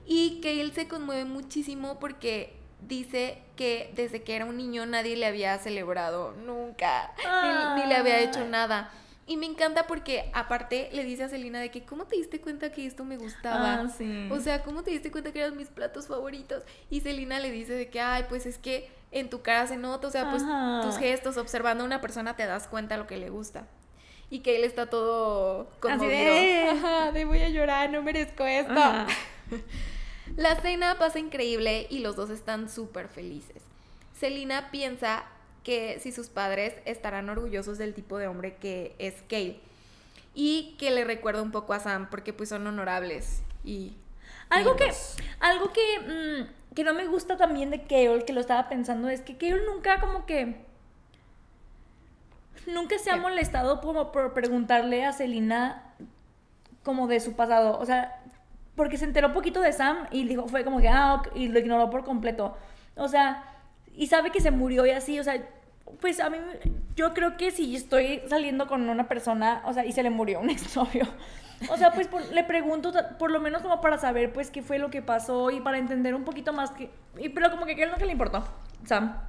Y 0.05 0.39
Kale 0.41 0.71
se 0.71 0.87
conmueve 0.87 1.25
muchísimo 1.25 1.99
porque 1.99 2.53
dice 2.87 3.39
que 3.57 3.91
desde 3.95 4.23
que 4.23 4.35
era 4.35 4.45
un 4.45 4.55
niño 4.55 4.85
nadie 4.85 5.17
le 5.17 5.25
había 5.25 5.57
celebrado 5.57 6.33
nunca, 6.45 7.11
ni, 7.75 7.85
le 7.85 7.95
había 7.95 8.19
hecho 8.21 8.45
nada. 8.45 8.91
Y 9.29 9.35
me 9.35 9.45
encanta 9.45 9.87
porque 9.87 10.31
aparte 10.33 10.89
le 10.93 11.03
dice 11.03 11.25
a 11.25 11.29
Celina 11.29 11.59
de 11.59 11.69
que 11.69 11.83
¿cómo 11.83 12.05
te 12.05 12.15
diste 12.15 12.39
cuenta 12.39 12.71
que 12.71 12.85
esto 12.85 13.03
me 13.03 13.17
gustaba? 13.17 13.73
Ah, 13.73 14.29
o 14.31 14.39
sea, 14.39 14.63
¿cómo 14.63 14.83
te 14.83 14.91
diste 14.91 15.11
cuenta 15.11 15.33
que 15.33 15.41
eran 15.41 15.57
mis 15.57 15.67
platos 15.67 16.07
favoritos? 16.07 16.63
Y 16.89 17.01
Celina 17.01 17.41
le 17.41 17.51
dice 17.51 17.73
de 17.73 17.89
que, 17.89 17.99
ay, 17.99 18.23
pues 18.29 18.45
es 18.45 18.57
que 18.57 18.89
en 19.11 19.29
tu 19.29 19.41
cara 19.41 19.67
se 19.67 19.77
nota, 19.77 20.07
o 20.07 20.11
sea, 20.11 20.29
pues 20.29 20.43
tus 20.83 20.97
gestos, 20.97 21.37
observando 21.37 21.83
a 21.83 21.87
una 21.87 22.01
persona 22.01 22.35
te 22.35 22.45
das 22.45 22.67
cuenta 22.67 22.95
de 22.95 23.01
lo 23.01 23.07
que 23.07 23.17
le 23.17 23.29
gusta. 23.29 23.65
Y 24.29 24.39
que 24.39 24.57
él 24.57 24.65
está 24.65 24.89
todo 24.89 25.69
conmovido. 25.79 26.09
de... 26.09 26.69
Ajá, 26.69 27.11
de 27.13 27.23
voy 27.23 27.41
a 27.41 27.49
llorar, 27.49 27.89
no 27.89 28.01
merezco 28.01 28.45
esto. 28.45 28.73
La 30.35 30.59
cena 30.59 30.97
pasa 30.99 31.19
increíble 31.19 31.87
y 31.89 31.99
los 31.99 32.15
dos 32.15 32.29
están 32.29 32.69
súper 32.69 33.07
felices. 33.07 33.63
Celina 34.13 34.69
piensa 34.69 35.23
que 35.63 35.99
si 35.99 36.11
sus 36.11 36.27
padres 36.27 36.73
estarán 36.85 37.29
orgullosos 37.29 37.77
del 37.77 37.93
tipo 37.93 38.17
de 38.17 38.27
hombre 38.27 38.55
que 38.55 38.95
es 38.99 39.15
Kale. 39.29 39.59
Y 40.35 40.75
que 40.77 40.91
le 40.91 41.05
recuerda 41.05 41.41
un 41.41 41.51
poco 41.51 41.73
a 41.73 41.79
Sam 41.79 42.09
porque 42.09 42.33
pues 42.33 42.49
son 42.49 42.67
honorables 42.67 43.41
y... 43.63 43.93
Algo 44.49 44.77
que, 44.77 44.89
algo 45.39 45.73
que 45.73 45.99
mm, 45.99 46.66
que 46.77 46.83
no 46.83 46.93
me 46.93 47.07
gusta 47.07 47.37
también 47.37 47.71
de 47.71 47.81
Keol, 47.81 48.23
que 48.23 48.33
lo 48.33 48.39
estaba 48.39 48.69
pensando, 48.69 49.09
es 49.09 49.21
que 49.21 49.35
Keol 49.35 49.65
nunca 49.65 49.99
como 49.99 50.27
que... 50.27 50.57
Nunca 52.67 52.99
se 52.99 53.09
ha 53.09 53.15
molestado 53.17 53.81
como 53.81 54.11
por 54.11 54.35
preguntarle 54.35 55.03
a 55.03 55.11
Selina 55.11 55.95
como 56.83 57.07
de 57.07 57.19
su 57.19 57.35
pasado. 57.35 57.79
O 57.79 57.85
sea, 57.87 58.21
porque 58.75 58.99
se 58.99 59.05
enteró 59.05 59.29
un 59.29 59.33
poquito 59.33 59.59
de 59.59 59.73
Sam 59.73 60.05
y 60.11 60.27
dijo, 60.27 60.47
fue 60.47 60.63
como 60.63 60.79
que, 60.79 60.87
ah, 60.87 61.23
y 61.33 61.47
lo 61.47 61.57
ignoró 61.57 61.89
por 61.89 62.03
completo. 62.03 62.55
O 62.95 63.07
sea, 63.07 63.43
y 63.95 64.05
sabe 64.05 64.31
que 64.31 64.39
se 64.39 64.51
murió 64.51 64.85
y 64.85 64.91
así, 64.91 65.19
o 65.19 65.23
sea, 65.23 65.43
pues 65.99 66.19
a 66.19 66.29
mí, 66.29 66.37
yo 66.95 67.13
creo 67.13 67.37
que 67.37 67.51
si 67.51 67.75
estoy 67.75 68.21
saliendo 68.27 68.67
con 68.67 68.87
una 68.89 69.07
persona, 69.07 69.61
o 69.65 69.73
sea, 69.73 69.85
y 69.85 69.91
se 69.91 70.03
le 70.03 70.09
murió 70.09 70.39
un 70.39 70.49
exnovio, 70.51 71.07
o 71.69 71.77
sea, 71.77 71.91
pues 71.91 72.07
le 72.31 72.43
pregunto, 72.43 72.93
por 73.17 73.31
lo 73.31 73.39
menos 73.39 73.61
como 73.61 73.81
para 73.81 73.97
saber, 73.97 74.31
pues, 74.31 74.51
qué 74.51 74.61
fue 74.61 74.77
lo 74.77 74.89
que 74.89 75.01
pasó 75.01 75.49
y 75.49 75.59
para 75.59 75.77
entender 75.79 76.13
un 76.13 76.23
poquito 76.23 76.53
más 76.53 76.71
que... 76.71 76.91
Pero 77.15 77.49
como 77.49 77.65
que 77.65 77.75
qué 77.75 77.83
es 77.83 77.93
que 77.95 78.05
le 78.05 78.11
importó, 78.11 78.47
Sam. 78.85 79.19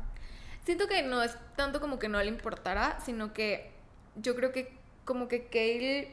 Siento 0.64 0.86
que 0.86 1.02
no 1.02 1.22
es 1.22 1.39
tanto 1.56 1.80
como 1.80 1.98
que 1.98 2.09
no 2.09 2.22
le 2.22 2.28
importara, 2.28 3.01
sino 3.01 3.32
que 3.32 3.70
yo 4.16 4.36
creo 4.36 4.52
que 4.52 4.76
como 5.06 5.26
que 5.26 5.47
Kale 5.47 6.12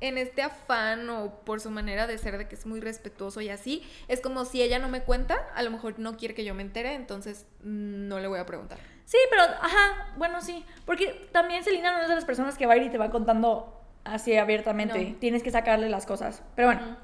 en 0.00 0.18
este 0.18 0.42
afán 0.42 1.08
o 1.08 1.40
por 1.44 1.60
su 1.60 1.70
manera 1.70 2.06
de 2.06 2.18
ser 2.18 2.36
de 2.36 2.48
que 2.48 2.54
es 2.54 2.66
muy 2.66 2.80
respetuoso 2.80 3.40
y 3.40 3.48
así, 3.48 3.82
es 4.08 4.20
como 4.20 4.44
si 4.44 4.60
ella 4.60 4.78
no 4.78 4.88
me 4.88 5.02
cuenta, 5.02 5.48
a 5.54 5.62
lo 5.62 5.70
mejor 5.70 5.98
no 5.98 6.18
quiere 6.18 6.34
que 6.34 6.44
yo 6.44 6.54
me 6.54 6.62
entere, 6.62 6.94
entonces 6.94 7.46
mm, 7.62 8.08
no 8.08 8.20
le 8.20 8.28
voy 8.28 8.38
a 8.38 8.44
preguntar. 8.44 8.78
Sí, 9.06 9.16
pero, 9.30 9.42
ajá, 9.44 10.12
bueno, 10.16 10.40
sí, 10.40 10.64
porque 10.84 11.28
también 11.32 11.62
Selina 11.62 11.92
no 11.92 12.02
es 12.02 12.08
de 12.08 12.16
las 12.16 12.24
personas 12.24 12.58
que 12.58 12.66
va 12.66 12.74
a 12.74 12.76
ir 12.76 12.82
y 12.82 12.90
te 12.90 12.98
va 12.98 13.10
contando 13.10 13.72
así 14.04 14.36
abiertamente. 14.36 15.16
Tienes 15.20 15.42
que 15.42 15.50
sacarle 15.50 15.88
las 15.88 16.06
cosas. 16.06 16.42
Pero 16.56 16.68
bueno. 16.68 16.96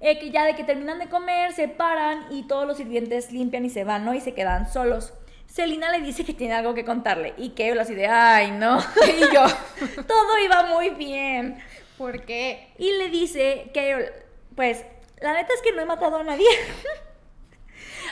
Eh, 0.00 0.18
que 0.18 0.30
ya 0.30 0.44
de 0.44 0.54
que 0.54 0.64
terminan 0.64 0.98
de 0.98 1.08
comer, 1.08 1.52
se 1.52 1.68
paran 1.68 2.26
y 2.30 2.42
todos 2.42 2.66
los 2.66 2.76
sirvientes 2.76 3.32
limpian 3.32 3.64
y 3.64 3.70
se 3.70 3.84
van, 3.84 4.04
¿no? 4.04 4.12
Y 4.12 4.20
se 4.20 4.34
quedan 4.34 4.70
solos. 4.70 5.14
Celina 5.46 5.90
le 5.90 6.00
dice 6.00 6.24
que 6.24 6.34
tiene 6.34 6.54
algo 6.54 6.74
que 6.74 6.84
contarle 6.84 7.32
y 7.36 7.50
que 7.50 7.72
así 7.72 7.94
de, 7.94 8.08
ay, 8.08 8.50
no. 8.50 8.78
y 9.08 9.34
yo, 9.34 9.44
todo 10.06 10.38
iba 10.44 10.64
muy 10.64 10.90
bien. 10.90 11.62
¿Por 11.96 12.24
qué? 12.24 12.72
Y 12.76 12.92
le 12.92 13.08
dice 13.08 13.70
que, 13.72 14.12
pues, 14.54 14.84
la 15.20 15.32
neta 15.32 15.54
es 15.54 15.62
que 15.62 15.72
no 15.72 15.80
he 15.80 15.86
matado 15.86 16.16
a 16.16 16.24
nadie. 16.24 16.48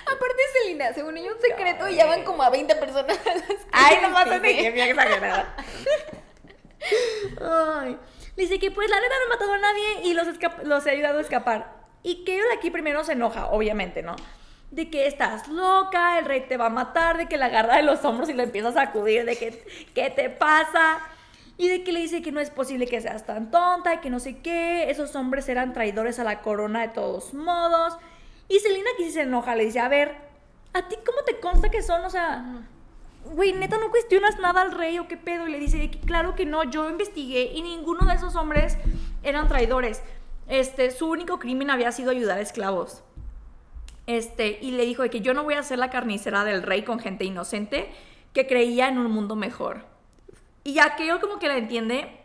Aparte, 0.07 0.43
Celina, 0.53 0.93
según 0.93 1.17
ella 1.17 1.33
un 1.33 1.41
secreto, 1.41 1.89
y 1.89 1.97
ya 1.97 2.07
van 2.07 2.25
como 2.25 2.43
a 2.43 2.51
20 2.51 2.75
personas. 2.77 3.19
Ay, 3.73 3.99
no 4.03 4.39
ni 4.41 4.57
que 4.57 4.71
me 4.71 4.91
exagerada. 4.91 5.57
Ay. 7.41 7.99
dice 8.37 8.59
que 8.59 8.71
pues 8.71 8.91
la 8.91 9.01
neta 9.01 9.15
no 9.19 9.25
he 9.25 9.29
matado 9.29 9.53
a 9.55 9.59
nadie 9.59 10.03
y 10.05 10.15
los, 10.15 10.29
los 10.65 10.87
he 10.87 10.91
ayudado 10.91 11.19
a 11.19 11.23
escapar. 11.23 11.85
Y 12.03 12.25
que 12.25 12.35
de 12.35 12.53
aquí 12.57 12.71
primero 12.71 13.03
se 13.05 13.13
enoja, 13.13 13.47
obviamente, 13.47 14.03
¿no? 14.03 14.17
De 14.71 14.91
que 14.91 15.07
estás 15.07 15.49
loca, 15.49 16.19
el 16.19 16.27
rey 16.27 16.43
te 16.43 16.57
va 16.57 16.67
a 16.67 16.71
matar, 16.71 17.17
de 17.17 17.29
que 17.29 17.39
la 17.39 17.47
agarra 17.47 17.77
de 17.77 17.83
los 17.83 18.05
hombros 18.05 18.29
y 18.29 18.35
le 18.35 18.43
empieza 18.43 18.69
a 18.69 18.73
sacudir, 18.73 19.25
de 19.25 19.37
que, 19.37 19.65
¿qué 19.95 20.11
te 20.11 20.29
pasa? 20.29 21.01
Y 21.57 21.69
de 21.69 21.85
que 21.85 21.93
le 21.93 22.01
dice 22.01 22.21
que 22.21 22.33
no 22.33 22.41
es 22.41 22.51
posible 22.51 22.87
que 22.87 23.01
seas 23.01 23.25
tan 23.25 23.51
tonta 23.51 23.95
y 23.95 23.99
que 23.99 24.11
no 24.11 24.19
sé 24.19 24.39
qué, 24.39 24.91
esos 24.91 25.15
hombres 25.15 25.49
eran 25.49 25.73
traidores 25.73 26.19
a 26.19 26.25
la 26.25 26.43
corona 26.43 26.83
de 26.83 26.89
todos 26.89 27.33
modos. 27.33 27.97
Y 28.49 28.59
Selina 28.59 28.91
aquí 28.95 29.11
se 29.11 29.23
enoja, 29.23 29.57
le 29.57 29.65
dice, 29.65 29.81
a 29.81 29.89
ver, 29.89 30.17
¿a 30.73 30.89
ti 30.89 30.97
cómo 31.05 31.23
te 31.25 31.41
consta 31.41 31.71
que 31.71 31.83
son? 31.83 32.05
O 32.05 32.11
sea, 32.11 32.63
güey, 33.25 33.53
neta, 33.53 33.79
no 33.79 33.91
cuestionas 33.91 34.39
nada 34.39 34.63
al 34.63 34.73
rey 34.73 34.99
o 34.99 35.09
qué 35.09 35.17
pedo. 35.17 35.49
Y 35.49 35.53
le 35.53 35.59
dice, 35.59 35.91
claro 36.07 36.35
que 36.35 36.45
no, 36.45 36.65
yo 36.65 36.89
investigué 36.89 37.53
y 37.55 37.63
ninguno 37.63 38.07
de 38.07 38.15
esos 38.15 38.37
hombres 38.37 38.77
eran 39.23 39.49
traidores. 39.49 40.03
Este, 40.47 40.91
su 40.91 41.09
único 41.09 41.39
crimen 41.39 41.71
había 41.71 41.93
sido 41.93 42.11
ayudar 42.11 42.39
a 42.39 42.43
esclavos. 42.43 43.03
Este, 44.07 44.59
y 44.61 44.73
le 44.73 44.85
dijo 44.85 45.03
de 45.03 45.11
que 45.11 45.21
yo 45.21 45.33
no 45.33 45.45
voy 45.45 45.55
a 45.55 45.63
ser 45.63 45.79
la 45.79 45.89
carnicera 45.89 46.45
del 46.45 46.63
rey 46.63 46.83
con 46.83 46.99
gente 46.99 47.25
inocente, 47.25 47.91
que 48.35 48.47
creía 48.47 48.89
en 48.89 48.99
un 48.99 49.11
mundo 49.11 49.37
mejor. 49.37 49.87
Y 50.63 50.75
ya 50.75 50.97
que 50.97 51.07
yo 51.07 51.21
como 51.21 51.39
que 51.39 51.49
la 51.49 51.57
entiende 51.57 52.21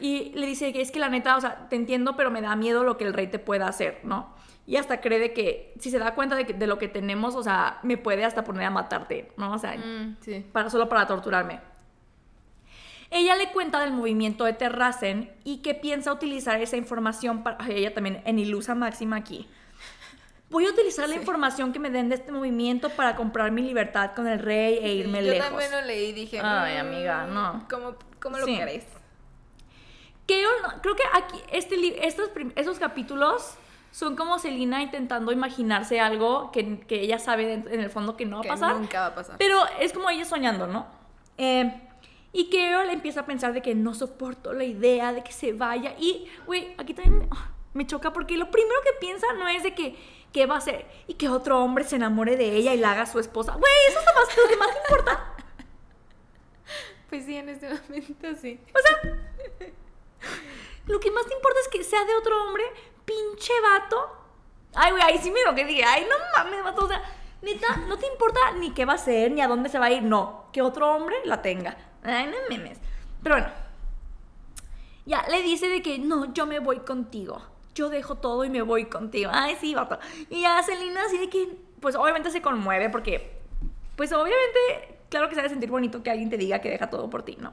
y 0.00 0.32
le 0.34 0.46
dice 0.46 0.72
que 0.72 0.80
es 0.80 0.90
que 0.90 0.98
la 0.98 1.08
neta, 1.08 1.36
o 1.36 1.40
sea, 1.40 1.68
te 1.68 1.76
entiendo, 1.76 2.16
pero 2.16 2.30
me 2.30 2.40
da 2.40 2.56
miedo 2.56 2.84
lo 2.84 2.96
que 2.96 3.04
el 3.04 3.12
rey 3.12 3.26
te 3.26 3.38
pueda 3.38 3.68
hacer, 3.68 4.00
¿no? 4.04 4.34
Y 4.70 4.76
hasta 4.76 5.00
cree 5.00 5.18
de 5.18 5.32
que 5.32 5.74
si 5.80 5.90
se 5.90 5.98
da 5.98 6.14
cuenta 6.14 6.36
de, 6.36 6.46
que- 6.46 6.54
de 6.54 6.68
lo 6.68 6.78
que 6.78 6.86
tenemos, 6.86 7.34
o 7.34 7.42
sea, 7.42 7.80
me 7.82 7.96
puede 7.98 8.24
hasta 8.24 8.44
poner 8.44 8.62
a 8.66 8.70
matarte, 8.70 9.32
¿no? 9.36 9.52
O 9.52 9.58
sea, 9.58 9.76
Mm, 9.76 10.18
sí. 10.20 10.46
para, 10.52 10.70
solo 10.70 10.88
para 10.88 11.08
torturarme. 11.08 11.58
Ella 13.10 13.34
le 13.34 13.50
cuenta 13.50 13.80
del 13.80 13.90
movimiento 13.92 14.44
de 14.44 14.52
Terracen 14.52 15.32
y 15.42 15.58
que 15.62 15.74
piensa 15.74 16.12
utilizar 16.12 16.60
esa 16.60 16.76
información 16.76 17.42
para... 17.42 17.56
ay, 17.58 17.78
Ella 17.78 17.92
también 17.92 18.22
en 18.24 18.38
ilusa 18.38 18.76
máxima 18.76 19.16
aquí. 19.16 19.48
Voy 20.50 20.66
a 20.66 20.70
utilizar 20.70 21.08
la 21.08 21.14
Sí. 21.14 21.20
información 21.20 21.72
que 21.72 21.80
me 21.80 21.90
den 21.90 22.08
de 22.08 22.14
este 22.14 22.30
movimiento 22.30 22.90
para 22.90 23.16
comprar 23.16 23.50
mi 23.50 23.62
libertad 23.62 24.12
con 24.14 24.28
el 24.28 24.38
rey 24.38 24.78
e 24.80 24.94
irme 24.94 25.24
yo 25.24 25.32
lejos. 25.32 25.48
también 25.48 25.72
lo 25.72 25.80
leí 25.82 26.10
y 26.10 26.12
dije, 26.12 26.38
Ay, 26.40 26.76
"Mm, 26.76 26.86
amiga, 26.86 27.26
no". 27.26 27.66
¿Cómo, 27.68 27.96
cómo 28.22 28.38
lo 28.38 28.44
Sí. 28.46 28.56
yo 30.28 30.48
no- 30.62 30.80
creo 30.80 30.94
que 30.94 31.02
aquí, 31.12 31.38
este, 31.50 32.06
estos, 32.06 32.30
estos 32.54 32.78
capítulos 32.78 33.56
son 33.90 34.16
como 34.16 34.38
Selina 34.38 34.82
intentando 34.82 35.32
imaginarse 35.32 36.00
algo 36.00 36.50
que, 36.52 36.80
que 36.80 37.00
ella 37.00 37.18
sabe 37.18 37.54
en 37.54 37.80
el 37.80 37.90
fondo 37.90 38.16
que 38.16 38.24
no 38.24 38.36
va 38.36 38.40
a 38.40 38.42
Que 38.42 38.48
pasar. 38.48 38.76
nunca 38.76 39.00
va 39.00 39.06
a 39.06 39.14
pasar. 39.14 39.36
Pero 39.38 39.60
es 39.80 39.92
como 39.92 40.08
ella 40.10 40.24
soñando, 40.24 40.66
¿no? 40.66 40.86
Eh, 41.38 41.72
y 42.32 42.48
que 42.50 42.70
le 42.86 42.92
empieza 42.92 43.20
a 43.20 43.26
pensar 43.26 43.52
de 43.52 43.62
que 43.62 43.74
no 43.74 43.94
soporto 43.94 44.52
la 44.52 44.64
idea 44.64 45.12
de 45.12 45.24
que 45.24 45.32
se 45.32 45.52
vaya. 45.52 45.94
Y, 45.98 46.28
güey, 46.46 46.74
aquí 46.78 46.94
también 46.94 47.28
ah, 47.32 47.50
me 47.74 47.86
choca 47.86 48.12
porque 48.12 48.36
lo 48.36 48.50
primero 48.50 48.80
que 48.84 48.92
piensa 49.00 49.26
no 49.38 49.48
es 49.48 49.64
de 49.64 49.74
que 49.74 49.96
qué 50.32 50.46
va 50.46 50.54
a 50.54 50.58
hacer 50.58 50.86
y 51.08 51.14
que 51.14 51.28
otro 51.28 51.62
hombre 51.62 51.82
se 51.82 51.96
enamore 51.96 52.36
de 52.36 52.54
ella 52.54 52.72
y 52.74 52.78
la 52.78 52.92
haga 52.92 53.06
su 53.06 53.18
esposa. 53.18 53.52
Güey, 53.56 53.72
eso 53.88 53.98
es 53.98 54.04
lo, 54.06 54.14
más, 54.20 54.36
lo 54.36 54.48
que 54.48 54.56
más 54.56 54.68
importa. 54.88 55.34
Pues 57.08 57.24
sí, 57.24 57.36
en 57.36 57.48
este 57.48 57.66
momento 57.68 58.28
sí. 58.40 58.60
O 58.72 58.78
sea, 58.78 59.18
lo 60.86 61.00
que 61.00 61.10
más 61.10 61.26
te 61.26 61.34
importa 61.34 61.58
es 61.60 61.66
que 61.66 61.82
sea 61.82 62.04
de 62.04 62.14
otro 62.14 62.44
hombre, 62.44 62.62
pinche 63.10 63.52
vato. 63.60 64.16
Ay, 64.74 64.92
güey, 64.92 65.02
ahí 65.02 65.18
sí 65.18 65.30
me 65.30 65.42
lo 65.44 65.54
que 65.54 65.64
dije. 65.64 65.82
Ay, 65.84 66.06
no 66.08 66.14
mames, 66.36 66.62
vato. 66.62 66.84
O 66.84 66.88
sea, 66.88 67.02
neta, 67.42 67.76
no 67.88 67.98
te 67.98 68.06
importa 68.06 68.52
ni 68.58 68.70
qué 68.70 68.84
va 68.84 68.92
a 68.92 68.96
hacer, 68.96 69.32
ni 69.32 69.40
a 69.40 69.48
dónde 69.48 69.68
se 69.68 69.78
va 69.78 69.86
a 69.86 69.90
ir. 69.90 70.02
No, 70.02 70.46
que 70.52 70.62
otro 70.62 70.90
hombre 70.92 71.16
la 71.24 71.42
tenga. 71.42 71.76
Ay, 72.02 72.26
no 72.26 72.36
memes. 72.48 72.78
Pero 73.22 73.36
bueno. 73.36 73.50
Ya, 75.06 75.24
le 75.28 75.42
dice 75.42 75.68
de 75.68 75.82
que 75.82 75.98
no, 75.98 76.32
yo 76.32 76.46
me 76.46 76.60
voy 76.60 76.80
contigo. 76.80 77.42
Yo 77.74 77.88
dejo 77.88 78.16
todo 78.16 78.44
y 78.44 78.50
me 78.50 78.62
voy 78.62 78.84
contigo. 78.84 79.30
Ay, 79.32 79.56
sí, 79.60 79.74
vato. 79.74 79.98
Y 80.28 80.42
ya 80.42 80.62
Selena 80.62 81.04
así 81.04 81.18
de 81.18 81.28
que, 81.28 81.56
pues 81.80 81.96
obviamente 81.96 82.30
se 82.30 82.42
conmueve 82.42 82.90
porque, 82.90 83.40
pues 83.96 84.12
obviamente, 84.12 84.98
claro 85.08 85.28
que 85.28 85.34
se 85.34 85.40
debe 85.40 85.48
sentir 85.48 85.70
bonito 85.70 86.02
que 86.02 86.10
alguien 86.10 86.30
te 86.30 86.36
diga 86.36 86.60
que 86.60 86.70
deja 86.70 86.90
todo 86.90 87.10
por 87.10 87.22
ti, 87.22 87.36
¿no? 87.40 87.52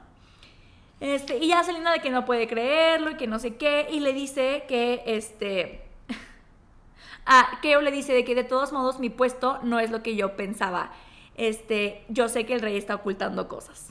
Este, 1.00 1.38
y 1.38 1.48
ya 1.48 1.62
Selena 1.62 1.92
de 1.92 2.00
que 2.00 2.10
no 2.10 2.24
puede 2.24 2.48
creerlo 2.48 3.10
y 3.10 3.16
que 3.16 3.26
no 3.26 3.38
sé 3.38 3.56
qué, 3.56 3.86
y 3.90 4.00
le 4.00 4.12
dice 4.12 4.64
que, 4.68 5.02
este, 5.06 5.88
ah, 7.26 7.58
Keo 7.62 7.80
le 7.80 7.92
dice 7.92 8.12
de 8.12 8.24
que 8.24 8.34
de 8.34 8.44
todos 8.44 8.72
modos 8.72 8.98
mi 8.98 9.10
puesto 9.10 9.60
no 9.62 9.78
es 9.78 9.90
lo 9.90 10.02
que 10.02 10.16
yo 10.16 10.36
pensaba. 10.36 10.90
Este, 11.36 12.04
yo 12.08 12.28
sé 12.28 12.46
que 12.46 12.54
el 12.54 12.60
rey 12.60 12.76
está 12.76 12.96
ocultando 12.96 13.46
cosas. 13.46 13.90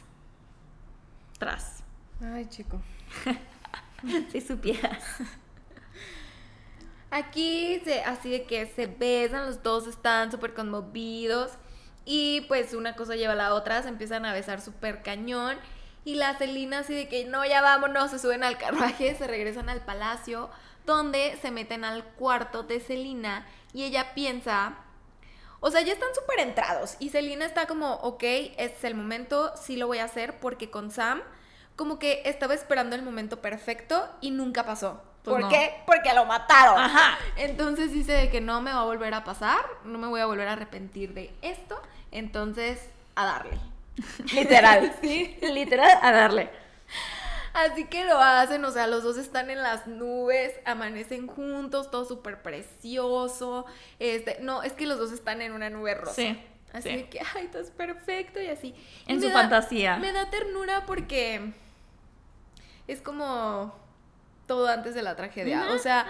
Tras. 1.40 1.84
Ay, 2.22 2.46
chico. 2.48 2.82
Si 4.32 4.42
supieras. 4.42 5.04
Aquí 7.10 7.82
se, 7.84 8.02
así 8.04 8.30
de 8.30 8.44
que 8.44 8.68
se 8.68 8.86
besan, 8.86 9.48
los 9.48 9.64
dos 9.64 9.88
están 9.88 10.32
súper 10.32 10.54
conmovidos 10.54 11.54
y 12.06 12.42
pues 12.42 12.76
una 12.76 12.96
cosa 12.96 13.16
lleva 13.16 13.34
a 13.34 13.36
la 13.36 13.54
otra, 13.56 13.82
se 13.82 13.90
empiezan 13.90 14.26
a 14.26 14.34
besar 14.34 14.62
súper 14.62 15.02
cañón 15.02 15.58
y 16.08 16.16
la 16.16 16.38
Celina 16.38 16.80
así 16.80 16.96
de 16.96 17.10
que 17.10 17.26
no, 17.26 17.44
ya 17.44 17.62
vámonos, 17.62 18.12
se 18.12 18.18
suben 18.18 18.42
al 18.42 18.58
carruaje, 18.58 19.14
se 19.16 19.28
regresan 19.28 19.68
al 19.68 19.82
palacio 19.82 20.50
donde 20.86 21.38
se 21.42 21.52
meten 21.52 21.84
al 21.84 22.06
cuarto 22.06 22.64
de 22.64 22.80
Celina 22.80 23.46
y 23.74 23.84
ella 23.84 24.14
piensa, 24.14 24.76
o 25.60 25.70
sea, 25.70 25.82
ya 25.82 25.92
están 25.92 26.08
súper 26.16 26.40
entrados 26.40 26.96
y 27.00 27.10
Celina 27.10 27.46
está 27.46 27.68
como, 27.68 27.96
ok, 27.96 28.24
este 28.24 28.64
es 28.64 28.84
el 28.86 28.96
momento, 28.96 29.52
sí 29.58 29.76
lo 29.76 29.88
voy 29.88 29.98
a 29.98 30.06
hacer 30.06 30.40
porque 30.40 30.70
con 30.70 30.92
Sam 30.92 31.22
como 31.76 32.00
que 32.00 32.22
estaba 32.24 32.54
esperando 32.54 32.96
el 32.96 33.02
momento 33.02 33.42
perfecto 33.42 34.08
y 34.22 34.32
nunca 34.32 34.64
pasó. 34.66 35.02
Pues 35.26 35.34
¿Por 35.34 35.42
no. 35.42 35.50
qué? 35.50 35.84
Porque 35.86 36.14
lo 36.14 36.24
mataron. 36.24 36.80
Ajá. 36.80 37.20
Entonces 37.36 37.92
dice 37.92 38.14
de 38.14 38.30
que 38.30 38.40
no 38.40 38.62
me 38.62 38.72
va 38.72 38.80
a 38.80 38.86
volver 38.86 39.14
a 39.14 39.26
pasar, 39.26 39.60
no 39.84 39.98
me 39.98 40.08
voy 40.08 40.22
a 40.22 40.26
volver 40.26 40.48
a 40.48 40.54
arrepentir 40.54 41.14
de 41.14 41.36
esto, 41.42 41.78
entonces 42.12 42.80
a 43.16 43.26
darle. 43.26 43.60
Literal. 44.34 44.94
Sí. 45.02 45.38
Literal 45.42 45.98
a 46.02 46.12
darle. 46.12 46.50
Así 47.54 47.86
que 47.86 48.06
lo 48.06 48.20
hacen, 48.20 48.64
o 48.66 48.72
sea, 48.72 48.86
los 48.86 49.02
dos 49.04 49.18
están 49.18 49.50
en 49.50 49.64
las 49.64 49.88
nubes, 49.88 50.54
amanecen 50.66 51.26
juntos, 51.26 51.90
todo 51.90 52.06
súper 52.06 52.44
precioso. 52.44 53.66
Este, 53.98 54.38
no, 54.42 54.62
es 54.62 54.74
que 54.74 54.86
los 54.86 55.00
dos 55.00 55.12
están 55.12 55.42
en 55.42 55.54
una 55.54 55.70
nube 55.72 55.96
rosa. 55.96 56.14
Sí, 56.14 56.40
Así 56.72 56.90
sí. 56.90 57.04
que, 57.06 57.20
ay, 57.36 57.48
todo 57.48 57.64
es 57.64 57.72
perfecto 57.72 58.40
y 58.40 58.48
así. 58.48 58.76
En 59.08 59.20
su 59.22 59.30
da- 59.30 59.34
fantasía. 59.34 59.98
Me 59.98 60.12
da 60.12 60.30
ternura 60.30 60.86
porque 60.86 61.52
es 62.88 63.02
como 63.02 63.74
todo 64.46 64.68
antes 64.68 64.94
de 64.94 65.02
la 65.02 65.16
tragedia. 65.16 65.72
O 65.72 65.80
sea, 65.80 66.06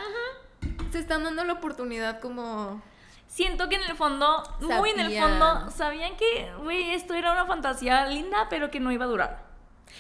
se 0.92 1.00
están 1.00 1.24
dando 1.24 1.44
la 1.46 1.54
oportunidad 1.54 2.20
como... 2.20 2.82
Siento 3.28 3.70
que 3.70 3.76
en 3.76 3.84
el 3.84 3.96
fondo, 3.96 4.42
muy 4.62 4.90
en 4.92 5.00
el 5.02 5.20
fondo, 5.20 5.70
sabían 5.72 6.16
que, 6.16 6.52
güey, 6.64 6.92
esto 6.92 7.14
era 7.14 7.32
una 7.34 7.46
fantasía 7.46 8.06
linda, 8.08 8.48
pero 8.50 8.72
que 8.72 8.80
no 8.80 8.92
iba 8.92 9.06
a 9.06 9.08
durar. 9.08 9.44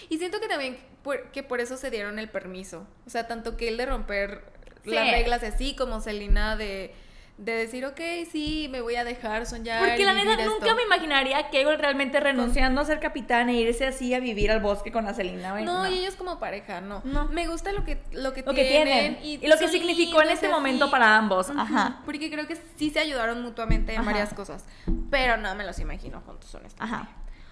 Y 0.10 0.18
siento 0.18 0.40
que 0.40 0.48
también 0.48 0.80
por- 1.04 1.32
que 1.32 1.44
por 1.44 1.60
eso 1.60 1.78
se 1.78 1.92
dieron 1.92 2.20
el 2.20 2.30
permiso. 2.30 2.86
O 3.06 3.10
sea, 3.10 3.28
tanto 3.28 3.58
que 3.58 3.68
él 3.68 3.78
de 3.78 3.86
romper 3.86 4.44
Sí. 4.84 4.92
las 4.92 5.12
reglas 5.12 5.44
así, 5.44 5.76
como 5.76 6.00
Selina 6.00 6.56
de, 6.56 6.94
de 7.38 7.52
decir, 7.52 7.86
ok, 7.86 8.00
sí, 8.32 8.68
me 8.72 8.82
voy 8.82 8.96
a 8.96 9.04
dejar 9.04 9.46
soñar. 9.46 9.88
Porque 9.88 10.06
la 10.06 10.14
neta 10.14 10.44
nunca 10.44 10.66
esto". 10.66 10.76
me 10.76 10.84
imaginaría 10.84 11.50
que 11.50 11.64
realmente 11.78 12.20
renunciando 12.20 12.82
a 12.82 12.86
ser 12.86 13.00
capitán 13.00 13.50
e 13.50 13.54
irse 13.54 13.86
así 13.86 14.14
a 14.16 14.20
vivir 14.20 14.50
al 14.52 14.60
bosque 14.60 14.92
con 14.92 15.06
la 15.06 15.14
güey. 15.52 15.64
No, 15.64 15.88
y 15.88 16.00
ellos 16.00 16.16
como 16.16 16.40
pareja, 16.40 16.82
no. 16.82 17.02
No. 17.04 17.28
Me 17.28 17.48
gusta 17.48 17.72
lo 17.72 17.86
que, 17.86 18.02
lo 18.12 18.34
que 18.34 18.42
Lo 18.42 18.54
que 18.54 18.66
tienen. 18.66 19.18
tienen. 19.18 19.44
Y, 19.44 19.48
lo 19.48 19.58
que 19.58 19.68
significó 19.68 20.22
en 20.24 20.30
este 20.30 20.50
momento 20.50 20.90
para 20.90 21.16
ambos. 21.16 21.52
Ajá. 21.52 22.02
Porque 22.06 22.32
creo 22.32 22.48
que 22.48 22.58
sí 22.76 22.90
se 22.90 23.00
ayudaron 23.00 23.42
mutuamente 23.44 23.94
en 23.94 24.02
Ajá. 24.02 24.10
varias 24.12 24.34
cosas. 24.34 24.66
Pero 25.12 25.38
no 25.38 25.54
me 25.54 25.64
los 25.64 25.78
imagino 25.80 26.22
juntos, 26.22 26.54
honestamente. 26.56 26.96
Ajá. 26.96 27.10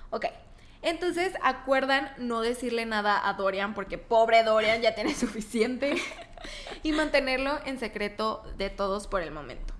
Ok. 0.10 0.26
Entonces 0.82 1.34
acuerdan 1.44 2.12
no 2.18 2.42
decirle 2.42 2.86
nada 2.86 3.28
a 3.28 3.34
Dorian 3.34 3.74
porque 3.74 3.98
pobre 3.98 4.44
Dorian 4.44 4.82
ya 4.82 4.96
tiene 4.96 5.14
suficiente 5.16 5.96
y 6.84 6.92
mantenerlo 6.92 7.60
en 7.66 7.80
secreto 7.80 8.44
de 8.58 8.70
todos 8.72 9.08
por 9.08 9.22
el 9.22 9.32
momento. 9.32 9.75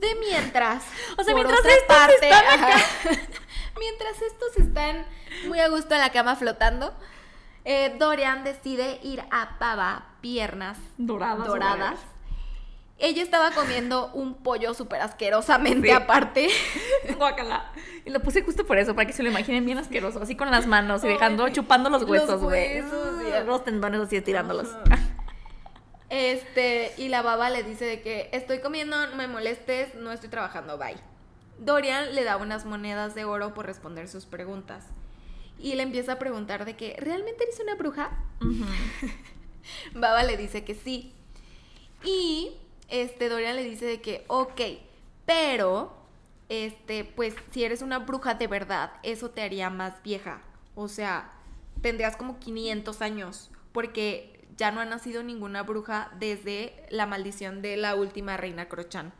De 0.00 0.14
mientras, 0.20 0.82
O 1.18 1.22
sea, 1.24 1.34
mientras 1.34 1.60
estos 1.64 1.84
parte, 1.86 2.14
están 2.30 2.44
ajá, 2.46 2.78
mientras 3.78 4.22
estos 4.22 4.56
están 4.56 5.04
muy 5.46 5.58
a 5.60 5.68
gusto 5.68 5.94
en 5.94 6.00
la 6.00 6.10
cama 6.10 6.36
flotando, 6.36 6.94
eh, 7.64 7.94
Dorian 7.98 8.42
decide 8.44 8.98
ir 9.02 9.22
a 9.30 9.58
Pava 9.58 10.06
Piernas 10.20 10.78
Doradas. 10.96 11.46
doradas. 11.46 12.00
Ella 13.02 13.22
estaba 13.22 13.50
comiendo 13.52 14.10
un 14.12 14.34
pollo 14.34 14.74
súper 14.74 15.00
asquerosamente 15.00 15.88
Sí. 15.88 15.92
aparte. 15.94 16.48
Guácala. 17.16 17.72
Y 18.04 18.10
lo 18.10 18.20
puse 18.20 18.42
justo 18.42 18.66
por 18.66 18.76
eso, 18.78 18.94
para 18.94 19.06
que 19.06 19.14
se 19.14 19.22
lo 19.22 19.30
imaginen 19.30 19.64
bien 19.64 19.78
asqueroso, 19.78 20.20
así 20.22 20.36
con 20.36 20.50
las 20.50 20.66
manos 20.66 21.02
y 21.04 21.08
dejando, 21.08 21.48
chupando 21.48 21.88
los 21.88 22.02
huesos, 22.04 22.42
güey. 22.42 22.82
huesos. 22.82 23.46
Los 23.46 23.64
tendones 23.64 24.00
así 24.02 24.16
estirándolos. 24.16 24.68
Este, 26.10 26.92
y 26.98 27.08
la 27.08 27.22
baba 27.22 27.50
le 27.50 27.62
dice 27.62 27.84
de 27.84 28.02
que 28.02 28.28
estoy 28.32 28.58
comiendo, 28.58 29.06
no 29.06 29.16
me 29.16 29.28
molestes, 29.28 29.94
no 29.94 30.10
estoy 30.12 30.28
trabajando, 30.28 30.76
bye. 30.76 30.96
Dorian 31.58 32.14
le 32.14 32.24
da 32.24 32.36
unas 32.36 32.64
monedas 32.64 33.14
de 33.14 33.24
oro 33.24 33.54
por 33.54 33.66
responder 33.66 34.08
sus 34.08 34.26
preguntas. 34.26 34.86
Y 35.58 35.74
le 35.74 35.82
empieza 35.82 36.12
a 36.12 36.18
preguntar 36.18 36.64
de 36.64 36.74
que, 36.74 36.96
¿realmente 36.98 37.44
eres 37.44 37.60
una 37.60 37.76
bruja? 37.76 38.10
Baba 39.94 40.24
le 40.24 40.36
dice 40.36 40.64
que 40.64 40.74
sí. 40.74 41.12
Y 42.02 42.52
este 42.88 43.28
Dorian 43.28 43.56
le 43.56 43.64
dice 43.64 43.84
de 43.84 44.00
que, 44.00 44.24
ok, 44.26 44.60
pero 45.26 45.94
este, 46.48 47.04
pues 47.04 47.34
si 47.52 47.62
eres 47.62 47.82
una 47.82 48.00
bruja 48.00 48.34
de 48.34 48.48
verdad, 48.48 48.94
eso 49.04 49.30
te 49.30 49.42
haría 49.42 49.70
más 49.70 50.02
vieja. 50.02 50.42
O 50.74 50.88
sea, 50.88 51.30
tendrías 51.82 52.16
como 52.16 52.40
500 52.40 53.00
años, 53.02 53.50
porque 53.72 54.39
ya 54.60 54.70
no 54.70 54.80
ha 54.80 54.84
nacido 54.84 55.22
ninguna 55.22 55.62
bruja 55.62 56.10
desde 56.20 56.84
la 56.90 57.06
maldición 57.06 57.62
de 57.62 57.78
la 57.78 57.94
última 57.94 58.36
reina 58.36 58.68
Crochan. 58.68 59.12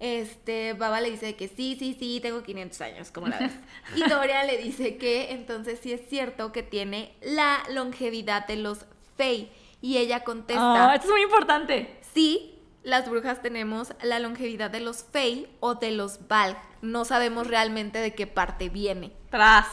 Este, 0.00 0.72
Baba 0.72 1.02
le 1.02 1.10
dice 1.10 1.36
que 1.36 1.46
sí, 1.46 1.76
sí, 1.78 1.94
sí, 1.98 2.20
tengo 2.22 2.42
500 2.42 2.80
años, 2.80 3.10
como 3.10 3.28
la 3.28 3.38
ves. 3.38 3.52
Y 3.96 4.08
Doria 4.08 4.44
le 4.44 4.56
dice 4.56 4.96
que 4.96 5.32
entonces 5.32 5.78
sí 5.82 5.92
es 5.92 6.00
cierto 6.08 6.52
que 6.52 6.62
tiene 6.62 7.14
la 7.20 7.62
longevidad 7.70 8.46
de 8.46 8.56
los 8.56 8.86
Fey. 9.18 9.52
Y 9.82 9.98
ella 9.98 10.24
contesta, 10.24 10.90
Ah, 10.90 10.94
esto 10.94 11.06
es 11.08 11.12
muy 11.12 11.22
importante. 11.22 12.00
sí, 12.14 12.56
las 12.82 13.10
brujas 13.10 13.42
tenemos 13.42 13.92
la 14.02 14.18
longevidad 14.20 14.70
de 14.70 14.80
los 14.80 15.04
Fey 15.04 15.54
o 15.60 15.74
de 15.74 15.90
los 15.90 16.26
Valg. 16.28 16.56
No 16.80 17.04
sabemos 17.04 17.46
realmente 17.46 17.98
de 17.98 18.14
qué 18.14 18.26
parte 18.26 18.70
viene. 18.70 19.12
Tras. 19.30 19.66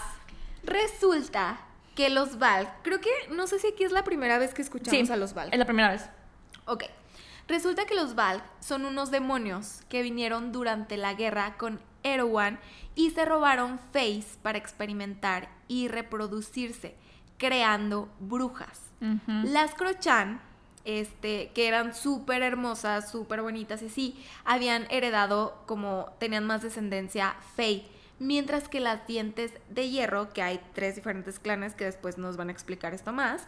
Resulta 0.63 1.61
que 1.97 2.09
los 2.11 2.37
Valg, 2.37 2.71
creo 2.83 3.01
que 3.01 3.09
no 3.31 3.47
sé 3.47 3.57
si 3.57 3.67
aquí 3.69 3.83
es 3.83 3.91
la 3.91 4.03
primera 4.03 4.37
vez 4.37 4.53
que 4.53 4.61
escuchamos 4.61 5.07
Sí, 5.07 5.11
a 5.11 5.17
los 5.17 5.33
Valg. 5.33 5.51
Es 5.51 5.57
la 5.57 5.65
primera 5.65 5.89
vez. 5.89 6.07
Ok. 6.65 6.83
Resulta 7.47 7.85
que 7.87 7.95
los 7.95 8.13
Valg 8.13 8.43
son 8.59 8.85
unos 8.85 9.09
demonios 9.09 9.81
que 9.89 10.03
vinieron 10.03 10.51
durante 10.51 10.95
la 10.95 11.15
guerra 11.15 11.57
con 11.57 11.79
Erewhon 12.03 12.59
y 12.93 13.09
se 13.09 13.25
robaron 13.25 13.79
Face 13.91 14.27
para 14.43 14.59
experimentar 14.59 15.49
y 15.67 15.87
reproducirse, 15.87 16.95
creando 17.37 18.09
brujas. 18.19 18.79
Las 19.27 19.73
Crochan, 19.73 20.39
este, 20.85 21.51
que 21.55 21.67
eran 21.67 21.95
súper 21.95 22.43
hermosas, 22.43 23.09
súper 23.09 23.41
bonitas 23.41 23.81
y 23.81 23.89
sí, 23.89 24.23
habían 24.45 24.85
heredado 24.91 25.63
como 25.65 26.13
tenían 26.19 26.45
más 26.45 26.61
descendencia 26.61 27.35
Fey. 27.55 27.87
Mientras 28.19 28.67
que 28.67 28.79
las 28.79 29.05
dientes 29.05 29.53
de 29.69 29.89
hierro, 29.89 30.29
que 30.33 30.41
hay 30.41 30.59
tres 30.73 30.95
diferentes 30.95 31.39
clanes 31.39 31.75
que 31.75 31.85
después 31.85 32.17
nos 32.17 32.37
van 32.37 32.49
a 32.49 32.51
explicar 32.51 32.93
esto 32.93 33.13
más, 33.13 33.45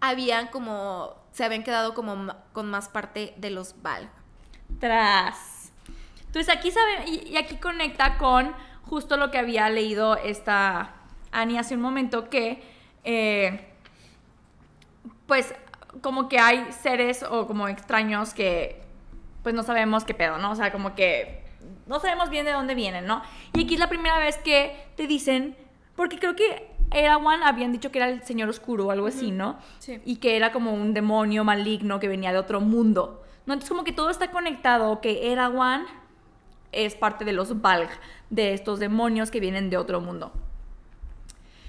habían 0.00 0.48
como, 0.48 1.14
se 1.32 1.44
habían 1.44 1.62
quedado 1.62 1.94
como 1.94 2.34
con 2.52 2.70
más 2.70 2.88
parte 2.88 3.34
de 3.36 3.50
los 3.50 3.82
Val. 3.82 4.08
Tras. 4.80 5.72
Entonces 6.26 6.54
aquí 6.54 6.70
sabe, 6.70 7.04
y, 7.06 7.28
y 7.28 7.36
aquí 7.36 7.56
conecta 7.56 8.18
con 8.18 8.54
justo 8.82 9.16
lo 9.16 9.30
que 9.30 9.38
había 9.38 9.68
leído 9.68 10.16
esta 10.16 10.94
Annie 11.32 11.58
hace 11.58 11.74
un 11.74 11.80
momento, 11.80 12.28
que 12.30 12.62
eh, 13.04 13.66
pues 15.26 15.54
como 16.00 16.28
que 16.28 16.38
hay 16.38 16.72
seres 16.72 17.22
o 17.22 17.46
como 17.46 17.68
extraños 17.68 18.34
que 18.34 18.80
pues 19.42 19.54
no 19.54 19.62
sabemos 19.62 20.04
qué 20.04 20.14
pedo, 20.14 20.38
¿no? 20.38 20.52
O 20.52 20.54
sea, 20.54 20.72
como 20.72 20.94
que 20.94 21.44
no 21.88 22.00
sabemos 22.00 22.30
bien 22.30 22.44
de 22.44 22.52
dónde 22.52 22.74
vienen, 22.74 23.06
¿no? 23.06 23.22
Y 23.54 23.64
aquí 23.64 23.74
es 23.74 23.80
la 23.80 23.88
primera 23.88 24.18
vez 24.18 24.36
que 24.38 24.86
te 24.96 25.06
dicen, 25.06 25.56
porque 25.96 26.18
creo 26.18 26.36
que 26.36 26.70
Erawan 26.92 27.42
habían 27.42 27.72
dicho 27.72 27.90
que 27.90 27.98
era 27.98 28.08
el 28.08 28.22
señor 28.22 28.48
oscuro 28.48 28.86
o 28.86 28.90
algo 28.90 29.06
así, 29.06 29.30
¿no? 29.30 29.58
Sí. 29.78 30.00
Y 30.04 30.16
que 30.16 30.36
era 30.36 30.52
como 30.52 30.72
un 30.72 30.94
demonio 30.94 31.44
maligno 31.44 32.00
que 32.00 32.08
venía 32.08 32.32
de 32.32 32.38
otro 32.38 32.60
mundo. 32.60 33.24
¿no? 33.46 33.54
Entonces 33.54 33.70
como 33.70 33.84
que 33.84 33.92
todo 33.92 34.10
está 34.10 34.30
conectado, 34.30 35.00
que 35.00 35.32
Erawan 35.32 35.86
es 36.72 36.94
parte 36.94 37.24
de 37.24 37.32
los 37.32 37.60
Valg, 37.60 37.88
de 38.30 38.52
estos 38.52 38.78
demonios 38.78 39.30
que 39.30 39.40
vienen 39.40 39.70
de 39.70 39.76
otro 39.76 40.00
mundo. 40.00 40.32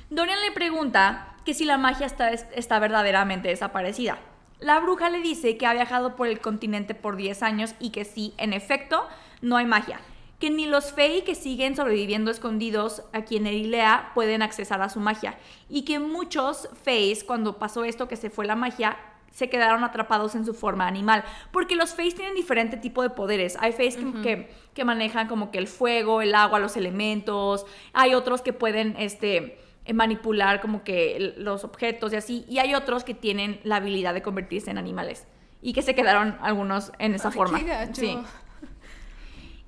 Dorian 0.09 0.41
le 0.41 0.51
pregunta 0.51 1.35
que 1.45 1.53
si 1.53 1.65
la 1.65 1.77
magia 1.77 2.05
está, 2.05 2.31
está 2.31 2.79
verdaderamente 2.79 3.47
desaparecida. 3.47 4.19
La 4.59 4.79
bruja 4.79 5.09
le 5.09 5.21
dice 5.21 5.57
que 5.57 5.65
ha 5.65 5.73
viajado 5.73 6.15
por 6.15 6.27
el 6.27 6.41
continente 6.41 6.95
por 6.95 7.15
10 7.15 7.43
años 7.43 7.75
y 7.79 7.91
que 7.91 8.03
sí, 8.03 8.33
en 8.37 8.51
efecto, 8.51 9.07
no 9.41 9.57
hay 9.57 9.65
magia. 9.65 9.99
Que 10.39 10.49
ni 10.49 10.67
los 10.67 10.93
Fey 10.93 11.23
que 11.23 11.35
siguen 11.35 11.75
sobreviviendo 11.75 12.31
escondidos 12.31 13.03
aquí 13.11 13.37
en 13.37 13.47
Erilea 13.47 14.11
pueden 14.15 14.41
accesar 14.41 14.81
a 14.81 14.89
su 14.89 14.99
magia. 14.99 15.37
Y 15.67 15.83
que 15.83 15.99
muchos 15.99 16.69
Feys, 16.83 17.23
cuando 17.23 17.57
pasó 17.57 17.83
esto 17.83 18.07
que 18.07 18.15
se 18.15 18.29
fue 18.29 18.45
la 18.45 18.55
magia, 18.55 18.97
se 19.31 19.49
quedaron 19.49 19.83
atrapados 19.83 20.35
en 20.35 20.45
su 20.45 20.53
forma 20.53 20.87
animal. 20.87 21.25
Porque 21.51 21.75
los 21.75 21.93
Feys 21.93 22.15
tienen 22.15 22.35
diferente 22.35 22.77
tipo 22.77 23.01
de 23.01 23.09
poderes. 23.09 23.57
Hay 23.59 23.73
Feys 23.73 23.97
que, 23.97 24.21
que, 24.21 24.49
que 24.73 24.85
manejan 24.85 25.27
como 25.27 25.51
que 25.51 25.57
el 25.57 25.67
fuego, 25.67 26.21
el 26.21 26.33
agua, 26.33 26.59
los 26.59 26.77
elementos. 26.77 27.65
Hay 27.91 28.13
otros 28.13 28.41
que 28.41 28.53
pueden, 28.53 28.95
este 28.97 29.59
eh, 29.89 29.93
manipular 29.93 30.61
como 30.61 30.83
que 30.83 31.33
los 31.37 31.63
objetos 31.63 32.13
y 32.13 32.15
así, 32.15 32.45
y 32.47 32.59
hay 32.59 32.75
otros 32.75 33.03
que 33.03 33.15
tienen 33.15 33.59
la 33.63 33.77
habilidad 33.77 34.13
de 34.13 34.21
convertirse 34.21 34.69
en 34.69 34.77
animales 34.77 35.25
y 35.63 35.73
que 35.73 35.81
se 35.81 35.95
quedaron 35.95 36.37
algunos 36.41 36.91
en 36.99 37.15
esa 37.15 37.29
Ay, 37.29 37.33
forma. 37.33 37.59
Sí. 37.93 38.17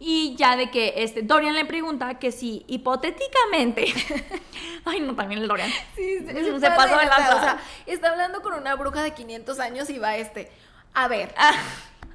Y 0.03 0.36
ya 0.36 0.57
de 0.57 0.72
que 0.72 0.95
este 0.98 1.22
Dorian 1.22 1.53
le 1.53 1.64
pregunta 1.64 2.18
que 2.18 2.32
si 2.32 2.65
hipotéticamente 2.68 3.86
Ay, 4.86 4.99
no, 4.99 5.15
también 5.15 5.41
el 5.41 5.48
Dorian. 5.48 5.69
Sí, 5.95 6.26
Se 6.26 6.60
se, 6.60 6.72
pasó 6.72 6.98
de 6.98 7.06
lanza. 7.06 7.36
O 7.36 7.40
sea, 7.40 7.60
está 7.86 8.10
hablando 8.10 8.41
con 8.41 8.53
una 8.53 8.73
bruja 8.73 9.03
de 9.03 9.14
500 9.14 9.60
años 9.60 9.91
y 9.91 9.99
va 9.99 10.18
este. 10.18 10.52
A 10.95 11.07
ver, 11.07 11.34
Ah, 11.38 11.53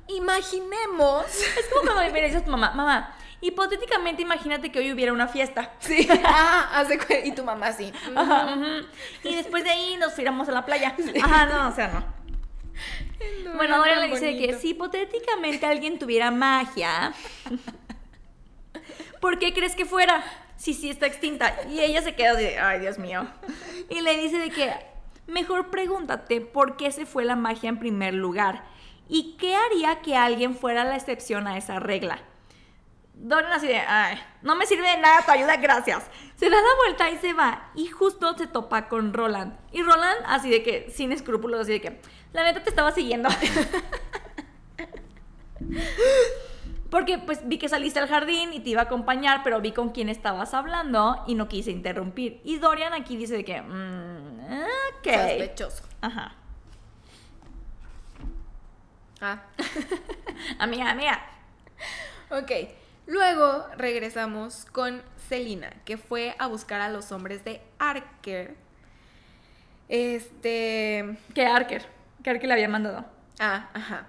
imaginemos. 0.09 1.27
es 1.27 1.69
como 1.73 1.93
cuando 1.93 2.13
me 2.13 2.23
dices 2.23 2.43
a 2.43 2.45
tu 2.45 2.51
mamá, 2.51 2.73
mamá, 2.73 3.15
hipotéticamente 3.41 4.21
imagínate 4.23 4.73
que 4.73 4.81
hoy 4.81 4.93
hubiera 4.93 5.13
una 5.13 5.29
fiesta. 5.29 5.73
Sí. 5.79 6.09
Ah, 6.25 6.71
hace 6.75 6.99
y 7.25 7.33
tu 7.33 7.45
mamá 7.45 7.73
sí. 7.73 7.93
Ajá, 8.17 8.55
ujú. 8.57 8.87
Y 9.23 9.37
después 9.37 9.63
de 9.63 9.71
ahí 9.71 9.97
nos 9.97 10.13
fuéramos 10.15 10.49
a 10.49 10.53
la 10.53 10.65
playa. 10.67 10.93
Ajá, 11.23 11.47
no, 11.47 11.69
o 11.69 11.73
sea, 11.73 11.89
no. 11.89 12.16
Bueno, 13.55 13.79
Dorian 13.79 14.01
le 14.01 14.09
dice 14.09 14.37
que 14.37 14.55
si 14.55 14.71
hipotéticamente 14.71 15.67
alguien 15.67 15.99
tuviera 15.99 16.31
magia, 16.31 17.13
¿por 19.21 19.39
qué 19.39 19.53
crees 19.55 19.75
que 19.75 19.85
fuera? 19.85 20.23
Si 20.57 20.75
sí 20.75 20.91
está 20.91 21.07
extinta. 21.07 21.55
Y 21.71 21.81
ella 21.81 22.03
se 22.03 22.15
queda 22.15 22.35
de, 22.35 22.59
ay, 22.59 22.81
Dios 22.81 22.99
mío. 22.99 23.27
Y 23.89 24.01
le 24.01 24.17
dice 24.19 24.39
de 24.39 24.51
que, 24.51 24.73
mejor 25.27 25.71
pregúntate 25.71 26.41
por 26.41 26.77
qué 26.77 26.91
se 26.93 27.07
fue 27.07 27.25
la 27.25 27.37
magia 27.37 27.69
en 27.69 27.79
primer 27.79 28.15
lugar. 28.15 28.65
¿Y 29.09 29.37
qué 29.39 29.55
haría 29.55 30.01
que 30.01 30.17
alguien 30.17 30.57
fuera 30.57 30.85
la 30.85 30.97
excepción 30.97 31.47
a 31.47 31.57
esa 31.57 31.79
regla? 31.79 32.21
Dorian 33.15 33.53
así 33.53 33.67
de, 33.67 33.79
ay, 33.79 34.19
no 34.43 34.57
me 34.57 34.67
sirve 34.67 34.89
de 34.89 34.99
nada 34.99 35.25
tu 35.25 35.31
ayuda, 35.31 35.57
gracias. 35.57 36.05
Se 36.37 36.51
da 36.51 36.57
la 36.57 36.77
vuelta 36.85 37.11
y 37.11 37.17
se 37.17 37.33
va. 37.33 37.71
Y 37.75 37.87
justo 37.87 38.37
se 38.37 38.47
topa 38.47 38.89
con 38.89 39.15
Roland. 39.15 39.57
Y 39.73 39.83
Roland 39.83 40.19
así 40.27 40.51
de 40.51 40.63
que, 40.63 40.91
sin 40.91 41.11
escrúpulos, 41.13 41.61
así 41.61 41.73
de 41.73 41.81
que, 41.81 42.01
la 42.33 42.45
neta 42.45 42.63
te 42.63 42.69
estaba 42.71 42.93
siguiendo. 42.93 43.29
Porque 46.91 47.19
pues 47.19 47.49
vi 47.49 47.59
que 47.59 47.69
saliste 47.69 47.99
al 47.99 48.09
jardín 48.09 48.53
y 48.53 48.61
te 48.61 48.71
iba 48.71 48.83
a 48.83 48.85
acompañar, 48.85 49.43
pero 49.43 49.61
vi 49.61 49.73
con 49.73 49.91
quién 49.91 50.09
estabas 50.09 50.55
hablando 50.55 51.25
y 51.27 51.35
no 51.35 51.49
quise 51.49 51.71
interrumpir. 51.71 52.41
Y 52.45 52.59
Dorian 52.59 52.93
aquí 52.93 53.17
dice 53.17 53.37
de 53.37 53.45
que, 53.45 53.61
mm, 53.61 54.63
ok. 54.99 55.05
Sospechoso. 55.05 55.85
Ajá. 56.01 56.35
Ah. 59.21 59.43
Amiga, 60.59 60.91
amiga. 60.91 61.27
Ok. 62.31 62.51
Luego 63.07 63.67
regresamos 63.77 64.67
con 64.67 65.03
Selina, 65.29 65.71
que 65.85 65.97
fue 65.97 66.35
a 66.39 66.47
buscar 66.47 66.81
a 66.81 66.89
los 66.89 67.13
hombres 67.13 67.45
de 67.45 67.61
Arker. 67.79 68.57
Este. 69.89 71.17
Que 71.35 71.47
Arker. 71.47 71.87
Que 72.23 72.31
Arker 72.31 72.49
le 72.49 72.55
había 72.55 72.69
mandado. 72.69 73.05
Ah, 73.39 73.71
ajá. 73.75 74.07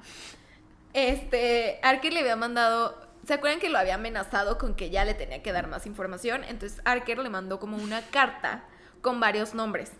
Este. 0.94 1.80
Arker 1.84 2.14
le 2.14 2.22
había 2.22 2.36
mandado. 2.36 3.08
¿Se 3.26 3.34
acuerdan 3.34 3.60
que 3.60 3.70
lo 3.70 3.78
había 3.78 3.96
amenazado 3.96 4.58
con 4.58 4.76
que 4.76 4.90
ya 4.90 5.04
le 5.04 5.14
tenía 5.14 5.44
que 5.44 5.52
dar 5.52 5.68
más 5.68 5.86
información? 5.86 6.44
Entonces 6.46 6.82
Arker 6.86 7.20
le 7.20 7.30
mandó 7.30 7.60
como 7.60 7.78
una 7.78 8.02
carta 8.02 8.64
con 9.02 9.20
varios 9.20 9.54
nombres. 9.54 9.92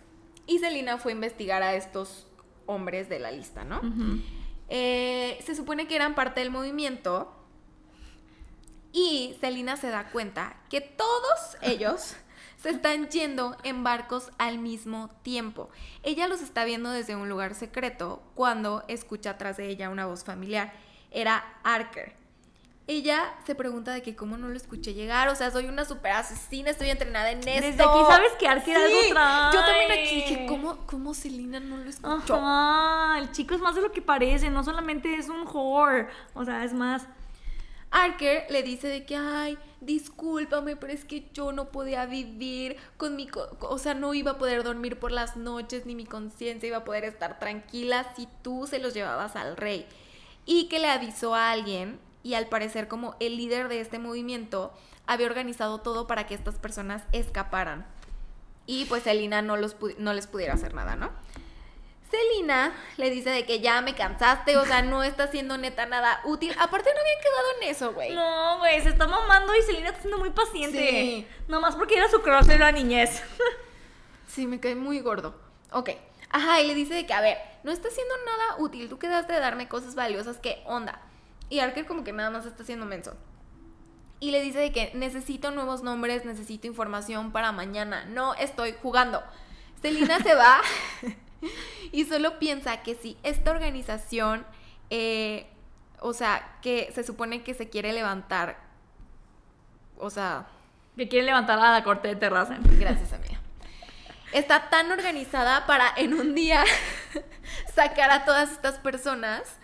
Y 0.46 0.60
Selina 0.60 0.96
fue 0.96 1.12
a 1.12 1.14
investigar 1.14 1.62
a 1.62 1.74
estos 1.74 2.26
hombres 2.64 3.08
de 3.08 3.18
la 3.18 3.30
lista, 3.30 3.64
¿no? 3.64 3.80
Eh, 4.68 5.38
se 5.44 5.54
supone 5.54 5.86
que 5.86 5.96
eran 5.96 6.14
parte 6.14 6.40
del 6.40 6.50
movimiento. 6.50 7.34
Y 8.92 9.36
Selina 9.40 9.76
se 9.76 9.90
da 9.90 10.10
cuenta 10.10 10.56
que 10.70 10.80
todos 10.80 11.56
ellos 11.62 12.16
se 12.56 12.70
están 12.70 13.08
yendo 13.08 13.56
en 13.62 13.84
barcos 13.84 14.30
al 14.38 14.58
mismo 14.58 15.10
tiempo. 15.22 15.70
Ella 16.02 16.26
los 16.26 16.40
está 16.40 16.64
viendo 16.64 16.90
desde 16.90 17.16
un 17.16 17.28
lugar 17.28 17.54
secreto 17.54 18.22
cuando 18.34 18.84
escucha 18.88 19.30
atrás 19.30 19.56
de 19.56 19.68
ella 19.68 19.90
una 19.90 20.06
voz 20.06 20.24
familiar. 20.24 20.72
Era 21.10 21.58
Arker. 21.64 22.16
Ella 22.90 23.34
se 23.44 23.54
pregunta 23.54 23.92
de 23.92 24.00
que 24.00 24.16
cómo 24.16 24.38
no 24.38 24.48
lo 24.48 24.56
escuché 24.56 24.94
llegar. 24.94 25.28
O 25.28 25.36
sea, 25.36 25.50
soy 25.50 25.66
una 25.66 25.84
super 25.84 26.12
asesina, 26.12 26.70
estoy 26.70 26.88
entrenada 26.88 27.30
en 27.30 27.46
esto. 27.46 27.66
Desde 27.66 27.82
aquí 27.82 27.98
sabes 28.08 28.32
que 28.38 28.48
Arker 28.48 28.76
algo 28.78 28.98
trae. 29.10 29.52
Yo 29.52 29.60
también 29.60 29.92
aquí 29.92 30.14
dije, 30.16 30.46
¿cómo, 30.48 30.86
cómo 30.86 31.12
Selina 31.12 31.60
no 31.60 31.76
lo 31.76 31.90
escuchó? 31.90 32.34
Ajá, 32.34 33.18
el 33.18 33.30
chico 33.30 33.54
es 33.54 33.60
más 33.60 33.74
de 33.74 33.82
lo 33.82 33.92
que 33.92 34.00
parece, 34.00 34.48
no 34.48 34.64
solamente 34.64 35.14
es 35.16 35.28
un 35.28 35.46
whore, 35.46 36.08
o 36.32 36.46
sea, 36.46 36.64
es 36.64 36.72
más. 36.72 37.06
Arker 37.90 38.44
le 38.50 38.62
dice 38.62 38.88
de 38.88 39.06
que, 39.06 39.16
ay, 39.16 39.58
discúlpame, 39.80 40.76
pero 40.76 40.92
es 40.92 41.04
que 41.04 41.28
yo 41.32 41.52
no 41.52 41.70
podía 41.70 42.04
vivir 42.06 42.76
con 42.96 43.16
mi... 43.16 43.26
co- 43.26 43.56
o 43.60 43.78
sea, 43.78 43.94
no 43.94 44.12
iba 44.14 44.32
a 44.32 44.38
poder 44.38 44.62
dormir 44.62 44.98
por 44.98 45.10
las 45.10 45.36
noches, 45.36 45.86
ni 45.86 45.94
mi 45.94 46.04
conciencia 46.04 46.66
iba 46.66 46.78
a 46.78 46.84
poder 46.84 47.04
estar 47.04 47.38
tranquila 47.38 48.12
si 48.14 48.28
tú 48.42 48.66
se 48.66 48.78
los 48.78 48.92
llevabas 48.94 49.36
al 49.36 49.56
rey. 49.56 49.86
Y 50.44 50.68
que 50.68 50.78
le 50.80 50.88
avisó 50.88 51.34
a 51.34 51.50
alguien, 51.50 51.98
y 52.22 52.34
al 52.34 52.48
parecer 52.48 52.88
como 52.88 53.16
el 53.20 53.36
líder 53.36 53.68
de 53.68 53.80
este 53.80 53.98
movimiento, 53.98 54.72
había 55.06 55.26
organizado 55.26 55.80
todo 55.80 56.06
para 56.06 56.26
que 56.26 56.34
estas 56.34 56.56
personas 56.56 57.02
escaparan. 57.12 57.86
Y 58.66 58.84
pues 58.84 59.04
Selina 59.04 59.40
no, 59.40 59.56
los 59.56 59.76
no 59.98 60.12
les 60.12 60.26
pudiera 60.26 60.52
hacer 60.52 60.74
nada, 60.74 60.94
¿no? 60.94 61.10
Selina 62.10 62.72
le 62.96 63.10
dice 63.10 63.30
de 63.30 63.44
que 63.44 63.60
ya 63.60 63.82
me 63.82 63.94
cansaste, 63.94 64.56
o 64.56 64.64
sea, 64.64 64.82
no 64.82 65.02
está 65.02 65.24
haciendo 65.24 65.58
neta 65.58 65.86
nada 65.86 66.20
útil. 66.24 66.54
Aparte 66.58 66.90
no 66.94 67.00
habían 67.00 67.20
quedado 67.20 67.46
en 67.60 67.68
eso, 67.68 67.92
güey. 67.92 68.14
No, 68.14 68.58
güey, 68.58 68.80
se 68.80 68.88
está 68.88 69.06
mamando 69.06 69.54
y 69.54 69.62
Selena 69.62 69.88
está 69.88 70.00
siendo 70.00 70.18
muy 70.18 70.30
paciente. 70.30 70.78
Sí. 70.78 71.26
Nomás 71.48 71.76
porque 71.76 71.96
era 71.96 72.08
su 72.08 72.22
crush 72.22 72.46
de 72.46 72.58
la 72.58 72.72
niñez. 72.72 73.22
Sí, 74.28 74.46
me 74.46 74.60
cae 74.60 74.74
muy 74.74 75.00
gordo. 75.00 75.34
Ok. 75.72 75.90
Ajá, 76.30 76.60
y 76.60 76.66
le 76.66 76.74
dice 76.74 76.92
de 76.94 77.06
que, 77.06 77.14
a 77.14 77.20
ver, 77.22 77.38
no 77.64 77.72
está 77.72 77.88
haciendo 77.88 78.14
nada 78.24 78.56
útil. 78.58 78.88
Tú 78.88 78.98
quedaste 78.98 79.32
de 79.32 79.40
darme 79.40 79.68
cosas 79.68 79.94
valiosas. 79.94 80.38
¿Qué 80.38 80.62
onda? 80.66 81.00
Y 81.48 81.60
Arker 81.60 81.86
como 81.86 82.04
que 82.04 82.12
nada 82.12 82.30
más 82.30 82.44
está 82.44 82.62
haciendo 82.62 82.84
menso. 82.84 83.16
Y 84.20 84.30
le 84.30 84.42
dice 84.42 84.58
de 84.58 84.70
que 84.70 84.92
necesito 84.94 85.50
nuevos 85.50 85.82
nombres, 85.82 86.24
necesito 86.24 86.66
información 86.66 87.32
para 87.32 87.52
mañana. 87.52 88.04
No 88.04 88.34
estoy 88.34 88.74
jugando. 88.82 89.22
Selina 89.80 90.18
se 90.20 90.34
va 90.34 90.60
y 91.92 92.04
solo 92.04 92.38
piensa 92.38 92.82
que 92.82 92.94
si 92.94 93.16
esta 93.22 93.50
organización, 93.50 94.46
eh, 94.90 95.46
o 96.00 96.12
sea, 96.12 96.58
que 96.62 96.90
se 96.94 97.04
supone 97.04 97.42
que 97.42 97.54
se 97.54 97.68
quiere 97.68 97.92
levantar, 97.92 98.58
o 99.96 100.10
sea... 100.10 100.46
Que 100.96 101.08
quiere 101.08 101.26
levantar 101.26 101.58
a 101.58 101.72
la 101.72 101.84
corte 101.84 102.08
de 102.08 102.16
terraza. 102.16 102.58
Gracias, 102.78 103.12
amiga. 103.12 103.40
Está 104.32 104.68
tan 104.68 104.90
organizada 104.90 105.64
para 105.66 105.92
en 105.96 106.12
un 106.12 106.34
día 106.34 106.64
sacar 107.74 108.10
a 108.10 108.24
todas 108.24 108.50
estas 108.50 108.78
personas 108.78 109.58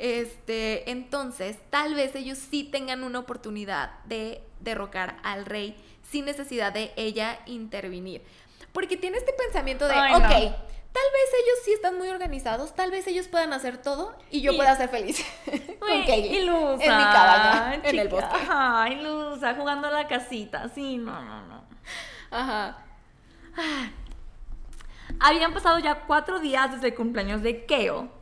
este, 0.00 0.90
entonces, 0.90 1.58
tal 1.68 1.94
vez 1.94 2.14
ellos 2.14 2.38
sí 2.38 2.64
tengan 2.64 3.04
una 3.04 3.18
oportunidad 3.18 4.02
de 4.06 4.42
derrocar 4.60 5.18
al 5.22 5.44
rey 5.44 5.76
sin 6.10 6.24
necesidad 6.24 6.72
de 6.72 6.90
ella 6.96 7.38
intervenir. 7.44 8.22
Porque 8.72 8.96
tiene 8.96 9.18
este 9.18 9.34
pensamiento 9.34 9.86
de, 9.86 9.94
ok, 9.94 10.56
tal 10.92 11.02
vez 11.12 11.42
ellos 11.42 11.58
sí 11.64 11.72
están 11.72 11.98
muy 11.98 12.08
organizados, 12.08 12.74
tal 12.74 12.90
vez 12.90 13.06
ellos 13.06 13.28
puedan 13.28 13.52
hacer 13.52 13.78
todo 13.78 14.16
y 14.30 14.40
yo 14.40 14.56
pueda 14.56 14.74
ser 14.76 14.88
feliz. 14.88 15.24
con 15.78 15.90
Ilusa, 15.90 16.84
en 16.84 16.96
mi 16.96 17.04
cabaña, 17.04 17.74
en 17.82 17.98
el 17.98 18.08
bosque. 18.08 18.34
Ajá, 18.34 18.88
ilusa, 18.90 19.54
jugando 19.54 19.88
a 19.88 19.90
la 19.90 20.06
casita. 20.08 20.68
Sí, 20.74 20.96
no, 20.96 21.20
no, 21.22 21.46
no. 21.46 21.64
Ajá. 22.30 22.78
Ah. 23.56 23.90
Habían 25.18 25.52
pasado 25.52 25.78
ya 25.78 26.02
cuatro 26.06 26.38
días 26.38 26.72
desde 26.72 26.88
el 26.88 26.94
cumpleaños 26.94 27.42
de 27.42 27.66
Keo 27.66 28.20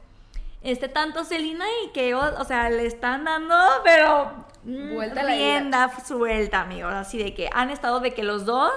este, 0.62 0.88
tanto 0.88 1.24
Selina 1.24 1.64
y 1.84 1.90
que, 1.90 2.14
o, 2.14 2.44
sea, 2.44 2.68
le 2.68 2.86
están 2.86 3.24
dando, 3.24 3.54
pero 3.84 4.46
mm, 4.64 4.94
vuelta 4.94 5.22
rienda 5.22 5.90
suelta, 6.04 6.62
amigos. 6.62 6.92
Así 6.92 7.18
de 7.18 7.34
que 7.34 7.48
han 7.52 7.70
estado 7.70 8.00
de 8.00 8.12
que 8.12 8.22
los 8.22 8.44
dos, 8.44 8.72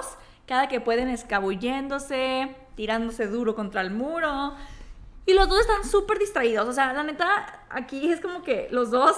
cada 0.46 0.68
que 0.68 0.80
pueden, 0.80 1.08
escabulléndose, 1.08 2.54
tirándose 2.74 3.26
duro 3.26 3.54
contra 3.54 3.80
el 3.80 3.90
muro. 3.90 4.54
Y 5.26 5.34
los 5.34 5.48
dos 5.48 5.60
están 5.60 5.84
súper 5.84 6.18
distraídos. 6.18 6.68
O 6.68 6.72
sea, 6.72 6.92
la 6.92 7.02
neta, 7.02 7.64
aquí 7.70 8.10
es 8.10 8.20
como 8.20 8.42
que 8.42 8.68
los 8.70 8.90
dos 8.90 9.16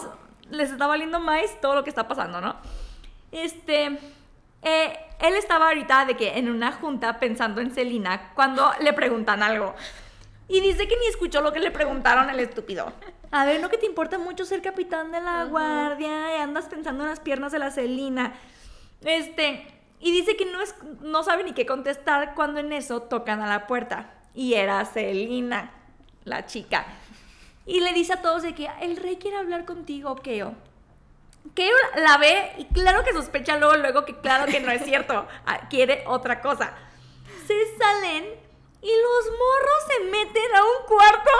les 0.50 0.70
está 0.70 0.86
valiendo 0.86 1.20
más 1.20 1.60
todo 1.60 1.74
lo 1.74 1.84
que 1.84 1.90
está 1.90 2.08
pasando, 2.08 2.40
¿no? 2.40 2.56
Este. 3.32 3.98
Eh, 4.66 4.98
él 5.20 5.34
estaba 5.34 5.68
ahorita 5.68 6.06
de 6.06 6.16
que 6.16 6.38
en 6.38 6.48
una 6.48 6.72
junta 6.72 7.18
pensando 7.18 7.60
en 7.60 7.74
Selina 7.74 8.32
cuando 8.34 8.70
le 8.80 8.92
preguntan 8.92 9.42
algo. 9.42 9.74
Y 10.48 10.60
dice 10.60 10.86
que 10.86 10.96
ni 10.98 11.06
escuchó 11.06 11.40
lo 11.40 11.52
que 11.52 11.60
le 11.60 11.70
preguntaron 11.70 12.28
el 12.28 12.40
estúpido. 12.40 12.92
A 13.30 13.44
ver, 13.44 13.60
¿no 13.60 13.68
que 13.68 13.78
te 13.78 13.86
importa 13.86 14.18
mucho 14.18 14.44
ser 14.44 14.62
capitán 14.62 15.10
de 15.10 15.20
la 15.20 15.44
guardia? 15.44 16.36
Y 16.36 16.40
andas 16.40 16.66
pensando 16.66 17.04
en 17.04 17.10
las 17.10 17.20
piernas 17.20 17.52
de 17.52 17.58
la 17.58 17.70
Celina. 17.70 18.34
Este, 19.02 19.66
y 20.04 20.12
dice 20.12 20.36
que 20.36 20.44
no, 20.44 20.60
es, 20.60 20.74
no 21.00 21.24
sabe 21.24 21.44
ni 21.44 21.54
qué 21.54 21.64
contestar 21.64 22.34
cuando 22.34 22.60
en 22.60 22.74
eso 22.74 23.00
tocan 23.00 23.40
a 23.40 23.46
la 23.46 23.66
puerta. 23.66 24.12
Y 24.34 24.52
era 24.52 24.84
Celina, 24.84 25.72
la 26.24 26.44
chica. 26.44 26.84
Y 27.64 27.80
le 27.80 27.94
dice 27.94 28.12
a 28.12 28.20
todos 28.20 28.42
de 28.42 28.54
que 28.54 28.68
el 28.82 28.98
rey 28.98 29.16
quiere 29.16 29.38
hablar 29.38 29.64
contigo, 29.64 30.16
Keo. 30.16 30.54
Keo 31.54 31.74
la 31.96 32.18
ve 32.18 32.52
y 32.58 32.66
claro 32.66 33.02
que 33.02 33.14
sospecha 33.14 33.56
luego, 33.56 33.76
luego 33.76 34.04
que 34.04 34.14
claro 34.20 34.44
que 34.44 34.60
no 34.60 34.70
es 34.70 34.84
cierto. 34.84 35.26
Ah, 35.46 35.70
quiere 35.70 36.04
otra 36.06 36.42
cosa. 36.42 36.74
Se 37.46 37.78
salen 37.78 38.24
y 38.82 38.90
los 38.90 39.38
morros 39.38 39.84
se 39.88 40.04
meten 40.04 40.54
a 40.54 40.64
un 40.64 40.86
cuarto 40.86 41.30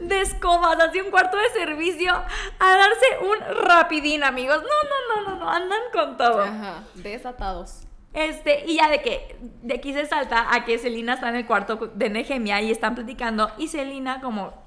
de 0.00 0.20
escobas, 0.20 0.78
así 0.80 1.00
un 1.00 1.10
cuarto 1.10 1.36
de 1.36 1.48
servicio, 1.50 2.12
a 2.12 2.76
darse 2.76 3.06
un 3.22 3.64
rapidín, 3.64 4.24
amigos. 4.24 4.62
No, 4.62 5.14
no, 5.14 5.22
no, 5.22 5.30
no, 5.30 5.44
no, 5.44 5.50
andan 5.50 5.80
con 5.92 6.16
todo. 6.16 6.42
Ajá, 6.42 6.84
desatados. 6.94 7.80
Este, 8.12 8.64
y 8.66 8.76
ya 8.76 8.88
de 8.88 9.02
que 9.02 9.36
de 9.62 9.74
aquí 9.74 9.92
se 9.92 10.06
salta 10.06 10.54
a 10.54 10.64
que 10.64 10.78
Selina 10.78 11.14
está 11.14 11.28
en 11.28 11.36
el 11.36 11.46
cuarto 11.46 11.90
de 11.94 12.10
Nehemia 12.10 12.62
y 12.62 12.70
están 12.70 12.94
platicando 12.94 13.50
y 13.58 13.66
Selina 13.66 14.20
como 14.20 14.64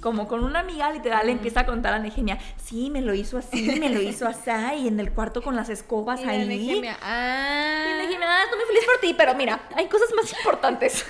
como 0.00 0.28
con 0.28 0.44
una 0.44 0.60
amiga 0.60 0.90
literal 0.90 1.26
le 1.26 1.32
empieza 1.32 1.60
a 1.60 1.66
contar 1.66 1.94
a 1.94 1.98
Nehemia, 1.98 2.38
sí, 2.56 2.90
me 2.90 3.00
lo 3.00 3.14
hizo 3.14 3.38
así, 3.38 3.78
me 3.78 3.88
lo 3.90 4.00
hizo 4.00 4.26
así, 4.26 4.50
y 4.78 4.88
en 4.88 5.00
el 5.00 5.12
cuarto 5.12 5.42
con 5.42 5.56
las 5.56 5.68
escobas 5.68 6.20
ahí. 6.26 6.46
Nehemia, 6.46 6.98
ah. 7.02 7.84
Y 7.86 8.06
Nehemia, 8.06 8.26
ah, 8.28 8.44
estoy 8.44 8.58
muy 8.58 8.66
feliz 8.66 8.84
por 8.84 9.00
ti, 9.00 9.14
pero 9.16 9.34
mira, 9.34 9.60
hay 9.74 9.88
cosas 9.88 10.08
más 10.14 10.32
importantes. 10.32 11.04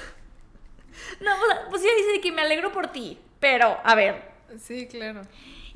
no, 1.20 1.30
pues 1.70 1.82
ella 1.82 1.92
dice 1.96 2.20
que 2.20 2.32
me 2.32 2.42
alegro 2.42 2.72
por 2.72 2.88
ti, 2.88 3.18
pero, 3.40 3.78
a 3.84 3.94
ver. 3.94 4.22
Sí, 4.58 4.86
claro. 4.86 5.22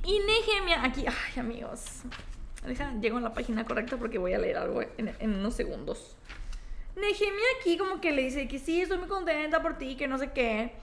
Y 0.04 0.18
Nehemia, 0.20 0.82
aquí, 0.84 1.04
ay, 1.06 1.40
amigos, 1.40 2.02
Deja, 2.64 2.92
llego 3.00 3.18
a 3.18 3.20
la 3.22 3.32
página 3.32 3.64
correcta 3.64 3.96
porque 3.96 4.18
voy 4.18 4.34
a 4.34 4.38
leer 4.38 4.58
algo 4.58 4.82
en, 4.82 5.14
en 5.18 5.34
unos 5.34 5.54
segundos. 5.54 6.16
Nehemia 6.94 7.44
aquí 7.58 7.78
como 7.78 8.00
que 8.00 8.12
le 8.12 8.22
dice 8.22 8.48
que 8.48 8.58
sí, 8.58 8.82
estoy 8.82 8.98
muy 8.98 9.08
contenta 9.08 9.62
por 9.62 9.78
ti, 9.78 9.96
que 9.96 10.06
no 10.06 10.18
sé 10.18 10.32
qué. 10.32 10.74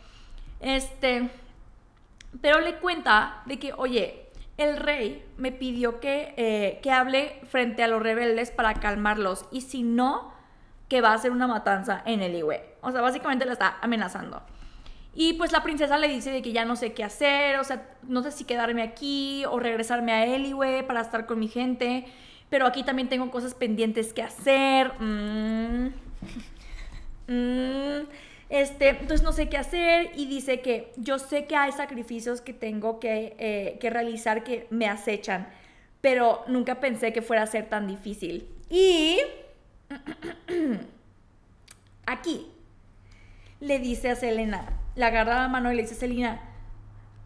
Este, 0.59 1.29
pero 2.41 2.59
le 2.61 2.75
cuenta 2.77 3.43
de 3.45 3.59
que, 3.59 3.73
oye, 3.73 4.27
el 4.57 4.77
rey 4.77 5.23
me 5.37 5.51
pidió 5.51 5.99
que, 5.99 6.33
eh, 6.37 6.79
que 6.81 6.91
hable 6.91 7.39
frente 7.47 7.83
a 7.83 7.87
los 7.87 8.01
rebeldes 8.01 8.49
para 8.49 8.73
calmarlos 8.73 9.45
y 9.51 9.61
si 9.61 9.83
no, 9.83 10.33
que 10.89 11.01
va 11.01 11.11
a 11.11 11.13
hacer 11.13 11.31
una 11.31 11.47
matanza 11.47 12.01
en 12.05 12.21
el 12.21 12.35
Iwe. 12.35 12.75
O 12.81 12.91
sea, 12.91 13.01
básicamente 13.01 13.45
la 13.45 13.53
está 13.53 13.77
amenazando. 13.81 14.41
Y 15.19 15.33
pues 15.33 15.51
la 15.51 15.63
princesa 15.63 15.97
le 15.97 16.09
dice 16.09 16.29
de 16.29 16.43
que 16.43 16.51
ya 16.51 16.63
no 16.63 16.75
sé 16.75 16.93
qué 16.93 17.03
hacer, 17.03 17.57
o 17.57 17.63
sea, 17.63 17.89
no 18.03 18.21
sé 18.21 18.31
si 18.31 18.43
quedarme 18.43 18.83
aquí 18.83 19.45
o 19.45 19.57
regresarme 19.57 20.11
a 20.11 20.27
Eliwe 20.27 20.83
para 20.83 21.01
estar 21.01 21.25
con 21.25 21.39
mi 21.39 21.47
gente, 21.47 22.05
pero 22.51 22.67
aquí 22.67 22.83
también 22.83 23.09
tengo 23.09 23.31
cosas 23.31 23.55
pendientes 23.55 24.13
que 24.13 24.21
hacer. 24.21 24.93
Mm. 25.01 25.87
Mm. 27.29 28.07
Este, 28.49 28.89
entonces 28.89 29.23
no 29.23 29.31
sé 29.31 29.49
qué 29.49 29.57
hacer 29.57 30.11
y 30.15 30.27
dice 30.27 30.61
que 30.61 30.93
yo 30.97 31.17
sé 31.17 31.47
que 31.47 31.55
hay 31.55 31.71
sacrificios 31.71 32.41
que 32.41 32.53
tengo 32.53 32.99
que, 32.99 33.35
eh, 33.39 33.79
que 33.81 33.89
realizar 33.89 34.43
que 34.43 34.67
me 34.69 34.87
acechan, 34.87 35.49
pero 35.99 36.43
nunca 36.47 36.79
pensé 36.79 37.11
que 37.11 37.23
fuera 37.23 37.41
a 37.41 37.47
ser 37.47 37.69
tan 37.69 37.87
difícil. 37.87 38.47
Y 38.69 39.17
aquí 42.05 42.45
le 43.59 43.79
dice 43.79 44.11
a 44.11 44.15
Selena, 44.15 44.77
le 44.97 45.05
agarra 45.05 45.35
la 45.35 45.47
mano 45.47 45.71
y 45.71 45.75
le 45.75 45.83
dice 45.83 45.93
a 45.93 45.97
Selena, 45.97 46.41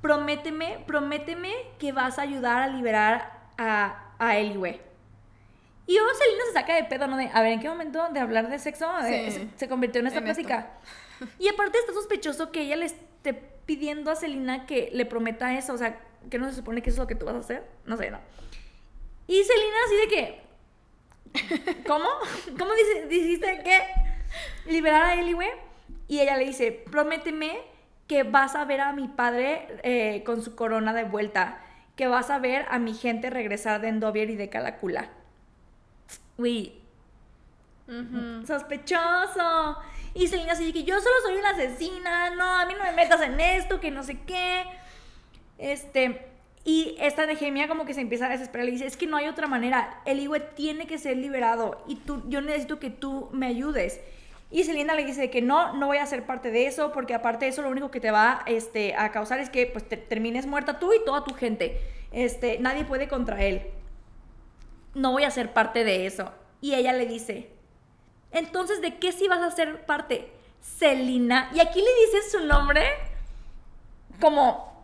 prométeme, 0.02 0.84
prométeme 0.85 1.52
que 1.80 1.93
vas 1.93 2.19
a 2.19 2.23
ayudar 2.23 2.61
a 2.61 2.68
liberar 2.68 3.49
a, 3.57 4.14
a 4.19 4.38
Eliwe. 4.38 4.81
Y 5.88 5.93
luego 5.93 6.10
Selena 6.14 6.43
se 6.48 6.53
saca 6.53 6.76
de 6.76 6.84
pedo, 6.84 7.07
¿no? 7.07 7.18
De, 7.18 7.30
a 7.34 7.41
ver, 7.41 7.53
¿en 7.53 7.60
qué 7.61 7.69
momento 7.69 8.10
de 8.10 8.19
hablar 8.19 8.49
de 8.49 8.60
sexo 8.60 8.88
se, 9.56 9.69
convirtió 9.69 10.02
en 10.02 10.07
esta 10.07 10.22
plática? 10.22 10.73
Y 11.39 11.48
aparte 11.48 11.77
está 11.77 11.93
sospechoso 11.93 12.52
que 12.52 12.61
ella 12.61 12.76
le 12.76 12.85
esté 12.85 13.34
pidiendo 13.65 14.11
a 14.11 14.15
Selena 14.15 14.65
que 14.65 14.89
le 14.91 15.06
prometa 15.06 15.57
eso, 15.57 15.73
o 15.73 15.77
sea, 15.77 15.98
que 16.30 16.38
no 16.39 16.49
se 16.49 16.56
supone 16.56 16.81
que 16.81 16.89
eso 16.89 16.95
es 16.95 16.99
lo 16.99 17.07
que 17.07 17.15
tú 17.15 17.26
vas 17.26 17.35
a 17.35 17.39
hacer. 17.39 17.64
No 17.85 17.95
sé, 17.95 18.11
no. 18.11 18.19
Y 19.27 19.43
Selena 19.43 19.77
así 19.85 19.95
de 19.95 20.07
que... 20.07 20.41
¿Cómo? 21.88 22.10
¿Cómo 22.60 22.73
dice, 22.73 23.07
dijiste 23.07 23.64
que 23.64 23.80
liberar 24.72 25.03
a 25.03 25.14
Eliwe? 25.15 25.70
Y 26.07 26.19
ella 26.19 26.38
le 26.38 26.45
dice, 26.45 26.72
prométeme 26.72 27.59
que 28.07 28.23
vas 28.23 28.55
a 28.55 28.65
ver 28.65 28.81
a 28.81 28.93
mi 28.93 29.07
padre 29.07 29.68
eh, 29.84 30.23
con 30.26 30.41
su 30.41 30.55
corona 30.55 30.93
de 30.93 31.03
vuelta, 31.03 31.61
que 31.95 32.07
vas 32.07 32.30
a 32.30 32.39
ver 32.39 32.65
a 32.69 32.80
mi 32.80 32.93
gente 32.93 33.30
regresar 33.30 33.81
de 33.81 33.88
Endovier 33.88 34.30
y 34.30 34.35
de 34.35 34.49
Calacula. 34.49 35.09
Uy, 36.38 36.81
sospechoso. 38.45 39.77
Y 40.13 40.27
Selena 40.27 40.53
así 40.53 40.73
que 40.73 40.84
yo 40.84 40.99
solo 40.99 41.15
soy 41.23 41.38
una 41.38 41.51
asesina, 41.51 42.31
no, 42.31 42.43
a 42.43 42.65
mí 42.65 42.73
no 42.77 42.84
me 42.84 42.91
metas 42.91 43.22
en 43.22 43.39
esto, 43.39 43.80
que 43.80 43.91
no 43.91 44.03
sé 44.03 44.19
qué. 44.26 44.65
Este, 45.57 46.27
y 46.65 46.95
esta 46.99 47.26
Nehemia 47.26 47.68
como 47.68 47.85
que 47.85 47.93
se 47.93 48.01
empieza 48.01 48.26
a 48.26 48.30
desesperar, 48.30 48.65
le 48.65 48.72
dice, 48.72 48.85
es 48.85 48.97
que 48.97 49.07
no 49.07 49.18
hay 49.18 49.27
otra 49.27 49.47
manera, 49.47 50.01
el 50.05 50.19
Iwe 50.19 50.39
tiene 50.39 50.85
que 50.85 50.97
ser 50.97 51.18
liberado 51.18 51.84
y 51.88 51.95
tú, 51.95 52.23
yo 52.27 52.41
necesito 52.41 52.80
que 52.80 52.89
tú 52.89 53.30
me 53.31 53.47
ayudes. 53.47 54.01
Y 54.51 54.65
Selena 54.65 54.93
le 54.93 55.05
dice 55.05 55.29
que 55.29 55.41
no, 55.41 55.73
no 55.73 55.87
voy 55.87 55.97
a 55.97 56.05
ser 56.05 56.25
parte 56.25 56.51
de 56.51 56.67
eso, 56.67 56.91
porque 56.91 57.13
aparte 57.13 57.45
de 57.45 57.51
eso 57.51 57.61
lo 57.61 57.69
único 57.69 57.89
que 57.89 58.01
te 58.01 58.11
va 58.11 58.43
este, 58.45 58.93
a 58.95 59.11
causar 59.11 59.39
es 59.39 59.49
que 59.49 59.65
pues, 59.65 59.87
te, 59.87 59.95
termines 59.95 60.45
muerta 60.45 60.77
tú 60.77 60.91
y 60.93 61.03
toda 61.05 61.23
tu 61.23 61.33
gente. 61.33 61.79
Este, 62.11 62.59
nadie 62.59 62.83
puede 62.83 63.07
contra 63.07 63.41
él. 63.43 63.61
No 64.93 65.13
voy 65.13 65.23
a 65.23 65.31
ser 65.31 65.53
parte 65.53 65.85
de 65.85 66.05
eso. 66.05 66.33
Y 66.59 66.75
ella 66.75 66.91
le 66.91 67.05
dice, 67.05 67.49
entonces, 68.31 68.81
¿de 68.81 68.97
qué 68.97 69.13
sí 69.13 69.29
vas 69.29 69.41
a 69.41 69.51
ser 69.51 69.85
parte? 69.85 70.29
Celina. 70.61 71.49
Y 71.53 71.61
aquí 71.61 71.79
le 71.79 72.05
dices 72.05 72.31
su 72.31 72.45
nombre 72.45 72.83
como 74.19 74.83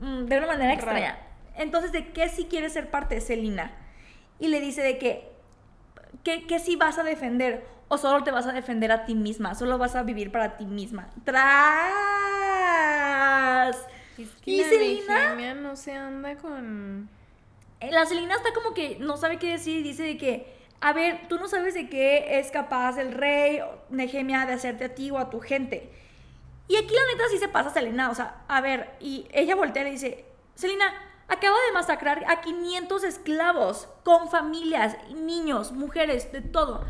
mm, 0.00 0.24
de 0.24 0.38
una 0.38 0.46
manera 0.48 0.72
extraña. 0.72 1.18
Entonces, 1.56 1.92
¿de 1.92 2.12
qué 2.12 2.28
sí 2.28 2.46
quieres 2.50 2.72
ser 2.72 2.90
parte? 2.90 3.20
Celina. 3.20 3.72
Y 4.40 4.48
le 4.48 4.60
dice 4.60 4.82
de 4.82 4.98
que, 4.98 5.30
¿qué, 6.24 6.46
qué 6.48 6.58
sí 6.58 6.74
vas 6.74 6.98
a 6.98 7.04
defender? 7.04 7.64
O 7.94 7.98
solo 7.98 8.24
te 8.24 8.30
vas 8.30 8.46
a 8.46 8.52
defender 8.52 8.90
a 8.90 9.04
ti 9.04 9.14
misma, 9.14 9.54
solo 9.54 9.76
vas 9.76 9.94
a 9.96 10.02
vivir 10.02 10.32
para 10.32 10.56
ti 10.56 10.64
misma. 10.64 11.08
Tras. 11.24 11.42
Es 14.16 14.30
que 14.42 14.50
Y 14.50 14.62
la 14.62 14.68
Selena- 14.68 15.54
no 15.56 15.76
se 15.76 15.92
anda 15.94 16.34
con... 16.36 17.10
Eh, 17.80 17.90
La 17.92 18.06
Selena 18.06 18.34
está 18.36 18.54
como 18.54 18.72
que 18.72 18.96
no 18.98 19.18
sabe 19.18 19.38
qué 19.38 19.50
decir 19.50 19.80
y 19.80 19.82
dice 19.82 20.04
de 20.04 20.16
que, 20.16 20.56
a 20.80 20.94
ver, 20.94 21.28
tú 21.28 21.36
no 21.38 21.48
sabes 21.48 21.74
de 21.74 21.90
qué 21.90 22.38
es 22.38 22.50
capaz 22.50 22.96
el 22.96 23.12
rey 23.12 23.60
Nehemia 23.90 24.46
de 24.46 24.54
hacerte 24.54 24.84
a 24.86 24.94
ti 24.94 25.10
o 25.10 25.18
a 25.18 25.28
tu 25.28 25.40
gente. 25.40 25.92
Y 26.68 26.76
aquí 26.76 26.94
la 26.94 27.12
neta 27.12 27.24
sí 27.30 27.36
se 27.36 27.48
pasa 27.48 27.68
Selena, 27.70 28.08
o 28.10 28.14
sea, 28.14 28.36
a 28.48 28.62
ver, 28.62 28.88
y 29.00 29.26
ella 29.32 29.54
voltea 29.54 29.82
y 29.82 29.84
le 29.84 29.90
dice, 29.90 30.24
Selena, 30.54 30.86
acaba 31.28 31.56
de 31.66 31.72
masacrar 31.74 32.24
a 32.26 32.40
500 32.40 33.04
esclavos 33.04 33.86
con 34.02 34.30
familias, 34.30 34.96
niños, 35.14 35.72
mujeres, 35.72 36.32
de 36.32 36.40
todo. 36.40 36.86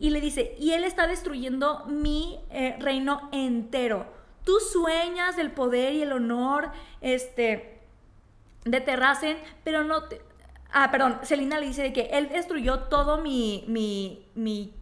Y 0.00 0.10
le 0.10 0.20
dice, 0.20 0.54
y 0.58 0.72
él 0.72 0.84
está 0.84 1.06
destruyendo 1.06 1.84
mi 1.86 2.40
eh, 2.50 2.76
reino 2.78 3.28
entero. 3.32 4.06
Tú 4.44 4.60
sueñas 4.60 5.36
del 5.36 5.50
poder 5.50 5.94
y 5.94 6.02
el 6.02 6.12
honor, 6.12 6.70
este, 7.00 7.80
de 8.64 8.80
Terracen, 8.80 9.36
pero 9.64 9.84
no 9.84 10.04
te... 10.04 10.20
Ah, 10.72 10.90
perdón, 10.90 11.18
Selina 11.22 11.58
le 11.58 11.66
dice 11.66 11.82
de 11.82 11.92
que 11.92 12.10
él 12.12 12.28
destruyó 12.28 12.80
todo 12.84 13.18
mi, 13.18 13.64
mi, 13.66 14.26
mi 14.34 14.74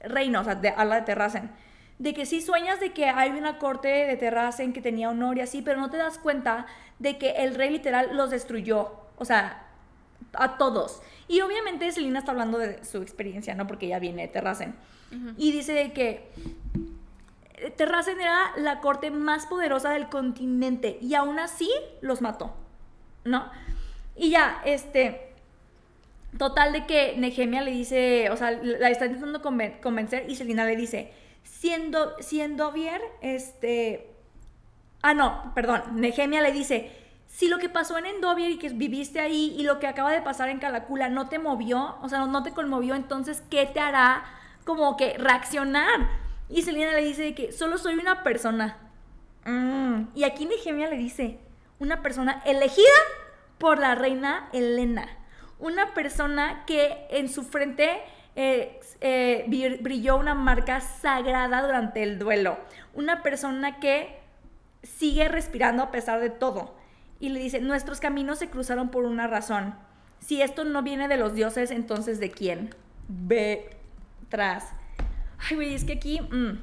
reino, 0.00 0.40
o 0.40 0.44
sea, 0.44 0.54
de, 0.54 0.70
habla 0.70 0.96
de 0.96 1.02
Terracen. 1.02 1.50
De 1.98 2.14
que 2.14 2.26
sí 2.26 2.40
sueñas 2.40 2.80
de 2.80 2.92
que 2.92 3.06
hay 3.06 3.30
una 3.30 3.58
corte 3.58 3.88
de 3.88 4.16
Terracen 4.16 4.72
que 4.72 4.80
tenía 4.80 5.10
honor 5.10 5.38
y 5.38 5.40
así, 5.40 5.62
pero 5.62 5.80
no 5.80 5.90
te 5.90 5.96
das 5.96 6.18
cuenta 6.18 6.66
de 6.98 7.18
que 7.18 7.30
el 7.30 7.54
rey 7.54 7.70
literal 7.70 8.16
los 8.16 8.30
destruyó. 8.30 8.92
O 9.16 9.24
sea, 9.24 9.67
a 10.34 10.58
todos. 10.58 11.00
Y 11.26 11.40
obviamente 11.40 11.90
Selina 11.92 12.18
está 12.20 12.32
hablando 12.32 12.58
de 12.58 12.84
su 12.84 13.02
experiencia, 13.02 13.54
¿no? 13.54 13.66
Porque 13.66 13.86
ella 13.86 13.98
viene 13.98 14.22
de 14.22 14.28
Terracen. 14.28 14.74
Y 15.38 15.52
dice 15.52 15.72
de 15.72 15.92
que 15.94 16.28
eh, 17.54 17.70
Terracen 17.76 18.20
era 18.20 18.52
la 18.56 18.80
corte 18.80 19.10
más 19.10 19.46
poderosa 19.46 19.90
del 19.90 20.10
continente 20.10 20.98
y 21.00 21.14
aún 21.14 21.38
así 21.38 21.70
los 22.02 22.20
mató, 22.20 22.54
¿no? 23.24 23.50
Y 24.16 24.30
ya, 24.30 24.60
este, 24.66 25.32
total 26.36 26.72
de 26.74 26.86
que 26.86 27.14
Nehemia 27.16 27.62
le 27.62 27.70
dice, 27.70 28.28
o 28.30 28.36
sea, 28.36 28.50
la 28.50 28.90
está 28.90 29.06
intentando 29.06 29.40
conven- 29.40 29.80
convencer 29.80 30.28
y 30.28 30.36
Selina 30.36 30.66
le 30.66 30.76
dice, 30.76 31.10
siendo, 31.42 32.14
siendo 32.20 32.70
bien, 32.72 33.00
este, 33.22 34.10
ah, 35.00 35.14
no, 35.14 35.52
perdón, 35.54 35.82
Nehemia 35.94 36.42
le 36.42 36.52
dice, 36.52 36.92
si 37.38 37.46
lo 37.46 37.58
que 37.58 37.68
pasó 37.68 37.96
en 37.98 38.06
Endovier 38.06 38.50
y 38.50 38.58
que 38.58 38.68
viviste 38.70 39.20
ahí 39.20 39.54
y 39.56 39.62
lo 39.62 39.78
que 39.78 39.86
acaba 39.86 40.10
de 40.10 40.20
pasar 40.20 40.48
en 40.48 40.58
Calacula 40.58 41.08
no 41.08 41.28
te 41.28 41.38
movió, 41.38 41.96
o 42.02 42.08
sea, 42.08 42.26
no 42.26 42.42
te 42.42 42.50
conmovió, 42.50 42.96
entonces, 42.96 43.44
¿qué 43.48 43.64
te 43.64 43.78
hará 43.78 44.24
como 44.64 44.96
que 44.96 45.16
reaccionar? 45.18 46.08
Y 46.48 46.62
Selena 46.62 46.94
le 46.94 47.04
dice 47.04 47.36
que 47.36 47.52
solo 47.52 47.78
soy 47.78 47.94
una 47.94 48.24
persona. 48.24 48.78
Mm. 49.44 50.08
Y 50.16 50.24
aquí 50.24 50.46
Nehemia 50.46 50.90
le 50.90 50.96
dice, 50.96 51.38
una 51.78 52.02
persona 52.02 52.42
elegida 52.44 52.88
por 53.58 53.78
la 53.78 53.94
reina 53.94 54.48
Helena. 54.52 55.06
Una 55.60 55.94
persona 55.94 56.64
que 56.66 57.06
en 57.10 57.28
su 57.28 57.44
frente 57.44 58.02
eh, 58.34 58.80
eh, 59.00 59.44
bri- 59.46 59.80
brilló 59.80 60.16
una 60.16 60.34
marca 60.34 60.80
sagrada 60.80 61.62
durante 61.62 62.02
el 62.02 62.18
duelo. 62.18 62.58
Una 62.94 63.22
persona 63.22 63.78
que 63.78 64.18
sigue 64.82 65.28
respirando 65.28 65.84
a 65.84 65.92
pesar 65.92 66.18
de 66.18 66.30
todo. 66.30 66.76
Y 67.20 67.30
le 67.30 67.40
dice, 67.40 67.60
nuestros 67.60 68.00
caminos 68.00 68.38
se 68.38 68.48
cruzaron 68.48 68.90
por 68.90 69.04
una 69.04 69.26
razón. 69.26 69.74
Si 70.20 70.42
esto 70.42 70.64
no 70.64 70.82
viene 70.82 71.08
de 71.08 71.16
los 71.16 71.34
dioses, 71.34 71.70
entonces 71.70 72.20
¿de 72.20 72.30
quién? 72.30 72.74
Ve 73.08 73.70
tras. 74.28 74.64
Ay, 75.38 75.56
güey, 75.56 75.74
es 75.74 75.84
que 75.84 75.94
aquí... 75.94 76.20
mm, 76.20 76.58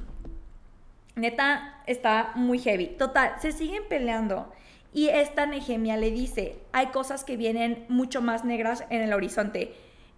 neta, 1.15 1.81
está 1.87 2.31
muy 2.35 2.59
heavy. 2.59 2.87
Total, 2.87 3.35
se 3.39 3.51
siguen 3.51 3.83
peleando. 3.89 4.51
Y 4.93 5.09
esta 5.09 5.45
Nehemia 5.45 5.97
le 5.97 6.11
dice, 6.11 6.57
hay 6.71 6.87
cosas 6.87 7.23
que 7.23 7.35
vienen 7.35 7.85
mucho 7.89 8.21
más 8.21 8.45
negras 8.45 8.85
en 8.89 9.01
el 9.01 9.13
horizonte. 9.13 9.73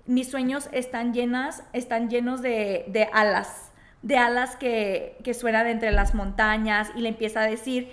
Mis 0.06 0.30
sueños 0.30 0.70
están 0.72 1.14
llenas, 1.14 1.64
están 1.74 2.10
llenos 2.10 2.42
de, 2.42 2.86
de 2.88 3.10
alas, 3.12 3.72
de 4.04 4.18
alas 4.18 4.56
que, 4.56 5.18
que 5.24 5.34
suenan 5.34 5.68
entre 5.68 5.92
las 5.92 6.14
montañas. 6.14 6.92
Y 6.96 7.02
le 7.02 7.10
empieza 7.10 7.42
a 7.42 7.48
decir, 7.48 7.92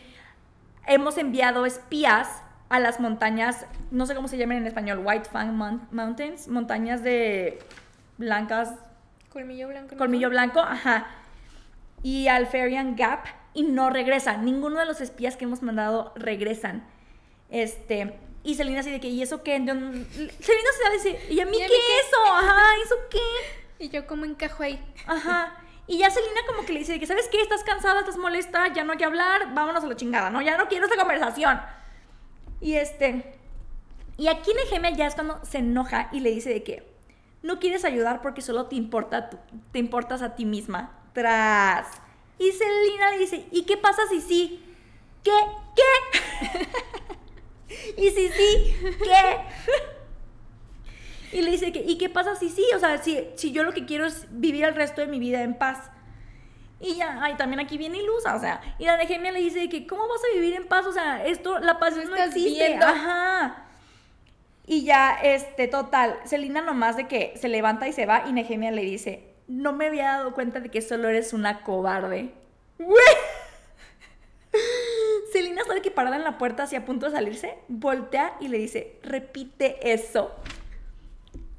hemos 0.86 1.18
enviado 1.18 1.66
espías 1.66 2.28
a 2.68 2.80
las 2.80 2.98
montañas, 3.00 3.66
no 3.90 4.06
sé 4.06 4.14
cómo 4.14 4.28
se 4.28 4.36
llaman 4.38 4.58
en 4.58 4.66
español, 4.66 5.00
White 5.04 5.28
Fang 5.30 5.52
Mon- 5.54 5.86
Mountains, 5.90 6.48
montañas 6.48 7.02
de 7.02 7.58
blancas, 8.18 8.74
Colmillo 9.32 9.68
blanco. 9.68 9.96
colmillo 9.96 10.30
blanco, 10.30 10.60
ajá, 10.60 11.06
y 12.02 12.28
al 12.28 12.46
Ferian 12.46 12.96
Gap 12.96 13.24
y 13.52 13.62
no 13.64 13.90
regresan. 13.90 14.44
Ninguno 14.44 14.78
de 14.80 14.86
los 14.86 15.00
espías 15.00 15.36
que 15.36 15.44
hemos 15.44 15.62
mandado 15.62 16.12
regresan. 16.16 16.84
Este, 17.50 18.18
y 18.42 18.54
Selina 18.56 18.80
así 18.80 18.90
de 18.90 19.00
que, 19.00 19.08
¿y 19.08 19.22
eso 19.22 19.42
qué? 19.42 19.56
Selina 19.56 20.04
se 20.10 20.82
da 20.82 20.88
a 20.88 20.92
decir, 20.92 21.16
¿y 21.30 21.40
a 21.40 21.46
mí 21.46 21.56
¿Y 21.56 21.58
qué 21.60 21.64
a 21.64 21.68
mí 21.68 21.74
qué? 21.74 21.98
eso? 22.08 22.34
Ajá, 22.34 22.62
¿eso 22.84 22.94
qué? 23.10 23.18
Y 23.84 23.88
yo 23.88 24.06
como 24.06 24.24
encajo 24.24 24.62
ahí. 24.62 24.80
Ajá. 25.06 25.52
Y 25.86 25.98
ya 25.98 26.10
Selina 26.10 26.40
como 26.46 26.64
que 26.64 26.72
le 26.72 26.78
dice 26.80 26.98
que, 26.98 27.06
¿sabes 27.06 27.28
qué? 27.28 27.40
Estás 27.42 27.62
cansada, 27.62 28.00
estás 28.00 28.16
molesta, 28.16 28.72
ya 28.72 28.84
no 28.84 28.92
hay 28.92 28.98
que 28.98 29.04
hablar, 29.04 29.52
vámonos 29.54 29.84
a 29.84 29.86
la 29.86 29.96
chingada, 29.96 30.30
¿no? 30.30 30.40
Ya 30.40 30.56
no 30.56 30.66
quiero 30.68 30.86
esta 30.86 30.96
conversación. 30.98 31.60
Y 32.60 32.74
este... 32.76 33.34
Y 34.16 34.28
aquí 34.28 34.52
Nehemia 34.54 34.90
ya 34.90 35.06
es 35.06 35.14
cuando 35.14 35.44
se 35.44 35.58
enoja 35.58 36.08
y 36.12 36.20
le 36.20 36.30
dice 36.30 36.50
de 36.50 36.62
que 36.62 36.86
no 37.42 37.58
quieres 37.58 37.84
ayudar 37.84 38.22
porque 38.22 38.40
solo 38.42 38.66
te 38.66 38.76
importa 38.76 39.28
tú- 39.28 39.38
te 39.72 39.78
importas 39.80 40.22
a 40.22 40.36
ti 40.36 40.44
misma. 40.44 40.92
Tras. 41.12 41.88
Y 42.38 42.52
Selina 42.52 43.10
le 43.10 43.18
dice, 43.18 43.46
¿y 43.50 43.64
qué 43.64 43.76
pasa 43.76 44.02
si 44.08 44.20
sí? 44.20 44.64
¿Qué? 45.22 45.32
¿Qué? 45.76 46.62
y 47.96 48.10
si 48.10 48.28
sí, 48.28 48.76
¿qué? 49.02 49.38
Y 51.34 51.42
le 51.42 51.50
dice 51.50 51.72
que, 51.72 51.80
¿y 51.80 51.98
qué 51.98 52.08
pasa 52.08 52.36
si 52.36 52.48
sí? 52.48 52.64
O 52.76 52.78
sea, 52.78 53.02
si, 53.02 53.26
si 53.34 53.50
yo 53.50 53.64
lo 53.64 53.72
que 53.72 53.84
quiero 53.84 54.06
es 54.06 54.28
vivir 54.30 54.64
el 54.64 54.76
resto 54.76 55.00
de 55.00 55.08
mi 55.08 55.18
vida 55.18 55.42
en 55.42 55.54
paz. 55.54 55.90
Y 56.78 56.94
ya, 56.94 57.18
ay, 57.20 57.34
también 57.34 57.58
aquí 57.58 57.76
viene 57.76 57.98
ilusa, 57.98 58.36
o 58.36 58.38
sea, 58.38 58.60
y 58.78 58.84
la 58.84 58.96
Nehemia 58.96 59.32
le 59.32 59.40
dice 59.40 59.68
que, 59.68 59.84
¿cómo 59.84 60.06
vas 60.06 60.20
a 60.22 60.34
vivir 60.34 60.54
en 60.54 60.68
paz? 60.68 60.86
O 60.86 60.92
sea, 60.92 61.26
esto, 61.26 61.58
la 61.58 61.80
paz 61.80 61.96
no 61.96 62.14
existe. 62.14 62.68
viendo. 62.68 62.86
Ajá. 62.86 63.64
Y 64.64 64.84
ya, 64.84 65.18
este, 65.22 65.66
total, 65.66 66.20
Selina 66.24 66.62
nomás 66.62 66.96
de 66.96 67.08
que 67.08 67.34
se 67.36 67.48
levanta 67.48 67.88
y 67.88 67.92
se 67.92 68.06
va 68.06 68.24
y 68.28 68.32
Nehemia 68.32 68.70
le 68.70 68.82
dice, 68.82 69.34
no 69.48 69.72
me 69.72 69.86
había 69.86 70.04
dado 70.12 70.34
cuenta 70.34 70.60
de 70.60 70.68
que 70.68 70.82
solo 70.82 71.08
eres 71.08 71.32
una 71.32 71.62
cobarde. 71.62 72.32
¡Güey! 72.78 73.16
Selina 75.32 75.64
sabe 75.64 75.82
que 75.82 75.90
parada 75.90 76.14
en 76.14 76.22
la 76.22 76.38
puerta, 76.38 76.62
así 76.62 76.76
a 76.76 76.84
punto 76.84 77.06
de 77.06 77.12
salirse, 77.12 77.58
voltea 77.66 78.36
y 78.38 78.46
le 78.46 78.58
dice, 78.58 79.00
repite 79.02 79.92
eso. 79.92 80.32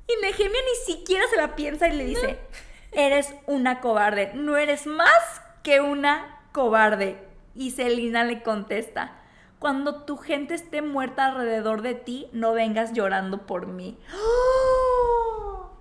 Y 0.07 0.21
Nehemia 0.21 0.59
ni 0.61 0.93
siquiera 0.93 1.25
se 1.29 1.37
la 1.37 1.55
piensa 1.55 1.87
y 1.87 1.93
le 1.93 2.05
dice, 2.05 2.39
eres 2.91 3.33
una 3.47 3.81
cobarde, 3.81 4.31
no 4.33 4.57
eres 4.57 4.85
más 4.85 5.41
que 5.63 5.81
una 5.81 6.47
cobarde. 6.51 7.17
Y 7.55 7.71
Selina 7.71 8.23
le 8.23 8.43
contesta, 8.43 9.19
cuando 9.59 10.03
tu 10.03 10.17
gente 10.17 10.53
esté 10.53 10.81
muerta 10.81 11.25
alrededor 11.25 11.81
de 11.81 11.95
ti, 11.95 12.27
no 12.33 12.53
vengas 12.53 12.93
llorando 12.93 13.45
por 13.45 13.67
mí. 13.67 13.97
¡Oh! 14.13 15.71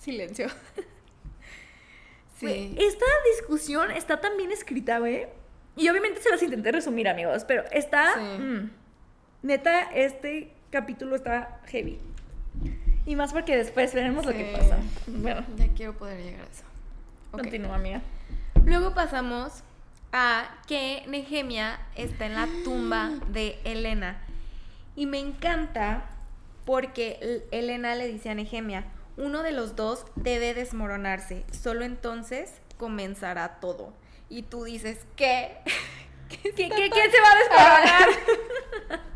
Silencio. 0.00 0.48
Sí. 2.36 2.74
Esta 2.76 3.06
discusión 3.36 3.92
está 3.92 4.20
tan 4.20 4.36
bien 4.36 4.50
escrita, 4.50 4.98
güey. 4.98 5.28
Y 5.76 5.88
obviamente 5.88 6.20
se 6.20 6.28
las 6.28 6.42
intenté 6.42 6.72
resumir, 6.72 7.08
amigos, 7.08 7.44
pero 7.44 7.62
está... 7.70 8.14
Sí. 8.14 8.42
mm, 8.42 8.70
neta, 9.42 9.82
este 9.92 10.52
capítulo 10.72 11.14
está 11.14 11.60
heavy. 11.66 12.00
Y 13.04 13.14
más 13.14 13.32
porque 13.32 13.56
después 13.56 13.94
veremos 13.94 14.24
lo 14.24 14.32
que 14.32 14.52
pasa. 14.56 14.78
Bueno, 15.06 15.44
Ya 15.56 15.68
quiero 15.68 15.92
poder 15.92 16.20
llegar 16.20 16.40
a 16.40 16.50
eso. 16.50 16.64
Continúa, 17.30 17.76
amiga. 17.76 18.00
Luego 18.64 18.94
pasamos 18.94 19.62
a 20.12 20.48
que 20.66 21.04
Nehemia 21.06 21.78
está 21.94 22.26
en 22.26 22.34
la 22.34 22.48
tumba 22.64 23.10
de 23.28 23.60
Elena. 23.64 24.20
Y 24.96 25.06
me 25.06 25.18
encanta 25.18 26.10
porque 26.64 27.46
Elena 27.50 27.94
le 27.94 28.08
dice 28.08 28.30
a 28.30 28.34
Nehemia, 28.34 28.84
uno 29.16 29.42
de 29.42 29.52
los 29.52 29.76
dos 29.76 30.06
debe 30.16 30.54
desmoronarse, 30.54 31.44
solo 31.50 31.84
entonces 31.84 32.60
comenzará 32.78 33.60
todo. 33.60 33.92
Y 34.28 34.42
tú 34.42 34.64
dices, 34.64 35.06
¿qué? 35.16 35.58
¿Qué, 36.28 36.52
qué, 36.54 36.68
qué 36.68 37.10
se 37.10 37.20
va 37.20 37.30
a 37.30 37.36
desmoronar? 37.36 39.02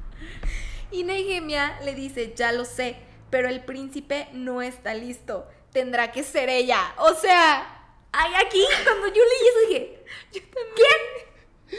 Y 0.90 1.04
Nehemia 1.04 1.78
le 1.82 1.94
dice, 1.94 2.32
ya 2.34 2.52
lo 2.52 2.64
sé, 2.64 2.96
pero 3.30 3.48
el 3.48 3.64
príncipe 3.64 4.28
no 4.32 4.62
está 4.62 4.94
listo. 4.94 5.46
Tendrá 5.72 6.12
que 6.12 6.22
ser 6.22 6.48
ella. 6.48 6.94
O 6.98 7.14
sea, 7.14 7.76
Ay, 8.18 8.32
aquí, 8.46 8.64
cuando 8.84 9.08
yo 9.08 9.22
leí 9.22 9.48
eso 9.48 9.68
dije, 9.68 10.04
¿quién? 10.30 11.78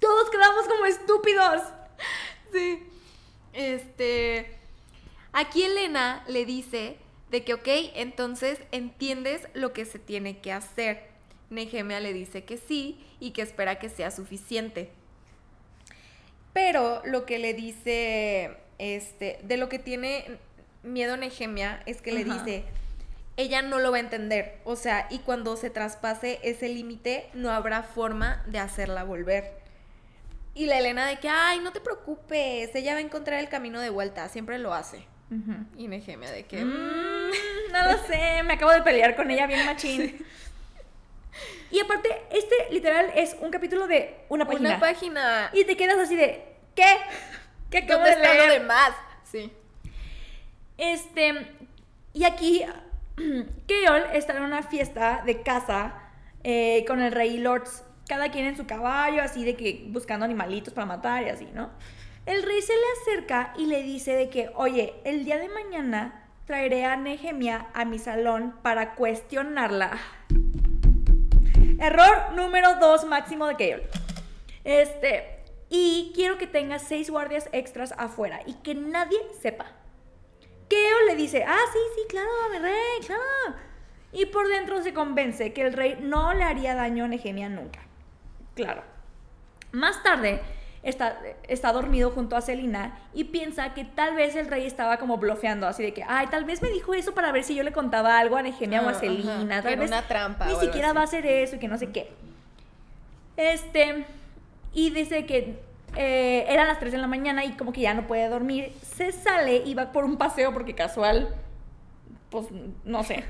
Todos 0.00 0.28
quedamos 0.28 0.66
como 0.66 0.86
estúpidos. 0.86 1.62
Sí. 2.52 2.82
Este. 3.52 4.58
Aquí 5.32 5.62
Elena 5.62 6.24
le 6.26 6.44
dice 6.46 6.98
de 7.30 7.44
que, 7.44 7.54
ok, 7.54 7.68
entonces 7.94 8.58
entiendes 8.72 9.46
lo 9.54 9.72
que 9.72 9.84
se 9.84 10.00
tiene 10.00 10.40
que 10.40 10.52
hacer. 10.52 11.10
Nehemia 11.50 12.00
le 12.00 12.12
dice 12.12 12.44
que 12.44 12.56
sí 12.56 12.98
y 13.20 13.30
que 13.30 13.42
espera 13.42 13.78
que 13.78 13.88
sea 13.88 14.10
suficiente. 14.10 14.90
Pero 16.56 17.02
lo 17.04 17.26
que 17.26 17.38
le 17.38 17.52
dice, 17.52 18.56
este, 18.78 19.38
de 19.42 19.58
lo 19.58 19.68
que 19.68 19.78
tiene 19.78 20.38
miedo 20.82 21.18
Nehemia 21.18 21.82
es 21.84 22.00
que 22.00 22.12
le 22.12 22.24
dice, 22.24 22.64
ella 23.36 23.60
no 23.60 23.78
lo 23.78 23.90
va 23.90 23.98
a 23.98 24.00
entender. 24.00 24.56
O 24.64 24.74
sea, 24.74 25.06
y 25.10 25.18
cuando 25.18 25.58
se 25.58 25.68
traspase 25.68 26.40
ese 26.42 26.70
límite, 26.70 27.28
no 27.34 27.50
habrá 27.50 27.82
forma 27.82 28.42
de 28.46 28.58
hacerla 28.58 29.04
volver. 29.04 29.52
Y 30.54 30.64
la 30.64 30.78
Elena 30.78 31.06
de 31.06 31.18
que, 31.18 31.28
ay, 31.28 31.58
no 31.58 31.72
te 31.72 31.80
preocupes, 31.82 32.74
ella 32.74 32.94
va 32.94 33.00
a 33.00 33.02
encontrar 33.02 33.38
el 33.38 33.50
camino 33.50 33.78
de 33.78 33.90
vuelta, 33.90 34.26
siempre 34.30 34.58
lo 34.58 34.72
hace. 34.72 35.04
Y 35.76 35.88
Nehemia 35.88 36.30
de 36.30 36.44
que, 36.44 36.64
Mm, 36.64 37.72
no 37.72 37.92
lo 37.92 37.98
sé, 38.06 38.42
me 38.44 38.54
acabo 38.54 38.72
de 38.72 38.80
pelear 38.80 39.14
con 39.14 39.30
ella 39.30 39.46
bien 39.46 39.66
machín. 39.66 40.24
Y 41.70 41.80
aparte, 41.80 42.08
este 42.30 42.54
literal 42.70 43.10
es 43.14 43.36
un 43.40 43.50
capítulo 43.50 43.86
de 43.86 44.16
una 44.28 44.46
página. 44.46 44.70
una 44.70 44.80
página. 44.80 45.50
Y 45.52 45.64
te 45.64 45.76
quedas 45.76 45.98
así 45.98 46.16
de, 46.16 46.44
¿qué? 46.74 46.96
¿Qué 47.70 47.78
acabo 47.78 48.00
¿Dónde 48.04 48.10
de 48.10 48.22
está 48.22 48.34
lo 48.34 48.46
leer? 48.46 48.60
demás? 48.60 48.90
Sí. 49.24 49.52
Este, 50.78 51.34
y 52.12 52.24
aquí, 52.24 52.64
Keol 53.66 54.04
está 54.12 54.36
en 54.36 54.42
una 54.42 54.62
fiesta 54.62 55.22
de 55.26 55.42
casa 55.42 55.94
eh, 56.44 56.84
con 56.86 57.00
el 57.02 57.12
rey 57.12 57.38
Lords, 57.38 57.82
cada 58.08 58.30
quien 58.30 58.46
en 58.46 58.56
su 58.56 58.66
caballo, 58.66 59.22
así 59.22 59.44
de 59.44 59.56
que 59.56 59.84
buscando 59.88 60.24
animalitos 60.24 60.72
para 60.72 60.86
matar 60.86 61.24
y 61.24 61.30
así, 61.30 61.48
¿no? 61.52 61.70
El 62.24 62.42
rey 62.42 62.60
se 62.62 62.72
le 62.72 62.82
acerca 63.02 63.54
y 63.56 63.66
le 63.66 63.82
dice 63.82 64.12
de 64.12 64.28
que, 64.28 64.50
oye, 64.54 64.94
el 65.04 65.24
día 65.24 65.38
de 65.38 65.48
mañana 65.48 66.24
traeré 66.44 66.84
a 66.84 66.96
Nehemia 66.96 67.68
a 67.74 67.84
mi 67.84 67.98
salón 67.98 68.54
para 68.62 68.94
cuestionarla. 68.94 69.98
Error 71.78 72.32
número 72.34 72.76
dos 72.80 73.04
máximo 73.04 73.46
de 73.46 73.56
Keol. 73.56 73.82
Este, 74.64 75.42
y 75.68 76.12
quiero 76.14 76.38
que 76.38 76.46
tengas 76.46 76.82
seis 76.82 77.10
guardias 77.10 77.48
extras 77.52 77.92
afuera 77.98 78.40
y 78.46 78.54
que 78.54 78.74
nadie 78.74 79.18
sepa. 79.40 79.66
Keo 80.68 81.06
le 81.06 81.16
dice, 81.16 81.44
ah, 81.46 81.64
sí, 81.72 81.78
sí, 81.94 82.02
claro, 82.08 82.28
mi 82.52 82.58
rey, 82.58 83.00
claro. 83.06 83.58
Y 84.12 84.26
por 84.26 84.48
dentro 84.48 84.82
se 84.82 84.94
convence 84.94 85.52
que 85.52 85.62
el 85.62 85.72
rey 85.72 85.98
no 86.00 86.32
le 86.32 86.44
haría 86.44 86.74
daño 86.74 87.04
a 87.04 87.08
Nehemia 87.08 87.48
nunca. 87.48 87.80
Claro. 88.54 88.82
Más 89.72 90.02
tarde, 90.02 90.40
está, 90.86 91.18
está 91.48 91.72
dormido 91.72 92.10
junto 92.10 92.36
a 92.36 92.40
Selina 92.40 92.98
y 93.12 93.24
piensa 93.24 93.74
que 93.74 93.84
tal 93.84 94.14
vez 94.14 94.36
el 94.36 94.46
rey 94.46 94.66
estaba 94.66 94.96
como 94.98 95.18
blofeando, 95.18 95.66
así 95.66 95.82
de 95.82 95.92
que, 95.92 96.04
ay, 96.06 96.28
tal 96.28 96.44
vez 96.44 96.62
me 96.62 96.70
dijo 96.70 96.94
eso 96.94 97.12
para 97.12 97.32
ver 97.32 97.44
si 97.44 97.54
yo 97.54 97.62
le 97.62 97.72
contaba 97.72 98.18
algo 98.18 98.36
a 98.36 98.42
Nehemia 98.42 98.80
o 98.82 98.84
Ah, 98.84 98.88
a 98.88 98.90
ajá, 98.92 99.00
Selina. 99.00 99.62
Tal 99.62 99.76
vez 99.76 99.88
una 99.88 100.02
trampa 100.02 100.46
ni 100.46 100.52
o 100.52 100.60
siquiera 100.60 100.92
va 100.92 101.00
a 101.02 101.04
hacer 101.04 101.26
eso 101.26 101.56
y 101.56 101.58
que 101.58 101.68
no 101.68 101.76
sé 101.76 101.90
qué. 101.90 102.10
Este, 103.36 104.04
y 104.72 104.90
dice 104.90 105.26
que 105.26 105.58
eh, 105.96 106.44
eran 106.48 106.68
las 106.68 106.78
3 106.78 106.92
de 106.92 106.98
la 106.98 107.06
mañana 107.06 107.44
y 107.44 107.52
como 107.52 107.72
que 107.72 107.80
ya 107.80 107.94
no 107.94 108.06
puede 108.06 108.28
dormir. 108.28 108.72
Se 108.82 109.12
sale 109.12 109.56
y 109.64 109.74
va 109.74 109.92
por 109.92 110.04
un 110.04 110.16
paseo 110.16 110.52
porque 110.52 110.74
casual, 110.74 111.34
pues 112.30 112.46
no 112.84 113.02
sé. 113.02 113.24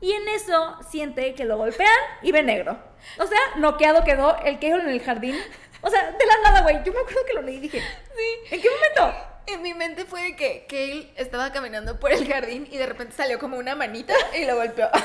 Y 0.00 0.12
en 0.12 0.28
eso 0.28 0.76
siente 0.88 1.34
que 1.34 1.44
lo 1.44 1.56
golpean 1.56 1.88
y 2.22 2.30
ve 2.30 2.42
negro. 2.42 2.78
O 3.18 3.26
sea, 3.26 3.38
noqueado 3.56 4.04
quedó 4.04 4.36
el 4.44 4.58
quejo 4.58 4.78
en 4.78 4.88
el 4.88 5.00
jardín. 5.00 5.34
O 5.80 5.90
sea, 5.90 6.10
de 6.12 6.26
la 6.26 6.36
nada, 6.42 6.62
güey. 6.62 6.82
Yo 6.84 6.92
me 6.92 7.00
acuerdo 7.00 7.24
que 7.26 7.32
lo 7.34 7.42
leí 7.42 7.56
y 7.56 7.60
dije, 7.60 7.80
Sí. 7.80 8.54
¿en 8.54 8.60
qué 8.62 8.68
momento? 8.70 9.24
En 9.46 9.62
mi 9.62 9.72
mente 9.74 10.04
fue 10.04 10.22
de 10.22 10.36
que 10.36 10.66
Kale 10.68 11.10
estaba 11.16 11.52
caminando 11.52 11.98
por 11.98 12.12
el 12.12 12.26
jardín 12.30 12.68
y 12.70 12.76
de 12.76 12.86
repente 12.86 13.14
salió 13.16 13.38
como 13.38 13.56
una 13.56 13.74
manita 13.74 14.14
y 14.38 14.44
lo 14.44 14.56
golpeó. 14.56 14.88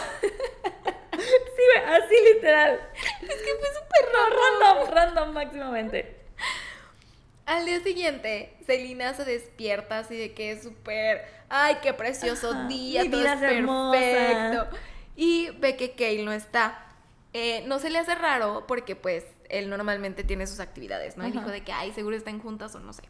Sí, 1.16 1.62
güey, 1.76 1.95
así 1.95 2.16
literal. 2.34 2.80
es 3.22 3.28
que 3.28 3.56
fue 3.60 3.68
súper 3.70 4.12
No, 4.12 4.30
random, 4.76 4.94
random 4.94 5.34
máximamente. 5.34 6.18
Al 7.45 7.66
día 7.66 7.80
siguiente, 7.82 8.58
Celina 8.66 9.14
se 9.14 9.24
despierta 9.24 10.00
así 10.00 10.18
de 10.18 10.34
que 10.34 10.52
es 10.52 10.64
súper, 10.64 11.24
ay, 11.50 11.78
qué 11.84 11.94
precioso 11.94 12.52
Ajá, 12.52 12.68
día, 12.68 13.04
todo 13.10 13.22
es 13.26 13.36
perfecto. 13.40 14.78
Y 15.16 15.52
ve 15.60 15.76
que 15.78 15.91
Kale 15.91 16.24
no 16.24 16.34
está. 16.34 16.88
Eh, 17.34 17.64
no 17.68 17.80
se 17.80 17.90
le 17.90 18.00
hace 18.00 18.16
raro 18.16 18.66
porque 18.68 18.95
pues 18.95 19.24
él 19.60 19.70
normalmente 19.70 20.24
tiene 20.24 20.48
sus 20.48 20.60
actividades, 20.60 21.18
¿no? 21.18 21.28
Y 21.28 21.32
dijo 21.32 21.50
de 21.50 21.64
que, 21.64 21.72
ay, 21.72 21.92
seguro 21.94 22.16
están 22.16 22.40
juntas 22.40 22.76
o 22.76 22.80
no 22.80 22.94
sé. 22.94 23.04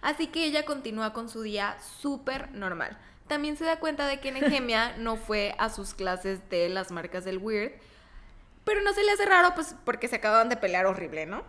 Así 0.00 0.26
que 0.26 0.44
ella 0.44 0.64
continúa 0.64 1.12
con 1.12 1.28
su 1.28 1.42
día 1.42 1.76
súper 2.00 2.50
normal. 2.52 2.98
También 3.26 3.56
se 3.56 3.64
da 3.64 3.78
cuenta 3.78 4.06
de 4.06 4.20
que 4.20 4.32
Nehemia 4.32 4.96
no 4.98 5.16
fue 5.16 5.54
a 5.58 5.70
sus 5.70 5.94
clases 5.94 6.48
de 6.50 6.68
las 6.68 6.90
marcas 6.90 7.24
del 7.24 7.38
Weird. 7.38 7.72
Pero 8.64 8.82
no 8.82 8.92
se 8.92 9.02
le 9.02 9.12
hace 9.12 9.26
raro, 9.26 9.54
pues, 9.54 9.74
porque 9.84 10.08
se 10.08 10.16
acababan 10.16 10.48
de 10.48 10.56
pelear 10.56 10.86
horrible, 10.86 11.26
¿no? 11.26 11.44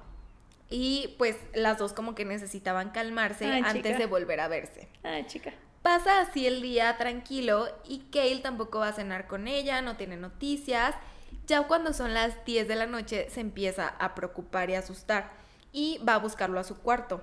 Y 0.69 1.15
pues 1.17 1.37
las 1.53 1.77
dos 1.77 1.93
como 1.93 2.15
que 2.15 2.25
necesitaban 2.25 2.89
calmarse 2.89 3.45
Ay, 3.45 3.61
antes 3.63 3.83
chica. 3.83 3.97
de 3.97 4.05
volver 4.05 4.39
a 4.39 4.47
verse. 4.47 4.87
Ay, 5.03 5.25
chica. 5.27 5.53
Pasa 5.81 6.21
así 6.21 6.47
el 6.47 6.61
día 6.61 6.97
tranquilo 6.97 7.67
y 7.87 7.99
Kale 8.11 8.39
tampoco 8.39 8.79
va 8.79 8.87
a 8.87 8.93
cenar 8.93 9.27
con 9.27 9.47
ella, 9.47 9.81
no 9.81 9.97
tiene 9.97 10.17
noticias. 10.17 10.95
Ya 11.47 11.63
cuando 11.63 11.93
son 11.93 12.13
las 12.13 12.43
10 12.45 12.67
de 12.67 12.75
la 12.75 12.85
noche 12.87 13.29
se 13.29 13.39
empieza 13.41 13.87
a 13.87 14.15
preocupar 14.15 14.69
y 14.69 14.75
asustar 14.75 15.31
y 15.71 15.99
va 16.07 16.15
a 16.15 16.19
buscarlo 16.19 16.59
a 16.59 16.63
su 16.63 16.77
cuarto. 16.77 17.21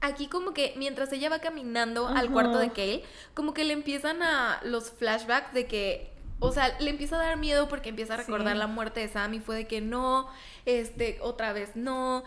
Aquí 0.00 0.26
como 0.26 0.52
que 0.52 0.74
mientras 0.76 1.12
ella 1.12 1.30
va 1.30 1.38
caminando 1.38 2.08
al 2.08 2.28
cuarto 2.32 2.58
de 2.58 2.70
Kale, 2.70 3.04
como 3.34 3.54
que 3.54 3.62
le 3.62 3.72
empiezan 3.72 4.20
a 4.22 4.60
los 4.64 4.90
flashbacks 4.90 5.54
de 5.54 5.66
que, 5.66 6.10
o 6.40 6.50
sea, 6.50 6.76
le 6.80 6.90
empieza 6.90 7.14
a 7.14 7.24
dar 7.24 7.36
miedo 7.36 7.68
porque 7.68 7.90
empieza 7.90 8.14
a 8.14 8.16
recordar 8.16 8.54
Sí. 8.54 8.58
la 8.58 8.66
muerte 8.66 8.98
de 8.98 9.06
Sam 9.08 9.34
y 9.34 9.38
fue 9.40 9.54
de 9.54 9.66
que 9.68 9.80
no, 9.80 10.28
este, 10.66 11.18
otra 11.20 11.52
vez 11.52 11.76
no. 11.76 12.24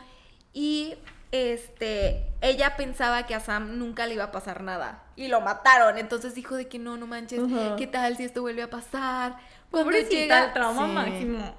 Y 0.53 0.95
este, 1.33 2.25
ella 2.39 2.77
pensaba 2.77 3.25
que 3.25 3.35
a 3.35 3.41
Sam 3.41 3.77
nunca 3.77 4.05
le 4.07 4.13
iba 4.13 4.23
a 4.23 4.31
pasar 4.31 4.63
nada 4.63 5.03
y 5.17 5.27
lo 5.27 5.41
mataron, 5.41 5.97
entonces 5.97 6.33
dijo 6.33 6.55
de 6.55 6.69
que 6.69 6.79
no, 6.79 6.95
no 6.95 7.07
manches. 7.07 7.41
¿qué 7.77 7.87
tal 7.87 8.15
si 8.15 8.23
esto 8.23 8.41
vuelve 8.41 8.63
a 8.63 8.69
pasar? 8.69 9.37
Cuando 9.71 9.89
Pobrecita, 9.91 10.15
llega- 10.15 10.43
el 10.45 10.53
trauma 10.53 10.85
Sí. 10.87 10.91
máximo. 10.93 11.55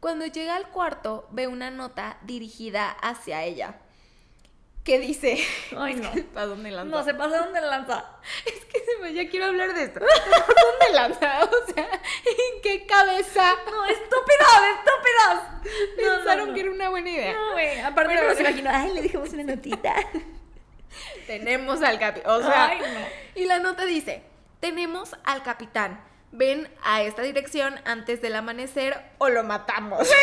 Cuando 0.00 0.26
llega 0.26 0.56
al 0.56 0.68
cuarto, 0.68 1.28
ve 1.30 1.46
una 1.46 1.70
nota 1.70 2.18
dirigida 2.22 2.90
hacia 2.90 3.44
ella. 3.44 3.76
Que 4.82 4.98
dice. 4.98 5.38
Ay, 5.78 5.94
no. 5.94 6.10
¿Para 6.34 6.46
dónde 6.46 6.72
lanza? 6.72 6.96
No 6.96 7.04
se 7.04 7.14
pasaron 7.14 7.52
de 7.52 7.60
lanza. 7.60 8.04
Es 8.44 8.64
que 8.64 8.80
se 8.80 8.96
me, 9.00 9.14
ya 9.14 9.30
quiero 9.30 9.46
hablar 9.46 9.72
de 9.74 9.84
esto. 9.84 10.00
¿Para 10.34 10.62
dónde 10.62 10.92
lanza? 10.92 11.44
O 11.68 11.72
sea, 11.72 11.84
¿en 11.84 12.62
qué 12.62 12.84
cabeza 12.84 13.54
No, 13.70 13.84
estúpidos, 13.84 14.62
estúpidos. 14.74 15.62
No, 16.02 16.16
pensaron 16.16 16.38
no, 16.38 16.46
no. 16.46 16.54
que 16.54 16.60
era 16.62 16.70
una 16.72 16.88
buena 16.88 17.10
idea? 17.10 17.32
No, 17.34 17.52
güey. 17.52 17.78
Aparte 17.78 18.14
me 18.16 18.22
los 18.24 18.40
imagino. 18.40 18.70
Ay, 18.74 18.92
le 18.92 19.02
dijimos 19.02 19.28
una 19.32 19.44
notita. 19.44 19.94
Tenemos 21.28 21.80
al 21.82 21.98
capitán. 22.00 22.32
O 22.32 22.42
sea, 22.42 22.66
Ay, 22.70 22.80
no. 22.80 23.40
y 23.40 23.44
la 23.44 23.60
nota 23.60 23.84
dice: 23.84 24.24
Tenemos 24.60 25.14
al 25.24 25.42
capitán. 25.44 26.02
Ven 26.32 26.68
a 26.82 27.02
esta 27.02 27.22
dirección 27.22 27.78
antes 27.84 28.22
del 28.22 28.34
amanecer 28.36 29.00
o 29.18 29.28
lo 29.28 29.42
matamos. 29.44 30.08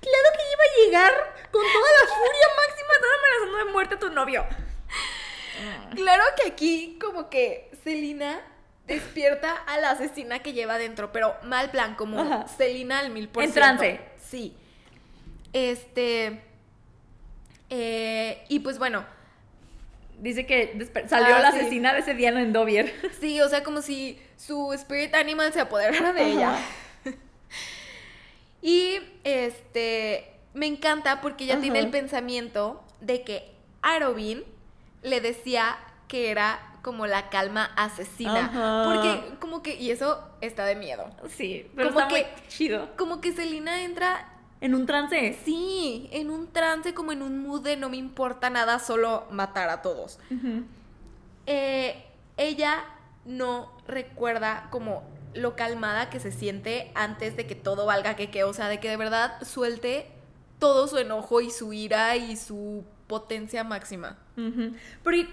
Claro 0.00 0.28
que 0.36 0.42
iba 0.52 0.62
a 0.64 0.84
llegar 0.84 1.34
con 1.50 1.62
toda 1.62 1.90
la 2.00 2.14
furia 2.14 2.46
máxima. 2.56 2.92
Están 2.94 3.10
amenazando 3.18 3.58
de 3.66 3.72
muerte 3.72 3.94
a 3.94 3.98
tu 3.98 4.10
novio. 4.10 4.46
Claro 5.94 6.24
que 6.36 6.48
aquí, 6.50 6.98
como 7.00 7.28
que 7.30 7.70
Celina 7.84 8.40
despierta 8.86 9.52
a 9.54 9.78
la 9.78 9.90
asesina 9.90 10.40
que 10.40 10.54
lleva 10.54 10.74
adentro, 10.74 11.12
pero 11.12 11.36
mal 11.44 11.70
plan, 11.70 11.94
como 11.94 12.20
Ajá. 12.20 12.48
Celina 12.48 12.98
al 13.00 13.10
mil 13.10 13.28
por 13.28 13.44
En 13.44 13.52
ciento. 13.52 13.60
trance. 13.80 14.00
Sí. 14.28 14.56
Este. 15.52 16.42
eh, 17.70 18.44
y 18.48 18.58
pues 18.60 18.78
bueno, 18.78 19.04
Dice 20.22 20.46
que 20.46 20.78
salió 21.08 21.34
Ah, 21.34 21.40
la 21.40 21.50
sí. 21.52 21.58
asesina 21.58 21.92
de 21.92 21.98
ese 21.98 22.14
día 22.14 22.28
en 22.28 22.52
Dovier. 22.52 22.94
sí, 23.20 23.40
o 23.40 23.48
sea, 23.48 23.62
como 23.64 23.82
si 23.82 24.18
su 24.36 24.72
spirit 24.72 25.14
animal 25.16 25.52
se 25.52 25.60
apoderara 25.60 26.12
de 26.12 26.24
ella. 26.24 26.56
Y 28.62 28.98
este. 29.24 30.28
Me 30.54 30.66
encanta 30.66 31.20
porque 31.20 31.44
ella 31.44 31.60
tiene 31.60 31.78
el 31.80 31.88
pensamiento 31.90 32.84
de 33.00 33.22
que 33.24 33.50
Arobin 33.80 34.44
le 35.02 35.20
decía 35.20 35.76
que 36.08 36.30
era 36.30 36.60
como 36.82 37.06
la 37.06 37.30
calma 37.30 37.72
asesina. 37.76 38.44
Ajá. 38.46 38.84
Porque, 38.84 39.38
como 39.40 39.62
que. 39.62 39.74
Y 39.76 39.90
eso 39.90 40.22
está 40.40 40.64
de 40.66 40.76
miedo. 40.76 41.10
Sí, 41.36 41.68
pero 41.74 41.88
Como 41.88 42.00
está 42.00 42.14
que- 42.14 42.22
muy 42.24 42.48
chido. 42.48 42.90
Como 42.96 43.20
que 43.20 43.32
Selina 43.32 43.82
entra 43.82 44.28
En 44.62 44.74
un 44.74 44.86
trance. 44.86 45.38
Sí, 45.44 46.08
en 46.12 46.30
un 46.30 46.50
trance, 46.52 46.94
como 46.94 47.12
en 47.12 47.20
un 47.20 47.42
mood 47.42 47.62
de 47.62 47.76
no 47.76 47.90
me 47.90 47.96
importa 47.98 48.48
nada, 48.48 48.78
solo 48.78 49.26
matar 49.30 49.68
a 49.68 49.82
todos. 49.82 50.18
Eh, 51.46 52.04
ella 52.36 52.84
no 53.24 53.70
recuerda 53.86 54.68
como 54.70 55.02
lo 55.34 55.56
calmada 55.56 56.10
que 56.10 56.20
se 56.20 56.30
siente 56.32 56.92
antes 56.94 57.36
de 57.36 57.46
que 57.46 57.54
todo 57.54 57.86
valga 57.86 58.16
que 58.16 58.30
que, 58.30 58.44
o 58.44 58.52
sea, 58.52 58.68
de 58.68 58.80
que 58.80 58.88
de 58.88 58.96
verdad 58.96 59.42
suelte 59.42 60.06
todo 60.58 60.86
su 60.86 60.98
enojo 60.98 61.40
y 61.40 61.50
su 61.50 61.72
ira 61.72 62.16
y 62.16 62.36
su 62.36 62.84
potencia 63.08 63.64
máxima. 63.64 64.18
Pero, 65.02 65.28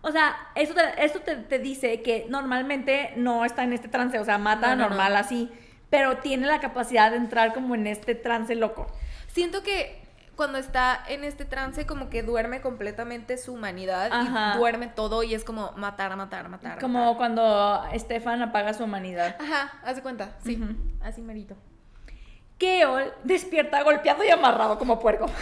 o 0.00 0.10
sea, 0.10 0.36
eso 0.54 0.72
te, 0.74 1.04
esto 1.04 1.20
te, 1.20 1.36
te 1.36 1.58
dice 1.58 2.00
que 2.02 2.26
normalmente 2.28 3.12
no 3.16 3.44
está 3.44 3.64
en 3.64 3.72
este 3.74 3.88
trance, 3.88 4.18
o 4.18 4.24
sea, 4.24 4.38
mata 4.38 4.74
No, 4.74 4.76
no, 4.84 4.88
normal 4.88 5.12
no. 5.12 5.18
así. 5.18 5.50
Pero 5.90 6.18
tiene 6.18 6.46
la 6.46 6.60
capacidad 6.60 7.10
de 7.10 7.18
entrar 7.18 7.52
como 7.52 7.74
en 7.74 7.86
este 7.86 8.14
trance 8.14 8.54
loco. 8.54 8.86
Siento 9.28 9.62
que 9.62 10.00
cuando 10.36 10.56
está 10.58 11.04
en 11.08 11.22
este 11.24 11.44
trance 11.44 11.84
como 11.86 12.08
que 12.08 12.22
duerme 12.22 12.62
completamente 12.62 13.36
su 13.36 13.52
humanidad 13.52 14.10
Ajá. 14.10 14.52
y 14.54 14.58
duerme 14.58 14.86
todo 14.88 15.22
y 15.22 15.34
es 15.34 15.44
como 15.44 15.72
matar, 15.72 16.16
matar, 16.16 16.48
matar. 16.48 16.78
Como 16.80 17.00
matar. 17.00 17.16
cuando 17.18 17.84
Stefan 17.98 18.40
apaga 18.40 18.72
su 18.72 18.84
humanidad. 18.84 19.36
Ajá, 19.38 19.72
haz 19.84 19.96
de 19.96 20.02
cuenta, 20.02 20.36
sí, 20.42 20.56
Ujú. 20.60 20.74
así 21.02 21.20
merito. 21.20 21.56
Keol 22.56 23.12
despierta 23.24 23.82
golpeado 23.82 24.24
y 24.24 24.30
amarrado 24.30 24.78
como 24.78 24.98
puerco. 24.98 25.26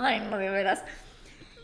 Ay, 0.00 0.20
no, 0.30 0.38
de 0.38 0.50
veras. 0.50 0.84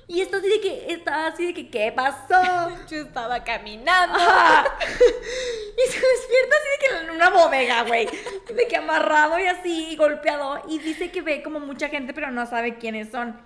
Y 0.07 0.21
está 0.21 0.37
así 0.37 0.49
de 0.49 0.61
que, 0.61 0.93
está 0.93 1.27
así 1.27 1.47
de 1.47 1.55
que, 1.55 1.71
¿qué 1.71 1.93
pasó? 1.93 2.71
Yo 2.91 2.99
estaba 3.03 3.43
caminando. 3.45 4.19
Y 5.77 5.91
se 5.91 5.99
despierta 5.99 6.57
así 6.57 6.69
de 6.71 6.79
que 6.79 7.05
en 7.05 7.11
una 7.17 7.31
bodega, 7.31 7.83
güey. 7.83 8.07
De 8.07 8.69
que 8.69 8.77
amarrado 8.77 9.41
y 9.41 9.47
así, 9.47 9.97
golpeado. 9.97 10.63
Y 10.69 10.79
dice 10.79 11.11
que 11.11 11.21
ve 11.21 11.43
como 11.43 11.59
mucha 11.59 11.89
gente, 11.89 12.15
pero 12.15 12.31
no 12.31 12.47
sabe 12.47 12.77
quiénes 12.79 13.11
son. 13.11 13.41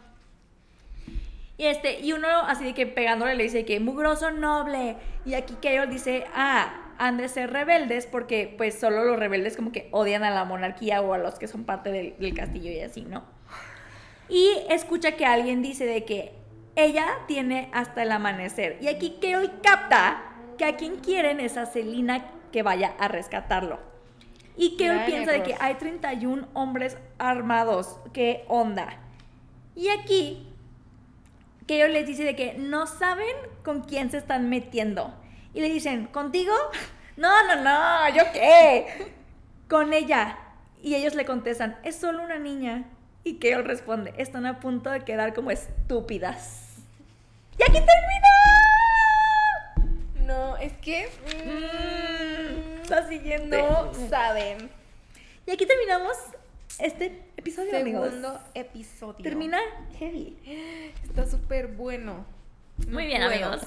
Y 1.56 1.66
este, 1.66 2.00
y 2.00 2.12
uno 2.12 2.28
así 2.28 2.64
de 2.64 2.74
que 2.74 2.86
pegándole 2.86 3.34
le 3.34 3.44
dice 3.44 3.64
que 3.64 3.80
mugroso 3.80 4.30
noble. 4.30 4.96
Y 5.24 5.34
aquí 5.34 5.54
Keol 5.60 5.88
dice, 5.88 6.26
ah, 6.34 6.92
han 6.98 7.16
de 7.16 7.28
ser 7.28 7.50
rebeldes 7.50 8.06
porque 8.06 8.54
pues 8.58 8.78
solo 8.78 9.04
los 9.04 9.18
rebeldes 9.18 9.56
como 9.56 9.72
que 9.72 9.88
odian 9.90 10.22
a 10.22 10.30
la 10.30 10.44
monarquía 10.44 11.00
o 11.00 11.14
a 11.14 11.18
los 11.18 11.38
que 11.38 11.48
son 11.48 11.64
parte 11.64 11.90
del, 11.90 12.14
del 12.18 12.34
castillo 12.34 12.70
y 12.70 12.80
así, 12.80 13.02
¿no? 13.02 13.24
Y 14.28 14.50
escucha 14.68 15.12
que 15.12 15.24
alguien 15.24 15.62
dice 15.62 15.86
de 15.86 16.04
que 16.04 16.37
ella 16.78 17.06
tiene 17.26 17.70
hasta 17.72 18.04
el 18.04 18.12
amanecer. 18.12 18.78
Y 18.80 18.86
aquí 18.86 19.18
Keol 19.20 19.60
capta 19.62 20.22
que 20.56 20.64
a 20.64 20.76
quien 20.76 20.96
quieren 20.96 21.40
es 21.40 21.56
a 21.56 21.66
Selina 21.66 22.30
que 22.52 22.62
vaya 22.62 22.94
a 23.00 23.08
rescatarlo. 23.08 23.80
Y 24.56 24.76
Keol 24.76 24.94
Gran 24.94 25.06
piensa 25.06 25.32
de 25.32 25.42
que 25.42 25.56
hay 25.58 25.74
31 25.74 26.48
hombres 26.54 26.96
armados. 27.18 27.98
¿Qué 28.12 28.44
onda? 28.48 28.96
Y 29.74 29.88
aquí 29.88 30.48
Keol 31.66 31.92
les 31.92 32.06
dice 32.06 32.22
de 32.22 32.36
que 32.36 32.54
no 32.54 32.86
saben 32.86 33.36
con 33.64 33.82
quién 33.82 34.10
se 34.10 34.18
están 34.18 34.48
metiendo. 34.48 35.12
Y 35.54 35.60
le 35.60 35.68
dicen, 35.68 36.06
¿contigo? 36.06 36.54
No, 37.16 37.44
no, 37.48 37.56
no, 37.64 38.14
¿yo 38.14 38.22
qué? 38.32 39.12
Con 39.68 39.92
ella. 39.92 40.38
Y 40.80 40.94
ellos 40.94 41.16
le 41.16 41.24
contestan, 41.24 41.76
es 41.82 41.96
solo 41.96 42.22
una 42.22 42.38
niña. 42.38 42.84
Y 43.24 43.40
Keol 43.40 43.64
responde, 43.64 44.14
están 44.18 44.46
a 44.46 44.60
punto 44.60 44.88
de 44.88 45.00
quedar 45.00 45.34
como 45.34 45.50
estúpidas. 45.50 46.67
¡Y 47.58 47.62
aquí 47.62 47.80
termina! 47.84 48.28
No, 50.26 50.56
es 50.58 50.72
que 50.78 51.08
Mm, 51.44 52.82
Está 52.82 53.08
siguiendo. 53.08 53.56
no 53.56 54.08
saben. 54.08 54.70
Y 55.46 55.50
aquí 55.50 55.66
terminamos 55.66 56.16
este 56.78 57.22
episodio, 57.36 57.76
amigos. 57.78 58.06
Segundo 58.08 58.40
episodio. 58.54 59.22
Termina 59.22 59.58
heavy. 59.98 60.36
Está 61.04 61.26
súper 61.26 61.68
bueno. 61.68 62.24
No 62.86 62.92
Muy 62.92 63.06
bien, 63.06 63.22
amigos. 63.22 63.62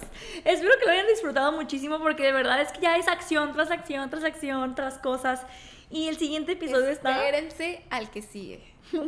Espero 0.46 0.72
que 0.80 0.86
lo 0.86 0.92
hayan 0.92 1.08
disfrutado 1.08 1.52
muchísimo 1.52 2.00
porque 2.00 2.24
de 2.24 2.32
verdad 2.32 2.62
es 2.62 2.72
que 2.72 2.80
ya 2.80 2.96
es 2.98 3.08
acción 3.10 3.52
tras 3.52 3.70
acción, 3.70 4.10
tras 4.10 4.24
acción, 4.24 4.74
tras 4.76 4.98
cosas. 5.00 5.42
Y 5.90 6.08
el 6.08 6.18
siguiente 6.18 6.54
episodio 6.54 6.90
está. 6.90 7.18
Espérense 7.26 7.84
al 7.90 8.10
que 8.10 8.22
sigue. 8.22 8.64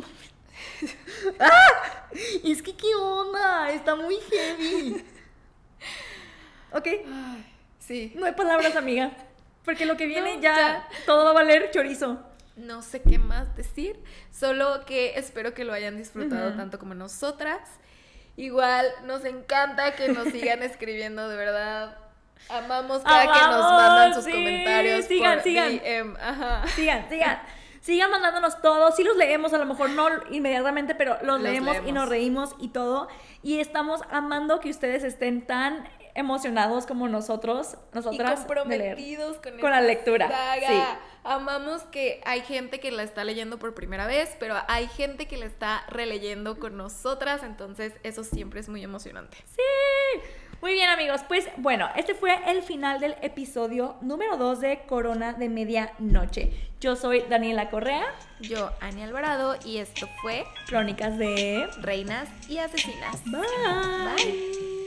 Es 2.43 2.61
que, 2.61 2.75
¿qué 2.75 2.93
onda? 2.95 3.71
Está 3.71 3.95
muy 3.95 4.17
heavy. 4.31 5.03
Ok, 6.71 6.87
Ay, 6.87 7.45
sí. 7.79 8.13
no 8.15 8.25
hay 8.25 8.33
palabras, 8.33 8.75
amiga. 8.75 9.11
Porque 9.65 9.85
lo 9.85 9.95
que 9.97 10.05
viene 10.05 10.35
No, 10.35 10.41
ya, 10.41 10.55
ya. 10.55 10.87
todo 11.05 11.23
va 11.23 11.31
a 11.31 11.33
valer 11.33 11.71
chorizo. 11.71 12.19
No 12.55 12.81
sé 12.83 13.01
qué 13.01 13.17
más 13.17 13.55
decir, 13.55 13.99
solo 14.31 14.85
que 14.85 15.17
espero 15.17 15.53
que 15.55 15.63
lo 15.63 15.73
hayan 15.73 15.97
disfrutado 15.97 16.53
tanto 16.53 16.77
como 16.77 16.93
nosotras. 16.93 17.61
Igual 18.35 18.85
nos 19.05 19.25
encanta 19.25 19.95
que 19.95 20.09
nos 20.09 20.27
sigan 20.29 20.61
escribiendo, 20.63 21.29
de 21.29 21.35
verdad. 21.37 21.97
Amamos 22.49 23.01
cada 23.03 23.23
que 23.23 23.39
nos 23.47 23.61
mandan 23.71 24.13
sus 24.13 24.25
sí, 24.25 24.31
comentarios. 24.31 25.05
sigan, 25.05 25.33
por 25.35 25.43
sigan. 25.43 25.77
DM, 25.79 26.17
ajá. 26.17 26.67
Sigan, 26.75 27.09
sigan. 27.09 27.39
Sigan 27.83 28.11
mandándonos 28.11 28.61
todo. 28.61 28.93
Sí 28.93 29.03
los 29.03 29.17
leemos, 29.17 29.51
a 29.51 29.57
lo 29.57 29.65
mejor 29.65 29.89
no 29.89 30.07
inmediatamente, 30.31 30.95
pero 30.95 31.15
los, 31.15 31.41
Los 31.41 31.41
leemos, 31.41 31.75
y 31.85 31.91
nos 31.91 32.07
reímos 32.07 32.55
y 32.57 32.69
todo. 32.69 33.09
Y 33.41 33.59
estamos 33.59 33.99
amando 34.09 34.61
que 34.61 34.69
ustedes 34.69 35.03
estén 35.03 35.45
tan 35.45 35.85
emocionados 36.15 36.85
como 36.85 37.09
nosotros, 37.09 37.75
nosotras, 37.91 38.39
comprometidos 38.39 39.37
con, 39.39 39.59
Con 39.59 39.71
la 39.71 39.81
lectura, 39.81 40.29
saga. 40.29 40.67
sí. 40.67 40.81
Amamos 41.25 41.81
que 41.83 42.21
hay 42.25 42.41
gente 42.41 42.79
que 42.79 42.91
la 42.91 43.03
está 43.03 43.25
leyendo 43.25 43.59
por 43.59 43.73
primera 43.73 44.07
vez, 44.07 44.35
pero 44.39 44.55
hay 44.69 44.87
gente 44.87 45.27
que 45.27 45.35
la 45.35 45.45
está 45.45 45.83
releyendo 45.89 46.59
con 46.59 46.77
nosotras, 46.77 47.43
entonces 47.43 47.93
eso 48.03 48.23
siempre 48.23 48.61
es 48.61 48.69
muy 48.69 48.81
emocionante. 48.81 49.37
Sí. 49.55 50.21
Muy 50.63 50.75
bien, 50.75 50.89
amigos. 50.89 51.25
Pues 51.27 51.49
bueno, 51.57 51.89
este 51.97 52.15
fue 52.15 52.39
el 52.47 52.63
final 52.63 53.01
del 53.01 53.17
episodio 53.21 53.97
número 53.99 54.37
2 54.37 54.61
de 54.61 54.83
Corona 54.87 55.33
de 55.33 55.49
Medianoche. 55.49 56.53
Yo 56.79 56.95
soy 56.95 57.21
Daniela 57.29 57.69
Correa, 57.69 58.05
Yo, 58.39 58.71
Ani 58.79 59.03
Alvarado, 59.03 59.57
y 59.65 59.79
esto 59.79 60.07
fue 60.21 60.45
Crónicas 60.67 61.17
de... 61.17 61.67
Reinas 61.81 62.29
y 62.47 62.59
Asesinas. 62.59 63.21
Bye. 63.25 63.41
Bye. 64.15 64.85